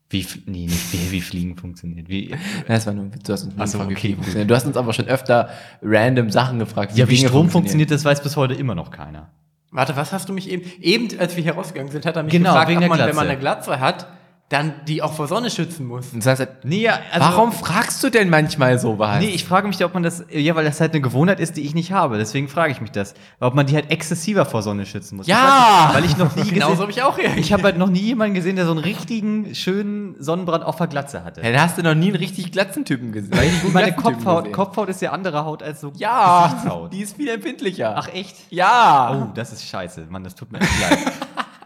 Wie, 0.10 0.26
nee, 0.46 0.66
nicht 0.66 0.92
wie, 0.94 1.12
wie 1.12 1.22
Fliegen 1.22 1.56
funktioniert. 1.56 2.10
Wie, 2.10 2.36
Das 2.68 2.86
war 2.86 2.94
nur, 2.94 3.06
du 3.06 3.34
hast 3.34 3.46
uns 3.46 3.54
Ach 3.58 3.66
so, 3.66 3.78
gefragt, 3.80 3.90
wie 3.90 3.96
okay. 4.10 4.14
Funktionieren. 4.16 4.48
Du 4.48 4.56
hast 4.56 4.66
uns 4.66 4.78
aber 4.78 4.94
schon 4.94 5.06
öfter 5.08 5.50
random 5.82 6.30
Sachen 6.30 6.60
gefragt, 6.60 6.96
ja, 6.98 7.08
wie 7.10 7.16
Dinge 7.16 7.30
Strom 7.30 7.50
funktioniert, 7.50 7.90
das 7.92 8.04
weiß 8.06 8.22
bis 8.22 8.36
heute 8.36 8.54
immer 8.54 8.76
noch 8.76 8.92
keiner. 8.92 9.30
Warte, 9.72 9.96
was 9.96 10.12
hast 10.12 10.28
du 10.28 10.34
mich 10.34 10.50
eben? 10.50 10.64
Eben, 10.82 11.08
als 11.18 11.38
wir 11.38 11.44
hier 11.44 11.54
rausgegangen 11.54 11.92
sind, 11.92 12.06
hat 12.06 12.18
er 12.18 12.24
mich 12.24 12.32
Genau, 12.34 12.50
gefragt, 12.52 12.70
wegen 12.70 12.78
ob 12.80 12.82
der 12.84 12.90
man, 12.90 13.00
wenn 13.00 13.06
Glatze. 13.06 13.16
man 13.16 13.28
eine 13.30 13.40
Glatze 13.40 13.80
hat, 13.80 14.08
dann 14.52 14.74
die 14.88 15.02
auch 15.02 15.14
vor 15.14 15.28
Sonne 15.28 15.50
schützen 15.50 15.86
muss. 15.88 16.12
Und 16.14 16.26
das 16.26 16.40
heißt, 16.40 16.52
Nee, 16.64 16.88
also, 16.90 17.00
warum 17.20 17.52
fragst 17.52 18.04
du 18.04 18.10
denn 18.10 18.30
manchmal 18.30 18.78
sowas? 18.80 19.20
Nee, 19.20 19.30
ich 19.30 19.46
frage 19.46 19.68
mich, 19.68 19.78
da, 19.78 19.86
ob 19.86 19.94
man 19.94 20.04
das, 20.04 20.26
ja, 20.30 20.56
weil 20.56 20.66
das 20.66 20.82
halt 20.82 20.92
eine 20.94 21.02
Gewohnheit 21.02 21.40
ist, 21.40 21.58
die 21.58 21.62
ich 21.62 21.74
nicht 21.74 21.92
habe. 21.92 22.18
Deswegen 22.18 22.48
frage 22.50 22.72
ich 22.72 22.82
mich 22.82 22.92
das. 22.92 23.14
Ob 23.40 23.56
man 23.56 23.66
die 23.66 23.76
halt 23.76 23.90
exzessiver 23.92 24.46
vor 24.46 24.62
Sonne 24.62 24.86
schützen 24.86 25.16
muss. 25.18 25.28
Ja! 25.28 25.38
Ich 25.38 25.86
nicht, 25.86 25.96
weil 25.96 26.06
ich 26.06 26.18
noch 26.18 26.36
nie 26.36 26.50
Genauso 26.54 26.72
gesehen, 26.72 26.82
habe 26.82 26.92
ich 26.92 27.04
auch 27.04 27.18
reagiert. 27.18 27.40
ich 27.40 27.54
habe 27.54 27.64
halt 27.64 27.78
noch 27.78 27.90
nie 27.90 28.00
jemanden 28.02 28.34
gesehen, 28.36 28.56
der 28.58 28.66
so 28.66 28.72
einen 28.72 28.82
richtigen, 28.82 29.56
schönen 29.56 30.16
Sonnenbrand 30.22 30.64
auf 30.66 30.76
der 30.76 30.88
Glatze 30.88 31.24
hatte. 31.24 31.42
ja, 31.42 31.52
dann 31.52 31.62
hast 31.62 31.78
du 31.78 31.84
noch 31.84 31.96
nie 31.96 32.08
einen 32.08 32.16
richtig 32.18 32.52
Glatzentypen 32.52 33.12
gesehen. 33.12 33.38
Weil 33.38 33.50
guten 33.62 33.74
meine 33.74 33.94
Kopfhaut, 33.94 34.44
gesehen. 34.44 34.56
Kopfhaut 34.56 34.90
ist 34.90 35.02
ja 35.02 35.12
andere 35.12 35.46
Haut 35.46 35.64
als 35.64 35.82
so 35.82 35.92
Ja, 35.96 36.48
Gesichtshaut. 36.48 36.94
die 36.94 37.00
ist 37.02 37.16
viel 37.16 37.30
empfindlicher. 37.30 37.94
Ach 37.98 38.10
echt? 38.14 38.36
ja. 38.50 39.14
Oh, 39.28 39.32
das 39.34 39.54
ist 39.54 39.66
scheiße. 39.66 40.08
Mann, 40.10 40.24
das 40.24 40.36
tut 40.36 40.52
mir 40.52 40.60
echt 40.60 40.82
leid. 40.82 41.00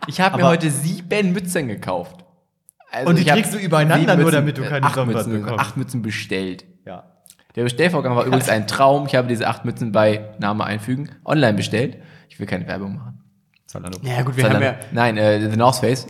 Ich 0.08 0.22
habe 0.22 0.38
mir 0.38 0.46
heute 0.46 0.70
sieben 0.70 1.34
Mützen 1.34 1.68
gekauft. 1.68 2.25
Also 2.96 3.10
Und 3.10 3.18
die 3.18 3.24
ich 3.24 3.28
kriegst 3.28 3.54
du 3.54 3.58
übereinander 3.58 4.12
sieben 4.14 4.22
nur, 4.24 4.32
damit 4.32 4.58
du 4.58 4.64
keine 4.64 4.86
acht 4.86 4.96
Sonnenbrand 4.96 5.28
Mützen, 5.28 5.44
bekommst. 5.44 5.66
Acht 5.66 5.78
Mützen 5.78 6.02
bestellt. 6.02 6.66
ja. 6.86 7.04
Der 7.56 7.64
Bestellvorgang 7.64 8.16
war 8.18 8.26
übrigens 8.26 8.50
ein 8.50 8.68
Traum. 8.68 9.06
Ich 9.08 9.16
habe 9.16 9.30
diese 9.30 9.48
acht 9.48 9.64
Mützen 9.64 9.94
bei 9.94 10.36
Name 10.40 10.66
einfügen 10.66 11.10
online 11.24 11.54
bestellt. 11.54 11.98
Ich 12.28 12.38
will 12.38 12.48
keine 12.48 12.68
Werbung 12.68 12.96
machen. 12.96 13.22
Zalando. 13.66 13.98
Ja, 14.04 14.24
gut, 14.24 14.36
wir 14.36 14.44
Sondern- 14.44 14.62
haben 14.64 14.76
ja, 14.82 14.86
Nein, 14.92 15.18
äh, 15.18 15.50
The 15.50 15.56
North 15.56 15.78
Face. 15.78 16.06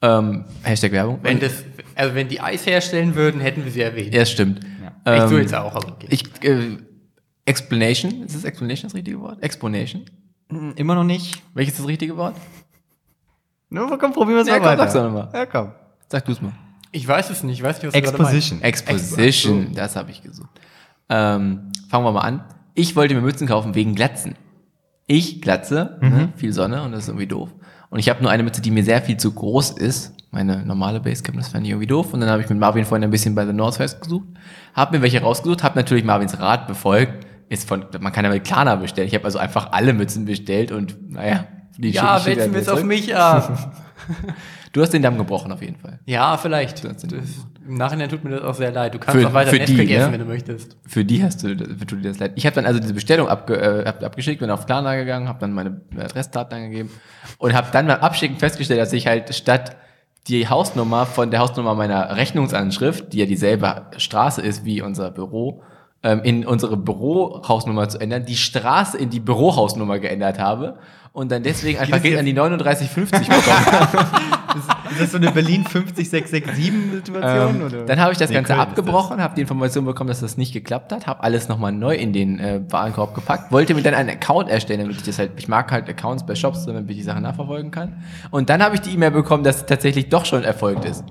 Ähm, 0.00 0.44
Hashtag 0.62 0.92
Werbung. 0.92 1.18
wenn 1.22 1.40
das, 1.40 1.62
also 1.94 2.14
wenn 2.14 2.28
die 2.28 2.40
Eis 2.40 2.64
herstellen 2.64 3.14
würden, 3.16 3.40
hätten 3.42 3.64
wir 3.66 3.70
sie 3.72 3.82
erwähnt. 3.82 4.14
ja, 4.14 4.20
das 4.20 4.30
stimmt. 4.30 4.60
Ja. 5.04 5.14
Ich 5.14 5.22
Ähm, 5.24 5.28
so 5.28 5.36
jetzt 5.38 5.54
auch, 5.54 5.74
aber 5.74 5.88
okay. 5.88 6.06
Ich, 6.08 6.22
äh, 6.44 6.78
Explanation, 7.44 8.22
ist 8.22 8.34
das 8.36 8.44
Explanation 8.44 8.88
das 8.88 8.94
richtige 8.94 9.20
Wort? 9.20 9.42
Exponation? 9.42 10.04
Hm, 10.50 10.72
Immer 10.76 10.94
noch 10.94 11.04
nicht. 11.04 11.42
Welches 11.52 11.74
ist 11.74 11.80
das 11.80 11.86
richtige 11.88 12.16
Wort? 12.16 12.34
Nur 13.70 13.98
komm, 13.98 14.12
probieren 14.12 14.36
wir 14.36 14.42
es 14.42 14.48
Ja, 14.48 14.54
mal 14.54 14.60
komm, 14.60 14.66
weiter. 14.68 14.82
sag's 14.82 14.92
doch 14.94 15.02
noch 15.04 15.12
mal. 15.12 15.28
Ja, 15.34 15.44
komm. 15.46 15.72
Sag 16.08 16.24
du 16.24 16.32
es 16.32 16.40
mal. 16.40 16.52
Ich 16.90 17.06
weiß 17.06 17.30
es 17.30 17.42
nicht, 17.42 17.58
ich 17.58 17.62
weiß 17.62 17.82
nicht, 17.82 17.86
was 17.86 17.92
du 17.94 18.00
gerade 18.00 18.16
Exposition. 18.16 18.62
Exposition, 18.62 19.74
das 19.74 19.94
habe 19.96 20.10
ich 20.10 20.22
gesucht. 20.22 20.48
Ähm, 21.08 21.70
fangen 21.88 22.04
wir 22.04 22.12
mal 22.12 22.20
an. 22.20 22.44
Ich 22.74 22.96
wollte 22.96 23.14
mir 23.14 23.20
Mützen 23.20 23.46
kaufen 23.46 23.74
wegen 23.74 23.94
Glatzen. 23.94 24.34
Ich 25.06 25.40
glatze, 25.40 25.98
ne, 26.00 26.32
viel 26.36 26.52
Sonne 26.52 26.82
und 26.82 26.92
das 26.92 27.04
ist 27.04 27.08
irgendwie 27.08 27.26
doof. 27.26 27.50
Und 27.90 27.98
ich 27.98 28.08
habe 28.08 28.22
nur 28.22 28.30
eine 28.30 28.42
Mütze, 28.42 28.60
die 28.60 28.70
mir 28.70 28.84
sehr 28.84 29.00
viel 29.00 29.16
zu 29.16 29.32
groß 29.32 29.70
ist. 29.70 30.14
Meine 30.30 30.64
normale 30.66 31.00
Basecap, 31.00 31.34
das 31.36 31.48
fand 31.48 31.64
ich 31.64 31.70
irgendwie 31.70 31.86
doof. 31.86 32.12
Und 32.12 32.20
dann 32.20 32.28
habe 32.28 32.42
ich 32.42 32.48
mit 32.50 32.58
Marvin 32.58 32.84
vorhin 32.84 33.04
ein 33.04 33.10
bisschen 33.10 33.34
bei 33.34 33.46
The 33.46 33.54
North 33.54 33.76
Face 33.76 33.98
gesucht, 33.98 34.26
habe 34.74 34.96
mir 34.96 35.02
welche 35.02 35.22
rausgesucht, 35.22 35.62
habe 35.62 35.78
natürlich 35.78 36.04
Marvins 36.04 36.38
Rat 36.38 36.66
befolgt. 36.66 37.26
Ist 37.48 37.66
von, 37.66 37.86
man 38.00 38.12
kann 38.12 38.26
ja 38.26 38.30
mit 38.30 38.44
Klarna 38.44 38.76
bestellen. 38.76 39.08
Ich 39.08 39.14
habe 39.14 39.24
also 39.24 39.38
einfach 39.38 39.72
alle 39.72 39.94
Mützen 39.94 40.26
bestellt 40.26 40.70
und 40.70 41.10
naja, 41.10 41.46
die 41.78 41.90
Ja, 41.90 42.24
wälzen 42.26 42.52
wir 42.52 42.60
es 42.60 42.68
auf 42.68 42.84
mich 42.84 43.16
ab. 43.16 43.72
Du 44.72 44.82
hast 44.82 44.90
den 44.92 45.02
Damm 45.02 45.16
gebrochen 45.18 45.50
auf 45.52 45.62
jeden 45.62 45.76
Fall. 45.76 45.98
ja, 46.06 46.36
vielleicht. 46.36 46.84
Das 46.84 47.02
Im 47.66 47.74
Nachhinein 47.76 48.08
tut 48.08 48.24
mir 48.24 48.30
das 48.30 48.42
auch 48.42 48.54
sehr 48.54 48.70
leid. 48.72 48.94
Du 48.94 48.98
kannst 48.98 49.20
Für- 49.20 49.28
auch 49.28 49.32
weiter 49.34 49.50
für 49.50 49.58
Nesquik 49.58 49.88
die, 49.88 49.94
essen, 49.94 50.06
ne? 50.06 50.12
wenn 50.12 50.20
du 50.20 50.26
möchtest. 50.26 50.76
Für 50.86 51.04
die 51.04 51.22
hast 51.22 51.42
du, 51.42 51.48
für 51.56 51.86
tut 51.86 52.04
dir 52.04 52.08
das 52.08 52.18
leid. 52.18 52.32
Ich 52.36 52.44
habe 52.46 52.54
dann 52.54 52.66
also 52.66 52.78
diese 52.80 52.94
Bestellung 52.94 53.28
abge, 53.28 53.56
äh, 53.56 53.86
ab, 53.86 54.02
abgeschickt, 54.02 54.40
bin 54.40 54.50
auf 54.50 54.66
Klarna 54.66 54.94
gegangen, 54.96 55.28
habe 55.28 55.38
dann 55.40 55.52
meine 55.52 55.80
Adressdaten 55.98 56.56
angegeben 56.58 56.90
und 57.38 57.54
habe 57.54 57.68
dann 57.72 57.86
beim 57.86 58.00
Abschicken 58.00 58.36
festgestellt, 58.38 58.80
dass 58.80 58.92
ich 58.92 59.06
halt 59.06 59.34
statt 59.34 59.76
die 60.28 60.48
Hausnummer 60.48 61.06
von 61.06 61.30
der 61.30 61.40
Hausnummer 61.40 61.74
meiner 61.74 62.16
Rechnungsanschrift, 62.16 63.12
die 63.12 63.18
ja 63.18 63.26
dieselbe 63.26 63.86
Straße 63.96 64.42
ist 64.42 64.64
wie 64.64 64.82
unser 64.82 65.10
Büro, 65.10 65.62
ähm, 66.02 66.20
in 66.22 66.46
unsere 66.46 66.76
Bürohausnummer 66.76 67.88
zu 67.88 67.98
ändern, 67.98 68.24
die 68.26 68.36
Straße 68.36 68.98
in 68.98 69.08
die 69.10 69.20
Bürohausnummer 69.20 69.98
geändert 69.98 70.38
habe 70.38 70.78
und 71.12 71.32
dann 71.32 71.42
deswegen 71.42 71.78
einfach 71.78 72.02
Geld 72.02 72.18
an 72.18 72.26
die 72.26 72.34
3950 72.34 73.28
bekommen 73.28 73.46
habe. 73.66 74.06
Ist 74.90 75.00
das 75.00 75.12
so 75.12 75.18
eine 75.18 75.30
Berlin 75.30 75.64
50667-Situation? 75.64 77.72
Ähm, 77.72 77.86
dann 77.86 78.00
habe 78.00 78.12
ich 78.12 78.18
das 78.18 78.30
Nee, 78.30 78.36
Ganze 78.36 78.54
Köln 78.54 78.60
ist 78.60 78.68
abgebrochen, 78.68 79.20
habe 79.20 79.34
die 79.34 79.42
Information 79.42 79.84
bekommen, 79.84 80.08
dass 80.08 80.20
das 80.20 80.36
nicht 80.36 80.52
geklappt 80.52 80.92
hat, 80.92 81.06
habe 81.06 81.22
alles 81.22 81.48
nochmal 81.48 81.72
neu 81.72 81.94
in 81.94 82.12
den 82.12 82.38
äh, 82.38 82.60
Warenkorb 82.68 83.14
gepackt, 83.14 83.52
wollte 83.52 83.74
mir 83.74 83.82
dann 83.82 83.94
einen 83.94 84.10
Account 84.10 84.48
erstellen, 84.48 84.80
damit 84.80 84.96
ich 84.96 85.02
das 85.02 85.18
halt, 85.18 85.32
ich 85.36 85.48
mag 85.48 85.70
halt 85.70 85.88
Accounts 85.88 86.24
bei 86.26 86.34
Shops, 86.34 86.66
damit 86.66 86.88
ich 86.90 86.96
die 86.96 87.02
Sachen 87.02 87.22
nachverfolgen 87.22 87.70
kann. 87.70 88.02
Und 88.30 88.50
dann 88.50 88.62
habe 88.62 88.74
ich 88.74 88.80
die 88.80 88.92
E-Mail 88.92 89.10
bekommen, 89.10 89.44
dass 89.44 89.56
es 89.56 89.66
tatsächlich 89.66 90.08
doch 90.08 90.24
schon 90.24 90.44
erfolgt 90.44 90.84
ist. 90.84 91.04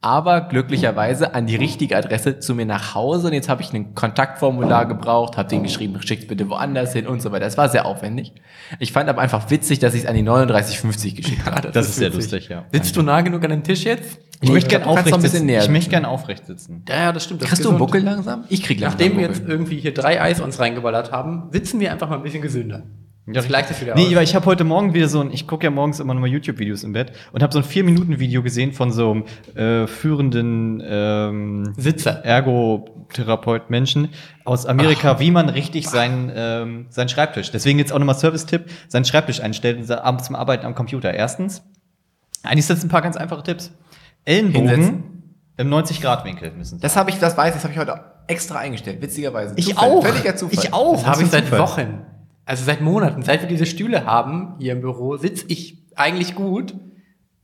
Aber 0.00 0.42
glücklicherweise 0.42 1.34
an 1.34 1.46
die 1.46 1.56
richtige 1.56 1.96
Adresse 1.96 2.38
zu 2.38 2.54
mir 2.54 2.66
nach 2.66 2.94
Hause. 2.94 3.26
Und 3.28 3.32
jetzt 3.32 3.48
habe 3.48 3.62
ich 3.62 3.72
ein 3.72 3.96
Kontaktformular 3.96 4.86
gebraucht, 4.86 5.36
habe 5.36 5.48
den 5.48 5.64
geschrieben, 5.64 6.00
schickt 6.02 6.28
bitte 6.28 6.48
woanders 6.48 6.92
hin 6.92 7.08
und 7.08 7.20
so 7.20 7.32
weiter. 7.32 7.46
Das 7.46 7.56
war 7.58 7.68
sehr 7.68 7.84
aufwendig. 7.84 8.32
Ich 8.78 8.92
fand 8.92 9.08
aber 9.08 9.20
einfach 9.20 9.50
witzig, 9.50 9.80
dass 9.80 9.94
ich 9.94 10.02
es 10.02 10.06
an 10.06 10.14
die 10.14 10.24
3950 10.24 11.16
geschickt 11.16 11.44
habe. 11.50 11.72
Das 11.72 11.88
ist 11.88 11.96
sehr 11.96 12.10
lustig, 12.10 12.48
ja. 12.48 12.64
Sitzt 12.72 12.96
du 12.96 13.02
nah 13.02 13.22
genug 13.22 13.42
an 13.42 13.50
dem 13.50 13.64
Tisch 13.64 13.82
jetzt? 13.84 14.20
Ich 14.40 14.52
möchte 14.52 14.68
gerne 14.70 14.86
aufrecht 14.86 15.06
ein 15.12 15.20
bisschen 15.20 15.30
sitzen. 15.30 15.46
näher 15.46 15.62
Ich 15.62 15.68
möchte 15.68 15.82
sitzen. 15.86 15.90
gerne 15.90 16.08
aufrecht 16.08 16.46
sitzen. 16.46 16.84
Ja, 16.88 16.96
ja, 16.96 17.12
das 17.12 17.24
stimmt. 17.24 17.42
Das 17.42 17.48
Kriegst 17.48 17.64
du 17.64 17.70
einen. 17.70 17.78
Buckel 17.78 18.02
langsam? 18.04 18.44
Ich 18.48 18.62
krieg 18.62 18.78
langsam 18.78 18.98
Nachdem 19.00 19.18
wir 19.18 19.26
jetzt 19.26 19.42
irgendwie 19.48 19.80
hier 19.80 19.92
drei 19.92 20.20
Eis 20.22 20.40
uns 20.40 20.60
reingeballert 20.60 21.10
haben, 21.10 21.48
sitzen 21.50 21.80
wir 21.80 21.90
einfach 21.90 22.08
mal 22.08 22.16
ein 22.18 22.22
bisschen 22.22 22.42
gesünder. 22.42 22.84
Ja, 23.30 23.42
gleicht 23.42 23.80
wieder 23.80 23.94
nee, 23.94 24.06
aus. 24.06 24.12
aber 24.12 24.22
ich 24.22 24.34
habe 24.34 24.46
heute 24.46 24.64
Morgen 24.64 24.94
wieder 24.94 25.08
so 25.08 25.20
ein, 25.20 25.30
ich 25.30 25.46
gucke 25.46 25.64
ja 25.64 25.70
morgens 25.70 26.00
immer 26.00 26.14
nochmal 26.14 26.30
YouTube-Videos 26.30 26.82
im 26.82 26.92
Bett 26.92 27.12
und 27.32 27.42
habe 27.42 27.52
so 27.52 27.58
ein 27.58 27.64
4-Minuten-Video 27.64 28.42
gesehen 28.42 28.72
von 28.72 28.90
so 28.90 29.10
einem 29.10 29.24
äh, 29.54 29.86
führenden 29.86 30.82
ähm, 30.86 31.74
Sitzer. 31.76 32.24
Ergotherapeut-Menschen 32.24 34.08
aus 34.44 34.64
Amerika, 34.64 35.20
wie 35.20 35.30
man 35.30 35.50
richtig 35.50 35.88
seinen, 35.88 36.32
ähm, 36.34 36.86
seinen 36.88 37.10
Schreibtisch, 37.10 37.50
deswegen 37.50 37.78
jetzt 37.78 37.92
auch 37.92 37.98
nochmal 37.98 38.14
Service-Tipp, 38.14 38.64
seinen 38.88 39.04
Schreibtisch 39.04 39.40
einstellt 39.40 39.86
zum 39.86 40.34
Arbeiten 40.34 40.64
am 40.64 40.74
Computer. 40.74 41.12
Erstens, 41.12 41.62
eigentlich 42.42 42.64
sind 42.64 42.78
es 42.78 42.84
ein 42.84 42.88
paar 42.88 43.02
ganz 43.02 43.16
einfache 43.16 43.42
Tipps. 43.42 43.72
Ellenbogen 44.24 44.68
Hinsetzen. 44.68 45.34
im 45.58 45.68
90-Grad-Winkel 45.68 46.52
müssen. 46.52 46.80
Das 46.80 46.96
habe 46.96 47.10
ich, 47.10 47.18
das 47.18 47.36
weiß 47.36 47.48
ich, 47.48 47.54
das 47.54 47.64
habe 47.64 47.74
ich 47.74 47.78
heute 47.78 48.00
extra 48.26 48.58
eingestellt, 48.58 49.02
witzigerweise. 49.02 49.54
ich 49.56 49.68
Zufall, 49.68 49.90
auch. 49.90 50.06
Völliger 50.06 50.36
Zufall. 50.36 50.64
Ich 50.64 50.72
auch. 50.72 50.96
Das 50.96 51.06
habe 51.06 51.22
ich 51.22 51.28
seit. 51.28 51.50
Wochen. 51.52 52.06
Also 52.48 52.64
seit 52.64 52.80
Monaten. 52.80 53.22
Seit 53.22 53.42
wir 53.42 53.48
diese 53.48 53.66
Stühle 53.66 54.06
haben 54.06 54.54
hier 54.58 54.72
im 54.72 54.80
Büro, 54.80 55.16
sitze 55.18 55.44
ich 55.48 55.76
eigentlich 55.96 56.34
gut, 56.34 56.74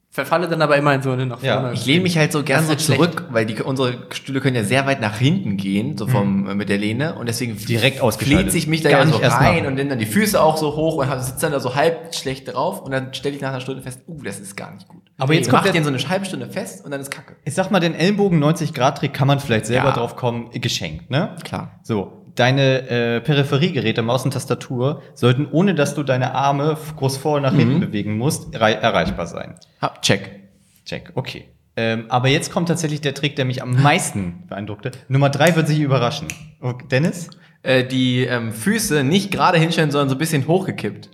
verfalle 0.09 0.49
dann 0.49 0.63
aber 0.63 0.77
immer 0.79 0.95
in 0.95 1.03
so 1.03 1.11
eine 1.11 1.27
nach 1.27 1.43
Ja, 1.43 1.61
vorne. 1.61 1.75
Ich 1.75 1.85
lehne 1.85 2.05
mich 2.05 2.17
halt 2.17 2.33
so 2.33 2.43
gern 2.43 2.65
so 2.65 2.73
schlecht. 2.79 2.87
zurück, 3.03 3.27
weil 3.31 3.45
die, 3.45 3.61
unsere 3.61 4.07
Stühle 4.13 4.41
können 4.41 4.57
ja 4.57 4.65
sehr 4.65 4.87
weit 4.87 5.03
nach 5.03 5.19
hinten 5.19 5.57
gehen, 5.59 5.99
so 5.99 6.07
vom, 6.07 6.49
äh, 6.49 6.55
mit 6.55 6.69
der 6.71 6.79
Lehne. 6.79 7.17
Und 7.17 7.27
deswegen 7.29 7.57
Direkt 7.59 8.01
ausgeschaltet. 8.01 8.43
fleht 8.45 8.53
sich 8.53 8.67
mich 8.67 8.81
da 8.83 8.91
Gar 8.91 9.05
ja 9.07 9.13
so 9.13 9.19
rein 9.19 9.67
und 9.67 9.77
dann, 9.77 9.89
dann 9.91 9.99
die 9.99 10.07
Füße 10.07 10.41
auch 10.41 10.57
so 10.57 10.75
hoch 10.75 10.97
und 10.97 11.21
sitze 11.23 11.41
dann 11.43 11.53
da 11.53 11.61
so 11.61 11.75
halb 11.75 12.15
schlecht 12.15 12.55
drauf. 12.55 12.81
Und 12.81 12.93
dann 12.93 13.13
stelle 13.13 13.35
ich 13.35 13.43
nach 13.43 13.51
einer 13.51 13.61
Stunde 13.61 13.83
fest, 13.83 14.03
uh, 14.07 14.23
das 14.23 14.41
ist 14.41 14.57
gar 14.57 14.73
nicht 14.73 14.89
gut. 14.89 15.03
Aber 15.19 15.35
jetzt 15.35 15.51
kommt 15.51 15.67
den 15.67 15.85
so 15.85 15.91
eine 15.91 16.09
halbe 16.09 16.25
Stunde 16.25 16.47
fest 16.47 16.83
und 16.85 16.93
dann 16.93 17.01
ist 17.03 17.11
Kacke. 17.11 17.37
Ich 17.45 17.53
sag 17.55 17.71
mal, 17.71 17.81
den 17.81 17.95
Ellenbogen 17.95 18.43
90-Grad-Trick 18.43 19.13
kann 19.13 19.27
man 19.29 19.39
vielleicht 19.41 19.67
selber 19.67 19.89
Ja. 19.89 19.93
drauf 19.95 20.17
kommen, 20.17 20.51
geschenkt, 20.53 21.11
ne? 21.11 21.37
Klar. 21.45 21.81
So, 21.83 22.24
deine 22.35 22.89
äh, 22.89 23.21
Peripheriegeräte, 23.21 24.03
Maus 24.03 24.25
und 24.25 24.33
Tastatur, 24.33 25.03
sollten, 25.15 25.47
ohne 25.51 25.75
dass 25.75 25.95
du 25.95 26.03
deine 26.03 26.35
Arme 26.35 26.77
groß 26.97 27.17
vor 27.17 27.37
und 27.37 27.43
nach 27.43 27.55
hinten 27.55 27.81
bewegen 27.81 28.17
musst, 28.19 28.55
errei 28.55 28.73
erreichbar 28.73 29.27
sein. 29.27 29.55
Hab, 29.81 30.03
check. 30.03 30.41
Check, 30.85 31.13
okay. 31.15 31.49
Ähm, 31.77 32.05
aber 32.09 32.29
jetzt 32.29 32.53
kommt 32.53 32.69
tatsächlich 32.69 33.01
der 33.01 33.15
Trick, 33.15 33.35
der 33.37 33.45
mich 33.45 33.63
am 33.63 33.83
meisten 33.83 34.45
beeindruckte. 34.49 34.93
Nummer 35.09 35.31
drei 35.31 35.57
wird 35.57 35.67
sich 35.67 35.81
überraschen. 35.81 36.29
Okay, 36.61 36.85
Dennis? 36.91 37.31
Äh, 37.63 37.85
die 37.85 38.25
ähm, 38.25 38.53
Füße 38.53 39.03
nicht 39.03 39.31
gerade 39.31 39.59
hinstellen, 39.59 39.91
sondern 39.91 40.09
so 40.09 40.15
ein 40.15 40.19
bisschen 40.19 40.47
hochgekippt. 40.47 41.11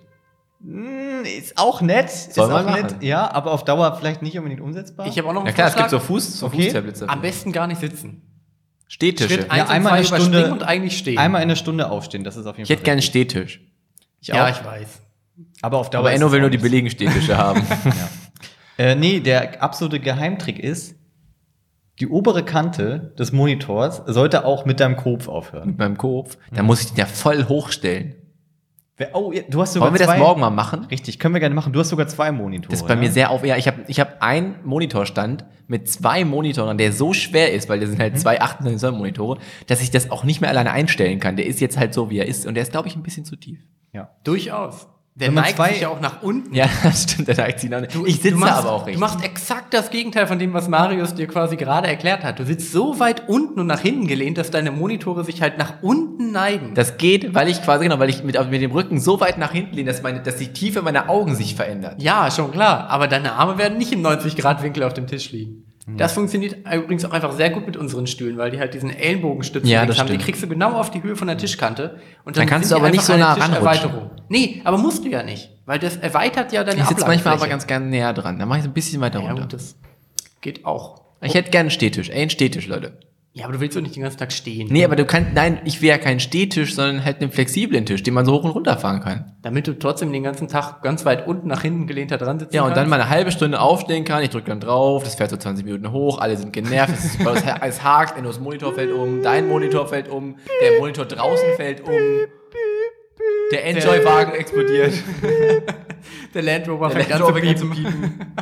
Hm, 0.63 1.25
ist 1.39 1.57
auch 1.57 1.81
nett. 1.81 2.11
Soll 2.11 2.47
ist 2.47 2.53
man 2.53 2.67
auch 2.67 2.71
machen. 2.71 2.83
nett, 2.83 2.97
ja, 3.03 3.31
aber 3.33 3.53
auf 3.53 3.65
Dauer 3.65 3.97
vielleicht 3.99 4.21
nicht 4.23 4.37
unbedingt 4.37 4.61
umsetzbar. 4.61 5.07
Ich 5.07 5.17
habe 5.17 5.29
auch 5.29 5.33
noch 5.33 5.41
einen 5.41 5.49
Ja 5.49 5.55
klar, 5.55 5.69
es 5.69 5.77
gibt 5.77 5.91
so 5.91 5.99
Vorschlag. 5.99 6.15
Fuß, 6.17 6.41
so 6.41 6.47
Okay. 6.47 6.65
Fußtablets. 6.65 7.03
Am 7.05 7.21
besten 7.23 7.53
gar 7.53 7.67
nicht 7.67 7.81
sitzen. 7.81 8.23
Stehtische. 8.91 9.35
Schritt 9.35 9.51
eins 9.53 9.71
einmal 9.71 9.93
und 9.93 9.99
eine 9.99 10.21
Stunde- 10.21 10.53
und 10.53 10.65
eigentlich 10.65 10.99
stehen. 10.99 11.17
Einmal 11.17 11.43
in 11.43 11.49
der 11.49 11.55
Stunde 11.55 11.89
aufstehen, 11.89 12.25
das 12.25 12.37
ist 12.37 12.47
auf 12.47 12.57
jeden 12.57 12.65
Ich 12.65 12.71
hätte 12.71 12.83
gerne 12.83 12.95
einen 12.95 13.03
Stehtisch. 13.03 13.61
Ich 14.21 14.29
ja, 14.29 14.45
auch. 14.45 14.51
ich 14.51 14.65
weiß. 14.65 15.01
aber 15.63 15.79
auf 15.79 15.91
Dauer 15.91 16.01
Aber 16.01 16.13
Enno 16.13 16.33
will 16.33 16.41
nur 16.41 16.51
die 16.51 16.59
billigen 16.59 16.91
Stehtische 16.91 17.37
haben. 17.39 17.63
Äh, 18.77 18.97
nee, 18.97 19.21
der 19.21 19.63
absolute 19.63 20.01
Geheimtrick 20.01 20.59
ist, 20.59 20.97
die 22.01 22.09
obere 22.09 22.45
Kante 22.45 23.15
des 23.17 23.31
Monitors 23.31 24.03
sollte 24.07 24.45
auch 24.45 24.65
mit 24.65 24.81
deinem 24.81 24.97
Kopf 24.97 25.29
aufhören. 25.29 25.69
Mit 25.69 25.79
meinem 25.79 25.97
Kopf. 25.97 26.37
Da 26.53 26.65
muss 26.65 26.81
ich 26.81 26.89
den 26.89 26.97
ja 26.97 27.07
voll 27.07 27.47
hochstellen. 27.47 28.17
Oh, 29.13 29.33
ja, 29.33 29.43
du 29.49 29.61
hast 29.61 29.73
sogar 29.73 29.89
Wollen 29.89 29.99
wir 29.99 30.05
zwei. 30.05 30.15
das 30.15 30.21
morgen 30.21 30.41
mal 30.41 30.51
machen? 30.51 30.85
Richtig, 30.91 31.19
können 31.19 31.35
wir 31.35 31.41
gerne 31.41 31.55
machen. 31.55 31.73
Du 31.73 31.81
hast 31.81 31.89
sogar 31.89 32.07
zwei 32.09 32.33
Monitore. 32.33 32.71
Das 32.71 32.83
ist 32.83 32.89
bei 32.89 32.95
ne? 32.95 33.03
mir 33.03 33.11
sehr 33.11 33.31
auf. 33.31 33.45
Ja, 33.45 33.57
ich 33.57 33.67
habe 33.67 33.85
ich 33.87 34.01
hab 34.01 34.23
einen 34.23 34.57
Monitorstand 34.65 35.45
mit 35.69 35.89
zwei 35.89 36.25
Monitoren, 36.25 36.79
der 36.79 36.93
so 36.93 37.13
schwer 37.13 37.53
ist, 37.53 37.69
weil 37.69 37.81
das 37.81 37.91
sind 37.91 38.01
halt 38.01 38.19
zwei 38.19 38.41
28 38.41 38.81
Zoll 38.81 38.93
Monitore, 38.93 39.39
dass 39.67 39.81
ich 39.83 39.91
das 39.91 40.11
auch 40.11 40.25
nicht 40.25 40.41
mehr 40.41 40.51
alleine 40.51 40.73
einstellen 40.73 41.21
kann. 41.21 41.37
Der 41.37 41.47
ist 41.47 41.61
jetzt 41.61 41.79
halt 41.79 41.95
so, 41.95 42.11
wie 42.11 42.19
er 42.19 42.27
ist. 42.27 42.47
Und 42.47 42.55
der 42.55 42.63
ist, 42.63 42.73
glaube 42.73 42.89
ich, 42.89 42.97
ein 42.97 43.03
bisschen 43.03 43.25
zu 43.25 43.37
tief. 43.37 43.61
Ja. 43.93 44.11
Durchaus. 44.25 44.89
Der 45.21 45.29
Wenn 45.29 45.35
man 45.35 45.45
neigt 45.45 45.57
zwei- 45.57 45.73
sich 45.73 45.83
ja 45.83 45.89
auch 45.89 46.01
nach 46.01 46.23
unten. 46.23 46.55
Ja, 46.55 46.67
stimmt. 46.95 47.29
Der 47.29 47.37
neigt 47.37 47.61
sich 47.61 47.69
nach 47.71 47.83
Ich 47.83 48.17
sitze 48.17 48.31
du 48.31 48.37
machst, 48.39 48.55
aber 48.59 48.73
auch 48.73 48.81
Du 48.81 48.87
richtig. 48.87 49.01
machst 49.01 49.23
exakt 49.25 49.75
das 49.75 49.91
Gegenteil 49.91 50.27
von 50.27 50.39
dem, 50.39 50.53
was 50.55 50.67
Marius 50.69 51.15
dir 51.15 51.27
quasi 51.27 51.57
gerade 51.57 51.89
erklärt 51.89 52.25
hat. 52.25 52.39
Du 52.39 52.45
sitzt 52.47 52.73
so 52.73 52.99
weit 52.99 53.29
unten 53.29 53.61
und 53.61 53.67
nach 53.67 53.81
hinten 53.81 54.07
gelehnt, 54.07 54.39
dass 54.39 54.51
deine 54.51 54.71
Monitore 54.71 55.23
sich 55.25 55.43
halt 55.43 55.59
nach 55.59 55.75
unten 55.83 56.33
neigen. 56.33 56.75
Das 56.75 56.97
geht, 56.97 57.35
weil 57.35 57.49
ich 57.49 57.63
quasi, 57.63 57.85
genau, 57.85 57.99
weil 57.99 58.09
ich 58.09 58.25
mit, 58.25 58.37
mit 58.51 58.63
dem 58.63 58.71
Rücken 58.73 58.99
so 58.99 59.21
weit 59.21 59.39
nach 59.39 59.53
hinten 59.53 59.77
lehne, 59.77 59.91
dass, 59.91 60.03
meine, 60.03 60.21
dass 60.23 60.37
die 60.37 60.53
Tiefe 60.53 60.83
meiner 60.83 61.09
Augen 61.11 61.35
sich 61.35 61.55
verändert. 61.55 62.01
ja, 62.03 62.31
schon 62.31 62.51
klar. 62.51 62.89
Aber 62.89 63.07
deine 63.07 63.33
Arme 63.33 63.59
werden 63.59 63.79
nicht 63.79 63.93
im 63.93 64.03
90-Grad-Winkel 64.03 64.83
auf 64.85 64.95
dem 64.95 65.07
Tisch 65.07 65.31
liegen. 65.33 65.65
Das 65.97 66.13
funktioniert 66.13 66.57
übrigens 66.73 67.05
auch 67.05 67.13
einfach 67.13 67.33
sehr 67.33 67.51
gut 67.51 67.67
mit 67.67 67.77
unseren 67.77 68.07
Stühlen, 68.07 68.37
weil 68.39 68.51
die 68.51 68.59
halt 68.59 68.75
diesen 68.75 68.91
Ellenbogenstützen 68.91 69.69
Ja, 69.69 69.81
haben. 69.81 69.89
Die 69.89 69.95
stimmt. 69.95 70.23
kriegst 70.23 70.43
du 70.43 70.49
genau 70.49 70.73
auf 70.73 70.91
die 70.91 71.03
Höhe 71.03 71.17
von 71.17 71.29
der 71.29 71.37
Tischkante. 71.39 72.01
Und 72.25 72.37
Dann 72.37 72.47
kannst 72.47 72.69
sind 72.69 72.77
du 72.77 72.81
aber 72.83 72.91
die 72.91 72.97
nicht 72.99 73.07
so 73.07 73.17
nah 73.17 73.35
ranrutschen. 73.35 73.91
Nee, 74.29 74.61
aber 74.65 74.79
musst 74.79 75.05
du 75.05 75.09
ja 75.09 75.23
nicht, 75.23 75.51
weil 75.67 75.79
das 75.79 75.97
erweitert 75.97 76.53
ja 76.53 76.65
deine 76.65 76.81
Ich 76.81 76.87
sitze 76.87 77.07
manchmal 77.07 77.35
aber 77.35 77.49
ganz 77.49 77.67
gerne 77.67 77.87
näher 77.87 78.13
dran. 78.13 78.39
Dann 78.39 78.49
mache 78.49 78.59
ich 78.59 78.65
es 78.65 78.71
ein 78.71 78.75
bisschen 78.75 79.01
weiter 79.01 79.21
Ja 79.21 79.27
runter. 79.29 79.43
gut, 79.43 79.53
das 79.53 79.77
geht 80.41 80.65
auch. 80.65 81.01
Ich 81.21 81.35
hätte 81.35 81.51
gerne 81.51 81.63
einen 81.67 81.71
Stehtisch. 81.71 82.09
Ey, 82.11 82.23
einen 82.23 82.31
Stehtisch, 82.31 82.67
Leute. 82.67 82.99
Ja, 83.33 83.45
aber 83.45 83.53
du 83.55 83.61
willst 83.61 83.77
doch 83.77 83.81
nicht 83.81 83.95
den 83.95 84.03
ganzen 84.03 84.19
Tag 84.19 84.33
stehen. 84.33 84.67
Nee, 84.73 84.85
aber 84.85 84.97
du 84.97 85.05
kannst, 85.05 85.35
nein, 85.35 85.61
ich 85.65 85.81
will 85.81 85.89
ja 85.89 85.99
keinen 85.99 86.19
Stehtisch, 86.19 86.75
sondern 86.75 87.05
halt 87.05 87.21
einen 87.21 87.31
flexiblen 87.31 87.87
Tisch, 87.87 88.03
den 88.03 88.13
man 88.13 88.27
so 88.27 88.33
hoch 88.33 88.43
und 88.43 88.51
runter 88.51 88.77
fahren 88.77 89.01
kann. 89.01 89.33
Damit 89.43 89.69
du 89.69 89.79
trotzdem 89.79 90.13
den 90.13 90.25
ganzen 90.25 90.49
Tag 90.49 90.83
ganz 90.83 91.05
weit 91.05 91.29
unten 91.29 91.47
nach 91.47 91.63
hinten 91.63 91.87
gelehnt 91.87 92.11
da 92.11 92.17
dran 92.17 92.41
sitzen 92.41 92.57
Ja, 92.57 92.63
und 92.63 92.71
dann 92.71 92.77
kannst. 92.79 92.91
mal 92.91 93.01
eine 93.01 93.09
halbe 93.09 93.31
Stunde 93.31 93.61
aufstehen 93.61 94.05
kann. 94.05 94.25
Ich 94.25 94.31
drücke 94.31 94.49
dann 94.49 94.59
drauf, 94.59 95.05
das 95.05 95.15
fährt 95.15 95.31
so 95.31 95.37
20 95.37 95.65
Minuten 95.65 95.93
hoch, 95.93 96.19
alle 96.19 96.37
sind 96.37 96.53
genervt, 96.53 96.93
es, 96.93 97.05
ist, 97.05 97.21
es, 97.63 97.85
hakt, 97.85 98.19
Ennos 98.19 98.41
Monitor 98.41 98.75
fällt 98.75 98.93
um, 98.93 99.23
dein 99.23 99.47
Monitor 99.47 99.87
fällt 99.87 100.09
um, 100.09 100.37
der 100.61 100.81
Monitor 100.81 101.05
draußen 101.05 101.55
fällt 101.57 101.83
um, 101.83 101.95
der 103.53 103.65
Enjoy-Wagen 103.65 104.33
explodiert. 104.33 104.93
der 106.35 106.43
Land 106.43 106.69
Rover 106.69 106.91
fängt 106.91 107.13
an 107.13 107.19
zu 107.19 107.25
Rover 107.27 107.41
fängt 107.41 107.61
an 107.63 107.71
piepen. 107.71 108.35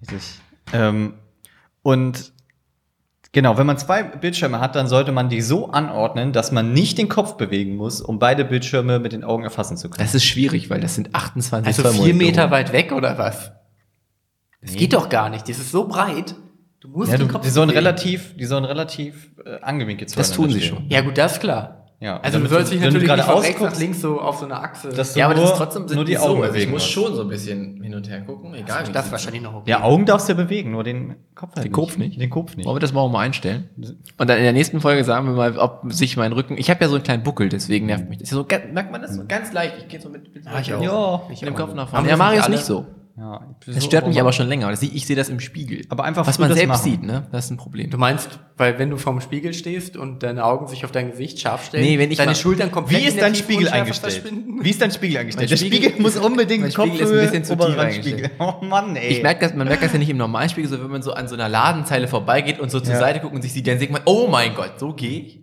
Richtig. 0.00 0.40
Ähm, 0.72 1.14
und 1.82 2.32
genau, 3.32 3.58
wenn 3.58 3.66
man 3.66 3.78
zwei 3.78 4.02
Bildschirme 4.02 4.60
hat, 4.60 4.76
dann 4.76 4.86
sollte 4.86 5.12
man 5.12 5.28
die 5.28 5.40
so 5.42 5.70
anordnen, 5.70 6.32
dass 6.32 6.52
man 6.52 6.72
nicht 6.72 6.98
den 6.98 7.08
Kopf 7.08 7.36
bewegen 7.36 7.76
muss, 7.76 8.00
um 8.00 8.18
beide 8.18 8.44
Bildschirme 8.44 8.98
mit 8.98 9.12
den 9.12 9.24
Augen 9.24 9.44
erfassen 9.44 9.76
zu 9.76 9.88
können. 9.90 10.04
Das 10.04 10.14
ist 10.14 10.24
schwierig, 10.24 10.70
weil 10.70 10.80
das 10.80 10.94
sind 10.94 11.14
28 11.14 11.66
Also 11.66 11.82
Zoll 11.82 12.04
vier. 12.06 12.14
Meter 12.14 12.50
weit 12.50 12.72
weg 12.72 12.92
oder 12.92 13.18
was? 13.18 13.52
Das 14.60 14.74
geht 14.76 14.92
doch 14.92 15.08
gar 15.08 15.28
nicht. 15.28 15.48
Das 15.48 15.58
ist 15.58 15.72
so 15.72 15.88
breit. 15.88 16.34
Du 16.80 16.88
musst 16.88 17.10
ja, 17.12 17.18
den 17.18 17.28
du, 17.28 17.32
Kopf 17.32 17.42
die 17.44 17.50
sollen 17.50 17.68
bewegen. 17.68 17.86
relativ, 17.86 18.36
die 18.36 18.44
sollen 18.44 18.64
relativ 18.64 19.30
äh, 19.44 19.60
angewinkelt 19.60 20.16
Das 20.16 20.32
zueinander 20.32 20.36
tun 20.36 20.50
sie 20.60 20.66
stehen. 20.66 20.76
schon. 20.78 20.88
Ja 20.90 21.00
gut, 21.00 21.16
das 21.18 21.32
ist 21.34 21.40
klar. 21.40 21.81
Ja, 22.02 22.16
Also 22.16 22.38
du 22.38 22.44
damit 22.44 22.50
sollst 22.50 22.72
dich 22.72 22.80
wenn 22.80 22.88
du 22.92 22.94
natürlich 22.94 23.08
gerade 23.08 23.22
nicht 23.22 23.30
von 23.30 23.42
rechts 23.42 23.60
nach 23.60 23.78
links 23.78 24.00
so 24.00 24.20
auf 24.20 24.38
so 24.38 24.44
einer 24.46 24.60
Achse. 24.60 24.88
Ja, 25.14 25.26
aber 25.26 25.34
das 25.34 25.44
nur, 25.44 25.52
ist 25.52 25.58
trotzdem 25.58 25.86
nur 25.86 26.04
die 26.04 26.10
die 26.10 26.18
Augen 26.18 26.38
so. 26.38 26.42
Also 26.42 26.46
ich 26.46 26.52
bewegen 26.52 26.70
muss 26.72 26.84
schon 26.84 27.14
so 27.14 27.22
ein 27.22 27.28
bisschen 27.28 27.80
hin 27.80 27.94
und 27.94 28.10
her 28.10 28.22
gucken, 28.22 28.54
egal 28.54 28.88
wie 28.88 28.92
das 28.92 29.02
es 29.02 29.06
ist 29.06 29.12
wahrscheinlich 29.12 29.42
noch 29.42 29.54
okay. 29.54 29.70
Ja, 29.70 29.82
Augen 29.84 30.04
darfst 30.04 30.28
du 30.28 30.32
ja 30.32 30.36
bewegen, 30.36 30.72
nur 30.72 30.82
den 30.82 31.14
Kopf 31.36 31.54
halt 31.54 31.64
Den 31.64 31.72
Kopf 31.72 31.96
nicht? 31.96 32.20
Den 32.20 32.28
Kopf 32.28 32.56
nicht. 32.56 32.66
Wollen 32.66 32.74
wir 32.74 32.80
das 32.80 32.92
morgen 32.92 33.12
mal 33.12 33.20
einstellen? 33.20 33.68
Und 34.18 34.28
dann 34.28 34.36
in 34.36 34.42
der 34.42 34.52
nächsten 34.52 34.80
Folge 34.80 35.04
sagen 35.04 35.26
wir 35.28 35.34
mal, 35.34 35.56
ob 35.56 35.92
sich 35.92 36.16
mein 36.16 36.32
Rücken. 36.32 36.58
Ich 36.58 36.70
habe 36.70 36.80
ja 36.82 36.88
so 36.88 36.96
einen 36.96 37.04
kleinen 37.04 37.22
Buckel, 37.22 37.48
deswegen 37.48 37.86
nervt 37.86 38.08
mich 38.08 38.18
das. 38.18 38.32
Ist 38.32 38.34
So, 38.34 38.44
merkt 38.72 38.90
man 38.90 39.00
das 39.00 39.14
so 39.14 39.22
ganz 39.28 39.52
leicht? 39.52 39.76
Ich 39.78 39.86
gehe 39.86 40.00
so 40.00 40.08
mit, 40.08 40.34
mit 40.34 40.44
Ja, 40.44 40.58
ich 40.58 40.74
auch. 40.74 40.82
Ja, 40.82 41.22
Ich 41.30 41.40
mit 41.42 41.50
dem. 41.50 41.54
Kopf 41.54 41.72
nach 41.74 41.88
vorne. 41.88 42.06
Ja, 42.06 42.12
das 42.14 42.18
Marius 42.18 42.48
nicht 42.48 42.62
nicht 42.62 42.64
so. 42.64 42.84
Ja. 43.16 43.46
Das 43.66 43.84
stört 43.84 44.06
mich 44.08 44.18
aber 44.20 44.32
schon 44.32 44.48
länger. 44.48 44.72
Ich 44.80 45.06
sehe 45.06 45.16
das 45.16 45.28
im 45.28 45.38
Spiegel. 45.40 45.84
Aber 45.90 46.04
einfach 46.04 46.26
was 46.26 46.38
man 46.38 46.48
das 46.48 46.58
selbst 46.58 46.68
machen. 46.78 46.82
sieht, 46.90 47.02
ne? 47.02 47.26
Das 47.30 47.44
ist 47.46 47.50
ein 47.50 47.56
Problem. 47.58 47.90
Du 47.90 47.98
meinst, 47.98 48.38
weil 48.56 48.78
wenn 48.78 48.90
du 48.90 48.96
vorm 48.96 49.20
Spiegel 49.20 49.52
stehst 49.52 49.96
und 49.96 50.22
deine 50.22 50.44
Augen 50.44 50.66
sich 50.66 50.84
auf 50.84 50.92
dein 50.92 51.10
Gesicht 51.10 51.38
scharf 51.40 51.66
stellen, 51.66 51.84
Nee, 51.84 51.98
wenn 51.98 52.10
ich 52.10 52.16
deine 52.18 52.30
mal- 52.30 52.34
Schultern 52.36 52.70
komplett 52.70 52.98
Wie 53.00 53.02
in 53.02 53.08
ist 53.08 53.20
dein 53.20 53.34
Spiegel 53.34 53.68
eingestellt? 53.68 54.14
verschwinden? 54.14 54.64
Wie 54.64 54.70
ist 54.70 54.80
dein 54.80 54.90
Spiegel 54.92 55.18
eingestellt? 55.18 55.50
Mein 55.50 55.58
der 55.58 55.64
Spiegel- 55.66 55.82
Spiegel 55.90 56.02
muss 56.02 56.16
unbedingt 56.24 56.62
mein 56.62 56.72
Spiegel 56.72 56.90
ist 56.94 57.00
ein 57.00 57.06
Kopfhöhe, 57.06 57.22
bisschen 57.22 57.44
zu 57.44 57.56
tief 57.56 57.78
eingestellt. 57.78 58.06
Spiegel. 58.06 58.30
Oh 58.38 58.64
Mann, 58.64 58.96
ey. 58.96 59.08
Ich 59.08 59.22
merke 59.22 59.40
das, 59.46 59.54
man 59.54 59.68
merkt 59.68 59.82
das 59.82 59.92
ja 59.92 59.98
nicht 59.98 60.08
im 60.10 60.16
Normalspiegel, 60.16 60.70
so 60.70 60.82
wenn 60.82 60.90
man 60.90 61.02
so 61.02 61.12
an 61.12 61.28
so 61.28 61.34
einer 61.34 61.48
Ladenzeile 61.48 62.08
vorbeigeht 62.08 62.60
und 62.60 62.70
so 62.70 62.80
zur 62.80 62.94
Ja. 62.94 63.00
Seite 63.00 63.20
guckt 63.20 63.34
und 63.34 63.42
sich 63.42 63.52
sieht, 63.52 63.66
dann 63.66 63.78
sieht 63.78 63.90
man, 63.90 64.02
oh 64.06 64.26
mein 64.28 64.54
Gott, 64.54 64.78
so 64.78 64.92
gehe 64.94 65.20
ich. 65.20 65.41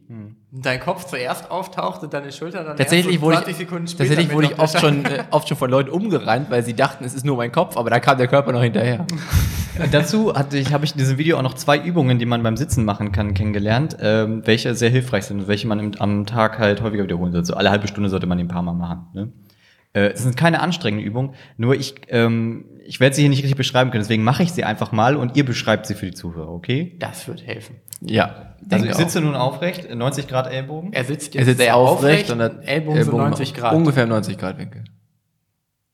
Dein 0.52 0.80
Kopf 0.80 1.06
zuerst 1.06 1.52
auftaucht 1.52 2.02
und 2.02 2.12
deine 2.12 2.32
Schulter 2.32 2.64
dann 2.64 2.78
Tatsächlich 2.78 3.14
erst 3.14 3.20
so 3.20 3.28
wurde 3.28 3.36
20 3.36 3.52
ich, 3.52 3.58
Sekunden 3.58 3.88
später 3.88 4.08
tatsächlich 4.10 4.34
wurde 4.34 4.48
ich 4.48 4.60
oft 4.60 4.80
schon, 4.80 5.06
äh, 5.06 5.24
oft 5.30 5.48
schon 5.48 5.58
von 5.58 5.70
Leuten 5.70 5.92
umgerannt, 5.92 6.50
weil 6.50 6.64
sie 6.64 6.74
dachten, 6.74 7.04
es 7.04 7.14
ist 7.14 7.26
nur 7.26 7.38
mein 7.38 7.52
Kopf, 7.52 7.78
aber 7.78 7.92
da 7.92 8.00
kam 8.00 8.18
der 8.18 8.28
Körper 8.28 8.52
noch 8.52 8.64
hinterher. 8.64 9.06
Dazu 9.92 10.34
hatte 10.34 10.58
ich, 10.58 10.74
habe 10.74 10.84
ich 10.84 10.94
in 10.94 10.98
diesem 10.98 11.20
Video 11.20 11.38
auch 11.38 11.44
noch 11.44 11.54
zwei 11.54 11.78
Übungen, 11.78 12.18
die 12.18 12.26
man 12.26 12.42
beim 12.42 12.58
Sitzen 12.58 12.86
machen 12.86 13.12
kann, 13.12 13.36
kennengelernt, 13.36 13.98
ähm, 14.02 14.42
welche 14.46 14.74
sehr 14.74 14.90
hilfreich 14.90 15.26
sind 15.26 15.42
und 15.42 15.48
welche 15.48 15.68
man 15.68 15.80
im, 15.80 15.92
am 16.00 16.26
Tag 16.26 16.58
halt 16.58 16.82
häufiger 16.82 17.04
wiederholen 17.04 17.32
sollte. 17.32 17.46
So 17.46 17.54
alle 17.54 17.70
halbe 17.70 17.88
Stunde 17.88 18.10
sollte 18.10 18.26
man 18.26 18.40
die 18.40 18.46
ein 18.46 18.50
paar 18.50 18.64
Mal 18.64 18.74
machen. 18.74 19.08
Ne? 19.14 19.32
Äh, 19.94 20.10
Es 20.12 20.22
sind 20.24 20.38
keine 20.38 20.62
anstrengenden 20.62 21.06
Übungen, 21.08 21.34
nur 21.58 21.76
ich, 21.76 21.96
ähm, 22.10 22.66
ich 22.86 23.00
werde 23.00 23.16
sie 23.16 23.22
hier 23.22 23.30
nicht 23.30 23.40
richtig 23.40 23.58
beschreiben 23.58 23.90
können, 23.92 24.04
deswegen 24.04 24.24
mache 24.24 24.44
ich 24.44 24.52
sie 24.52 24.64
einfach 24.64 24.92
mal 24.92 25.16
und 25.16 25.36
ihr 25.38 25.46
beschreibt 25.46 25.86
sie 25.88 25.96
für 25.96 26.06
die 26.08 26.14
Zuhörer, 26.14 26.52
okay? 26.52 26.96
Das 27.00 27.28
wird 27.28 27.46
helfen. 27.46 27.78
Ja. 28.02 28.56
Also 28.70 28.86
ich 28.86 28.92
auch. 28.94 28.98
sitze 28.98 29.22
nun 29.22 29.36
aufrecht, 29.36 29.94
90 29.94 30.28
Grad 30.28 30.48
Ellbogen. 30.52 30.94
Er 30.94 31.04
sitzt 31.06 31.34
er 31.34 31.40
jetzt 31.42 31.48
sitzt 31.48 31.60
sehr 31.62 31.76
aufrecht 31.76 32.30
aufrecht, 32.30 32.32
und 32.32 32.42
hat 32.42 32.66
Ellbogen 32.68 33.04
so 33.04 33.18
90 33.18 33.54
Grad. 33.54 33.74
Ungefähr 33.74 34.04
im 34.04 34.10
90 34.10 34.38
Grad 34.38 34.58
Winkel. 34.58 34.84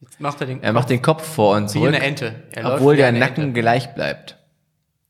Jetzt 0.02 0.20
macht 0.20 0.41
er 0.41 0.48
den 0.48 0.62
Er 0.62 0.74
macht 0.74 0.89
den 0.89 1.02
Kopf 1.02 1.24
vor 1.24 1.56
und 1.56 1.64
wie 1.66 1.68
zurück, 1.74 1.88
eine 1.88 2.02
Ente. 2.02 2.43
Er 2.52 2.74
obwohl 2.76 2.93
wie 2.93 2.98
der 2.98 3.12
Nacken 3.12 3.46
Ente. 3.46 3.62
gleich 3.62 3.93
bleibt. 3.96 4.38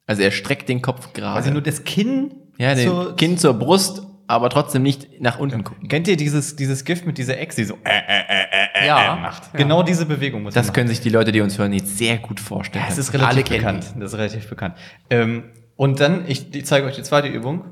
Also 0.06 0.22
er 0.22 0.32
streckt 0.32 0.70
den 0.70 0.82
Kopf 0.82 1.14
gerade. 1.14 1.36
Also 1.36 1.52
nur 1.52 1.62
das 1.62 1.84
Kinn. 1.84 2.32
ja, 2.58 2.76
den 2.76 2.88
zur- 2.88 3.16
Kinn 3.16 3.38
zur 3.38 3.56
Brust, 3.56 4.04
aber 4.28 4.50
trotzdem 4.50 4.84
nicht 4.84 5.22
nach 5.22 5.40
unten 5.40 5.64
gucken. 5.64 5.88
Kennt 5.88 6.08
ihr 6.08 6.18
dieses, 6.18 6.56
dieses 6.56 6.84
Gift 6.86 7.06
mit 7.06 7.18
dieser 7.18 7.38
Ex, 7.40 7.56
die 7.56 7.64
so 7.64 7.76
äh, 7.84 7.90
äh, 7.90 8.24
äh, 8.28 8.84
äh, 8.84 8.88
Ja. 8.88 9.16
äh 9.18 9.20
macht? 9.22 9.44
Ja. 9.54 9.60
Genau 9.60 9.84
diese 9.84 10.06
Bewegung 10.06 10.44
muss 10.44 10.54
Das 10.54 10.74
können 10.74 10.88
sich 10.88 11.00
die 11.02 11.10
Leute, 11.10 11.32
die 11.32 11.42
uns 11.42 11.58
hören, 11.60 11.74
jetzt 11.74 11.98
sehr 11.98 12.18
gut 12.18 12.40
vorstellen. 12.40 12.86
Das 12.88 12.98
ist 12.98 13.14
Alle 13.14 13.24
relativ 13.24 13.46
kennen 13.46 13.60
bekannt. 13.80 13.94
Das 14.00 14.14
ist 14.14 14.18
relativ 14.18 14.50
bekannt. 14.50 14.76
Ähm, 15.10 15.44
und 15.76 16.00
dann, 16.00 16.26
ich, 16.28 16.54
ich 16.56 16.66
zeige 16.66 16.88
euch 16.88 16.96
die 16.96 17.04
zweite 17.04 17.28
Übung. 17.28 17.66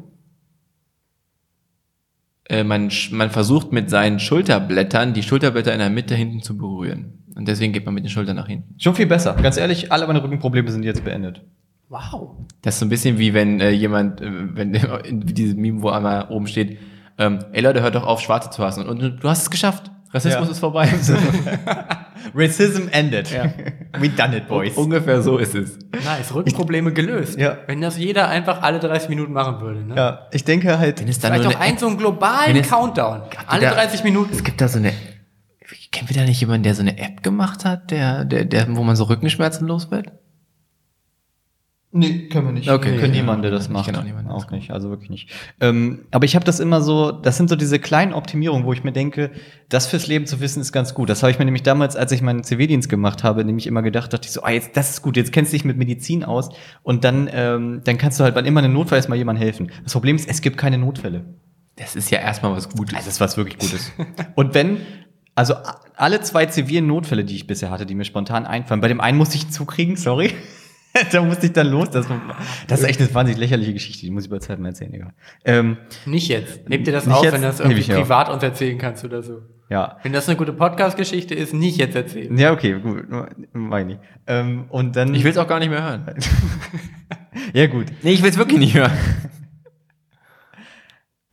äh, 2.50 2.64
man, 2.64 2.92
man 3.12 3.30
versucht 3.30 3.72
mit 3.72 3.90
seinen 3.90 4.20
Schulterblättern 4.20 5.14
die 5.14 5.24
Schulterblätter 5.24 5.72
in 5.74 5.80
der 5.80 5.90
Mitte 5.90 6.14
hinten 6.16 6.42
zu 6.42 6.58
berühren. 6.58 7.24
Und 7.36 7.48
deswegen 7.48 7.74
geht 7.74 7.86
man 7.86 7.96
mit 7.96 8.04
den 8.04 8.10
Schultern 8.12 8.36
nach 8.36 8.48
hinten. 8.48 8.76
Schon 8.80 8.94
viel 8.96 9.08
besser. 9.08 9.34
Ganz 9.42 9.58
ehrlich, 9.58 9.92
alle 9.92 10.06
meine 10.06 10.22
Rückenprobleme 10.22 10.70
sind 10.72 10.84
jetzt 10.84 11.04
beendet. 11.04 11.42
Wow. 11.94 12.32
Das 12.64 12.74
ist 12.76 12.80
so 12.80 12.86
ein 12.86 12.90
bisschen 12.90 13.20
wie 13.20 13.34
wenn 13.36 13.60
äh, 13.62 13.70
jemand, 13.70 14.20
äh, 14.22 14.26
wenn 14.56 14.74
in 15.06 15.22
diesem 15.22 15.60
Meme, 15.62 15.82
wo 15.84 15.90
einmal 15.90 16.28
oben 16.30 16.48
steht, 16.48 16.80
ähm, 17.20 17.40
ey 17.52 17.62
Leute, 17.62 17.82
hört 17.82 17.94
doch 17.96 18.06
auf, 18.08 18.20
Schwarze 18.20 18.50
zu 18.50 18.64
hassen. 18.64 18.88
Und, 18.88 19.00
du 19.24 19.30
hast 19.30 19.44
es 19.44 19.50
geschafft. 19.52 19.92
Rassismus 20.12 20.46
Ja. 20.48 20.52
ist 20.52 20.60
vorbei. 20.60 20.88
Racism 22.36 22.88
ended. 22.92 23.30
We 24.00 24.10
done 24.10 24.38
it, 24.38 24.48
boys. 24.48 24.76
Ungefähr 24.78 25.22
so 25.22 25.38
ist 25.38 25.56
es. 25.56 25.78
Nice, 25.92 26.34
Rückenprobleme 26.34 26.94
gelöst. 26.94 27.38
Ja. 27.38 27.58
Wenn 27.68 27.82
das 27.82 27.98
jeder 27.98 28.28
einfach 28.30 28.62
alle 28.62 28.80
30 28.80 29.10
Minuten 29.10 29.34
machen 29.34 29.60
würde. 29.62 29.84
Ne? 29.86 29.96
Ja, 29.96 30.28
ich 30.32 30.44
denke 30.44 30.78
halt. 30.80 31.00
Wenn 31.02 31.08
es 31.08 31.20
dann 31.20 31.34
Vielleicht 31.34 31.54
doch 31.56 31.60
eine 31.60 31.72
ein 31.74 31.78
so 31.78 31.88
einen 31.88 31.98
globalen 31.98 32.56
es- 32.58 32.70
Countdown. 32.70 33.22
Alle 33.48 33.62
da- 33.62 33.74
30 33.74 34.04
Minuten. 34.04 34.32
Es 34.34 34.44
gibt 34.44 34.62
da 34.62 34.68
so 34.68 34.80
eine. 34.80 34.94
Kennen 35.92 36.10
wir 36.10 36.16
da 36.18 36.24
nicht 36.24 36.40
jemanden, 36.42 36.64
der 36.64 36.74
so 36.76 36.82
eine 36.82 36.98
App 36.98 37.22
gemacht 37.22 37.66
hat, 37.66 37.92
der, 37.92 38.26
der, 38.26 38.46
der, 38.46 38.76
wo 38.76 38.84
man 38.84 38.96
so 38.96 39.04
Rückenschmerzen 39.06 39.68
los 39.68 39.92
wird? 39.92 40.12
Nee, 41.96 42.28
können 42.28 42.48
wir 42.48 42.52
nicht. 42.54 42.70
Okay. 42.72 42.94
wir 42.94 43.00
können 43.00 43.14
Ja, 43.14 43.22
niemanden, 43.22 43.44
der 43.44 43.52
das 43.52 43.66
ich 43.66 43.70
macht. 43.70 43.92
niemanden, 43.92 44.26
der 44.26 44.36
Auch 44.36 44.50
nicht, 44.50 44.72
also 44.72 44.90
wirklich 44.90 45.12
nicht. 45.12 45.30
Ähm, 45.60 46.06
aber 46.10 46.26
ich 46.26 46.36
habe 46.36 46.44
das 46.44 46.60
immer 46.60 46.82
so, 46.82 47.12
das 47.12 47.38
sind 47.38 47.50
so 47.52 47.56
diese 47.56 47.78
kleinen 47.78 48.14
Optimierungen, 48.14 48.66
wo 48.66 48.74
ich 48.74 48.84
mir 48.84 48.92
denke, 48.92 49.30
das 49.70 49.86
fürs 49.86 50.08
Leben 50.08 50.26
zu 50.26 50.40
wissen 50.42 50.60
ist 50.60 50.72
ganz 50.72 50.96
gut. 50.96 51.10
Das 51.10 51.22
habe 51.22 51.30
ich 51.30 51.38
mir 51.38 51.46
nämlich 51.46 51.62
damals, 51.62 51.96
als 51.96 52.12
ich 52.12 52.24
meinen 52.24 52.44
Zivildienst 52.44 52.90
gemacht 52.90 53.24
habe, 53.24 53.46
nämlich 53.46 53.68
immer 53.68 53.84
gedacht, 53.84 54.12
dachte 54.12 54.26
ich 54.26 54.32
so, 54.32 54.42
ah, 54.42 54.50
jetzt, 54.50 54.76
das 54.76 54.90
ist 54.90 55.02
gut, 55.04 55.18
jetzt 55.18 55.32
kennst 55.32 55.54
du 55.54 55.56
dich 55.56 55.66
mit 55.66 55.78
Medizin 55.78 56.24
aus 56.24 56.50
und 56.82 57.04
dann, 57.04 57.30
ähm, 57.32 57.82
dann 57.84 58.00
kannst 58.00 58.20
du 58.20 58.24
halt, 58.24 58.34
wann 58.34 58.46
immer 58.46 58.64
ein 58.64 58.74
Notfall 58.74 58.98
ist, 58.98 59.08
mal 59.08 59.16
jemandem 59.16 59.44
helfen. 59.44 59.72
Das 59.84 59.94
Problem 59.94 60.16
ist, 60.16 60.28
es 60.28 60.42
gibt 60.42 60.58
keine 60.58 60.80
Notfälle. 60.80 61.26
Das 61.76 61.96
ist 61.96 62.10
ja 62.10 62.20
erstmal 62.20 62.54
was 62.54 62.70
Gutes. 62.70 62.96
Also 62.96 63.06
das 63.06 63.16
ist 63.16 63.22
was 63.22 63.38
wirklich 63.38 63.60
Gutes. 63.60 63.92
Und 64.36 64.56
wenn, 64.56 64.78
also 65.36 65.54
alle 65.96 66.22
zwei 66.22 66.48
zivilen 66.48 66.88
Notfälle, 66.88 67.24
die 67.24 67.36
ich 67.36 67.46
bisher 67.46 67.70
hatte, 67.70 67.86
die 67.86 67.94
mir 67.94 68.06
spontan 68.06 68.48
einfallen, 68.48 68.82
bei 68.82 68.88
dem 68.88 69.00
einen 69.00 69.18
musste 69.18 69.36
ich 69.38 69.44
einen 69.44 69.52
Zug 69.52 69.70
kriegen, 69.74 69.96
sorry. 69.96 70.34
da 71.12 71.22
musste 71.22 71.48
ich 71.48 71.54
dann 71.54 71.68
los. 71.68 71.90
Das, 71.90 72.08
das 72.68 72.82
ist 72.82 72.86
echt 72.88 73.00
eine 73.00 73.14
wahnsinnig 73.14 73.40
lächerliche 73.40 73.74
Geschichte, 73.74 74.02
die 74.06 74.12
muss 74.12 74.26
ich 74.26 74.30
bei 74.30 74.40
Zeit 74.40 74.60
mal 74.60 74.70
erzählen, 74.70 74.94
egal. 74.94 75.14
Ähm, 75.46 75.78
Nicht 76.06 76.28
jetzt. 76.28 76.68
Nehmt 76.70 76.86
dir 76.88 76.92
das 76.92 77.08
auf, 77.08 77.24
jetzt? 77.24 77.34
wenn 77.34 77.42
du 77.42 77.48
das 77.48 77.60
irgendwie 77.60 77.92
auf. 77.92 78.00
privat 78.00 78.30
uns 78.30 78.44
erzählen 78.44 78.78
kannst 78.78 79.04
oder 79.04 79.22
so. 79.24 79.42
ja. 79.70 79.98
Wenn 80.04 80.14
das 80.14 80.28
eine 80.28 80.38
gute 80.38 80.54
Podcast-Geschichte 80.54 81.34
ist, 81.36 81.54
nicht 81.54 81.78
jetzt 81.78 81.96
erzählen. 81.96 82.38
Ja, 82.38 82.52
okay, 82.54 82.80
gut. 82.80 83.06
Meine 83.54 83.94
ich. 83.94 84.00
Ähm, 84.28 84.66
und 84.70 84.96
dann. 84.96 85.14
Ich 85.16 85.24
will 85.24 85.32
es 85.32 85.38
auch 85.38 85.48
gar 85.48 85.60
nicht 85.60 85.70
mehr 85.70 85.84
hören. 85.84 86.06
Ja, 87.54 87.66
gut. 87.68 87.88
Nee, 88.04 88.12
ich 88.12 88.22
will 88.22 88.30
es 88.30 88.38
wirklich 88.38 88.60
nicht 88.60 88.76
hören. 88.76 88.92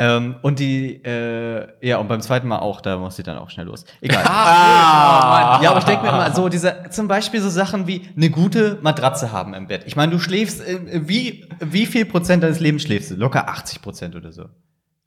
Ähm, 0.03 0.36
und 0.40 0.59
die, 0.59 1.05
äh, 1.05 1.68
ja, 1.86 1.98
und 1.98 2.09
beim 2.09 2.22
zweiten 2.22 2.48
Mal 2.48 2.59
auch, 2.61 2.80
da 2.80 2.96
musste 2.96 3.20
ich 3.20 3.26
dann 3.26 3.36
auch 3.36 3.51
schnell 3.51 3.66
los. 3.66 3.84
Egal. 4.01 4.24
Ah, 4.26 5.61
Ja, 5.62 5.70
aber 5.70 5.80
ich 5.80 5.84
denke 5.84 6.03
mir 6.05 6.09
immer 6.09 6.32
so, 6.34 6.48
diese, 6.48 6.84
zum 6.90 7.07
Beispiel 7.07 7.40
so 7.42 7.51
Sachen 7.51 7.86
wie 7.86 8.09
eine 8.16 8.30
gute 8.30 8.78
Matratze 8.80 9.30
haben 9.30 9.53
im 9.53 9.66
Bett. 9.66 9.82
Ich 9.86 9.96
meine, 9.96 10.11
du 10.12 10.18
schläfst, 10.18 10.66
äh, 10.66 11.07
wie, 11.07 11.46
wie 11.61 11.84
viel 11.84 12.07
Prozent 12.07 12.42
deines 12.42 12.61
Lebens 12.61 12.82
schläfst 12.82 13.11
du? 13.11 13.16
Locker 13.16 13.48
80 13.48 13.82
Prozent 13.82 14.16
oder 14.16 14.32
so. 14.32 14.46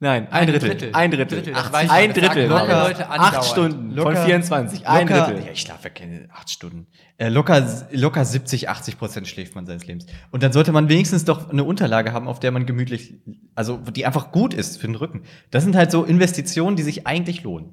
Nein, 0.04 0.26
ein 0.26 0.32
Ein 0.32 0.46
Drittel. 0.48 0.68
Drittel. 0.68 0.90
Ein 0.92 1.10
Drittel. 1.10 1.38
Drittel, 1.38 1.54
das 1.54 1.64
Ach, 1.64 1.72
weiß 1.72 1.84
ich, 1.84 1.90
ein 1.90 2.12
Drittel. 2.12 2.46
Locker. 2.46 2.82
Leute 2.88 3.08
andauernd. 3.08 3.36
Acht 3.38 3.44
Stunden 3.46 3.90
Locker- 3.92 4.16
von 4.16 4.26
24. 4.26 4.86
Ein 4.86 5.08
locker, 5.08 5.26
Drittel. 5.28 5.46
Ja, 5.46 5.52
ich 5.52 5.60
schlafe 5.62 5.84
ja 5.84 5.90
keine 5.94 6.28
8 6.30 6.50
Stunden. 6.50 6.86
Äh, 7.16 7.30
locker, 7.30 7.86
locker 7.90 8.22
70, 8.22 8.68
80 8.68 8.98
Prozent 8.98 9.26
schläft 9.28 9.54
man 9.54 9.64
seines 9.64 9.86
Lebens. 9.86 10.04
Und 10.30 10.42
dann 10.42 10.52
sollte 10.52 10.72
man 10.72 10.90
wenigstens 10.90 11.24
doch 11.24 11.48
eine 11.48 11.64
Unterlage 11.64 12.12
haben, 12.12 12.28
auf 12.28 12.38
der 12.38 12.50
man 12.50 12.66
gemütlich, 12.66 13.14
also 13.54 13.78
die 13.78 14.04
einfach 14.04 14.30
gut 14.30 14.52
ist 14.52 14.78
für 14.78 14.88
den 14.88 14.96
Rücken. 14.96 15.22
Das 15.50 15.64
sind 15.64 15.74
halt 15.74 15.90
so 15.90 16.04
Investitionen, 16.04 16.76
die 16.76 16.82
sich 16.82 17.06
eigentlich 17.06 17.42
lohnen. 17.42 17.72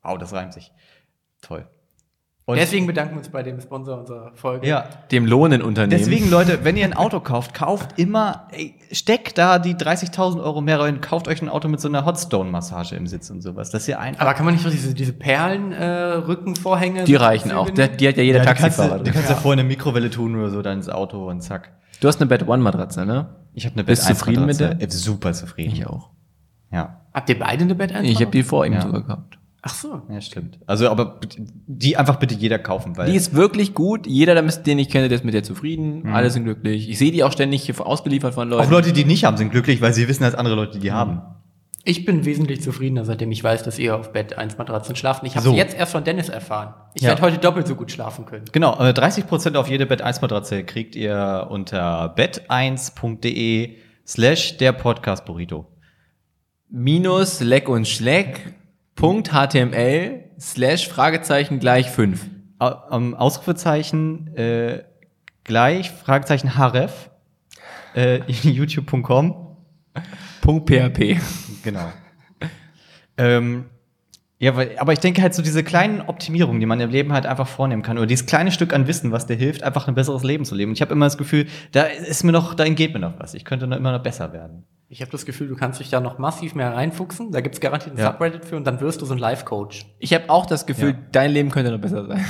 Au, 0.00 0.16
das 0.16 0.32
reimt 0.32 0.54
sich. 0.54 0.70
Toll. 1.42 1.66
Und 2.48 2.56
Deswegen 2.56 2.86
bedanken 2.86 3.12
wir 3.12 3.18
uns 3.18 3.28
bei 3.28 3.42
dem 3.42 3.60
Sponsor 3.60 3.98
unserer 3.98 4.32
Folge. 4.34 4.66
ja, 4.66 4.86
Dem 5.12 5.26
Lohnenunternehmen. 5.26 5.98
Deswegen, 6.02 6.30
Leute, 6.30 6.60
wenn 6.64 6.78
ihr 6.78 6.86
ein 6.86 6.94
Auto 6.94 7.20
kauft, 7.20 7.52
kauft 7.52 7.98
immer, 7.98 8.48
ey, 8.52 8.74
steckt 8.90 9.36
da 9.36 9.58
die 9.58 9.74
30.000 9.74 10.42
Euro 10.42 10.62
mehr 10.62 10.80
rein, 10.80 11.02
kauft 11.02 11.28
euch 11.28 11.42
ein 11.42 11.50
Auto 11.50 11.68
mit 11.68 11.78
so 11.78 11.88
einer 11.88 12.06
Hotstone-Massage 12.06 12.96
im 12.96 13.06
Sitz 13.06 13.28
und 13.28 13.42
sowas. 13.42 13.68
Dass 13.68 13.86
ihr 13.86 14.00
einfach. 14.00 14.22
Aber 14.22 14.32
kann 14.32 14.46
man 14.46 14.54
nicht 14.54 14.64
so 14.64 14.70
diese, 14.70 14.94
diese 14.94 15.12
Perlen-Rückenvorhänge? 15.12 17.04
Die 17.04 17.16
reichen 17.16 17.52
auch. 17.52 17.68
Der, 17.70 17.88
die 17.88 18.08
hat 18.08 18.16
ja 18.16 18.22
jeder 18.22 18.38
Ja, 18.38 18.44
die 18.54 18.60
kannst 18.60 18.78
Taxifahrer. 18.78 19.02
du, 19.04 19.12
kannst 19.12 19.28
du 19.28 19.34
ja 19.34 19.38
vorher 19.38 19.60
eine 19.60 19.68
Mikrowelle 19.68 20.10
tun 20.10 20.34
oder 20.36 20.50
so, 20.50 20.62
dann 20.62 20.78
ins 20.78 20.88
Auto 20.88 21.28
und 21.28 21.42
zack. 21.42 21.72
Du 22.00 22.08
hast 22.08 22.20
eine 22.20 22.28
Bed 22.28 22.46
One 22.48 22.62
Matratze, 22.62 23.04
ne? 23.04 23.28
Ich 23.54 23.64
habe 23.66 23.74
eine 23.74 23.84
Bist 23.84 24.08
du 24.08 24.14
zufrieden 24.14 24.46
mit 24.46 24.60
der? 24.60 24.80
Äh, 24.80 24.88
Super 24.90 25.32
zufrieden. 25.32 25.72
Ich 25.72 25.86
auch. 25.86 26.10
Ja. 26.70 27.00
Habt 27.12 27.28
ihr 27.28 27.38
beide 27.38 27.64
eine 27.64 27.74
Bett 27.74 27.92
Ich 28.02 28.20
habe 28.20 28.30
die 28.30 28.42
vor 28.42 28.64
ihm 28.66 28.74
Ja. 28.74 28.82
sogar 28.82 29.02
gehabt. 29.02 29.37
Ach 29.70 29.74
so. 29.74 30.02
Ja, 30.10 30.20
stimmt. 30.20 30.58
Also, 30.66 30.88
aber 30.88 31.20
die 31.66 31.96
einfach 31.98 32.16
bitte 32.16 32.34
jeder 32.34 32.58
kaufen, 32.58 32.96
weil. 32.96 33.10
Die 33.10 33.16
ist 33.16 33.34
wirklich 33.34 33.74
gut. 33.74 34.06
Jeder, 34.06 34.34
den 34.40 34.78
ich 34.78 34.88
kenne, 34.88 35.08
der 35.08 35.16
ist 35.18 35.24
mit 35.24 35.34
der 35.34 35.42
zufrieden. 35.42 36.06
Alle 36.08 36.30
sind 36.30 36.44
glücklich. 36.44 36.88
Ich 36.88 36.98
sehe 36.98 37.12
die 37.12 37.22
auch 37.22 37.32
ständig 37.32 37.62
hier 37.64 37.86
ausgeliefert 37.86 38.34
von 38.34 38.48
Leuten. 38.48 38.64
auch 38.66 38.70
Leute, 38.70 38.92
die 38.92 39.04
nicht 39.04 39.24
haben, 39.24 39.36
sind 39.36 39.50
glücklich, 39.50 39.80
weil 39.82 39.92
sie 39.92 40.08
wissen, 40.08 40.22
dass 40.22 40.34
andere 40.34 40.54
Leute 40.54 40.78
die 40.78 40.92
haben. 40.92 41.20
Ich 41.84 42.04
bin 42.04 42.24
wesentlich 42.24 42.60
zufriedener, 42.60 43.04
seitdem 43.04 43.30
ich 43.30 43.42
weiß, 43.42 43.62
dass 43.62 43.78
ihr 43.78 43.96
auf 43.96 44.12
Bett 44.12 44.36
1 44.36 44.58
Matratzen 44.58 44.94
schlaft. 44.96 45.22
Ich 45.24 45.36
habe 45.36 45.44
So. 45.44 45.54
jetzt 45.54 45.74
erst 45.76 45.92
von 45.92 46.04
Dennis 46.04 46.28
erfahren. 46.28 46.74
Ich 46.94 47.02
Ja. 47.02 47.10
werde 47.10 47.22
heute 47.22 47.38
doppelt 47.38 47.66
so 47.66 47.76
gut 47.76 47.90
schlafen 47.90 48.26
können. 48.26 48.44
Genau, 48.52 48.78
äh, 48.78 48.92
30% 48.92 49.56
auf 49.56 49.68
jede 49.70 49.86
Bett 49.86 50.02
1 50.02 50.20
Matratze 50.20 50.64
kriegt 50.64 50.96
ihr 50.96 51.46
unter 51.50 52.14
bett1.de 52.14 53.76
slash 54.06 54.56
der 54.58 54.72
Podcast 54.72 55.24
Burrito. 55.24 55.66
Minus 56.70 57.40
Leck 57.40 57.68
und 57.68 57.88
Schleck. 57.88 58.54
Punkt 58.98 59.28
HTML 59.30 60.24
slash 60.40 60.88
Fragezeichen 60.88 61.60
gleich 61.60 61.88
5. 61.88 62.26
Au- 62.58 62.66
am 62.90 63.14
Ausrufezeichen 63.14 64.34
äh, 64.36 64.82
gleich, 65.44 65.90
Fragezeichen 65.92 66.56
href, 66.56 67.10
äh, 67.94 68.20
youtube.com. 68.26 69.56
PHP. 70.42 71.16
Genau. 71.62 71.92
ähm, 73.16 73.66
ja, 74.40 74.56
weil, 74.56 74.76
aber 74.78 74.92
ich 74.92 74.98
denke 74.98 75.22
halt 75.22 75.32
so 75.34 75.42
diese 75.42 75.62
kleinen 75.62 76.00
Optimierungen, 76.00 76.58
die 76.58 76.66
man 76.66 76.80
im 76.80 76.90
Leben 76.90 77.12
halt 77.12 77.26
einfach 77.26 77.46
vornehmen 77.46 77.82
kann, 77.82 77.98
oder 77.98 78.06
dieses 78.06 78.26
kleine 78.26 78.50
Stück 78.50 78.72
an 78.72 78.88
Wissen, 78.88 79.12
was 79.12 79.26
dir 79.26 79.36
hilft, 79.36 79.62
einfach 79.62 79.86
ein 79.86 79.94
besseres 79.94 80.24
Leben 80.24 80.44
zu 80.44 80.54
leben. 80.56 80.70
Und 80.70 80.74
ich 80.76 80.80
habe 80.82 80.92
immer 80.92 81.06
das 81.06 81.18
Gefühl, 81.18 81.46
da 81.70 81.82
ist 81.82 82.24
mir 82.24 82.32
noch, 82.32 82.54
da 82.54 82.64
entgeht 82.64 82.94
mir 82.94 83.00
noch 83.00 83.18
was. 83.20 83.34
Ich 83.34 83.44
könnte 83.44 83.66
noch 83.68 83.76
immer 83.76 83.92
noch 83.92 84.02
besser 84.02 84.32
werden. 84.32 84.64
Ich 84.90 85.02
habe 85.02 85.10
das 85.10 85.26
Gefühl, 85.26 85.48
du 85.48 85.56
kannst 85.56 85.80
dich 85.80 85.90
da 85.90 86.00
noch 86.00 86.16
massiv 86.18 86.54
mehr 86.54 86.74
reinfuchsen. 86.74 87.30
Da 87.30 87.42
gibt's 87.42 87.60
garantiert 87.60 87.96
ein 87.96 87.98
Ja. 87.98 88.12
Subreddit 88.12 88.46
für 88.46 88.56
und 88.56 88.66
dann 88.66 88.80
wirst 88.80 89.02
du 89.02 89.06
so 89.06 89.12
ein 89.12 89.18
Life-Coach. 89.18 89.84
Ich 89.98 90.14
habe 90.14 90.30
auch 90.30 90.46
das 90.46 90.64
Gefühl, 90.64 90.90
Ja. 90.92 90.98
dein 91.12 91.30
Leben 91.30 91.50
könnte 91.50 91.70
noch 91.70 91.78
besser 91.80 92.06
sein. 92.06 92.24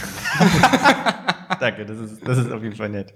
Danke, 1.60 1.86
das 1.86 1.98
ist, 1.98 2.26
das 2.26 2.38
ist 2.38 2.50
auf 2.52 2.62
jeden 2.62 2.74
Fall 2.74 2.88
nett. 2.88 3.14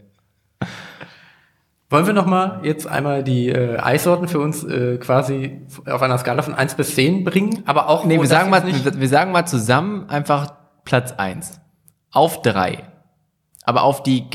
Wollen 1.91 2.07
wir 2.07 2.13
noch 2.15 2.27
mal 2.27 2.61
jetzt 2.63 2.87
einmal 2.87 3.23
die 3.23 3.49
äh, 3.51 3.79
Eissorten 3.79 4.27
für 4.29 4.39
uns 4.39 4.65
äh, 4.65 4.97
quasi 4.99 5.61
auf 5.87 6.01
einer 6.01 6.17
Skala 6.19 6.41
von 6.43 6.55
1 6.55 6.75
bis 6.77 6.95
10 6.95 7.25
bringen? 7.25 7.63
Aber 7.67 7.89
auch 7.89 8.05
Nee, 8.07 8.19
wir 8.19 8.27
sagen, 8.27 8.49
mal, 8.49 8.65
nicht- 8.65 8.99
wir 8.99 9.09
sagen 9.09 9.31
mal 9.33 9.45
zusammen 9.45 10.09
einfach 10.09 10.55
Platz 10.85 11.13
1. 11.13 11.61
Auf 12.13 12.41
3. 12.43 12.79
Aber 13.65 13.83
auf 13.83 14.03
die 14.03 14.31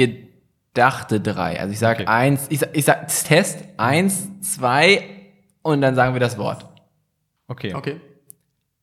gedachte 0.78 1.20
3. 1.20 1.60
Also 1.60 1.74
ich 1.74 1.80
sage 1.80 2.04
Okay. 2.04 2.08
1, 2.08 2.48
ich 2.50 2.62
ich 2.74 2.86
sag 2.86 3.08
Test 3.08 3.64
1, 3.78 4.42
2 4.42 5.04
und 5.64 5.82
dann 5.82 5.96
sagen 5.96 6.14
wir 6.14 6.20
das 6.20 6.38
Wort. 6.38 6.66
Okay. 7.48 7.74
Okay. 7.74 8.00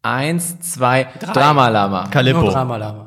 Eins, 0.02 0.60
zwei, 0.60 1.06
Drei. 1.18 1.32
Dramalama. 1.32 2.08
Calippo. 2.08 2.40
Nur 2.42 2.50
Dramalama. 2.50 3.03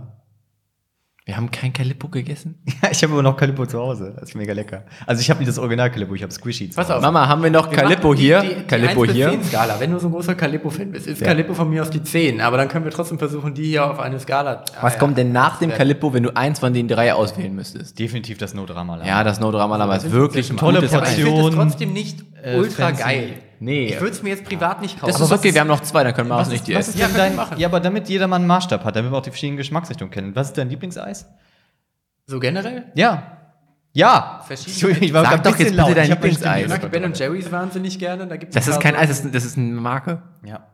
Wir 1.28 1.36
haben 1.36 1.52
kein 1.52 1.74
Calippo 1.74 2.08
gegessen. 2.08 2.56
Ja, 2.82 2.90
ich 2.92 3.04
habe 3.04 3.12
aber 3.14 3.22
noch 3.22 3.36
Calippo 3.36 3.66
zu 3.66 3.78
Hause. 3.80 4.14
Das 4.18 4.30
ist 4.30 4.36
mega 4.36 4.54
lecker. 4.54 4.84
Also 5.06 5.20
ich 5.20 5.30
habe 5.30 5.40
nicht 5.40 5.50
das 5.50 5.60
Original 5.60 5.92
Calippo, 5.92 6.16
ich 6.16 6.24
habe 6.24 6.32
Squishy. 6.32 6.70
zu 6.70 6.76
Pass 6.78 6.90
auf. 6.90 7.02
Mama, 7.02 7.28
haben 7.28 7.44
wir 7.44 7.50
noch 7.52 7.70
Wir 7.70 7.78
Calippo 7.78 8.14
die- 8.14 8.22
hier? 8.22 8.40
Die, 8.42 8.48
die 8.56 8.64
Calippo 8.64 9.02
1 9.02 9.08
bis 9.08 9.16
hier? 9.16 9.30
10 9.32 9.44
Skala, 9.44 9.76
wenn 9.80 9.92
du 9.92 10.00
so 10.00 10.08
ein 10.08 10.14
großer 10.14 10.36
Calippo-Fan 10.36 10.92
bist, 10.92 11.06
ist 11.08 11.20
Ja. 11.20 11.28
Calippo 11.28 11.54
von 11.54 11.70
mir 11.70 11.82
auf 11.82 11.90
die 11.90 12.02
10, 12.02 12.40
aber 12.40 12.56
dann 12.56 12.70
können 12.70 12.86
wir 12.86 12.92
trotzdem 12.94 13.20
versuchen, 13.20 13.54
die 13.54 13.66
hier 13.66 13.92
auf 13.92 14.00
eine 14.00 14.20
Skala. 14.22 14.64
Was 14.80 14.96
Ah, 14.96 15.00
kommt 15.00 15.18
denn 15.18 15.34
nach 15.34 15.60
dem 15.60 15.72
Ja. 15.72 15.76
Calippo, 15.76 16.14
wenn 16.14 16.24
du 16.24 16.34
eins 16.36 16.60
von 16.60 16.74
den 16.74 16.88
drei 16.88 17.14
auswählen 17.14 17.54
müsstest? 17.54 18.00
Definitiv 18.00 18.38
das 18.38 18.54
No-Drama. 18.54 19.04
Ja, 19.06 19.26
das 19.26 19.42
No 19.42 19.52
Dramalama 19.52 19.96
ist 19.98 20.10
wirklich 20.12 20.50
ein 20.50 20.56
Tolle 20.56 20.80
gutes 20.80 20.94
Aber 20.94 21.08
ich 21.08 21.16
finde 21.16 21.32
es 21.32 21.40
Portion, 21.42 21.62
trotzdem 21.68 21.92
nicht 21.94 22.24
äh, 22.42 22.56
ultra 22.58 22.86
fancy. 22.88 23.04
geil. 23.04 23.30
Nee. 23.60 23.88
Ich 23.88 24.00
würde 24.00 24.12
es 24.16 24.22
mir 24.24 24.30
jetzt 24.30 24.46
privat 24.46 24.82
nicht 24.82 25.00
kaufen. 25.00 25.12
Das 25.12 25.20
ist 25.22 25.32
okay, 25.32 25.54
wir 25.54 25.62
haben 25.62 25.68
noch 25.68 25.82
zwei, 25.82 26.04
dann 26.04 26.14
können 26.14 26.30
wir 26.30 26.36
auch 26.38 26.48
nicht 26.48 26.68
die 26.68 26.76
was 26.76 26.90
essen. 26.90 27.00
ist 27.02 27.12
Ja, 27.12 27.16
dein, 27.18 27.36
machen. 27.36 27.58
ja, 27.60 27.68
aber 27.68 27.80
damit 27.80 28.08
jedermann 28.10 28.42
einen 28.42 28.48
Maßstab 28.48 28.84
hat, 28.84 28.96
damit 28.96 29.12
wir 29.12 29.18
auch 29.18 29.22
die 29.24 29.32
verschiedenen 29.32 29.58
Geschmacksrichtungen 29.58 30.12
kennen. 30.12 30.36
Was 30.36 30.48
ist 30.48 30.58
dein 30.58 30.70
Lieblingseis? 30.70 31.28
so 32.30 32.40
generell? 32.40 32.92
Ja. 32.96 33.38
Ja. 33.94 34.42
Verschiedene- 34.46 35.00
ich 35.00 35.14
war 35.14 35.24
Sag 35.26 35.44
doch 35.44 35.52
jetzt 35.58 35.70
bitte 35.70 35.76
laut. 35.76 35.96
dein 35.98 36.10
Lieblingseis. 36.10 36.64
Ich 36.64 36.68
mag 36.70 36.82
Ben 36.82 36.90
kontrolliert. 36.92 37.20
Jerry's 37.20 37.52
wahnsinnig 37.52 37.98
gerne. 37.98 38.28
Da 38.28 38.36
gibt's 38.38 38.54
Das 38.54 38.68
ist 38.68 38.80
kein 38.82 38.96
Eis, 38.96 39.08
das 39.10 39.22
ist, 39.26 39.34
das 39.34 39.46
ist 39.46 39.58
eine 39.58 39.72
Marke. 39.80 40.22
Ja. 40.44 40.68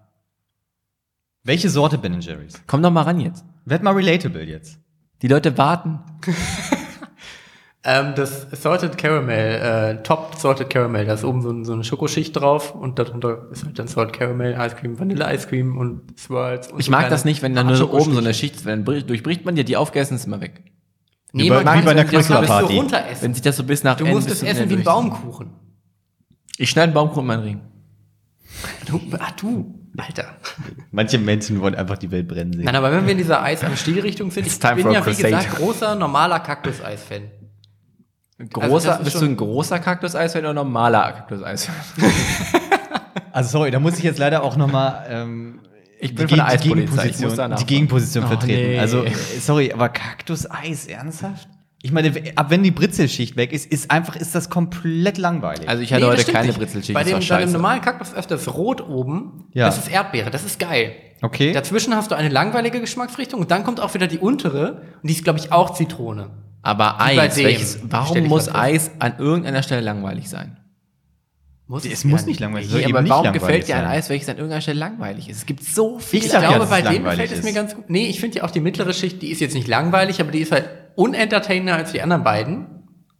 Welche 1.43 1.69
Sorte 1.69 1.97
Ben 1.97 2.19
Jerry's? 2.21 2.61
Komm 2.67 2.81
doch 2.81 2.89
mal 2.91 3.03
ran 3.03 3.19
jetzt. 3.19 3.45
Werd 3.65 3.83
mal 3.83 3.93
relatable 3.93 4.43
jetzt. 4.43 4.79
Die 5.21 5.27
Leute 5.27 5.57
warten. 5.57 5.99
Ähm, 7.85 8.13
das 8.15 8.47
Salted 8.51 8.97
Caramel, 8.97 9.37
äh, 9.99 10.03
Top 10.03 10.35
Salted 10.37 10.69
Caramel, 10.69 11.05
da 11.05 11.15
ist 11.15 11.25
oben 11.25 11.41
so, 11.41 11.49
ein- 11.51 11.65
so 11.65 11.73
eine 11.73 11.83
Schokoschicht 11.83 12.33
drauf 12.33 12.73
und 12.73 12.97
darunter 12.97 13.47
ist 13.51 13.65
halt 13.65 13.77
dann 13.77 13.87
Salted 13.87 14.13
Caramel, 14.13 14.53
Ice 14.57 14.75
Cream, 14.77 14.97
Vanille 14.97 15.33
Ice 15.35 15.47
Cream 15.49 15.77
und 15.77 16.17
Swirls. 16.17 16.71
Und 16.71 16.79
Ich 16.79 16.85
so 16.85 16.91
mag 16.91 17.09
das 17.09 17.25
nicht, 17.25 17.41
wenn 17.41 17.53
da 17.55 17.63
nur 17.63 17.75
so 17.75 17.91
oben 17.91 18.13
so 18.13 18.19
eine 18.19 18.33
Schicht 18.33 18.55
ist. 18.55 18.65
Dann 18.65 18.85
brich- 18.85 19.05
durchbricht 19.05 19.43
man 19.43 19.55
dir 19.55 19.65
die 19.65 19.75
aufgegessen, 19.75 20.15
ist 20.15 20.25
immer 20.25 20.39
weg. 20.39 20.61
Nee, 21.33 21.43
Wie 21.45 21.49
bei- 21.49 21.63
man 21.63 21.79
wie 21.81 21.85
bei 21.85 21.91
einer 21.91 22.05
Künstlerparty. 22.05 22.77
runteressen. 22.77 23.21
Wenn 23.23 23.33
sich 23.33 23.41
das 23.41 23.57
so 23.57 23.63
bis 23.65 23.83
nach 23.83 23.97
Du 23.97 24.05
musst 24.05 24.29
es 24.29 24.43
essen 24.43 24.59
wie 24.59 24.63
ein 24.63 24.69
durch- 24.69 24.83
Baumkuchen. 24.85 25.49
Ich 26.57 26.69
schneide 26.69 26.85
einen 26.85 26.93
Baumkuchen 26.93 27.21
in 27.23 27.27
meinen 27.27 27.43
Ring. 27.43 27.61
Du, 28.85 29.01
ach 29.19 29.31
du, 29.31 29.75
Alter. 29.97 30.25
Manche 30.91 31.17
Menschen 31.17 31.59
wollen 31.59 31.75
einfach 31.75 31.97
die 31.97 32.11
Welt 32.11 32.27
brennen 32.29 32.53
sehen. 32.53 32.63
Nein, 32.63 32.75
aber 32.75 32.91
wenn 32.93 33.03
wir 33.05 33.11
in 33.11 33.17
dieser 33.17 33.41
Eis- 33.43 33.63
und 33.63 33.77
Stilrichtung 33.77 34.31
sind, 34.31 34.45
It's 34.45 34.55
ich 34.55 34.61
bin 34.83 34.91
ja, 34.91 35.05
wie 35.05 35.13
gesagt, 35.15 35.55
großer, 35.55 35.95
normaler 35.95 36.39
Kaktuseis-Fan. 36.39 37.23
Großer, 38.51 38.89
das 38.89 38.97
ist 38.99 39.03
bist 39.05 39.21
du 39.21 39.25
ein 39.25 39.37
großer 39.37 39.79
Kaktuseis 39.79 40.35
oder 40.35 40.49
ein 40.49 40.55
normaler 40.55 41.11
Kaktuseis? 41.13 41.69
Also 43.31 43.49
sorry, 43.57 43.71
da 43.71 43.79
muss 43.79 43.97
ich 43.97 44.03
jetzt 44.03 44.19
leider 44.19 44.43
auch 44.43 44.55
nochmal 44.57 45.05
ähm, 45.09 45.59
Ich 45.99 46.09
die 46.11 46.15
bin 46.17 46.29
von 46.29 46.37
der 46.37 46.47
die 46.57 46.69
ich 46.69 46.75
muss 46.75 46.75
Gegenposition, 46.75 47.31
die 47.31 47.37
nachfragen. 47.37 47.65
Gegenposition 47.65 48.23
Oh, 48.25 48.27
vertreten. 48.27 48.71
nee. 48.73 48.79
Also 48.79 49.03
äh, 49.03 49.11
sorry, 49.39 49.73
aber 49.73 49.89
Kaktuseis, 49.89 50.85
ernsthaft? 50.85 51.47
Ich 51.81 51.91
meine, 51.91 52.13
ab 52.35 52.49
wenn 52.51 52.61
die 52.63 52.69
Britzelschicht 52.71 53.35
weg 53.35 53.51
ist, 53.51 53.65
ist 53.71 53.89
einfach, 53.91 54.15
ist 54.15 54.35
das 54.35 54.49
komplett 54.51 55.17
langweilig. 55.17 55.67
Also 55.67 55.81
ich 55.81 55.91
hatte 55.91 56.05
Nee, 56.05 56.11
heute 56.11 56.31
keine 56.31 56.47
nicht. 56.47 56.59
Bretzelschicht, 56.59 56.93
Bei 56.93 57.03
das 57.03 57.11
dem, 57.19 57.27
war 57.29 57.37
bei 57.39 57.43
dem 57.43 57.51
normalen 57.53 57.81
Kaktus 57.81 58.13
ist 58.13 58.29
das 58.31 58.53
Rot 58.53 58.81
oben, 58.87 59.45
Ja. 59.53 59.65
das 59.65 59.79
ist 59.79 59.87
Erdbeere, 59.91 60.29
das 60.29 60.43
ist 60.45 60.59
geil. 60.59 60.93
okay. 61.23 61.51
Dazwischen 61.53 61.95
hast 61.95 62.11
du 62.11 62.15
eine 62.15 62.29
langweilige 62.29 62.79
Geschmacksrichtung 62.81 63.41
und 63.41 63.49
dann 63.51 63.63
kommt 63.63 63.79
auch 63.81 63.93
wieder 63.95 64.05
die 64.07 64.19
untere 64.19 64.83
und 65.01 65.09
die 65.09 65.13
ist, 65.13 65.23
glaube 65.23 65.39
ich, 65.39 65.51
auch 65.51 65.73
Zitrone. 65.73 66.29
Aber 66.63 66.95
Wie 66.97 67.19
Eis, 67.19 67.37
welches, 67.37 67.79
warum 67.83 68.23
muss. 68.27 68.53
Eis 68.53 68.89
an 68.99 69.19
irgendeiner 69.19 69.61
Stelle 69.61 69.81
langweilig 69.81 70.29
sein? 70.29 70.57
Muss 71.67 71.85
es 71.85 72.05
muss 72.05 72.25
nicht 72.25 72.39
langweilig 72.39 72.69
sein. 72.69 72.79
Nee, 72.79 72.85
aber 72.85 73.07
warum 73.07 73.25
langweilig 73.25 73.41
gefällt 73.41 73.67
dir 73.67 73.77
ein. 73.77 73.85
Eis, 73.85 74.09
welches 74.09 74.29
an 74.29 74.37
irgendeiner 74.37 74.61
Stelle 74.61 74.79
langweilig 74.79 75.29
ist? 75.29 75.37
Es 75.37 75.45
gibt 75.45 75.63
so 75.63 75.99
viele. 75.99 76.25
Ich 76.25 76.31
ja, 76.31 76.39
glaube, 76.39 76.59
dass 76.59 76.69
bei 76.69 76.81
dem 76.81 77.03
gefällt 77.03 77.31
es 77.31 77.43
mir 77.43 77.53
ganz 77.53 77.75
gut. 77.75 77.89
Nee, 77.89 78.07
ich 78.07 78.19
finde 78.19 78.37
ja 78.37 78.43
auch 78.45 78.51
die 78.51 78.61
mittlere 78.61 78.93
Schicht, 78.93 79.21
die 79.21 79.29
ist 79.29 79.41
jetzt 79.41 79.53
nicht 79.53 79.67
langweilig, 79.67 80.21
aber 80.21 80.31
die 80.31 80.39
ist 80.39 80.51
halt 80.51 80.69
unentertainer 80.95 81.75
als 81.75 81.91
die 81.91 82.01
anderen 82.01 82.23
beiden. 82.23 82.67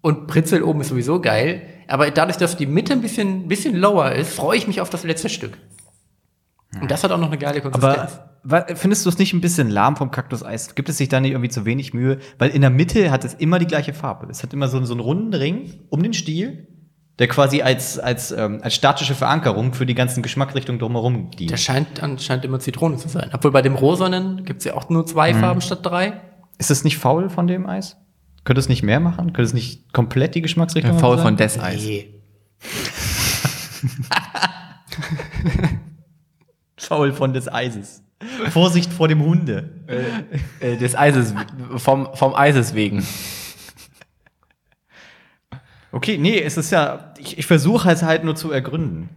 Und 0.01 0.27
Britzel 0.27 0.63
oben 0.63 0.81
ist 0.81 0.89
sowieso 0.89 1.21
geil. 1.21 1.63
Aber 1.87 2.11
dadurch, 2.11 2.37
dass 2.37 2.55
die 2.55 2.65
Mitte 2.65 2.93
ein 2.93 3.01
bisschen, 3.01 3.47
bisschen 3.47 3.75
lower 3.75 4.13
ist, 4.13 4.33
freue 4.33 4.57
ich 4.57 4.67
mich 4.67 4.81
auf 4.81 4.89
das 4.89 5.03
letzte 5.03 5.29
Stück. 5.29 5.57
Und 6.79 6.89
das 6.91 7.03
hat 7.03 7.11
auch 7.11 7.17
noch 7.17 7.27
eine 7.27 7.37
geile 7.37 7.61
Konsistenz. 7.61 7.97
Aber 7.97 8.32
findest 8.75 9.05
du 9.05 9.09
es 9.09 9.17
nicht 9.17 9.33
ein 9.33 9.41
bisschen 9.41 9.69
lahm 9.69 9.95
vom 9.95 10.11
Kaktuseis? 10.11 10.75
Gibt 10.75 10.89
es 10.89 10.97
sich 10.97 11.09
da 11.09 11.19
nicht 11.19 11.31
irgendwie 11.31 11.49
zu 11.49 11.65
wenig 11.65 11.93
Mühe? 11.93 12.19
Weil 12.37 12.49
in 12.49 12.61
der 12.61 12.69
Mitte 12.69 13.11
hat 13.11 13.23
es 13.23 13.33
immer 13.33 13.59
die 13.59 13.67
gleiche 13.67 13.93
Farbe. 13.93 14.27
Es 14.29 14.43
hat 14.43 14.53
immer 14.53 14.67
so, 14.67 14.83
so 14.83 14.93
einen 14.93 15.01
runden 15.01 15.33
Ring 15.33 15.73
um 15.89 16.03
den 16.03 16.13
Stiel, 16.13 16.67
der 17.19 17.27
quasi 17.27 17.61
als, 17.61 17.99
als, 17.99 18.31
ähm, 18.31 18.59
als 18.61 18.75
statische 18.75 19.15
Verankerung 19.15 19.73
für 19.73 19.85
die 19.85 19.95
ganzen 19.95 20.23
Geschmacksrichtungen 20.23 20.79
drumherum 20.79 21.31
dient. 21.31 21.51
Der 21.51 21.57
scheint 21.57 22.01
anscheinend 22.01 22.45
immer 22.45 22.59
Zitrone 22.59 22.97
zu 22.97 23.07
sein. 23.07 23.29
Obwohl 23.33 23.51
bei 23.51 23.61
dem 23.61 23.75
rosanen 23.75 24.45
gibt 24.45 24.59
es 24.59 24.65
ja 24.65 24.73
auch 24.73 24.89
nur 24.89 25.05
zwei 25.05 25.33
Farben 25.33 25.61
statt 25.61 25.85
drei. 25.85 26.21
Ist 26.57 26.69
das 26.69 26.83
nicht 26.83 26.97
faul 26.97 27.29
von 27.29 27.47
dem 27.47 27.65
Eis? 27.65 27.97
Könnte 28.43 28.59
es 28.59 28.67
nicht 28.67 28.83
mehr 28.83 28.99
machen? 28.99 29.27
Könnte 29.27 29.43
es 29.43 29.53
nicht 29.53 29.93
komplett 29.93 30.35
die 30.35 30.41
Geschmacksrichtung 30.41 30.99
Faul 30.99 31.17
sein? 31.17 31.25
von 31.25 31.37
des 31.37 31.59
Eis. 31.59 31.83
Nee. 31.83 32.09
Faul 36.77 37.13
von 37.13 37.33
des 37.33 37.51
Eises. 37.51 38.03
Vorsicht 38.51 38.91
vor 38.93 39.07
dem 39.07 39.21
Hunde. 39.23 39.69
Äh, 40.59 40.77
des 40.77 40.95
Eises, 40.95 41.33
vom, 41.77 42.09
vom 42.13 42.35
Eises 42.35 42.73
wegen. 42.73 43.03
Okay, 45.91 46.17
nee, 46.17 46.39
es 46.41 46.57
ist 46.57 46.71
ja, 46.71 47.13
ich, 47.19 47.37
ich 47.37 47.45
versuche 47.45 47.89
es 47.91 48.01
halt 48.01 48.23
nur 48.23 48.35
zu 48.35 48.51
ergründen. 48.51 49.09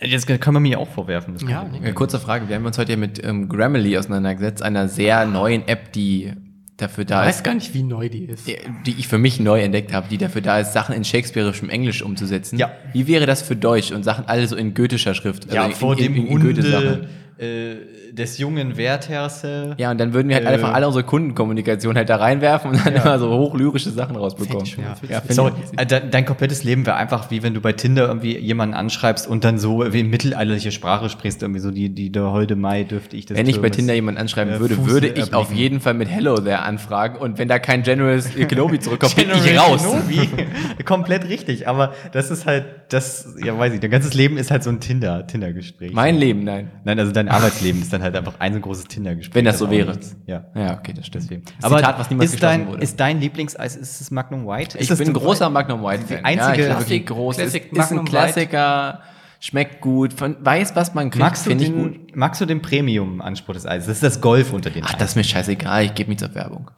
Jetzt 0.00 0.26
kann 0.40 0.54
man 0.54 0.62
mir 0.62 0.78
auch 0.80 0.88
vorwerfen. 0.88 1.34
das 1.34 1.42
Ja, 1.42 1.62
kann- 1.62 1.72
nee. 1.72 1.88
Äh, 1.88 1.92
kurze 1.92 2.18
Frage, 2.18 2.48
wir 2.48 2.56
haben 2.56 2.64
uns 2.66 2.78
heute 2.78 2.92
ja 2.92 2.98
mit 2.98 3.22
ähm, 3.24 3.48
Grammarly 3.48 3.96
auseinandergesetzt, 3.96 4.62
einer 4.62 4.88
sehr 4.88 5.24
neuen 5.26 5.68
App, 5.68 5.92
die 5.92 6.32
dafür 6.76 7.02
Ich 7.02 7.08
da 7.08 7.20
weiß 7.20 7.36
ist, 7.36 7.44
gar 7.44 7.54
nicht, 7.54 7.72
wie 7.74 7.82
neu 7.84 8.08
die 8.08 8.24
ist. 8.24 8.48
die 8.48 8.56
die 8.86 8.92
ich 8.98 9.06
für 9.08 9.18
mich 9.18 9.38
neu 9.40 9.60
entdeckt 9.62 9.92
habe, 9.92 10.08
die 10.08 10.18
dafür 10.18 10.40
da 10.40 10.58
ist, 10.58 10.72
Sachen 10.72 10.94
in 10.96 11.04
shakespearischem 11.04 11.68
Englisch 11.70 12.02
umzusetzen. 12.02 12.58
Ja. 12.58 12.72
Wie 12.92 13.06
wäre 13.06 13.26
das 13.26 13.42
für 13.42 13.54
Deutsch 13.54 13.92
und 13.92 14.02
Sachen 14.02 14.24
alle 14.26 14.46
so 14.48 14.56
in 14.56 14.74
goethischer 14.74 15.14
Schrift? 15.14 15.52
Ja, 15.52 15.66
in, 15.66 15.72
vor 15.72 15.96
in, 15.98 16.02
dem 16.02 16.16
in, 16.16 16.26
in? 16.26 16.42
Hunde 16.42 17.08
äh, 17.38 17.76
des 18.14 18.38
jungen 18.38 18.76
Werthers. 18.76 19.42
Ja, 19.76 19.90
und 19.90 19.98
dann 19.98 20.14
würden 20.14 20.28
wir 20.28 20.36
halt 20.36 20.44
Äh. 20.46 20.50
einfach 20.50 20.72
alle 20.72 20.86
unsere 20.86 21.04
Kundenkommunikation 21.04 21.96
halt 21.96 22.08
da 22.08 22.16
reinwerfen 22.16 22.70
und 22.70 22.86
dann 22.86 22.94
Ja. 22.94 23.02
immer 23.02 23.18
so 23.18 23.28
hochlyrische 23.30 23.90
Sachen 23.90 24.16
rausbekommen. 24.16 24.66
Schon 24.66 24.84
ja, 24.84 24.94
finde 25.20 25.34
Sorry, 25.34 25.52
äh, 25.76 25.84
dein, 25.84 26.10
dein 26.10 26.24
komplettes 26.24 26.62
Leben 26.64 26.86
wäre 26.86 26.96
einfach 26.96 27.30
wie 27.30 27.42
wenn 27.42 27.54
du 27.54 27.60
bei 27.60 27.72
Tinder 27.72 28.06
irgendwie 28.06 28.38
jemanden 28.38 28.74
anschreibst 28.74 29.26
und 29.26 29.42
dann 29.44 29.58
so 29.58 29.84
wie 29.92 30.02
mittelalterliche 30.04 30.70
Sprache 30.70 31.08
sprichst, 31.08 31.42
irgendwie 31.42 31.60
so 31.60 31.70
die, 31.70 31.88
die 31.88 32.10
der 32.12 32.30
holde 32.30 32.54
Mai 32.56 32.84
dürfte 32.84 33.16
ich 33.16 33.26
das 33.26 33.36
Wenn 33.36 33.46
ich 33.48 33.56
bei 33.56 33.62
Türmes, 33.62 33.76
Tinder 33.78 33.94
jemanden 33.94 34.20
anschreiben 34.20 34.54
äh, 34.54 34.60
würde, 34.60 34.76
Fuße 34.76 34.88
würde 34.90 35.06
ich 35.08 35.12
erblicken. 35.16 35.34
auf 35.34 35.52
jeden 35.52 35.80
Fall 35.80 35.94
mit 35.94 36.08
Hello 36.08 36.36
there 36.40 36.60
anfragen 36.60 37.16
und 37.18 37.38
wenn 37.38 37.48
da 37.48 37.58
kein 37.58 37.82
Generous 37.82 38.28
Kenobi 38.48 38.78
zurückkommt, 38.78 39.16
bin 39.16 39.28
ich 39.34 39.42
General 39.44 39.70
raus. 39.70 39.82
Kenobi. 39.82 40.28
Komplett 40.84 41.28
richtig, 41.28 41.66
aber 41.66 41.92
das 42.12 42.30
ist 42.30 42.46
halt, 42.46 42.64
das, 42.90 43.34
ja 43.44 43.58
weiß 43.58 43.72
ich, 43.74 43.80
dein 43.80 43.90
ganzes 43.90 44.14
Leben 44.14 44.36
ist 44.36 44.50
halt 44.50 44.62
so 44.62 44.70
ein 44.70 44.78
Tinder, 44.80 45.26
Tinder-Gespräch. 45.26 45.92
Mein 45.92 46.16
Leben, 46.16 46.44
nein. 46.44 46.70
Nein, 46.84 46.98
also 46.98 47.10
dein 47.10 47.28
Arbeitsleben 47.28 47.80
ist 47.82 47.92
dann 47.92 48.02
halt 48.04 48.14
einfach 48.16 48.34
ein 48.38 48.54
so 48.54 48.60
großes 48.60 48.84
Tinder-Gespräch. 48.84 49.34
Wenn 49.34 49.44
das 49.44 49.58
so 49.58 49.68
wäre. 49.70 49.98
Ja. 50.26 50.44
Ja, 50.54 50.78
okay, 50.78 50.92
das 50.92 51.06
stimmt. 51.06 51.24
Deswegen. 51.24 51.42
Aber 51.62 51.78
Zitat, 51.78 51.98
was 51.98 52.10
niemals 52.10 52.32
ist 52.34 52.42
dein, 52.42 52.68
wurde. 52.68 52.82
ist 52.82 53.00
dein 53.00 53.20
Lieblingseis, 53.20 53.74
ist 53.74 54.00
es 54.00 54.10
Magnum 54.12 54.46
White? 54.46 54.78
ich 54.78 54.88
ist 54.88 54.96
bin 54.98 55.08
ein 55.08 55.14
großer 55.14 55.50
Magnum 55.50 55.82
White 55.82 56.04
Fan. 56.06 56.18
Die 56.18 56.24
einzige- 56.24 56.62
ja, 56.68 56.70
ich 56.72 56.76
Classic- 56.76 57.06
groß. 57.06 57.36
Classic 57.36 57.72
ist, 57.72 57.78
ist 57.78 57.92
ein 57.92 58.04
Klassiker, 58.04 59.00
schmeckt 59.40 59.80
gut, 59.80 60.12
von, 60.12 60.36
weiß, 60.40 60.76
was 60.76 60.94
man 60.94 61.10
kriegt, 61.10 61.24
Magst 61.24 61.46
du, 61.46 61.50
ich 61.50 61.72
gut. 61.72 61.94
den, 61.94 62.06
magst 62.14 62.40
du 62.40 62.46
den 62.46 62.62
Premium-Anspruch 62.62 63.54
des 63.54 63.66
Eises? 63.66 63.86
Das 63.88 63.96
ist 63.96 64.02
das 64.02 64.20
Golf 64.20 64.52
unter 64.52 64.70
den 64.70 64.84
Ach, 64.84 64.90
Eisen. 64.90 64.98
das 64.98 65.10
ist 65.10 65.16
mir 65.16 65.24
scheißegal, 65.24 65.84
ich 65.86 65.94
gebe 65.94 66.10
nichts 66.10 66.22
auf 66.22 66.34
Werbung. 66.34 66.70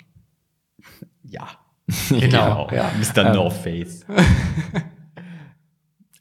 Ja. 1.23 1.47
Genau. 2.11 2.69
Ja. 2.73 2.91
Mr. 3.01 3.33
No 3.33 3.49
Face. 3.51 4.05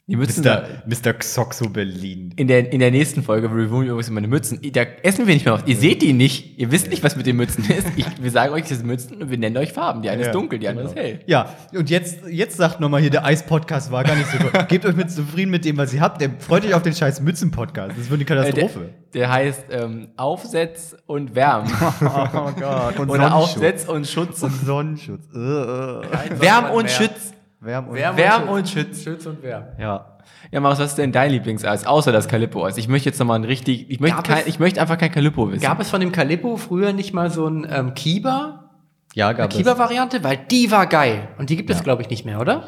Die 0.08 0.14
Mützen 0.14 0.44
Mr. 0.44 0.62
Mr. 0.86 1.14
Xoxo 1.14 1.68
Berlin. 1.68 2.32
in 2.36 2.46
der, 2.46 2.72
in 2.72 2.78
der 2.78 2.92
nächsten 2.92 3.24
Folge 3.24 3.48
reviewen 3.50 3.82
wir 3.82 3.90
übrigens 3.90 4.08
meine 4.10 4.28
Mützen. 4.28 4.60
Da 4.72 4.82
essen 5.02 5.26
wir 5.26 5.34
nicht 5.34 5.44
mehr 5.44 5.54
auf. 5.54 5.62
Ihr 5.66 5.74
seht 5.76 6.00
die 6.00 6.12
nicht. 6.12 6.56
Ihr 6.60 6.70
wisst 6.70 6.90
nicht, 6.90 7.02
was 7.02 7.16
mit 7.16 7.26
den 7.26 7.34
Mützen 7.34 7.68
ist. 7.68 7.88
Ich, 7.96 8.06
wir 8.22 8.30
sagen 8.30 8.52
euch, 8.54 8.68
das 8.68 8.78
sind 8.78 8.86
Mützen 8.86 9.20
und 9.20 9.30
wir 9.30 9.36
nennen 9.38 9.56
euch 9.56 9.72
Farben. 9.72 10.02
Die 10.02 10.08
eine 10.10 10.20
Ja, 10.22 10.28
ist 10.28 10.34
dunkel, 10.34 10.60
die 10.60 10.68
andere 10.68 10.86
genau. 10.86 10.96
ist 10.96 11.04
hell. 11.04 11.20
Ja, 11.26 11.52
und 11.74 11.90
jetzt, 11.90 12.18
jetzt 12.30 12.56
sagt 12.56 12.78
nochmal 12.78 13.00
hier, 13.00 13.10
der 13.10 13.24
Eis-Podcast 13.24 13.90
war 13.90 14.04
gar 14.04 14.14
nicht 14.14 14.30
so 14.30 14.38
gut. 14.38 14.68
Gebt 14.68 14.86
euch 14.86 14.94
mit 14.94 15.10
zufrieden 15.10 15.50
mit 15.50 15.64
dem, 15.64 15.76
was 15.76 15.92
ihr 15.92 16.00
habt. 16.00 16.20
Der 16.20 16.30
freut 16.38 16.64
euch 16.64 16.74
auf 16.74 16.82
den 16.82 16.94
scheiß 16.94 17.20
Mützen-Podcast. 17.22 17.96
Das 17.98 18.08
wird 18.08 18.30
eine 18.30 18.46
Äh, 18.46 18.52
der, 18.52 18.62
Katastrophe. 18.62 18.90
der 19.12 19.32
heißt 19.32 19.64
ähm, 19.72 20.08
Aufsetz 20.16 20.94
und 21.06 21.34
Wärm. 21.34 21.64
oh 22.00 22.52
Gott. 22.60 22.96
Und 23.00 23.10
Oder 23.10 23.34
Aufsetz 23.34 23.86
und 23.86 24.06
Schutz. 24.06 24.40
Und 24.40 24.52
Sonnenschutz. 24.64 25.24
Äh, 25.34 25.38
äh. 25.38 26.40
Wärm 26.40 26.70
und 26.70 26.88
Schütz. 26.92 27.32
Wärm 27.60 27.88
und 27.88 27.94
Wärm 27.96 28.48
und 28.48 28.68
Schütz. 28.68 29.02
Schütz 29.02 29.26
und 29.26 29.42
Wärm. 29.42 29.64
Ja. 29.78 30.12
Ja, 30.50 30.60
Marius, 30.60 30.78
was 30.80 30.88
ist 30.90 30.98
denn 30.98 31.12
dein 31.12 31.30
Lieblingseis, 31.30 31.86
außer 31.86 32.12
das 32.12 32.28
Calippo-Eis? 32.28 32.76
Ich 32.78 32.88
möchte 32.88 33.08
jetzt 33.08 33.18
nochmal 33.18 33.38
ein 33.38 33.44
richtig, 33.44 33.90
ich 33.90 34.00
möchte, 34.00 34.22
kein, 34.22 34.38
es- 34.42 34.46
ich 34.46 34.58
möchte 34.58 34.80
einfach 34.80 34.98
kein 34.98 35.10
Calippo 35.10 35.50
wissen. 35.50 35.62
Gab 35.62 35.80
es 35.80 35.90
von 35.90 36.00
dem 36.00 36.12
Calippo 36.12 36.56
früher 36.56 36.92
nicht 36.92 37.12
mal 37.14 37.30
so 37.30 37.46
ein 37.46 37.66
ähm, 37.70 37.94
Kiba? 37.94 38.70
Ja, 39.14 39.28
Eine 39.28 39.38
gab 39.38 39.50
es. 39.50 39.56
Kiba-Variante? 39.56 40.22
Weil 40.22 40.36
die 40.50 40.70
war 40.70 40.86
geil. 40.86 41.28
Und 41.38 41.48
die 41.50 41.56
gibt 41.56 41.70
es, 41.70 41.82
glaube 41.82 42.02
ich, 42.02 42.10
nicht 42.10 42.24
mehr, 42.26 42.40
oder? 42.40 42.64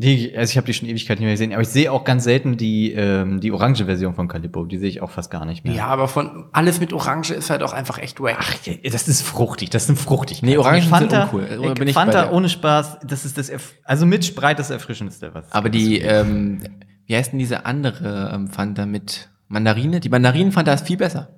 Die, 0.00 0.34
also 0.34 0.50
ich 0.50 0.56
habe 0.56 0.66
die 0.66 0.72
schon 0.72 0.88
Ewigkeit 0.88 1.18
nicht 1.18 1.26
mehr 1.26 1.34
gesehen, 1.34 1.52
aber 1.52 1.60
ich 1.60 1.68
sehe 1.68 1.92
auch 1.92 2.04
ganz 2.04 2.24
selten 2.24 2.56
die, 2.56 2.92
ähm, 2.92 3.38
die 3.38 3.52
orange 3.52 3.84
Version 3.84 4.14
von 4.14 4.28
Calippo. 4.28 4.64
Die 4.64 4.78
sehe 4.78 4.88
ich 4.88 5.02
auch 5.02 5.10
fast 5.10 5.30
gar 5.30 5.44
nicht 5.44 5.62
mehr. 5.62 5.74
Ja, 5.74 5.88
aber 5.88 6.08
von 6.08 6.46
alles 6.52 6.80
mit 6.80 6.94
Orange 6.94 7.34
ist 7.34 7.50
halt 7.50 7.62
auch 7.62 7.74
einfach 7.74 7.98
echt 7.98 8.18
wack. 8.18 8.38
Ach, 8.40 8.54
das 8.82 9.08
ist 9.08 9.20
fruchtig, 9.20 9.68
das 9.68 9.86
sind 9.88 9.98
fruchtig. 9.98 10.42
Nee, 10.42 10.56
Orangen 10.56 10.80
sind 10.80 10.90
Fanta, 10.90 11.24
uncool. 11.24 11.42
Oder 11.58 11.72
äh, 11.72 11.74
bin 11.74 11.88
ich 11.88 11.92
Fanta 11.92 12.30
ohne 12.30 12.48
Spaß, 12.48 13.00
das 13.06 13.26
ist 13.26 13.36
das, 13.36 13.50
Erf 13.50 13.74
also 13.84 14.06
mit 14.06 14.24
Sprite 14.24 14.54
das 14.54 14.70
Erfrischendste, 14.70 15.34
was. 15.34 15.52
Aber 15.52 15.68
die, 15.68 15.98
ähm, 15.98 16.62
wie 17.04 17.14
heißt 17.14 17.32
denn 17.32 17.38
diese 17.38 17.66
andere 17.66 18.30
ähm, 18.32 18.48
Fanta 18.48 18.86
mit 18.86 19.28
Mandarine? 19.48 20.00
Die 20.00 20.08
Mandarinen-Fanta 20.08 20.72
ist 20.72 20.86
viel 20.86 20.96
besser. 20.96 21.28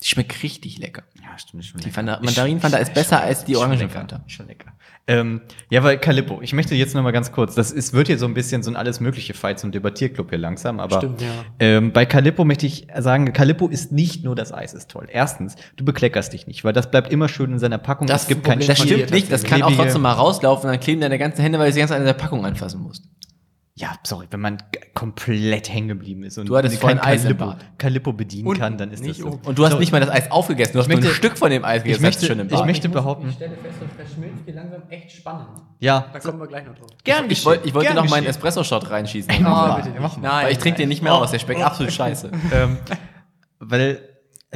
Die 0.00 0.06
schmeckt 0.06 0.40
richtig 0.44 0.78
lecker. 0.78 1.02
Ja, 1.32 1.38
stimmt, 1.38 1.62
ist 1.62 1.70
schon 1.70 1.80
Die. 1.80 1.90
Fanta- 1.90 2.20
Mandarin-Fanta 2.22 2.76
ist 2.78 2.92
besser 2.94 3.20
als 3.22 3.44
die 3.44 3.54
schon 3.54 3.62
Orangen-Fanta. 3.64 4.22
Schon 4.26 4.46
lecker. 4.46 4.72
Ähm, 5.08 5.40
ja, 5.68 5.82
weil 5.82 5.98
Calippo, 5.98 6.40
ich 6.42 6.52
möchte 6.52 6.74
jetzt 6.76 6.94
noch 6.94 7.02
mal 7.02 7.10
ganz 7.10 7.32
kurz, 7.32 7.56
das 7.56 7.72
ist, 7.72 7.92
wird 7.92 8.06
hier 8.06 8.18
so 8.18 8.26
ein 8.26 8.34
bisschen 8.34 8.62
so 8.62 8.70
ein 8.70 8.76
alles 8.76 9.00
mögliche 9.00 9.34
Fight, 9.34 9.62
ein 9.64 9.72
Debattierclub 9.72 10.28
hier 10.30 10.38
langsam, 10.38 10.78
aber 10.78 10.98
Stimmt, 10.98 11.20
ja. 11.22 11.26
ähm, 11.58 11.92
bei 11.92 12.06
Calippo 12.06 12.44
möchte 12.44 12.66
ich 12.66 12.86
sagen, 12.96 13.32
Calippo 13.32 13.66
ist 13.68 13.90
nicht 13.90 14.22
nur 14.24 14.36
das 14.36 14.52
Eis 14.52 14.74
ist 14.74 14.90
toll. 14.90 15.08
Erstens, 15.10 15.56
du 15.76 15.84
bekleckerst 15.84 16.32
dich 16.32 16.46
nicht, 16.46 16.62
weil 16.64 16.72
das 16.72 16.90
bleibt 16.90 17.12
immer 17.12 17.28
schön 17.28 17.50
in 17.52 17.58
seiner 17.58 17.78
Packung. 17.78 18.06
Das 18.06 18.22
es 18.22 18.28
gibt 18.28 18.44
kein 18.44 18.60
Das 18.60 18.78
stimmt 18.78 19.10
nicht, 19.10 19.32
das 19.32 19.42
kann 19.42 19.62
auch 19.62 19.72
trotzdem 19.74 20.02
mal 20.02 20.12
rauslaufen 20.12 20.66
und 20.68 20.72
dann 20.74 20.80
kleben 20.80 21.00
deine 21.00 21.18
ganzen 21.18 21.42
Hände, 21.42 21.58
weil 21.58 21.68
du 21.68 21.72
die 21.74 21.80
ganze 21.80 21.94
Zeit 21.94 22.00
an 22.00 22.06
der 22.06 22.12
Packung 22.12 22.44
anfassen 22.46 22.80
musst. 22.80 23.04
Ja, 23.74 23.94
sorry, 24.04 24.26
wenn 24.30 24.40
man 24.40 24.58
komplett 24.92 25.72
hängen 25.72 25.88
geblieben 25.88 26.24
ist 26.24 26.36
und 26.36 26.46
Du 26.46 26.54
hattest 26.58 26.78
kein 26.78 26.98
Eis 26.98 27.24
im 27.24 27.38
Calippo, 27.78 28.12
bedienen 28.12 28.46
Unten, 28.46 28.60
kann, 28.60 28.76
dann 28.76 28.90
ist 28.90 29.00
das 29.00 29.06
nicht 29.08 29.20
so. 29.20 29.40
Und 29.46 29.58
du 29.58 29.64
hast 29.64 29.70
Sorry. 29.70 29.80
nicht 29.80 29.92
mal 29.92 30.00
das 30.00 30.10
Eis 30.10 30.30
aufgegessen, 30.30 30.74
du 30.74 30.80
hast 30.80 30.88
nur 30.88 30.98
ein 30.98 31.02
möchte- 31.02 31.16
Stück 31.16 31.38
von 31.38 31.50
dem 31.50 31.64
Eis 31.64 31.78
Ich 31.78 31.84
gegessen, 31.84 32.02
möchte, 32.02 32.26
schon 32.26 32.38
im 32.38 32.52
ich 32.52 32.64
möchte 32.66 32.90
behaupten, 32.90 33.32
stelle 33.32 33.56
fest, 33.56 33.76
das 33.80 33.90
verschmilzt 34.08 34.42
hier 34.44 34.54
langsam 34.56 34.82
echt 34.90 35.12
spannend. 35.12 35.48
ja, 35.80 36.04
Da 36.12 36.18
kommen 36.18 36.38
wir 36.40 36.48
gleich 36.48 36.66
noch 36.66 36.74
drauf. 36.74 36.88
gern 37.02 37.30
ich, 37.30 37.42
wollte, 37.46 37.66
ich 37.66 37.72
wollte 37.72 37.86
gern 37.86 37.96
noch 37.96 38.10
meinen 38.10 38.24
geschehen. 38.24 38.30
Espresso-Shot 38.30 38.90
reinschießen. 38.90 39.32
Oh, 39.38 39.42
mal, 39.42 39.76
bitte 39.76 39.88
nicht. 39.88 40.00
mach 40.02 40.16
mal. 40.18 40.28
Nein, 40.28 40.44
Weil 40.44 40.52
ich 40.52 40.58
trinke 40.58 40.76
den 40.76 40.90
nicht 40.90 41.02
mehr 41.02 41.14
aus, 41.14 41.30
der 41.30 41.38
schmeckt 41.38 41.62
absolut 41.62 41.92
scheiße. 41.92 42.30
ähm, 42.52 42.76
weil 43.58 44.00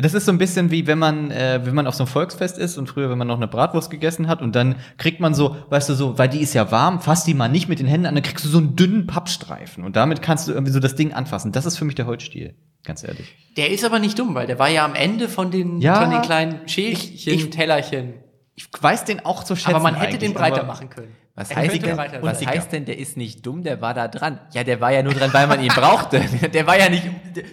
das 0.02 0.12
ist 0.14 0.26
so 0.26 0.32
ein 0.32 0.38
bisschen 0.38 0.70
wie 0.70 0.86
wenn 0.86 0.98
man, 0.98 1.30
äh, 1.30 1.60
wenn 1.64 1.74
man 1.74 1.86
auf 1.86 1.94
so 1.94 2.04
einem 2.04 2.08
Volksfest 2.12 2.58
ist 2.58 2.76
und 2.76 2.86
früher, 2.88 3.08
wenn 3.10 3.16
man 3.18 3.26
noch 3.26 3.36
eine 3.36 3.48
Bratwurst 3.48 3.90
gegessen 3.90 4.28
hat 4.28 4.42
und 4.42 4.54
dann 4.54 4.76
kriegt 4.98 5.20
man 5.20 5.32
so, 5.34 5.56
weißt 5.70 5.88
du 5.88 5.94
so, 5.94 6.18
weil 6.18 6.28
die 6.28 6.40
ist 6.40 6.52
ja 6.54 6.70
warm, 6.70 7.00
fass 7.00 7.24
die 7.24 7.32
mal 7.34 7.48
nicht 7.48 7.68
mit 7.68 7.78
den 7.78 7.86
Händen 7.86 8.06
an, 8.06 8.14
dann 8.14 8.22
kriegst 8.22 8.44
du 8.44 8.48
so 8.48 8.58
einen 8.58 8.76
dünnen 8.76 9.06
Pappstreifen 9.06 9.84
und 9.84 9.96
damit 9.96 10.20
kannst 10.20 10.48
du 10.48 10.52
irgendwie 10.52 10.72
so 10.72 10.80
das 10.80 10.94
Ding 10.96 11.12
anfassen. 11.14 11.50
Das 11.52 11.64
ist 11.64 11.78
für 11.78 11.84
mich 11.86 11.94
der 11.94 12.06
Holzstiel, 12.06 12.54
ganz 12.84 13.02
ehrlich. 13.02 13.34
Der 13.56 13.70
ist 13.70 13.84
aber 13.84 13.98
nicht 13.98 14.18
dumm, 14.18 14.34
weil 14.34 14.46
der 14.46 14.58
war 14.58 14.68
ja 14.68 14.84
am 14.84 14.94
Ende 14.94 15.28
von 15.30 15.50
den, 15.50 15.80
Ja. 15.80 16.00
von 16.02 16.10
den 16.10 16.20
kleinen 16.22 16.68
Schälchen, 16.68 17.14
Ich- 17.34 17.50
Tellerchen. 17.50 18.14
Ich 18.54 18.68
weiß 18.80 19.04
den 19.04 19.24
auch 19.24 19.44
zu 19.44 19.56
schätzen. 19.56 19.74
Aber 19.74 19.82
man 19.82 19.94
hätte 19.96 20.18
den 20.18 20.34
breiter 20.34 20.64
machen 20.64 20.88
können. 20.90 21.14
Was, 21.38 21.54
heißt 21.54 21.82
denn, 21.84 21.98
was 22.22 22.46
heißt 22.46 22.72
denn, 22.72 22.86
der 22.86 22.98
ist 22.98 23.18
nicht 23.18 23.44
dumm, 23.44 23.62
der 23.62 23.82
war 23.82 23.92
da 23.92 24.08
dran? 24.08 24.40
Ja, 24.54 24.64
der 24.64 24.80
war 24.80 24.90
ja 24.90 25.02
nur 25.02 25.12
dran, 25.12 25.28
weil 25.34 25.46
man 25.46 25.62
ihn 25.62 25.68
brauchte. 25.68 26.18
Der 26.54 26.66
war 26.66 26.78
ja 26.78 26.88
nicht, 26.88 27.02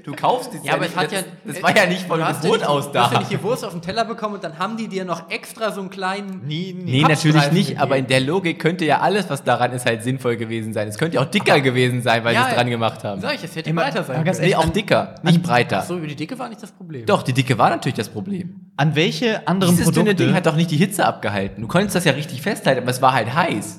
du 0.06 0.14
kaufst 0.16 0.54
es 0.54 0.64
Ja, 0.64 0.74
aber 0.76 0.84
nicht, 0.84 0.92
es 0.96 0.98
hat 0.98 1.12
ja. 1.12 1.20
das, 1.44 1.56
das 1.56 1.64
war 1.64 1.76
ja 1.76 1.86
nicht 1.86 2.08
von 2.08 2.18
ja 2.18 2.32
Geburt 2.32 2.60
nicht- 2.62 2.66
aus 2.70 2.90
Du 2.94 2.98
hast 3.00 3.08
ja 3.12 3.14
da. 3.16 3.20
nicht 3.20 3.32
die 3.32 3.44
Wurst 3.44 3.66
auf 3.66 3.74
den 3.74 3.82
Teller 3.82 4.06
bekommen 4.06 4.36
und 4.36 4.44
dann 4.46 4.58
haben 4.58 4.78
die 4.78 4.88
dir 4.88 5.04
noch 5.04 5.30
extra 5.30 5.72
so 5.72 5.82
einen 5.82 5.90
kleinen. 5.90 6.44
Nee, 6.46 6.74
Nee, 6.80 7.02
natürlich 7.02 7.52
nicht, 7.52 7.68
gegeben. 7.70 7.82
aber 7.82 7.98
in 7.98 8.08
der 8.08 8.22
Logik 8.22 8.60
könnte 8.60 8.86
ja 8.86 9.00
alles, 9.02 9.30
was 9.30 9.44
daran 9.44 9.74
ist, 9.74 9.86
halt 9.86 10.02
sinnvoll 10.02 10.38
gewesen 10.38 10.72
sein. 10.72 10.88
Es 10.88 10.98
könnte 10.98 11.16
ja 11.16 11.22
auch 11.22 11.26
dicker 11.30 11.60
gewesen 11.60 12.02
sein, 12.02 12.24
weil 12.24 12.36
Ja, 12.36 12.44
sie 12.46 12.50
es 12.52 12.56
dran 12.56 12.70
gemacht 12.70 13.04
haben. 13.04 13.20
Sag 13.20 13.36
ich, 13.36 13.44
es 13.44 13.54
hätte 13.54 13.70
Immer- 13.70 13.82
breiter 13.82 14.04
sein 14.06 14.16
aber 14.16 14.24
ganz 14.26 14.38
können. 14.38 14.50
Nee, 14.50 14.56
auch 14.56 14.70
dicker, 14.70 15.16
nicht 15.24 15.44
breiter. 15.44 15.82
So, 15.82 15.98
über 15.98 16.08
die 16.08 16.16
Dicke 16.16 16.40
war 16.40 16.48
nicht 16.48 16.64
das 16.64 16.72
Problem. 16.72 17.06
Doch, 17.06 17.22
die 17.24 17.34
Dicke 17.34 17.58
war 17.58 17.70
natürlich 17.70 17.96
das 17.98 18.08
Problem. 18.08 18.72
An 18.78 18.96
welche 18.96 19.46
anderen 19.46 19.76
Dieses 19.76 19.92
dünne 19.92 20.06
Produkte? 20.12 20.26
Ding 20.28 20.34
hat 20.36 20.46
doch 20.46 20.56
nicht 20.56 20.72
die 20.72 20.78
Hitze 20.78 21.06
abgehalten. 21.06 21.62
Du 21.62 21.68
konntest 21.68 21.96
das 21.98 22.06
ja 22.06 22.14
richtig 22.14 22.42
festhalten, 22.42 22.82
aber 22.84 22.92
es 22.92 23.02
war 23.02 23.12
halt 23.14 23.34
heiß. 23.36 23.73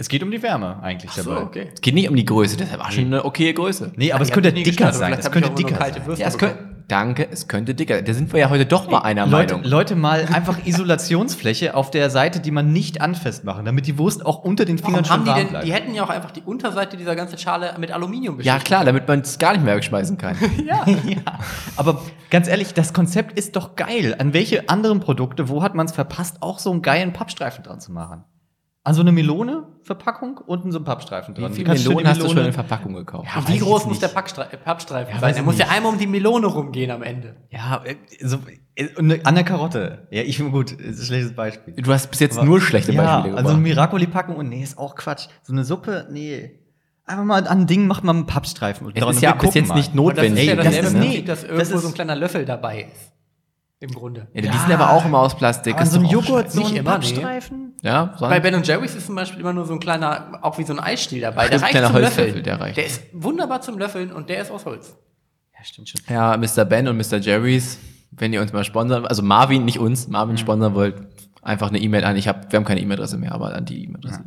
Es 0.00 0.08
geht 0.08 0.22
um 0.22 0.30
die 0.30 0.40
Wärme 0.40 0.80
eigentlich 0.80 1.10
so, 1.10 1.28
dabei. 1.28 1.42
okay. 1.42 1.68
Es 1.74 1.80
geht 1.80 1.94
nicht 1.94 2.08
um 2.08 2.14
die 2.14 2.24
Größe, 2.24 2.56
das 2.56 2.78
war 2.78 2.90
schon 2.92 3.06
eine 3.06 3.24
okaye 3.24 3.52
Größe. 3.52 3.92
Nee, 3.96 4.12
aber 4.12 4.22
es 4.22 4.30
könnte 4.30 4.52
dicker 4.52 4.92
sein. 4.92 5.12
Es 5.14 5.28
könnte 5.28 5.50
dicker 5.50 5.74
kalte 5.74 6.00
sein. 6.06 6.16
Ja, 6.16 6.28
es 6.28 6.38
könnte, 6.38 6.56
danke, 6.86 7.28
es 7.28 7.48
könnte 7.48 7.74
dicker. 7.74 8.00
Da 8.00 8.14
sind 8.14 8.32
wir 8.32 8.38
ja 8.38 8.48
heute 8.48 8.64
doch 8.64 8.88
mal 8.88 9.00
einer 9.00 9.26
Leute, 9.26 9.54
Meinung. 9.54 9.68
Leute, 9.68 9.96
mal 9.96 10.24
einfach 10.32 10.64
Isolationsfläche 10.64 11.74
auf 11.74 11.90
der 11.90 12.10
Seite, 12.10 12.38
die 12.38 12.52
man 12.52 12.72
nicht 12.72 13.00
anfest 13.00 13.42
machen, 13.42 13.64
damit 13.64 13.88
die 13.88 13.98
Wurst 13.98 14.24
auch 14.24 14.44
unter 14.44 14.64
den 14.64 14.78
Fingern 14.78 15.04
Warum 15.04 15.10
haben 15.10 15.16
schon 15.16 15.24
die 15.24 15.30
warm 15.30 15.38
denn, 15.40 15.48
bleibt. 15.48 15.66
die 15.66 15.72
hätten 15.72 15.94
ja 15.94 16.04
auch 16.04 16.10
einfach 16.10 16.30
die 16.30 16.42
Unterseite 16.42 16.96
dieser 16.96 17.16
ganzen 17.16 17.36
Schale 17.36 17.74
mit 17.80 17.90
Aluminium 17.90 18.36
ja, 18.36 18.54
beschichtet. 18.54 18.64
klar, 18.66 18.84
damit 18.84 19.08
man 19.08 19.22
es 19.22 19.36
gar 19.40 19.52
nicht 19.52 19.64
mehr 19.64 19.74
wegschmeißen 19.74 20.16
kann. 20.16 20.36
Ja. 20.64 20.84
ja, 21.06 21.38
aber 21.76 22.02
ganz 22.30 22.46
ehrlich, 22.46 22.72
das 22.72 22.92
Konzept 22.92 23.36
ist 23.36 23.56
doch 23.56 23.74
geil. 23.74 24.14
An 24.18 24.32
welche 24.32 24.68
anderen 24.68 25.00
Produkte, 25.00 25.48
wo 25.48 25.62
hat 25.62 25.74
man 25.74 25.86
es 25.86 25.92
verpasst, 25.92 26.36
auch 26.40 26.60
so 26.60 26.70
einen 26.70 26.82
geilen 26.82 27.12
Pappstreifen 27.12 27.64
dran 27.64 27.80
zu 27.80 27.90
machen? 27.90 28.24
An 28.84 28.94
so 28.94 29.00
eine 29.00 29.12
Melone-Verpackung 29.88 30.38
unten 30.46 30.72
so 30.72 30.78
ein 30.78 30.84
Pappstreifen 30.84 31.34
dran. 31.34 31.50
Wie 31.52 31.56
viel 31.64 31.68
Melonen 31.68 32.06
hast 32.06 32.20
du 32.22 32.28
schon 32.28 32.44
in 32.44 32.52
Verpackung 32.52 32.94
gekauft? 32.94 33.28
Weiß 33.34 33.48
wie 33.48 33.58
groß 33.58 33.86
muss 33.86 33.98
der 33.98 34.08
nicht. 34.08 34.16
Packstre- 34.16 34.48
Pappstreifen 34.64 35.14
Ja, 35.14 35.20
sein? 35.20 35.34
Der 35.34 35.42
muss 35.42 35.58
ja 35.58 35.64
nicht. 35.66 35.74
einmal 35.74 35.92
um 35.92 35.98
die 35.98 36.06
Melone 36.06 36.46
rumgehen 36.46 36.90
am 36.90 37.02
Ende. 37.02 37.36
Ja, 37.50 37.82
äh, 37.84 37.96
so, 38.20 38.38
äh, 38.74 38.88
an 39.24 39.34
der 39.34 39.44
Karotte. 39.44 40.06
Ja, 40.10 40.22
ich 40.22 40.38
gut, 40.38 40.72
ist 40.72 41.00
ein 41.00 41.06
schlechtes 41.06 41.34
Beispiel. 41.34 41.74
Du 41.74 41.92
hast 41.92 42.10
bis 42.10 42.20
jetzt 42.20 42.36
Aber- 42.38 42.46
nur 42.46 42.60
schlechte 42.60 42.92
ja, 42.92 43.02
Beispiele 43.02 43.36
also 43.36 43.50
eine 43.50 43.58
gebracht. 43.58 43.76
Miracoli-Packung 43.92 44.36
und 44.36 44.48
nee, 44.48 44.62
ist 44.62 44.78
auch 44.78 44.94
Quatsch. 44.94 45.26
So 45.42 45.52
eine 45.52 45.64
Suppe, 45.64 46.06
nee. 46.10 46.50
Einfach 47.06 47.24
mal 47.24 47.36
an 47.46 47.60
ein 47.60 47.66
Ding 47.66 47.86
macht 47.86 48.04
man 48.04 48.16
einen 48.16 48.26
Pappstreifen. 48.26 48.86
Und 48.86 48.94
Es 48.96 49.16
ist 49.16 49.22
ja 49.22 49.32
bis 49.32 49.54
jetzt 49.54 49.68
mal. 49.68 49.76
nicht 49.76 49.94
Und 49.96 50.16
das 50.18 50.26
ist 50.26 50.30
notwendig. 50.34 50.46
ja 50.46 50.56
das 50.56 50.92
nee, 50.92 51.22
dass 51.22 51.40
das 51.40 51.48
irgendwo 51.50 51.76
ist- 51.76 51.82
so 51.82 51.88
ein 51.88 51.94
kleiner 51.94 52.14
Löffel 52.16 52.44
dabei 52.44 52.82
ist. 52.92 53.07
Im 53.80 53.90
Grunde. 53.92 54.26
ja, 54.34 54.40
die 54.42 54.48
sind 54.58 54.72
aber 54.72 54.90
auch 54.90 55.04
immer 55.04 55.20
aus 55.20 55.36
Plastik. 55.36 55.74
Aber 55.74 55.84
ist 55.84 55.92
so 55.92 56.00
ein 56.00 56.06
Joghurt, 56.06 56.50
so 56.50 56.58
Nicht 56.58 56.70
ein 56.72 56.76
immer, 56.78 56.98
nee. 56.98 57.06
Pappstreifen? 57.12 57.74
Ja, 57.82 58.06
Bei 58.18 58.40
sagen. 58.40 58.42
Ben 58.42 58.62
Jerry's 58.64 58.96
ist 58.96 59.06
zum 59.06 59.14
Beispiel 59.14 59.38
immer 59.40 59.52
nur 59.52 59.66
so 59.66 59.72
ein 59.74 59.78
kleiner, 59.78 60.40
auch 60.42 60.58
wie 60.58 60.64
so 60.64 60.72
ein 60.72 60.80
Eisstiel 60.80 61.20
dabei. 61.20 61.46
Stimmt, 61.46 61.52
der 61.52 61.62
reicht 61.62 61.70
kleiner 61.72 61.86
zum 61.86 61.94
Holzlöffel, 61.96 62.24
Löffeln. 62.24 62.44
der 62.44 62.60
reicht. 62.60 62.76
Der 62.76 62.86
ist 62.86 63.02
wunderbar 63.12 63.60
zum 63.60 63.78
Löffeln 63.78 64.10
und 64.12 64.28
der 64.28 64.42
ist 64.42 64.50
aus 64.50 64.64
Holz. 64.64 64.96
Ja, 65.56 65.64
stimmt 65.64 65.88
schon. 65.88 66.00
ja, 66.08 66.36
Mr. 66.36 66.64
Ben 66.64 66.88
und 66.88 66.96
Mr. 66.96 67.18
Jerry's, 67.18 67.78
wenn 68.10 68.32
ihr 68.32 68.40
uns 68.42 68.52
mal 68.52 68.64
sponsern, 68.64 69.06
also 69.06 69.22
Marvin, 69.22 69.64
nicht 69.64 69.78
uns, 69.78 70.08
Marvin 70.08 70.34
Mhm. 70.34 70.38
sponsern 70.38 70.74
wollt, 70.74 70.96
einfach 71.42 71.68
eine 71.68 71.78
E-Mail 71.78 72.04
an. 72.04 72.16
Ich 72.16 72.26
hab, 72.26 72.50
wir 72.50 72.56
haben 72.56 72.64
keine 72.64 72.80
E-Mail-Adresse 72.80 73.16
mehr, 73.16 73.30
aber 73.30 73.54
an 73.54 73.64
die 73.64 73.84
E-Mail-Adresse. 73.84 74.24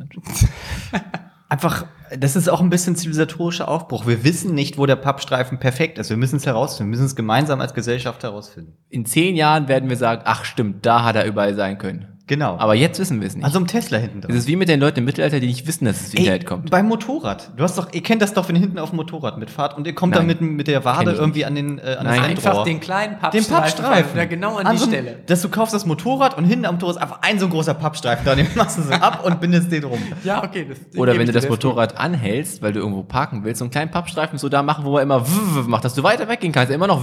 Einfach, 1.52 1.84
das 2.18 2.34
ist 2.34 2.48
auch 2.48 2.62
ein 2.62 2.70
bisschen 2.70 2.96
zivilisatorischer 2.96 3.68
Aufbruch. 3.68 4.06
Wir 4.06 4.24
wissen 4.24 4.54
nicht, 4.54 4.78
wo 4.78 4.86
der 4.86 4.96
Pappstreifen 4.96 5.58
perfekt 5.58 5.98
ist. 5.98 6.08
Wir 6.08 6.16
müssen 6.16 6.36
es 6.36 6.46
herausfinden. 6.46 6.90
Wir 6.90 6.96
müssen 6.96 7.04
es 7.04 7.14
gemeinsam 7.14 7.60
als 7.60 7.74
Gesellschaft 7.74 8.22
herausfinden. 8.22 8.78
In 8.88 9.04
zehn 9.04 9.36
Jahren 9.36 9.68
werden 9.68 9.90
wir 9.90 9.98
sagen, 9.98 10.22
ach 10.24 10.46
stimmt, 10.46 10.86
da 10.86 11.04
hat 11.04 11.14
er 11.14 11.26
überall 11.26 11.54
sein 11.54 11.76
können. 11.76 12.11
Genau. 12.32 12.56
Aber 12.58 12.74
jetzt 12.74 12.98
wissen 12.98 13.20
wir 13.20 13.26
es 13.28 13.36
nicht. 13.36 13.44
also 13.44 13.58
ein 13.58 13.66
Tesla 13.66 13.98
hinten 13.98 14.20
es 14.20 14.26
dran. 14.26 14.34
ist 14.36 14.46
wie 14.48 14.56
mit 14.56 14.66
den 14.70 14.80
Leuten 14.80 15.00
im 15.00 15.04
Mittelalter, 15.04 15.38
die 15.38 15.48
nicht 15.48 15.66
wissen, 15.66 15.84
dass 15.84 15.96
es 15.96 16.02
ins 16.06 16.14
Internet 16.14 16.46
kommt. 16.46 16.70
beim 16.70 16.86
Motorrad. 16.88 17.50
Du 17.58 17.62
hast 17.62 17.76
doch, 17.76 17.92
ihr 17.92 18.02
kennt 18.02 18.22
das 18.22 18.32
doch, 18.32 18.48
wenn 18.48 18.56
ihr 18.56 18.62
hinten 18.62 18.78
auf 18.78 18.88
dem 18.88 18.96
Motorrad 18.96 19.36
mitfahrt 19.36 19.76
und 19.76 19.86
ihr 19.86 19.94
kommt 19.94 20.14
Nein. 20.14 20.26
dann 20.28 20.38
mit, 20.46 20.56
mit 20.56 20.66
der 20.66 20.82
Wade 20.86 21.10
irgendwie 21.12 21.44
an 21.44 21.54
den 21.54 21.78
äh, 21.78 21.96
an 21.98 22.06
Nein. 22.06 22.34
das 22.34 22.46
Einfach 22.46 22.64
den 22.64 22.80
kleinen 22.80 23.12
den 23.12 23.20
Pappstreifen. 23.20 23.54
Pappstreifen. 23.54 24.16
Ja, 24.18 24.24
genau 24.24 24.56
an, 24.56 24.66
die 24.72 24.78
so, 24.78 24.86
Stelle. 24.86 25.18
Dass 25.26 25.42
du 25.42 25.50
kaufst 25.50 25.74
das 25.74 25.84
Motorrad 25.84 26.38
und 26.38 26.44
hinten 26.46 26.64
am 26.64 26.76
Motorrad 26.76 26.96
ist 26.96 27.02
einfach 27.02 27.18
ein 27.20 27.38
so 27.38 27.44
ein 27.46 27.50
großer 27.50 27.74
Pappstreifen 27.74 28.24
da, 28.24 28.34
den 28.34 28.46
machst 28.54 28.78
du 28.78 28.82
so 28.82 28.92
ab 28.94 29.24
und 29.26 29.38
bindest 29.40 29.70
den 29.70 29.84
rum. 29.84 29.98
Ja, 30.24 30.42
okay. 30.42 30.66
Das, 30.68 30.98
Oder 30.98 31.18
wenn 31.18 31.26
du 31.26 31.32
das 31.32 31.44
ist 31.44 31.50
Motorrad 31.50 31.98
anhältst, 31.98 32.62
weil 32.62 32.72
du 32.72 32.80
irgendwo 32.80 33.02
parken 33.02 33.44
willst, 33.44 33.58
so 33.58 33.64
einen 33.64 33.70
kleinen 33.72 33.90
Pappstreifen 33.90 34.38
so 34.38 34.48
da 34.48 34.62
machen, 34.62 34.84
wo 34.86 34.96
er 34.96 35.02
immer 35.02 35.22
macht, 35.66 35.84
dass 35.84 35.94
du 35.94 36.02
weiter 36.02 36.28
weggehen 36.28 36.52
kannst, 36.52 36.72
immer 36.72 36.86
noch 36.86 37.02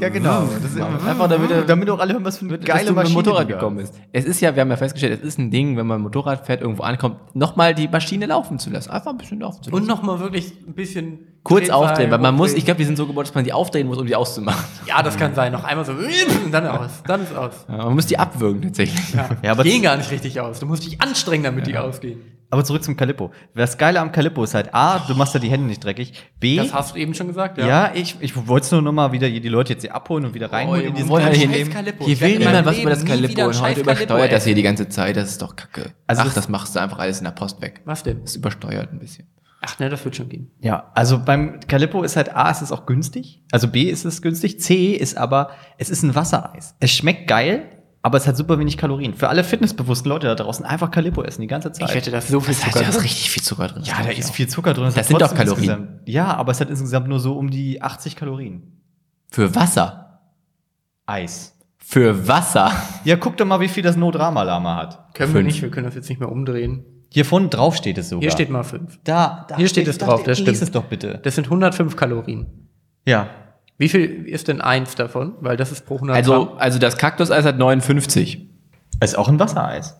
Ja, 0.00 0.08
genau. 0.08 0.44
Das 0.62 0.70
ist 0.70 0.76
immer- 0.78 0.86
einfach 1.06 1.28
damit, 1.28 1.50
damit 1.68 1.90
auch 1.90 1.98
alle 1.98 2.14
hören, 2.14 2.24
was 2.24 2.38
für 2.38 2.46
eine 2.46 2.58
geile 2.58 2.92
Maschine 2.92 3.14
Motorrad 3.14 3.40
da 3.50 3.52
gekommen 3.54 3.76
bist. 3.78 3.94
Es 4.12 4.24
ist 4.24 4.40
ja, 4.40 4.54
wir 4.54 4.61
haben 4.62 4.70
ja 4.70 4.76
festgestellt, 4.76 5.18
es 5.20 5.24
ist 5.26 5.38
ein 5.38 5.50
Ding, 5.50 5.76
wenn 5.76 5.86
man 5.86 6.00
Motorrad 6.00 6.46
fährt, 6.46 6.62
irgendwo 6.62 6.82
ankommt, 6.82 7.34
nochmal 7.34 7.74
die 7.74 7.88
Maschine 7.88 8.26
laufen 8.26 8.58
zu 8.58 8.70
lassen. 8.70 8.90
Einfach 8.90 9.10
ein 9.10 9.18
bisschen 9.18 9.40
laufen 9.40 9.62
zu 9.62 9.70
lassen. 9.70 9.82
Und 9.82 9.88
nochmal 9.88 10.18
wirklich 10.20 10.52
ein 10.66 10.74
bisschen 10.74 11.18
kurz 11.42 11.68
aufdrehen, 11.70 12.10
weil 12.10 12.18
man 12.18 12.34
muss, 12.34 12.54
ich 12.54 12.64
glaube, 12.64 12.78
die 12.78 12.84
sind 12.84 12.96
so 12.96 13.06
gebaut, 13.06 13.26
dass 13.26 13.34
man 13.34 13.44
die 13.44 13.52
aufdrehen 13.52 13.86
muss, 13.86 13.98
um 13.98 14.06
die 14.06 14.16
auszumachen. 14.16 14.64
Ja, 14.86 15.02
das 15.02 15.16
kann 15.16 15.34
sein. 15.34 15.52
Noch 15.52 15.64
einmal 15.64 15.84
so 15.84 15.92
und 15.92 16.52
dann 16.52 16.66
aus. 16.66 17.02
Dann 17.06 17.22
ist 17.22 17.34
aus. 17.36 17.66
Ja, 17.68 17.84
man 17.84 17.94
muss 17.94 18.06
die 18.06 18.18
abwürgen 18.18 18.62
tatsächlich. 18.62 19.14
Ja, 19.14 19.28
Ja, 19.42 19.52
aber 19.52 19.64
die 19.64 19.70
gehen 19.70 19.82
gar 19.82 19.96
nicht 19.96 20.10
richtig 20.10 20.40
aus. 20.40 20.60
Du 20.60 20.66
musst 20.66 20.84
dich 20.84 21.00
anstrengen, 21.00 21.44
damit 21.44 21.66
die 21.66 21.76
ausgehen. 21.76 22.20
Aber 22.52 22.62
zurück 22.64 22.84
zum 22.84 22.98
Calippo. 22.98 23.30
Das 23.54 23.78
Geile 23.78 23.98
am 23.98 24.12
Calippo 24.12 24.44
ist 24.44 24.52
halt 24.54 24.74
A, 24.74 24.98
du 24.98 25.14
machst 25.14 25.34
da 25.34 25.38
die 25.38 25.48
Hände 25.48 25.66
nicht 25.66 25.82
dreckig. 25.82 26.12
B, 26.38 26.56
Das 26.58 26.74
hast 26.74 26.94
du 26.94 26.98
eben 26.98 27.14
schon 27.14 27.26
gesagt, 27.28 27.56
ja. 27.56 27.66
ja, 27.66 27.90
ich, 27.94 28.16
ich 28.20 28.36
wollte 28.46 28.66
es 28.66 28.70
nur 28.72 28.82
noch 28.82 28.92
mal 28.92 29.10
wieder 29.10 29.30
die 29.30 29.48
Leute 29.48 29.72
jetzt 29.72 29.80
hier 29.82 29.94
abholen 29.94 30.26
und 30.26 30.34
wieder 30.34 30.52
reinholen 30.52 30.82
Oh, 30.84 30.88
in 30.88 30.94
diesen 30.94 31.10
Scheiß 31.10 31.36
hier. 31.38 31.48
Hier 32.00 32.20
will 32.20 32.38
niemand 32.38 32.66
was 32.66 32.78
über 32.78 32.90
das 32.90 33.04
Calippo 33.06 33.44
und 33.46 33.58
heute 33.62 33.80
übersteuert 33.80 34.32
das 34.32 34.44
hier 34.44 34.54
die 34.54 34.62
ganze 34.62 34.86
Zeit, 34.90 35.16
das 35.16 35.30
ist 35.30 35.40
doch 35.40 35.56
kacke. 35.56 35.92
Also 36.06 36.20
Ach, 36.20 36.26
das- 36.26 36.34
das 36.34 36.48
machst 36.50 36.76
du 36.76 36.80
einfach 36.80 36.98
alles 36.98 37.18
in 37.18 37.24
der 37.24 37.30
Post 37.32 37.62
weg. 37.62 37.80
Was 37.86 38.02
denn? 38.02 38.20
Das 38.22 38.36
übersteuert 38.36 38.92
ein 38.92 38.98
bisschen. 38.98 39.26
Ach 39.62 39.78
ne, 39.78 39.88
das 39.88 40.04
wird 40.04 40.14
schon 40.16 40.28
gehen. 40.28 40.50
Ja, 40.60 40.90
also 40.94 41.24
beim 41.24 41.60
Calippo 41.68 42.02
ist 42.02 42.16
halt 42.16 42.34
A, 42.36 42.50
es 42.50 42.60
ist 42.60 42.70
auch 42.72 42.84
günstig. 42.84 43.42
Also 43.50 43.68
B 43.68 43.84
ist 43.84 44.04
es 44.04 44.20
günstig. 44.20 44.60
C 44.60 44.90
ist 44.92 45.16
aber, 45.16 45.52
es 45.78 45.88
ist 45.88 46.02
ein 46.02 46.14
Wassereis. 46.14 46.74
Es 46.80 46.90
schmeckt 46.90 47.28
geil, 47.28 47.81
aber 48.02 48.18
es 48.18 48.26
hat 48.26 48.36
super 48.36 48.58
wenig 48.58 48.76
Kalorien. 48.76 49.14
Für 49.14 49.28
alle 49.28 49.44
fitnessbewussten 49.44 50.08
Leute 50.08 50.26
da 50.26 50.34
draußen 50.34 50.64
einfach 50.66 50.90
Calippo 50.90 51.22
essen 51.22 51.40
die 51.40 51.46
ganze 51.46 51.70
Zeit. 51.72 51.88
Ich 51.88 51.94
wette, 51.94 52.10
da 52.10 52.18
ist 52.18 52.28
so 52.28 52.40
viel 52.40 52.54
Das 52.54 52.64
heißt, 52.64 52.72
Zucker 52.72 52.82
da 52.84 52.88
ist 52.90 52.94
drin. 52.96 53.02
richtig 53.02 53.30
viel 53.30 53.42
Zucker 53.42 53.68
drin. 53.68 53.82
ja, 53.84 53.94
da 54.02 54.10
ist 54.10 54.30
viel 54.32 54.48
Zucker 54.48 54.74
drin. 54.74 54.84
Es 54.86 54.94
Das 54.94 55.04
hat 55.04 55.08
sind 55.08 55.20
doch 55.22 55.34
Kalorien. 55.34 55.70
insgesamt- 55.70 56.08
Ja, 56.08 56.34
aber 56.36 56.52
es 56.52 56.60
hat 56.60 56.68
insgesamt 56.70 57.08
nur 57.08 57.20
so 57.20 57.36
um 57.38 57.50
die 57.50 57.80
80 57.80 58.16
Kalorien. 58.16 58.80
Für 59.30 59.54
Wasser. 59.54 60.20
Eis. 61.06 61.56
Für 61.78 62.26
Wasser. 62.28 62.72
Ja, 63.04 63.16
guck 63.16 63.36
doch 63.36 63.44
mal, 63.44 63.60
wie 63.60 63.68
viel 63.68 63.82
das 63.82 63.96
No-Drama-Lama 63.96 64.76
hat. 64.76 65.14
Können 65.14 65.32
wir 65.34 65.40
Fünf. 65.40 65.46
nicht, 65.52 65.62
wir 65.62 65.70
können 65.70 65.86
das 65.86 65.94
jetzt 65.94 66.08
nicht 66.08 66.20
mehr 66.20 66.30
umdrehen. 66.30 66.84
Hier 67.10 67.24
vorne 67.24 67.48
drauf 67.48 67.76
steht 67.76 67.98
es 67.98 68.08
sogar. 68.08 68.22
Hier 68.22 68.30
steht 68.30 68.48
mal 68.50 68.62
5. 68.62 68.98
da, 69.04 69.44
da 69.48 69.56
Hier 69.56 69.68
steht 69.68 69.86
es 69.88 69.98
da 69.98 70.06
drauf, 70.06 70.22
das 70.22 70.38
Lies 70.38 70.48
stimmt. 70.48 70.62
es 70.62 70.70
doch 70.70 70.84
bitte. 70.84 71.20
Das 71.22 71.34
sind 71.34 71.46
105 71.50 71.94
Kalorien. 71.96 72.46
Ja. 73.06 73.28
Wie 73.82 73.88
viel 73.88 74.26
ist 74.28 74.46
denn 74.46 74.60
eins 74.60 74.94
davon? 74.94 75.34
Weil 75.40 75.56
das 75.56 75.72
ist 75.72 75.84
pro 75.86 75.96
100 75.96 76.14
Also, 76.16 76.46
Gramm. 76.46 76.58
also 76.58 76.78
das 76.78 76.96
Kaktuseis 76.98 77.44
hat 77.44 77.58
59. 77.58 78.46
Ist 79.00 79.18
auch 79.18 79.26
ein 79.28 79.40
Wassereis. 79.40 79.96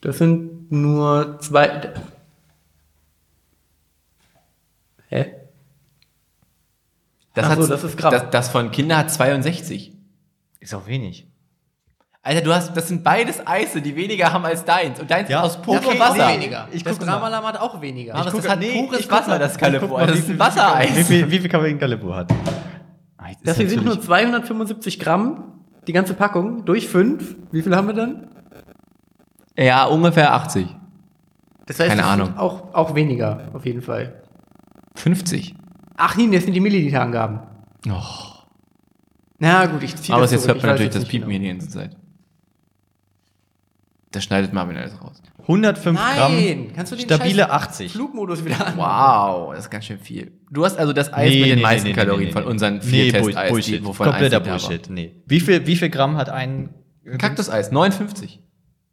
Das 0.00 0.16
sind 0.16 0.72
nur 0.72 1.38
zwei. 1.40 1.92
Hä? 5.08 5.34
Das, 7.34 7.44
Ach 7.46 7.56
so, 7.56 7.62
hat- 7.64 7.70
das 7.72 7.84
ist 7.84 7.98
Gramm. 7.98 8.10
Das, 8.12 8.30
das 8.30 8.48
von 8.48 8.70
Kinder 8.70 8.96
hat 8.96 9.10
62. 9.10 9.92
Ist 10.60 10.74
auch 10.74 10.86
wenig. 10.86 11.26
Alter, 12.26 12.40
du 12.40 12.54
hast, 12.54 12.74
das 12.74 12.88
sind 12.88 13.04
beides 13.04 13.46
Eise, 13.46 13.82
die 13.82 13.94
weniger 13.94 14.32
haben 14.32 14.46
als 14.46 14.64
deins. 14.64 14.98
Und 14.98 15.10
deins 15.10 15.28
Ja, 15.28 15.40
ist 15.40 15.56
aus 15.56 15.62
purem 15.62 15.84
okay, 15.84 16.00
Wasser. 16.00 16.26
nee, 16.28 16.34
weniger. 16.40 16.68
Ich 16.72 16.82
das. 16.82 16.98
Dramalam 16.98 17.44
hat 17.44 17.60
auch 17.60 17.78
weniger. 17.82 18.14
Aber 18.14 18.20
Ich 18.20 18.24
das 18.32 18.34
gucke- 18.34 18.48
hat 18.50 18.58
nee, 18.60 18.82
pures 18.82 19.00
ich 19.00 19.08
guck 19.08 19.18
Wasser, 19.18 19.28
mal. 19.28 19.38
das 19.38 19.58
Calippo. 19.58 19.88
guck 19.88 19.98
Das 20.00 20.14
wie 20.14 20.18
ist 20.20 20.30
ein 20.30 20.38
Wassereis. 20.38 20.96
Wie 20.96 21.04
viel, 21.04 21.30
wie 21.30 21.38
viel 21.38 21.50
Kalorien 21.50 21.78
Calippo 21.78 22.14
hat? 22.14 22.32
Ah, 23.18 23.26
das 23.44 23.58
hier 23.58 23.68
sind 23.68 23.76
nur 23.84 23.94
natürlich- 23.96 24.06
275 24.06 24.98
Gramm, 25.00 25.44
die 25.86 25.92
ganze 25.92 26.14
Packung, 26.14 26.64
durch 26.64 26.88
5. 26.88 27.36
Wie 27.52 27.60
viel 27.60 27.76
haben 27.76 27.88
wir 27.88 27.94
dann? 27.94 28.26
Ja, 29.58 29.84
ungefähr 29.84 30.32
80. 30.32 30.66
Das 31.66 31.78
heißt, 31.78 31.90
Keine 31.90 32.04
Ahnung. 32.06 32.38
Auch, 32.38 32.72
auch 32.74 32.94
weniger, 32.94 33.48
auf 33.52 33.66
jeden 33.66 33.82
Fall. 33.82 34.22
50. 34.94 35.54
Ach 35.98 36.16
nee, 36.16 36.28
das 36.32 36.44
sind 36.44 36.54
die 36.54 36.60
Milliliterangaben. 36.60 37.40
Oh. 37.88 38.00
Na 39.38 39.66
gut, 39.66 39.82
ich 39.82 39.94
ziehe 39.96 40.14
Aber 40.14 40.22
das 40.22 40.32
jetzt 40.32 40.48
hört 40.48 40.58
man 40.62 40.70
natürlich 40.70 40.92
das 40.92 41.04
Piepen 41.04 41.28
hier 41.30 41.38
genau. 41.38 41.52
die 41.52 41.58
ganze 41.58 41.68
Zeit. 41.68 41.96
Das 44.14 44.24
schneidet 44.24 44.52
Marvin 44.52 44.76
alles 44.76 45.00
raus. 45.00 45.20
105 45.42 45.98
Nein, 45.98 46.16
Gramm, 46.16 46.68
kannst 46.74 46.92
du 46.92 46.96
den 46.96 47.04
stabile 47.04 47.42
scheiß 47.42 47.50
80. 47.50 47.92
Flugmodus 47.92 48.44
wieder 48.44 48.66
an. 48.66 48.76
Wow, 48.76 49.52
das 49.54 49.64
ist 49.64 49.70
ganz 49.70 49.84
schön 49.84 49.98
viel. 49.98 50.32
Du 50.50 50.64
hast 50.64 50.78
also 50.78 50.92
das 50.92 51.12
Eis 51.12 51.34
mit 51.34 51.46
den 51.46 51.60
meisten 51.60 51.92
Kalorien 51.92 52.32
von 52.32 52.44
unseren 52.44 52.80
vier 52.80 53.04
nee, 53.04 53.12
Testeis, 53.12 53.50
Bullshit. 53.50 53.80
die- 53.80 53.84
wovon 53.84 54.06
Kompletter. 54.06 54.40
Bullshit. 54.40 54.88
Nee. 54.88 55.22
Wie 55.26 55.40
viel, 55.40 55.66
wie 55.66 55.76
viel 55.76 55.90
Gramm 55.90 56.16
hat 56.16 56.30
ein 56.30 56.70
Kaktuseis, 57.18 57.70
59. 57.70 58.40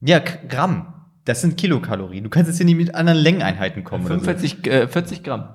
Ja, 0.02 0.20
K 0.20 0.40
Gramm. 0.48 0.94
Das 1.26 1.42
sind 1.42 1.56
Kilokalorien. 1.56 2.24
Du 2.24 2.30
kannst 2.30 2.50
jetzt 2.50 2.58
hier 2.58 2.66
nicht 2.66 2.78
mit 2.78 2.96
anderen 2.96 3.20
Längeneinheiten 3.20 3.84
kommen. 3.84 4.06
Oder 4.06 4.16
so. 4.16 4.26
45, 4.26 4.68
äh, 4.68 4.88
40 4.88 5.24
Gramm. 5.24 5.50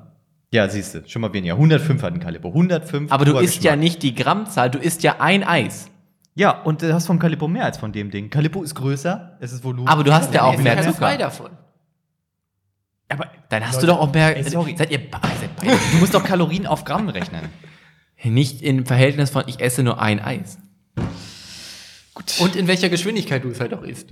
Ja, 0.52 0.68
siehst 0.68 0.94
du, 0.94 1.02
schon 1.06 1.22
mal 1.22 1.32
weniger. 1.32 1.54
105 1.54 2.02
hat 2.02 2.14
ein 2.14 2.20
Calippo. 2.20 2.48
105. 2.48 3.10
Aber 3.10 3.24
du 3.24 3.36
isst 3.38 3.64
ja 3.64 3.74
nicht 3.74 4.02
die 4.02 4.14
Grammzahl, 4.14 4.70
du 4.70 4.78
isst 4.78 5.02
ja 5.02 5.16
ein 5.18 5.42
Eis. 5.42 5.90
Ja, 6.38 6.50
und 6.62 6.82
du 6.82 6.92
hast 6.92 7.06
vom 7.06 7.18
Calippo 7.18 7.48
mehr 7.48 7.64
als 7.64 7.78
von 7.78 7.92
dem 7.92 8.10
Ding. 8.10 8.28
Calippo 8.28 8.62
ist 8.62 8.74
größer, 8.74 9.38
es 9.40 9.52
ist 9.52 9.64
Volumen. 9.64 9.88
Aber 9.88 10.04
du 10.04 10.12
hast 10.12 10.32
ja 10.34 10.42
auch 10.42 10.56
mehr 10.58 10.82
Zucker. 10.82 11.16
davon. 11.16 11.50
Aber 13.08 13.26
Dann 13.48 13.64
hast 13.66 13.76
Leute, 13.76 13.86
du 13.86 13.92
doch 13.94 14.00
auch 14.00 14.12
mehr. 14.12 14.36
ey, 14.36 14.44
sorry. 14.44 14.74
Seid 14.76 14.90
ihr 14.90 14.98
seid 14.98 15.56
beide 15.58 15.78
du 15.92 15.96
musst 15.98 16.12
doch 16.12 16.22
Kalorien 16.22 16.66
auf 16.66 16.84
Gramm 16.84 17.08
rechnen. 17.08 17.40
nicht 18.22 18.60
im 18.62 18.84
Verhältnis 18.84 19.30
von 19.30 19.44
ich 19.46 19.60
esse 19.60 19.82
nur 19.82 20.00
ein 20.00 20.20
Eis. 20.20 20.58
Und 22.40 22.54
in 22.54 22.66
welcher 22.66 22.90
Geschwindigkeit 22.90 23.42
du 23.42 23.48
es 23.48 23.60
halt 23.60 23.72
auch 23.72 23.82
isst. 23.82 24.10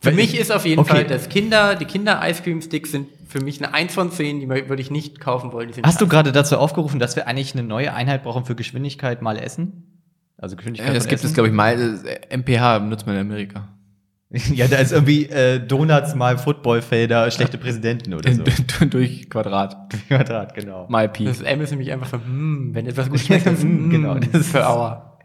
Für 0.00 0.08
Weil 0.08 0.14
mich 0.14 0.34
ich- 0.34 0.40
ist 0.40 0.50
auf 0.50 0.64
jeden 0.66 0.80
okay. 0.80 0.90
Fall, 0.90 1.04
dass 1.04 1.28
Kinder, 1.28 1.76
die 1.76 1.84
Kinder-Ice-Cream-Sticks 1.84 2.90
sind 2.90 3.08
für 3.28 3.40
mich 3.40 3.62
eine 3.62 3.72
1 3.74 3.94
von 3.94 4.10
10, 4.10 4.40
die 4.40 4.48
würde 4.48 4.80
ich 4.82 4.90
nicht 4.90 5.20
kaufen 5.20 5.52
wollen. 5.52 5.70
Hast 5.84 6.00
du 6.00 6.08
gerade 6.08 6.32
dazu 6.32 6.58
aufgerufen, 6.58 6.98
dass 6.98 7.14
wir 7.16 7.26
eigentlich 7.28 7.52
eine 7.54 7.62
neue 7.62 7.94
Einheit 7.94 8.22
brauchen 8.24 8.44
für 8.44 8.54
Geschwindigkeit 8.56 9.22
mal 9.22 9.38
Essen? 9.38 9.93
Also 10.38 10.56
Geschwindigkeit 10.56 10.90
Äh, 10.90 10.94
das 10.94 11.04
von 11.04 11.10
gibt 11.10 11.18
es, 11.20 11.24
Essen? 11.26 11.34
glaube 11.34 11.48
ich, 11.48 11.54
mal. 11.54 12.00
äh, 12.04 12.36
MPH 12.36 12.78
benutzt 12.80 13.06
man 13.06 13.16
in 13.16 13.20
Amerika. 13.22 13.68
Ja, 14.52 14.66
da 14.66 14.78
ist 14.78 14.90
irgendwie 14.90 15.26
äh, 15.26 15.60
Donuts 15.60 16.16
mal 16.16 16.36
Footballfelder, 16.38 17.30
schlechte 17.30 17.56
Präsidenten 17.56 18.14
oder 18.14 18.32
so. 18.32 18.42
Durch 18.90 19.30
Quadrat. 19.30 19.76
Quadrat, 20.08 20.54
genau. 20.54 20.86
Mal 20.88 21.08
Pi. 21.08 21.24
Das 21.26 21.40
M 21.40 21.60
ist 21.60 21.70
nämlich 21.70 21.92
einfach 21.92 22.08
für, 22.08 22.18
mm, 22.18 22.74
wenn 22.74 22.86
etwas 22.86 23.08
gut 23.10 23.20
schmeckt, 23.20 23.46
dann 23.46 23.54
mm, 23.54 23.90
Genau, 23.90 24.14
das 24.16 24.48
für 24.48 24.58
ist- 24.58 24.64
Aua. 24.64 25.20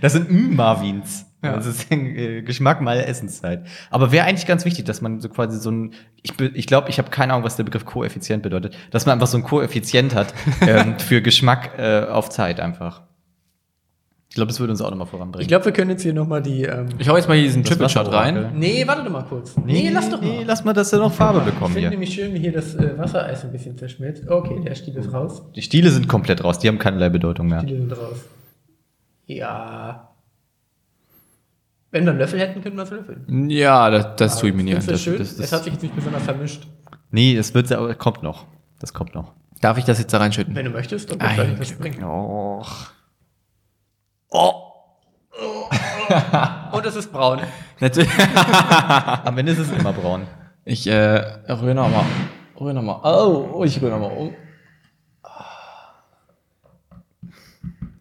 Das 0.00 0.12
sind 0.12 0.30
mm 0.30 0.54
Marvins. 0.56 1.26
Ja. 1.42 1.52
Das 1.56 1.66
ist 1.66 1.90
äh, 1.92 2.42
Geschmack 2.42 2.80
mal 2.80 2.98
Essenszeit. 3.00 3.66
Aber 3.90 4.12
wäre 4.12 4.24
eigentlich 4.26 4.46
ganz 4.46 4.64
wichtig, 4.64 4.84
dass 4.86 5.00
man 5.02 5.20
so 5.20 5.28
quasi 5.28 5.58
so 5.58 5.70
ein, 5.70 5.92
ich, 6.22 6.34
be- 6.36 6.50
ich 6.54 6.66
glaube, 6.66 6.88
ich 6.90 6.98
habe 6.98 7.10
keine 7.10 7.32
Ahnung, 7.34 7.44
was 7.44 7.56
der 7.56 7.64
Begriff 7.64 7.84
Koeffizient 7.84 8.42
bedeutet, 8.42 8.76
dass 8.90 9.06
man 9.06 9.14
einfach 9.14 9.26
so 9.26 9.36
ein 9.38 9.44
Koeffizient 9.44 10.14
hat 10.14 10.32
ähm, 10.62 10.98
für 10.98 11.20
Geschmack 11.22 11.78
äh, 11.78 12.04
auf 12.06 12.30
Zeit 12.30 12.60
einfach. 12.60 13.02
Ich 14.36 14.38
glaube, 14.38 14.48
das 14.48 14.60
würde 14.60 14.72
uns 14.72 14.82
auch 14.82 14.90
nochmal 14.90 15.06
voranbringen. 15.06 15.40
Ich 15.40 15.48
glaube, 15.48 15.64
wir 15.64 15.72
können 15.72 15.92
jetzt 15.92 16.02
hier 16.02 16.12
nochmal 16.12 16.42
die. 16.42 16.64
Ähm 16.64 16.88
Ich 16.98 17.08
hau 17.08 17.16
jetzt 17.16 17.26
mal 17.26 17.32
hier 17.38 17.44
diesen 17.44 17.62
Das 17.62 17.70
Triple 17.70 17.88
Shot 17.88 18.08
Wasserorakel. 18.08 18.44
rein. 18.44 18.58
nee, 18.58 18.86
warte 18.86 19.02
doch 19.02 19.10
mal 19.10 19.22
kurz. 19.22 19.56
Nee, 19.56 19.88
lass 19.90 20.10
doch 20.10 20.20
mal. 20.20 20.28
Nee, 20.28 20.44
lass 20.46 20.62
mal, 20.62 20.74
dass 20.74 20.92
er 20.92 20.98
noch 20.98 21.10
Farbe 21.14 21.38
ich 21.38 21.46
bekommen 21.54 21.72
finde 21.72 21.88
nämlich 21.88 22.12
schön, 22.12 22.34
wie 22.34 22.38
hier 22.40 22.52
das 22.52 22.74
äh, 22.74 22.98
Wassereis 22.98 23.42
ein 23.46 23.52
bisschen 23.52 23.78
zerschmilzt. 23.78 24.28
Okay, 24.28 24.60
der 24.62 24.74
Stiel 24.74 24.94
ist 24.94 25.10
raus. 25.10 25.42
Die 25.54 25.62
Stiele 25.62 25.88
sind 25.90 26.06
komplett 26.06 26.44
raus, 26.44 26.58
die 26.58 26.68
haben 26.68 26.78
keinerlei 26.78 27.08
Bedeutung 27.08 27.46
mehr. 27.48 27.60
Stiele 27.62 27.78
sind 27.78 27.92
raus. 27.92 28.26
Ja. 29.24 30.10
Wenn 31.90 32.04
wir 32.04 32.10
einen 32.10 32.18
Löffel 32.18 32.38
hätten, 32.38 32.60
könnten 32.60 32.76
wir 32.76 32.82
es 32.84 32.90
löffeln. 32.90 33.48
Ja, 33.48 33.88
das, 33.88 34.16
das 34.16 34.38
tue 34.38 34.50
ich 34.50 34.54
mir 34.54 34.64
nicht 34.64 34.76
an. 34.76 34.82
Findest 34.82 35.06
du 35.06 35.12
das 35.12 35.18
Das, 35.20 35.28
schön? 35.30 35.38
das- 35.38 35.46
es 35.46 35.52
hat 35.54 35.64
sich 35.64 35.72
jetzt 35.72 35.82
nicht 35.82 35.96
besonders 35.96 36.22
vermischt. 36.24 36.66
Nee, 37.10 37.34
es 37.38 37.54
wird, 37.54 37.72
aber 37.72 37.94
kommt 37.94 38.22
noch. 38.22 38.44
Das 38.80 38.92
kommt 38.92 39.14
noch. 39.14 39.32
darf 39.62 39.78
ich 39.78 39.84
das 39.84 39.98
jetzt 39.98 40.12
da 40.12 40.18
reinschütten? 40.18 40.54
Wenn 40.54 40.66
du 40.66 40.72
möchtest, 40.72 41.10
dann 41.10 41.20
du 41.20 41.24
ja, 41.24 41.44
das 41.58 41.72
bringen. 41.72 42.04
Och. 42.04 42.90
Und 46.72 46.86
es 46.86 46.96
ist 46.96 47.12
braun. 47.12 47.40
Natürlich. 47.80 48.10
Am 49.24 49.36
Ende 49.38 49.52
ist 49.52 49.58
es 49.58 49.70
immer 49.72 49.92
braun. 49.92 50.26
Ich 50.64 50.86
äh, 50.86 51.16
rühre 51.48 51.74
nochmal. 51.74 52.04
Rühre 52.58 52.74
nochmal. 52.74 53.00
Oh, 53.02 53.50
oh, 53.54 53.64
ich 53.64 53.80
rühre 53.80 53.92
nochmal 53.92 54.16
um. 54.16 54.34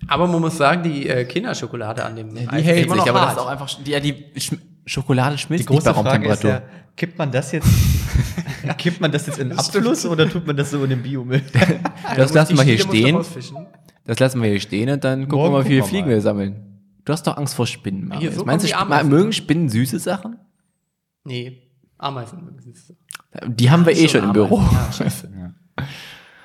Aber 0.08 0.28
man 0.28 0.42
muss 0.42 0.58
sagen, 0.58 0.84
die 0.84 1.10
äh, 1.10 1.26
Kinderschokolade 1.26 2.06
an 2.06 2.16
dem 2.16 2.34
Die 2.34 2.46
hält 2.48 2.66
sich, 2.78 2.88
noch 2.88 3.08
aber 3.08 3.14
das 3.14 3.22
hart. 3.22 3.32
ist 3.34 3.40
auch 3.40 3.48
einfach. 3.48 3.70
Die, 3.84 3.92
ja, 3.92 4.00
die 4.00 4.26
Sch 4.38 4.54
Schokolade 4.88 5.36
schmilzt 5.38 5.64
Die 5.64 5.68
große 5.68 5.90
nicht 5.90 5.96
bei 5.96 6.04
Frage 6.04 6.28
ist 6.28 6.46
Raumtemperatur. 6.46 6.50
ja, 6.52 6.62
kippt 6.96 7.18
man 7.18 7.32
das 7.32 7.52
jetzt, 7.52 7.68
kippt 8.78 9.02
man 9.02 9.12
das 9.12 9.26
jetzt 9.26 9.40
in 9.40 9.52
Abfluss 9.52 10.06
oder 10.06 10.30
tut 10.30 10.46
man 10.46 10.56
das 10.56 10.70
so 10.70 10.84
in 10.84 10.92
den 10.92 11.02
Biomüll? 11.02 11.42
das 11.52 12.18
musst 12.18 12.36
lassen 12.36 12.58
wir 12.58 12.64
hier 12.64 12.78
stehen. 12.78 13.18
Das 14.06 14.20
lassen 14.20 14.42
wir 14.42 14.50
hier 14.50 14.60
stehen 14.60 14.90
und 14.90 15.04
dann 15.04 15.28
gucken 15.28 15.38
Morgen 15.38 15.54
wir 15.54 15.58
mal, 15.60 15.64
wie 15.66 15.68
viele 15.70 15.82
wir 15.82 15.86
Fliegen 15.88 16.10
wir 16.10 16.22
sammeln. 16.22 16.62
Du 17.06 17.14
hast 17.14 17.26
doch 17.28 17.38
Angst 17.38 17.56
vor 17.56 17.68
Spinnen, 17.68 18.08
Marius. 18.08 18.22
Hier, 18.22 18.32
so 18.40 18.46
Meinst 18.46 18.66
du, 18.66 18.70
Sp- 18.70 18.82
Ameisen. 18.82 19.10
mögen 19.10 19.34
Spinnen 19.34 19.70
süße 19.70 20.00
Sachen? 20.00 20.38
Nee, 21.24 21.62
Ameisen 21.98 22.44
mögen 22.44 22.60
süß. 22.62 22.94
Die 23.48 23.70
haben 23.70 23.86
wir 23.86 23.94
eh 23.94 24.08
schon 24.08 24.22
Schon 24.22 24.24
im 24.26 24.34
Büro. 24.34 24.60
Ja, 24.62 24.92
scheiße. 24.92 25.30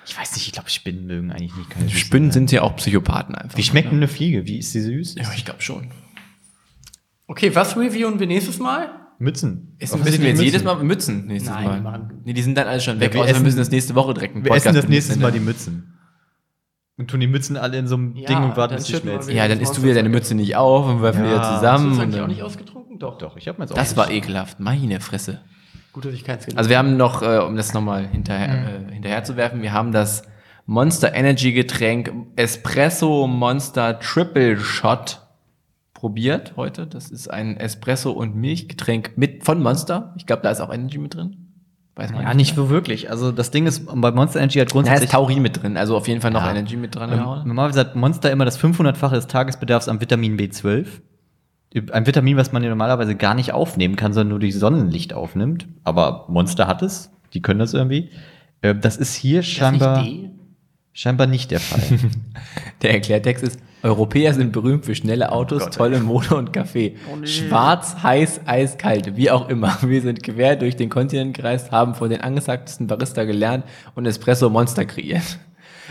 Ich 0.06 0.18
weiß 0.18 0.34
nicht, 0.34 0.46
ich 0.46 0.52
glaube, 0.52 0.70
Spinnen 0.70 1.06
mögen 1.06 1.30
eigentlich 1.30 1.54
nicht 1.54 1.70
keine 1.70 1.88
Spinnen 1.88 2.30
sind 2.32 2.50
ja 2.50 2.62
auch 2.62 2.76
Psychopathen 2.76 3.34
einfach. 3.34 3.56
Wie 3.56 3.62
schmeckt 3.62 3.90
denn 3.90 3.98
eine 3.98 4.08
Fliege? 4.08 4.46
Wie 4.46 4.58
ist 4.58 4.72
sie 4.72 4.80
süß? 4.80 5.14
Ja, 5.16 5.30
ich 5.36 5.44
glaube 5.44 5.60
schon. 5.62 5.88
Okay, 7.26 7.54
was 7.54 7.76
reviewen 7.76 8.18
wir 8.18 8.26
nächstes 8.26 8.58
Mal? 8.58 8.90
Mützen. 9.18 9.76
Offensichtlich 9.80 10.02
müssen 10.02 10.22
wir 10.22 10.28
jetzt 10.30 10.38
Mützen. 10.38 10.44
jedes 10.44 10.64
Mal 10.64 10.82
Mützen 10.82 11.26
nächstes 11.26 11.52
Nein, 11.54 11.64
Mal? 11.64 11.74
wir 11.76 11.82
machen- 11.82 12.20
Nee, 12.24 12.32
die 12.32 12.42
sind 12.42 12.56
dann 12.56 12.66
alle 12.66 12.80
schon 12.80 12.98
weg. 12.98 13.12
wir 13.12 13.20
außer 13.20 13.28
wir 13.28 13.34
essen- 13.34 13.42
müssen 13.44 13.58
das 13.58 13.70
nächste 13.70 13.94
Woche 13.94 14.14
direkt 14.14 14.34
einen 14.34 14.44
Wir 14.44 14.52
essen 14.52 14.74
das 14.74 14.88
nächstes 14.88 15.16
Mützen, 15.16 15.22
Mal 15.22 15.28
ne? 15.32 15.38
die 15.38 15.44
Mützen. 15.44 15.89
Und 17.00 17.08
tun 17.08 17.18
die 17.20 17.26
Mützen 17.28 17.56
alle 17.56 17.78
in 17.78 17.86
so 17.88 17.94
einem 17.94 18.14
Ja, 18.14 18.26
Ding 18.28 18.42
und 18.44 18.58
warten, 18.58 18.74
bis 18.74 18.84
sie 18.84 18.94
schmelzen. 18.96 19.34
Ja, 19.34 19.48
dann 19.48 19.58
isst 19.58 19.74
du 19.74 19.82
wieder 19.82 19.94
deine 19.94 20.10
Mütze 20.10 20.34
nicht 20.34 20.54
auf 20.56 20.84
und 20.86 21.00
werfen 21.00 21.24
Ja. 21.24 21.30
wieder 21.30 21.40
Hast 21.40 21.50
du 21.50 21.54
zusammen. 21.56 21.88
das 21.88 21.96
Und 21.98 22.04
eigentlich 22.04 22.20
auch 22.20 22.26
nicht 22.26 22.42
ausgetrunken? 22.42 22.98
Doch. 22.98 23.16
Doch, 23.16 23.36
ich 23.38 23.48
habe 23.48 23.56
mir 23.58 23.64
jetzt 23.64 23.72
auch 23.72 23.76
das 23.76 23.96
war 23.96 24.10
ekelhaft. 24.10 24.60
Meine 24.60 25.00
Fresse. 25.00 25.40
Gut, 25.94 26.04
dass 26.04 26.12
ich 26.12 26.24
keins 26.24 26.44
genommen 26.44 26.58
Also 26.58 26.68
wir 26.68 26.76
haben 26.76 26.98
noch, 26.98 27.22
äh, 27.22 27.38
um 27.38 27.56
das 27.56 27.72
nochmal 27.72 28.06
hinterher, 28.06 28.82
äh, 28.88 28.92
hinterher 28.92 29.24
zu 29.24 29.36
werfen, 29.38 29.62
wir 29.62 29.72
haben 29.72 29.92
das 29.92 30.24
Monster 30.66 31.14
Energy 31.14 31.52
Getränk 31.54 32.12
Espresso 32.36 33.26
Monster 33.26 33.98
Triple 33.98 34.58
Shot 34.58 35.22
probiert 35.94 36.52
heute. 36.56 36.86
Das 36.86 37.10
ist 37.10 37.28
ein 37.30 37.56
Espresso 37.56 38.10
und 38.12 38.36
Milchgetränk 38.36 39.12
mit 39.16 39.42
von 39.44 39.62
Monster. 39.62 40.12
Ich 40.18 40.26
glaube, 40.26 40.42
da 40.42 40.50
ist 40.50 40.60
auch 40.60 40.70
Energy 40.72 40.98
mit 40.98 41.14
drin. 41.14 41.39
Weiß 42.00 42.12
man 42.12 42.22
Ja, 42.22 42.32
nicht 42.34 42.54
so 42.56 42.70
wirklich. 42.70 43.10
Also 43.10 43.30
das 43.30 43.50
Ding 43.50 43.66
ist, 43.66 43.84
bei 43.86 44.10
Monster 44.12 44.38
Energy 44.40 44.58
hat 44.58 44.68
Da 44.70 44.72
grundsätzlich... 44.72 45.04
ist 45.04 45.12
Taurin 45.12 45.42
mit 45.42 45.62
drin, 45.62 45.76
also 45.76 45.96
auf 45.96 46.08
jeden 46.08 46.20
Fall 46.20 46.30
noch 46.30 46.42
Ja. 46.42 46.50
Energy 46.50 46.76
mit 46.76 46.94
dran. 46.94 47.12
Ähm, 47.12 47.18
gehauen. 47.18 47.46
Normalerweise 47.46 47.80
hat 47.80 47.94
Monster 47.96 48.30
immer 48.30 48.44
das 48.44 48.58
500-fache 48.58 49.14
des 49.14 49.26
Tagesbedarfs 49.26 49.88
an 49.88 50.00
Vitamin 50.00 50.38
B12. 50.38 50.86
Ein 51.92 52.06
Vitamin, 52.06 52.36
was 52.36 52.50
man 52.52 52.62
ja 52.64 52.68
normalerweise 52.70 53.14
gar 53.14 53.34
nicht 53.34 53.52
aufnehmen 53.52 53.94
kann, 53.96 54.12
sondern 54.12 54.30
nur 54.30 54.38
durch 54.40 54.58
Sonnenlicht 54.58 55.12
aufnimmt. 55.12 55.68
Aber 55.84 56.24
Monster 56.28 56.66
hat 56.66 56.82
es. 56.82 57.10
Die 57.34 57.42
können 57.42 57.60
das 57.60 57.74
irgendwie. 57.74 58.10
Äh, 58.62 58.74
Das 58.74 58.96
ist 58.96 59.14
hier 59.14 59.40
Ist 59.40 59.50
scheinbar, 59.50 60.02
D? 60.02 60.30
scheinbar 60.92 61.26
nicht 61.28 61.50
der 61.50 61.60
Fall. 61.60 61.80
Der 62.82 62.92
Erklärtext 62.94 63.44
ist, 63.44 63.60
Europäer 63.82 64.34
sind 64.34 64.52
berühmt 64.52 64.84
für 64.84 64.94
schnelle 64.94 65.32
Autos, 65.32 65.70
tolle 65.70 66.00
Mode 66.00 66.34
und 66.36 66.52
Kaffee. 66.52 66.96
Schwarz, 67.24 67.96
heiß, 68.02 68.40
eiskalt, 68.46 69.16
wie 69.16 69.30
auch 69.30 69.48
immer. 69.48 69.78
Wir 69.82 70.02
sind 70.02 70.22
quer 70.22 70.56
durch 70.56 70.76
den 70.76 70.90
Kontinent 70.90 71.36
gereist, 71.36 71.70
haben 71.70 71.94
von 71.94 72.10
den 72.10 72.20
angesagtesten 72.20 72.86
Barista 72.86 73.24
gelernt 73.24 73.64
und 73.94 74.06
Espresso 74.06 74.50
Monster 74.50 74.84
kreiert. 74.84 75.38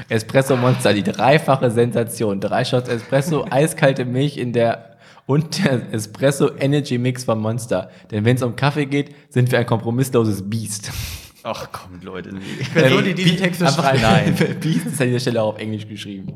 Espresso 0.07 0.55
Monster, 0.55 0.93
die 0.93 1.03
dreifache 1.03 1.71
Sensation. 1.71 2.39
Drei 2.39 2.63
Shots 2.63 2.89
Espresso, 2.89 3.45
eiskalte 3.49 4.05
Milch 4.05 4.37
in 4.37 4.53
der 4.53 4.97
und 5.25 5.63
der 5.63 5.93
Espresso 5.93 6.49
Energy 6.57 6.97
Mix 6.97 7.23
von 7.25 7.39
Monster. 7.39 7.89
Denn 8.09 8.25
wenn 8.25 8.35
es 8.35 8.43
um 8.43 8.55
Kaffee 8.55 8.85
geht, 8.85 9.13
sind 9.29 9.51
wir 9.51 9.59
ein 9.59 9.65
kompromissloses 9.65 10.49
Biest. 10.49 10.91
Ach 11.43 11.69
komm, 11.71 12.01
Leute. 12.01 12.33
Nee. 12.33 12.39
Person, 12.73 13.03
die 13.03 13.13
diese 13.13 13.35
Texte 13.35 13.67
schreibt. 13.67 14.01
Nein. 14.01 14.35
Beast 14.59 14.87
ist 14.87 15.01
an 15.01 15.07
dieser 15.07 15.19
Stelle 15.19 15.41
auch 15.41 15.53
auf 15.53 15.59
Englisch 15.59 15.87
geschrieben. 15.87 16.33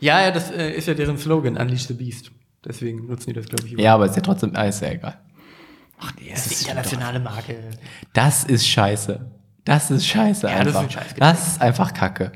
Ja, 0.00 0.22
ja, 0.22 0.30
das 0.30 0.50
äh, 0.50 0.70
ist 0.70 0.88
ja 0.88 0.94
deren 0.94 1.18
Slogan, 1.18 1.56
Unleash 1.56 1.86
the 1.86 1.94
Beast. 1.94 2.30
Deswegen 2.64 3.06
nutzen 3.06 3.30
die 3.30 3.34
das, 3.34 3.46
glaube 3.46 3.66
ich, 3.66 3.72
Ja, 3.78 3.94
aber 3.94 4.06
ist 4.06 4.16
ja 4.16 4.22
trotzdem, 4.22 4.52
ah, 4.54 4.64
ist 4.64 4.82
ja 4.82 4.90
egal. 4.90 5.18
Ach 6.00 6.12
nee, 6.20 6.30
das 6.30 6.46
ist 6.46 6.62
internationale 6.62 7.18
Marke. 7.20 7.56
Das 8.12 8.44
ist 8.44 8.66
scheiße. 8.68 9.30
Das 9.64 9.90
ist 9.90 10.06
scheiße 10.06 10.46
Ja, 10.46 10.64
das 10.64 10.68
ist 10.68 10.76
einfach. 10.76 11.00
ein 11.00 11.14
das 11.18 11.46
ist 11.48 11.60
einfach 11.60 11.92
Kacke. 11.92 12.32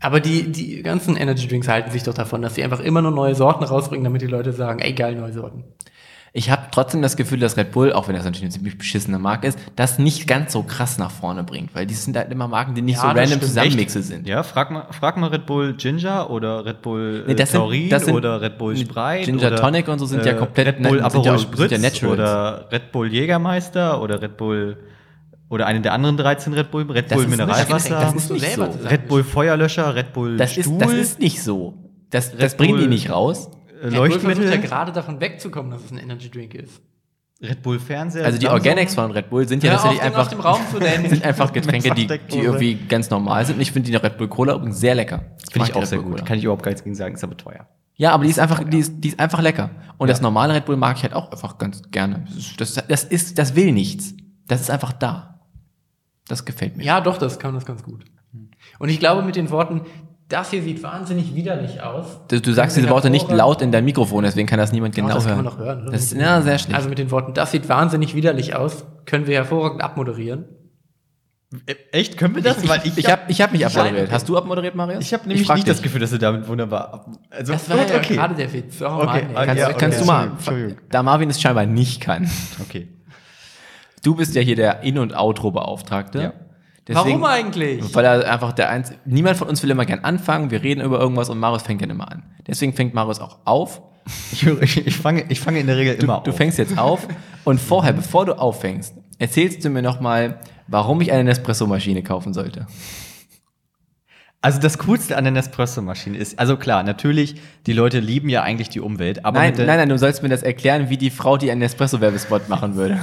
Aber 0.00 0.20
die, 0.20 0.52
die 0.52 0.82
ganzen 0.82 1.16
Energy 1.16 1.48
Drinks 1.48 1.68
halten 1.68 1.90
sich 1.90 2.02
doch 2.02 2.14
davon, 2.14 2.42
dass 2.42 2.54
sie 2.54 2.62
einfach 2.62 2.80
immer 2.80 3.00
nur 3.00 3.12
neue 3.12 3.34
Sorten 3.34 3.64
rausbringen, 3.64 4.04
damit 4.04 4.20
die 4.22 4.26
Leute 4.26 4.52
sagen, 4.52 4.80
ey, 4.80 4.92
geil, 4.92 5.14
neue 5.16 5.32
Sorten. 5.32 5.64
Ich 6.38 6.50
habe 6.50 6.64
trotzdem 6.70 7.00
das 7.00 7.16
Gefühl, 7.16 7.38
dass 7.40 7.56
Red 7.56 7.72
Bull, 7.72 7.94
auch 7.94 8.08
wenn 8.08 8.14
das 8.14 8.24
natürlich 8.24 8.42
eine 8.42 8.50
ziemlich 8.52 8.76
beschissene 8.76 9.18
Marke 9.18 9.46
ist, 9.46 9.58
das 9.74 9.98
nicht 9.98 10.26
ganz 10.28 10.52
so 10.52 10.62
krass 10.62 10.98
nach 10.98 11.10
vorne 11.10 11.42
bringt, 11.44 11.74
weil 11.74 11.86
die 11.86 11.94
sind 11.94 12.14
halt 12.14 12.30
immer 12.30 12.46
Marken, 12.46 12.74
die 12.74 12.82
nicht 12.82 12.96
Ja, 12.96 13.00
so 13.00 13.06
random. 13.18 13.40
Zusammenmixe 13.40 14.02
sind. 14.02 14.28
Ja, 14.28 14.42
frag 14.42 14.70
mal, 14.70 14.86
frag 14.90 15.16
mal 15.16 15.28
Red 15.28 15.46
Bull 15.46 15.72
Ginger 15.78 16.28
oder 16.28 16.66
Red 16.66 16.82
Bull 16.82 17.24
äh, 17.26 17.32
Nee, 17.32 17.36
sind- 17.42 17.52
Taurin 17.58 17.88
das 17.88 18.04
sind- 18.04 18.14
oder 18.14 18.42
Red 18.42 18.58
Bull 18.58 18.76
Sprite. 18.76 19.24
Ginger 19.24 19.46
oder, 19.46 19.56
Tonic 19.56 19.88
und 19.88 19.98
so 19.98 20.04
sind 20.04 20.26
ja 20.26 20.34
komplett- 20.34 20.66
Red 20.66 20.82
Bull 20.82 20.98
sind 20.98 21.04
Aperol 21.06 21.24
ja 21.24 21.38
Spritz 21.38 21.70
sind 21.80 22.02
ja 22.02 22.08
oder 22.10 22.68
Red 22.70 22.92
Bull 22.92 23.10
Jägermeister 23.10 24.02
oder 24.02 24.20
Red 24.20 24.36
Bull 24.36 24.76
oder 25.48 25.64
eine 25.66 25.80
der 25.80 25.94
anderen 25.94 26.18
13 26.18 26.52
Red 26.52 26.70
Bull, 26.70 26.82
Red 26.90 27.06
Das 27.10 27.14
Bull 27.16 27.24
ist 27.24 27.30
Mineralwasser, 27.30 27.98
das 27.98 28.14
ist 28.14 28.30
nicht 28.30 28.54
so. 28.54 28.62
Red 28.90 29.08
Bull 29.08 29.24
Feuerlöscher, 29.24 29.94
Red 29.94 30.12
Bull 30.12 30.36
Das 30.36 30.54
ist, 30.54 30.66
Stuhl, 30.66 30.78
das 30.80 30.92
ist 30.92 31.18
nicht 31.20 31.42
so. 31.42 31.72
Das, 32.10 32.36
das 32.36 32.56
bringen 32.58 32.78
die 32.78 32.88
nicht 32.88 33.08
raus. 33.10 33.50
Red 33.82 33.94
Bull 33.94 34.10
versucht 34.10 34.24
Leuchtmittel, 34.24 34.50
ja 34.50 34.56
gerade 34.56 34.92
davon 34.92 35.20
wegzukommen, 35.20 35.70
dass 35.70 35.84
es 35.84 35.90
ein 35.90 35.98
Energy 35.98 36.30
Drink 36.30 36.54
ist. 36.54 36.80
Red 37.42 37.62
Bull 37.62 37.78
Fernseher. 37.78 38.24
Also 38.24 38.38
die 38.38 38.46
Samsung. 38.46 38.60
Organics 38.60 38.94
von 38.94 39.10
Red 39.10 39.28
Bull 39.28 39.46
sind 39.46 39.62
ja 39.62 39.72
tatsächlich 39.72 40.00
einfach, 40.00 40.20
aus 40.20 40.28
dem 40.30 40.40
Raum 40.40 40.60
zu 40.70 40.78
nennen. 40.78 41.06
sind 41.10 41.22
einfach 41.22 41.52
Getränke, 41.52 41.90
die, 41.90 42.06
die 42.06 42.38
irgendwie 42.38 42.74
ganz 42.74 43.10
normal 43.10 43.44
sind. 43.44 43.56
Und 43.56 43.62
ich 43.62 43.72
finde 43.72 43.90
die 43.90 43.96
Red 43.96 44.16
Bull 44.16 44.28
Cola 44.28 44.54
übrigens 44.54 44.80
sehr 44.80 44.94
lecker. 44.94 45.36
Finde 45.50 45.66
ich 45.66 45.74
die 45.74 45.78
auch 45.78 45.84
sehr 45.84 45.98
gut. 45.98 46.24
Kann 46.24 46.38
ich 46.38 46.44
überhaupt 46.44 46.62
gar 46.62 46.70
nichts 46.70 46.82
gegen 46.82 46.96
sagen, 46.96 47.14
ist 47.14 47.24
aber 47.24 47.36
teuer. 47.36 47.68
Ja, 47.96 48.12
aber 48.12 48.24
die 48.24 48.30
ist 48.30 48.38
einfach, 48.38 48.64
die 48.64 48.78
ist, 48.78 48.92
die 49.04 49.08
ist 49.08 49.20
einfach 49.20 49.42
lecker. 49.42 49.70
Und 49.98 50.08
das 50.08 50.20
normale 50.22 50.54
Red 50.54 50.64
Bull 50.64 50.76
mag 50.76 50.96
ich 50.96 51.02
halt 51.02 51.12
auch 51.12 51.30
einfach 51.30 51.58
ganz 51.58 51.82
gerne. 51.90 52.24
Das 52.26 52.36
ist, 52.36 52.60
das, 52.60 52.74
das 52.88 53.04
ist, 53.04 53.38
das 53.38 53.54
will 53.54 53.72
nichts. 53.72 54.14
Das 54.46 54.60
ist 54.60 54.70
einfach 54.70 54.92
da. 54.92 55.40
Das 56.28 56.44
gefällt 56.44 56.76
mir. 56.76 56.84
Ja, 56.84 57.00
doch, 57.00 57.18
das 57.18 57.38
kann 57.38 57.54
das 57.54 57.66
ganz 57.66 57.82
gut. 57.82 58.04
Und 58.78 58.88
ich 58.88 58.98
glaube 58.98 59.22
mit 59.22 59.36
den 59.36 59.50
Worten, 59.50 59.82
das 60.28 60.50
hier 60.50 60.62
sieht 60.62 60.82
wahnsinnig 60.82 61.34
widerlich 61.34 61.82
aus. 61.82 62.20
Du, 62.28 62.40
du 62.40 62.52
sagst 62.52 62.76
diese 62.76 62.88
Worte 62.90 63.10
nicht 63.10 63.30
laut 63.30 63.62
in 63.62 63.70
dein 63.72 63.84
Mikrofon, 63.84 64.24
deswegen 64.24 64.48
kann 64.48 64.58
das 64.58 64.72
niemand 64.72 64.94
genau 64.94 65.08
das 65.14 65.24
kann 65.24 65.34
hören. 65.36 65.44
man 65.44 65.52
doch 65.54 65.58
hören, 65.58 65.82
oder? 65.82 65.92
Das 65.92 66.02
ist 66.02 66.14
ja 66.14 66.42
sehr 66.42 66.58
schlecht. 66.58 66.76
Also 66.76 66.88
mit 66.88 66.98
den 66.98 67.10
Worten, 67.10 67.32
das 67.34 67.52
sieht 67.52 67.68
wahnsinnig 67.68 68.14
widerlich 68.14 68.56
aus, 68.56 68.84
können 69.04 69.26
wir 69.26 69.36
hervorragend 69.36 69.82
abmoderieren. 69.82 70.46
Echt? 71.92 72.16
Können 72.18 72.34
wir 72.34 72.42
das? 72.42 72.68
Weil 72.68 72.80
ich 72.96 73.08
habe 73.08 73.22
ich 73.28 73.40
hab 73.40 73.52
mich 73.52 73.64
abmoderiert. 73.64 74.02
okay. 74.06 74.12
Hast 74.12 74.28
du 74.28 74.36
abmoderiert, 74.36 74.74
Marius? 74.74 75.04
ich 75.04 75.14
habe 75.14 75.28
nämlich 75.28 75.46
frag 75.46 75.54
nicht 75.56 75.68
dich. 75.68 75.74
das 75.74 75.82
Gefühl, 75.82 76.00
dass 76.00 76.10
du 76.10 76.18
damit 76.18 76.46
wunderbar 76.48 76.92
ab. 76.92 77.06
Also 77.30 77.52
Das 77.52 77.70
war 77.70 77.76
gut, 77.78 77.88
ja 77.88 77.98
gerade 78.00 78.34
der 78.34 78.52
Witz. 78.52 78.82
Oh, 78.82 78.86
Okay, 78.86 79.04
Mann, 79.04 79.26
ah, 79.36 79.46
Kannst, 79.46 79.60
ja, 79.60 79.68
okay. 79.68 79.76
kannst 79.78 80.00
du 80.00 80.04
mal, 80.06 80.32
da 80.90 81.02
Marvin 81.04 81.30
es 81.30 81.40
scheinbar 81.40 81.66
nicht 81.66 82.00
kann. 82.00 82.28
Okay. 82.60 82.88
Du 84.02 84.16
bist 84.16 84.34
ja 84.34 84.42
hier 84.42 84.56
der 84.56 84.80
In- 84.82 84.98
und 84.98 85.14
Outro-Beauftragte. 85.16 86.20
Ja. 86.20 86.32
Warum 86.88 87.24
eigentlich? 87.24 87.94
Weil 87.94 88.04
er 88.04 88.30
einfach 88.32 88.52
der 88.52 88.70
eins. 88.70 88.92
Niemand 89.04 89.36
von 89.36 89.48
uns 89.48 89.62
will 89.62 89.70
immer 89.70 89.84
gern 89.86 90.00
anfangen. 90.04 90.50
Wir 90.50 90.62
reden 90.62 90.80
über 90.82 91.00
irgendwas 91.00 91.28
und 91.28 91.38
Marius 91.38 91.62
fängt 91.62 91.82
dann 91.82 91.90
immer 91.90 92.10
an. 92.10 92.22
Deswegen 92.46 92.72
fängt 92.74 92.94
Marius 92.94 93.20
auch 93.20 93.38
auf. 93.44 93.82
Ich, 94.32 94.44
höre- 94.46 94.62
ich, 94.62 94.86
ich, 94.86 94.96
fange, 94.96 95.24
ich 95.28 95.40
fange 95.40 95.58
in 95.58 95.66
der 95.66 95.76
Regel 95.76 95.96
Du, 95.96 96.04
immer 96.04 96.20
du 96.24 96.30
auf. 96.30 96.36
fängst 96.36 96.58
jetzt 96.58 96.78
auf 96.78 97.08
und 97.44 97.60
vorher, 97.60 97.92
bevor 97.92 98.24
du 98.24 98.34
auffängst, 98.38 98.94
erzählst 99.18 99.64
du 99.64 99.68
mir 99.68 99.82
nochmal, 99.82 100.38
warum 100.68 101.00
ich 101.00 101.10
eine 101.10 101.24
Nespresso-Maschine 101.24 102.04
kaufen 102.04 102.32
sollte. 102.32 102.66
Also 104.42 104.60
das 104.60 104.78
Coolste 104.78 105.16
an 105.16 105.24
der 105.24 105.32
Nespresso-Maschine 105.32 106.16
ist, 106.18 106.38
also 106.38 106.56
klar, 106.56 106.84
natürlich, 106.84 107.34
die 107.66 107.72
Leute 107.72 107.98
lieben 107.98 108.28
ja 108.28 108.42
eigentlich 108.42 108.68
die 108.68 108.78
Umwelt, 108.80 109.24
aber 109.24 109.40
Nein, 109.40 109.54
nein, 109.56 109.66
nein, 109.66 109.88
du 109.88 109.98
sollst 109.98 110.22
mir 110.22 110.28
das 110.28 110.44
erklären, 110.44 110.88
wie 110.88 110.96
die 110.98 111.10
Frau, 111.10 111.36
die 111.36 111.50
einen 111.50 111.58
Nespresso-Werbespot 111.60 112.48
machen 112.48 112.76
würde. 112.76 113.00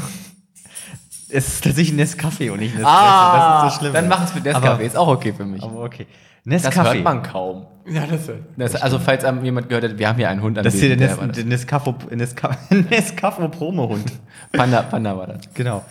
Es 1.33 1.47
ist 1.55 1.63
tatsächlich 1.63 1.97
Nescafé 1.99 2.51
und 2.51 2.59
nicht 2.59 2.75
Nespresso. 2.75 2.83
das 2.93 3.63
ist 3.63 3.65
das 3.65 3.75
Schlimme. 3.79 3.97
Ah, 3.97 4.01
Dann 4.01 4.09
mach 4.09 4.23
es 4.25 4.35
mit 4.35 4.45
Nescafé, 4.45 4.55
Aber- 4.67 4.81
ist 4.83 4.97
auch 4.97 5.07
okay 5.07 5.33
für 5.35 5.45
mich. 5.45 5.61
Aber 5.63 5.83
okay. 5.83 6.07
Das 6.45 6.63
Nescafé. 6.65 6.83
hört 6.95 7.03
man 7.03 7.23
kaum. 7.23 7.65
Ja, 7.87 8.05
das 8.05 8.27
wird. 8.27 8.39
Das, 8.57 8.75
also, 8.75 8.99
falls 8.99 9.23
einem 9.25 9.43
jemand 9.43 9.67
gehört 9.69 9.83
hat, 9.85 9.97
wir 9.97 10.07
haben 10.07 10.17
hier 10.17 10.29
einen 10.29 10.41
Hund 10.41 10.57
Das 10.57 10.73
ist 10.73 10.79
hier 10.81 10.95
der, 10.95 11.07
Nes 11.09 11.17
das? 11.17 11.31
der 11.35 11.45
Nescafo, 11.45 11.95
Nesca 12.11 12.57
Nescafo 12.89 13.47
Promo-Hund. 13.49 14.11
Panda, 14.51 14.81
Panda 14.83 15.17
war 15.17 15.27
das. 15.27 15.41
Genau. 15.53 15.83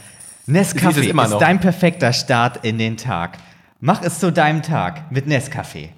Sie 0.46 0.56
ist 0.58 0.74
Nescafé 0.76 1.02
immer 1.08 1.24
ist 1.24 1.30
noch. 1.32 1.38
dein 1.38 1.60
perfekter 1.60 2.12
Start 2.12 2.64
in 2.64 2.78
den 2.78 2.96
Tag. 2.96 3.38
Mach 3.80 4.02
es 4.02 4.18
zu 4.20 4.30
deinem 4.32 4.62
Tag 4.62 5.10
mit 5.10 5.26
Nescafé. 5.26 5.88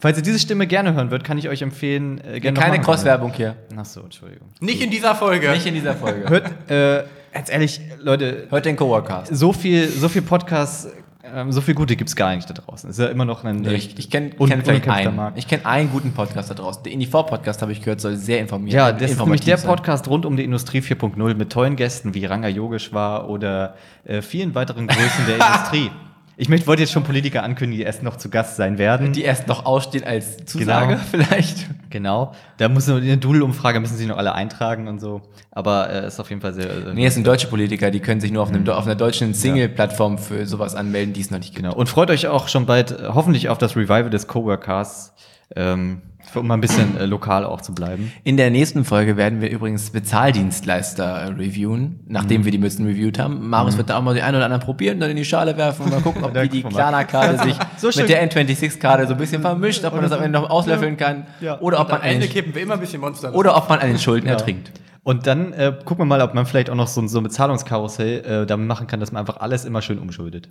Falls 0.00 0.18
ihr 0.18 0.22
diese 0.22 0.38
Stimme 0.38 0.66
gerne 0.66 0.92
hören 0.94 1.10
würdet, 1.10 1.26
kann 1.26 1.38
ich 1.38 1.48
euch 1.48 1.62
empfehlen, 1.62 2.18
äh, 2.24 2.38
gerne 2.40 2.58
Keine 2.58 2.72
noch 2.76 2.78
mal 2.78 2.84
Cross-Werbung 2.84 3.32
hier. 3.32 3.50
anhören. 3.70 3.78
Ach 3.80 3.84
so, 3.86 4.00
Entschuldigung. 4.02 4.48
Nicht 4.60 4.82
in 4.82 4.90
dieser 4.90 5.14
Folge. 5.14 5.50
Nicht 5.52 5.66
in 5.66 5.74
dieser 5.74 5.94
Folge. 5.94 6.28
Hört, 6.28 6.70
äh, 6.70 7.04
ganz 7.34 7.50
ehrlich, 7.50 7.80
Leute, 8.00 8.46
Hört 8.48 8.64
den 8.64 8.76
Coworkast. 8.76 9.36
so 9.36 9.52
viel, 9.52 9.88
so 9.88 10.08
viel 10.08 10.22
Podcasts, 10.22 10.88
ähm, 11.34 11.52
so 11.52 11.60
viel 11.60 11.74
gute 11.74 11.96
gibt 11.96 12.08
es 12.10 12.16
gar 12.16 12.34
nicht 12.36 12.48
da 12.48 12.54
draußen. 12.54 12.88
Ist 12.90 12.98
ja 12.98 13.06
immer 13.06 13.24
noch 13.24 13.44
ein. 13.44 13.64
Ich, 13.64 13.98
ich 13.98 14.10
kenne 14.10 14.30
kenn 14.30 14.62
vielleicht 14.62 14.88
einen. 14.88 15.16
Markt. 15.16 15.38
Ich 15.38 15.48
kenne 15.48 15.64
einen 15.66 15.90
guten 15.90 16.12
Podcast 16.12 16.50
da 16.50 16.54
draußen. 16.54 16.82
Der 16.84 16.92
Indie4-Podcast, 16.92 17.62
habe 17.62 17.72
ich 17.72 17.80
gehört, 17.80 18.00
soll 18.00 18.16
sehr 18.16 18.40
informiert 18.40 18.74
Ja, 18.74 18.92
das 18.92 19.10
ist 19.12 19.18
nämlich 19.20 19.40
der 19.40 19.56
sein. 19.58 19.68
Podcast 19.70 20.06
rund 20.08 20.26
um 20.26 20.36
die 20.36 20.44
Industrie 20.44 20.80
4.0 20.80 21.34
mit 21.34 21.50
tollen 21.50 21.76
Gästen 21.76 22.14
wie 22.14 22.24
Ranga 22.26 22.48
Yogeshwar 22.48 23.28
oder 23.28 23.74
äh, 24.04 24.20
vielen 24.22 24.54
weiteren 24.54 24.86
Größen 24.86 25.26
der 25.26 25.34
Industrie. 25.46 25.90
Ich 26.36 26.48
möchte, 26.48 26.66
wollte 26.66 26.82
jetzt 26.82 26.90
schon 26.92 27.04
Politiker 27.04 27.42
ankündigen, 27.44 27.78
die 27.80 27.84
erst 27.86 28.02
noch 28.02 28.16
zu 28.16 28.28
Gast 28.28 28.56
sein 28.56 28.76
werden. 28.76 29.12
Die 29.12 29.22
erst 29.22 29.46
noch 29.46 29.66
ausstehen 29.66 30.02
als 30.04 30.44
Zusage, 30.46 30.94
Genau. 30.94 31.00
vielleicht. 31.10 31.66
genau. 31.90 32.32
Da 32.56 32.68
muss 32.68 32.88
in 32.88 33.04
der 33.04 33.16
Doodle-Umfrage 33.18 33.78
müssen 33.78 33.96
sich 33.96 34.08
noch 34.08 34.16
alle 34.18 34.34
eintragen 34.34 34.88
und 34.88 34.98
so. 35.00 35.22
Aber 35.52 35.90
äh, 35.90 36.06
ist 36.08 36.18
auf 36.18 36.30
jeden 36.30 36.40
Fall 36.42 36.52
sehr. 36.54 36.68
Äh, 36.68 36.94
Nee, 36.94 37.06
es 37.06 37.14
sind 37.14 37.24
deutsche 37.26 37.46
Politiker, 37.46 37.90
die 37.92 38.00
können 38.00 38.20
sich 38.20 38.32
nur 38.32 38.42
auf, 38.42 38.48
einem, 38.48 38.68
auf 38.68 38.84
einer 38.84 38.96
deutschen 38.96 39.32
Single-Plattform 39.32 40.18
für 40.18 40.44
sowas 40.46 40.74
anmelden, 40.74 41.12
die 41.14 41.20
es 41.20 41.30
noch 41.30 41.38
nicht 41.38 41.54
gibt. 41.54 41.64
Genau. 41.64 41.76
Und 41.76 41.88
freut 41.88 42.10
euch 42.10 42.26
auch 42.26 42.48
schon 42.48 42.66
bald 42.66 42.90
äh, 42.90 43.04
hoffentlich 43.14 43.48
auf 43.48 43.58
das 43.58 43.76
Revival 43.76 44.10
des 44.10 44.26
Coworkers, 44.26 45.14
ähm, 45.54 46.02
um 46.36 46.46
mal 46.46 46.54
ein 46.54 46.60
bisschen 46.60 46.96
äh, 46.98 47.06
lokal 47.06 47.44
auch 47.44 47.60
zu 47.60 47.74
bleiben. 47.74 48.12
In 48.24 48.36
der 48.36 48.50
nächsten 48.50 48.84
Folge 48.84 49.16
werden 49.16 49.40
wir 49.40 49.50
übrigens 49.50 49.86
Spezialdienstleister 49.86 51.04
äh, 51.04 51.24
reviewen, 51.28 52.00
nachdem 52.06 52.40
Mhm. 52.40 52.44
wir 52.44 52.52
die 52.52 52.58
Mützen 52.58 52.86
reviewt 52.86 53.18
haben. 53.18 53.48
Marius 53.48 53.76
wird 53.76 53.90
da 53.90 53.98
auch 53.98 54.02
mal 54.02 54.14
die 54.14 54.22
ein 54.22 54.34
oder 54.34 54.44
anderen 54.44 54.62
probieren, 54.62 55.00
dann 55.00 55.10
in 55.10 55.16
die 55.16 55.24
Schale 55.24 55.56
werfen 55.56 55.84
und 55.84 55.90
mal 55.90 56.00
gucken, 56.00 56.24
ob 56.24 56.34
wie 56.34 56.48
die. 56.48 56.62
Klarna-Karte 56.62 57.42
sich 57.44 57.56
So 57.76 57.88
mit 58.00 58.08
der 58.08 58.28
N26-Karte 58.30 59.06
so 59.06 59.12
ein 59.12 59.18
bisschen 59.18 59.42
vermischt, 59.42 59.84
ob 59.84 59.92
man 59.94 60.02
das 60.02 60.12
am 60.12 60.22
Ende 60.22 60.38
noch 60.40 60.50
auslöffeln 60.50 60.96
kann 60.96 61.26
Ja. 61.40 61.60
oder 61.60 61.80
ob 61.80 61.86
Am 61.86 61.92
man 61.92 62.00
an 62.02 62.08
Ende 62.14 62.28
kippen 62.28 62.54
wir 62.54 62.62
immer 62.62 62.74
ein 62.74 62.80
bisschen 62.80 63.00
Monster. 63.00 63.34
oder 63.34 63.56
ob 63.56 63.68
man 63.68 63.78
an 63.80 63.88
den 63.88 63.98
Schulden 63.98 64.26
ertrinkt. 64.28 64.70
Und 65.02 65.26
dann 65.26 65.52
äh, 65.52 65.72
gucken 65.84 66.02
wir 66.02 66.06
mal, 66.06 66.22
ob 66.22 66.32
man 66.34 66.46
vielleicht 66.46 66.70
auch 66.70 66.74
noch 66.74 66.88
so, 66.88 67.00
ein- 67.02 67.08
so 67.08 67.18
ein 67.18 67.24
Bezahlungskarussell 67.24 68.24
äh, 68.42 68.46
damit 68.46 68.66
machen 68.66 68.86
kann, 68.86 69.00
dass 69.00 69.12
man 69.12 69.20
einfach 69.20 69.36
alles 69.40 69.64
immer 69.66 69.82
schön 69.82 69.98
umschuldet. 69.98 70.48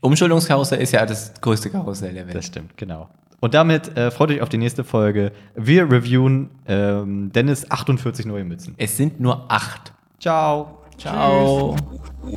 Umschuldungskarussell 0.00 0.80
ist 0.80 0.92
ja 0.92 1.04
das 1.06 1.34
größte 1.40 1.70
Karussell 1.70 2.12
der 2.14 2.26
Welt. 2.26 2.34
Das 2.36 2.46
stimmt, 2.46 2.76
genau. 2.76 3.08
Und 3.44 3.52
damit 3.52 3.94
äh, 3.98 4.10
freut 4.10 4.30
euch 4.30 4.40
auf 4.40 4.48
die 4.48 4.56
nächste 4.56 4.84
Folge. 4.84 5.30
Wir 5.54 5.92
reviewen 5.92 6.48
ähm, 6.66 7.30
Dennis 7.30 7.70
48 7.70 8.24
neue 8.24 8.42
Mützen. 8.42 8.74
Es 8.78 8.96
sind 8.96 9.20
nur 9.20 9.52
acht. 9.52 9.92
Ciao. 10.18 10.78
Ciao. 10.96 11.76
Eins. 12.22 12.34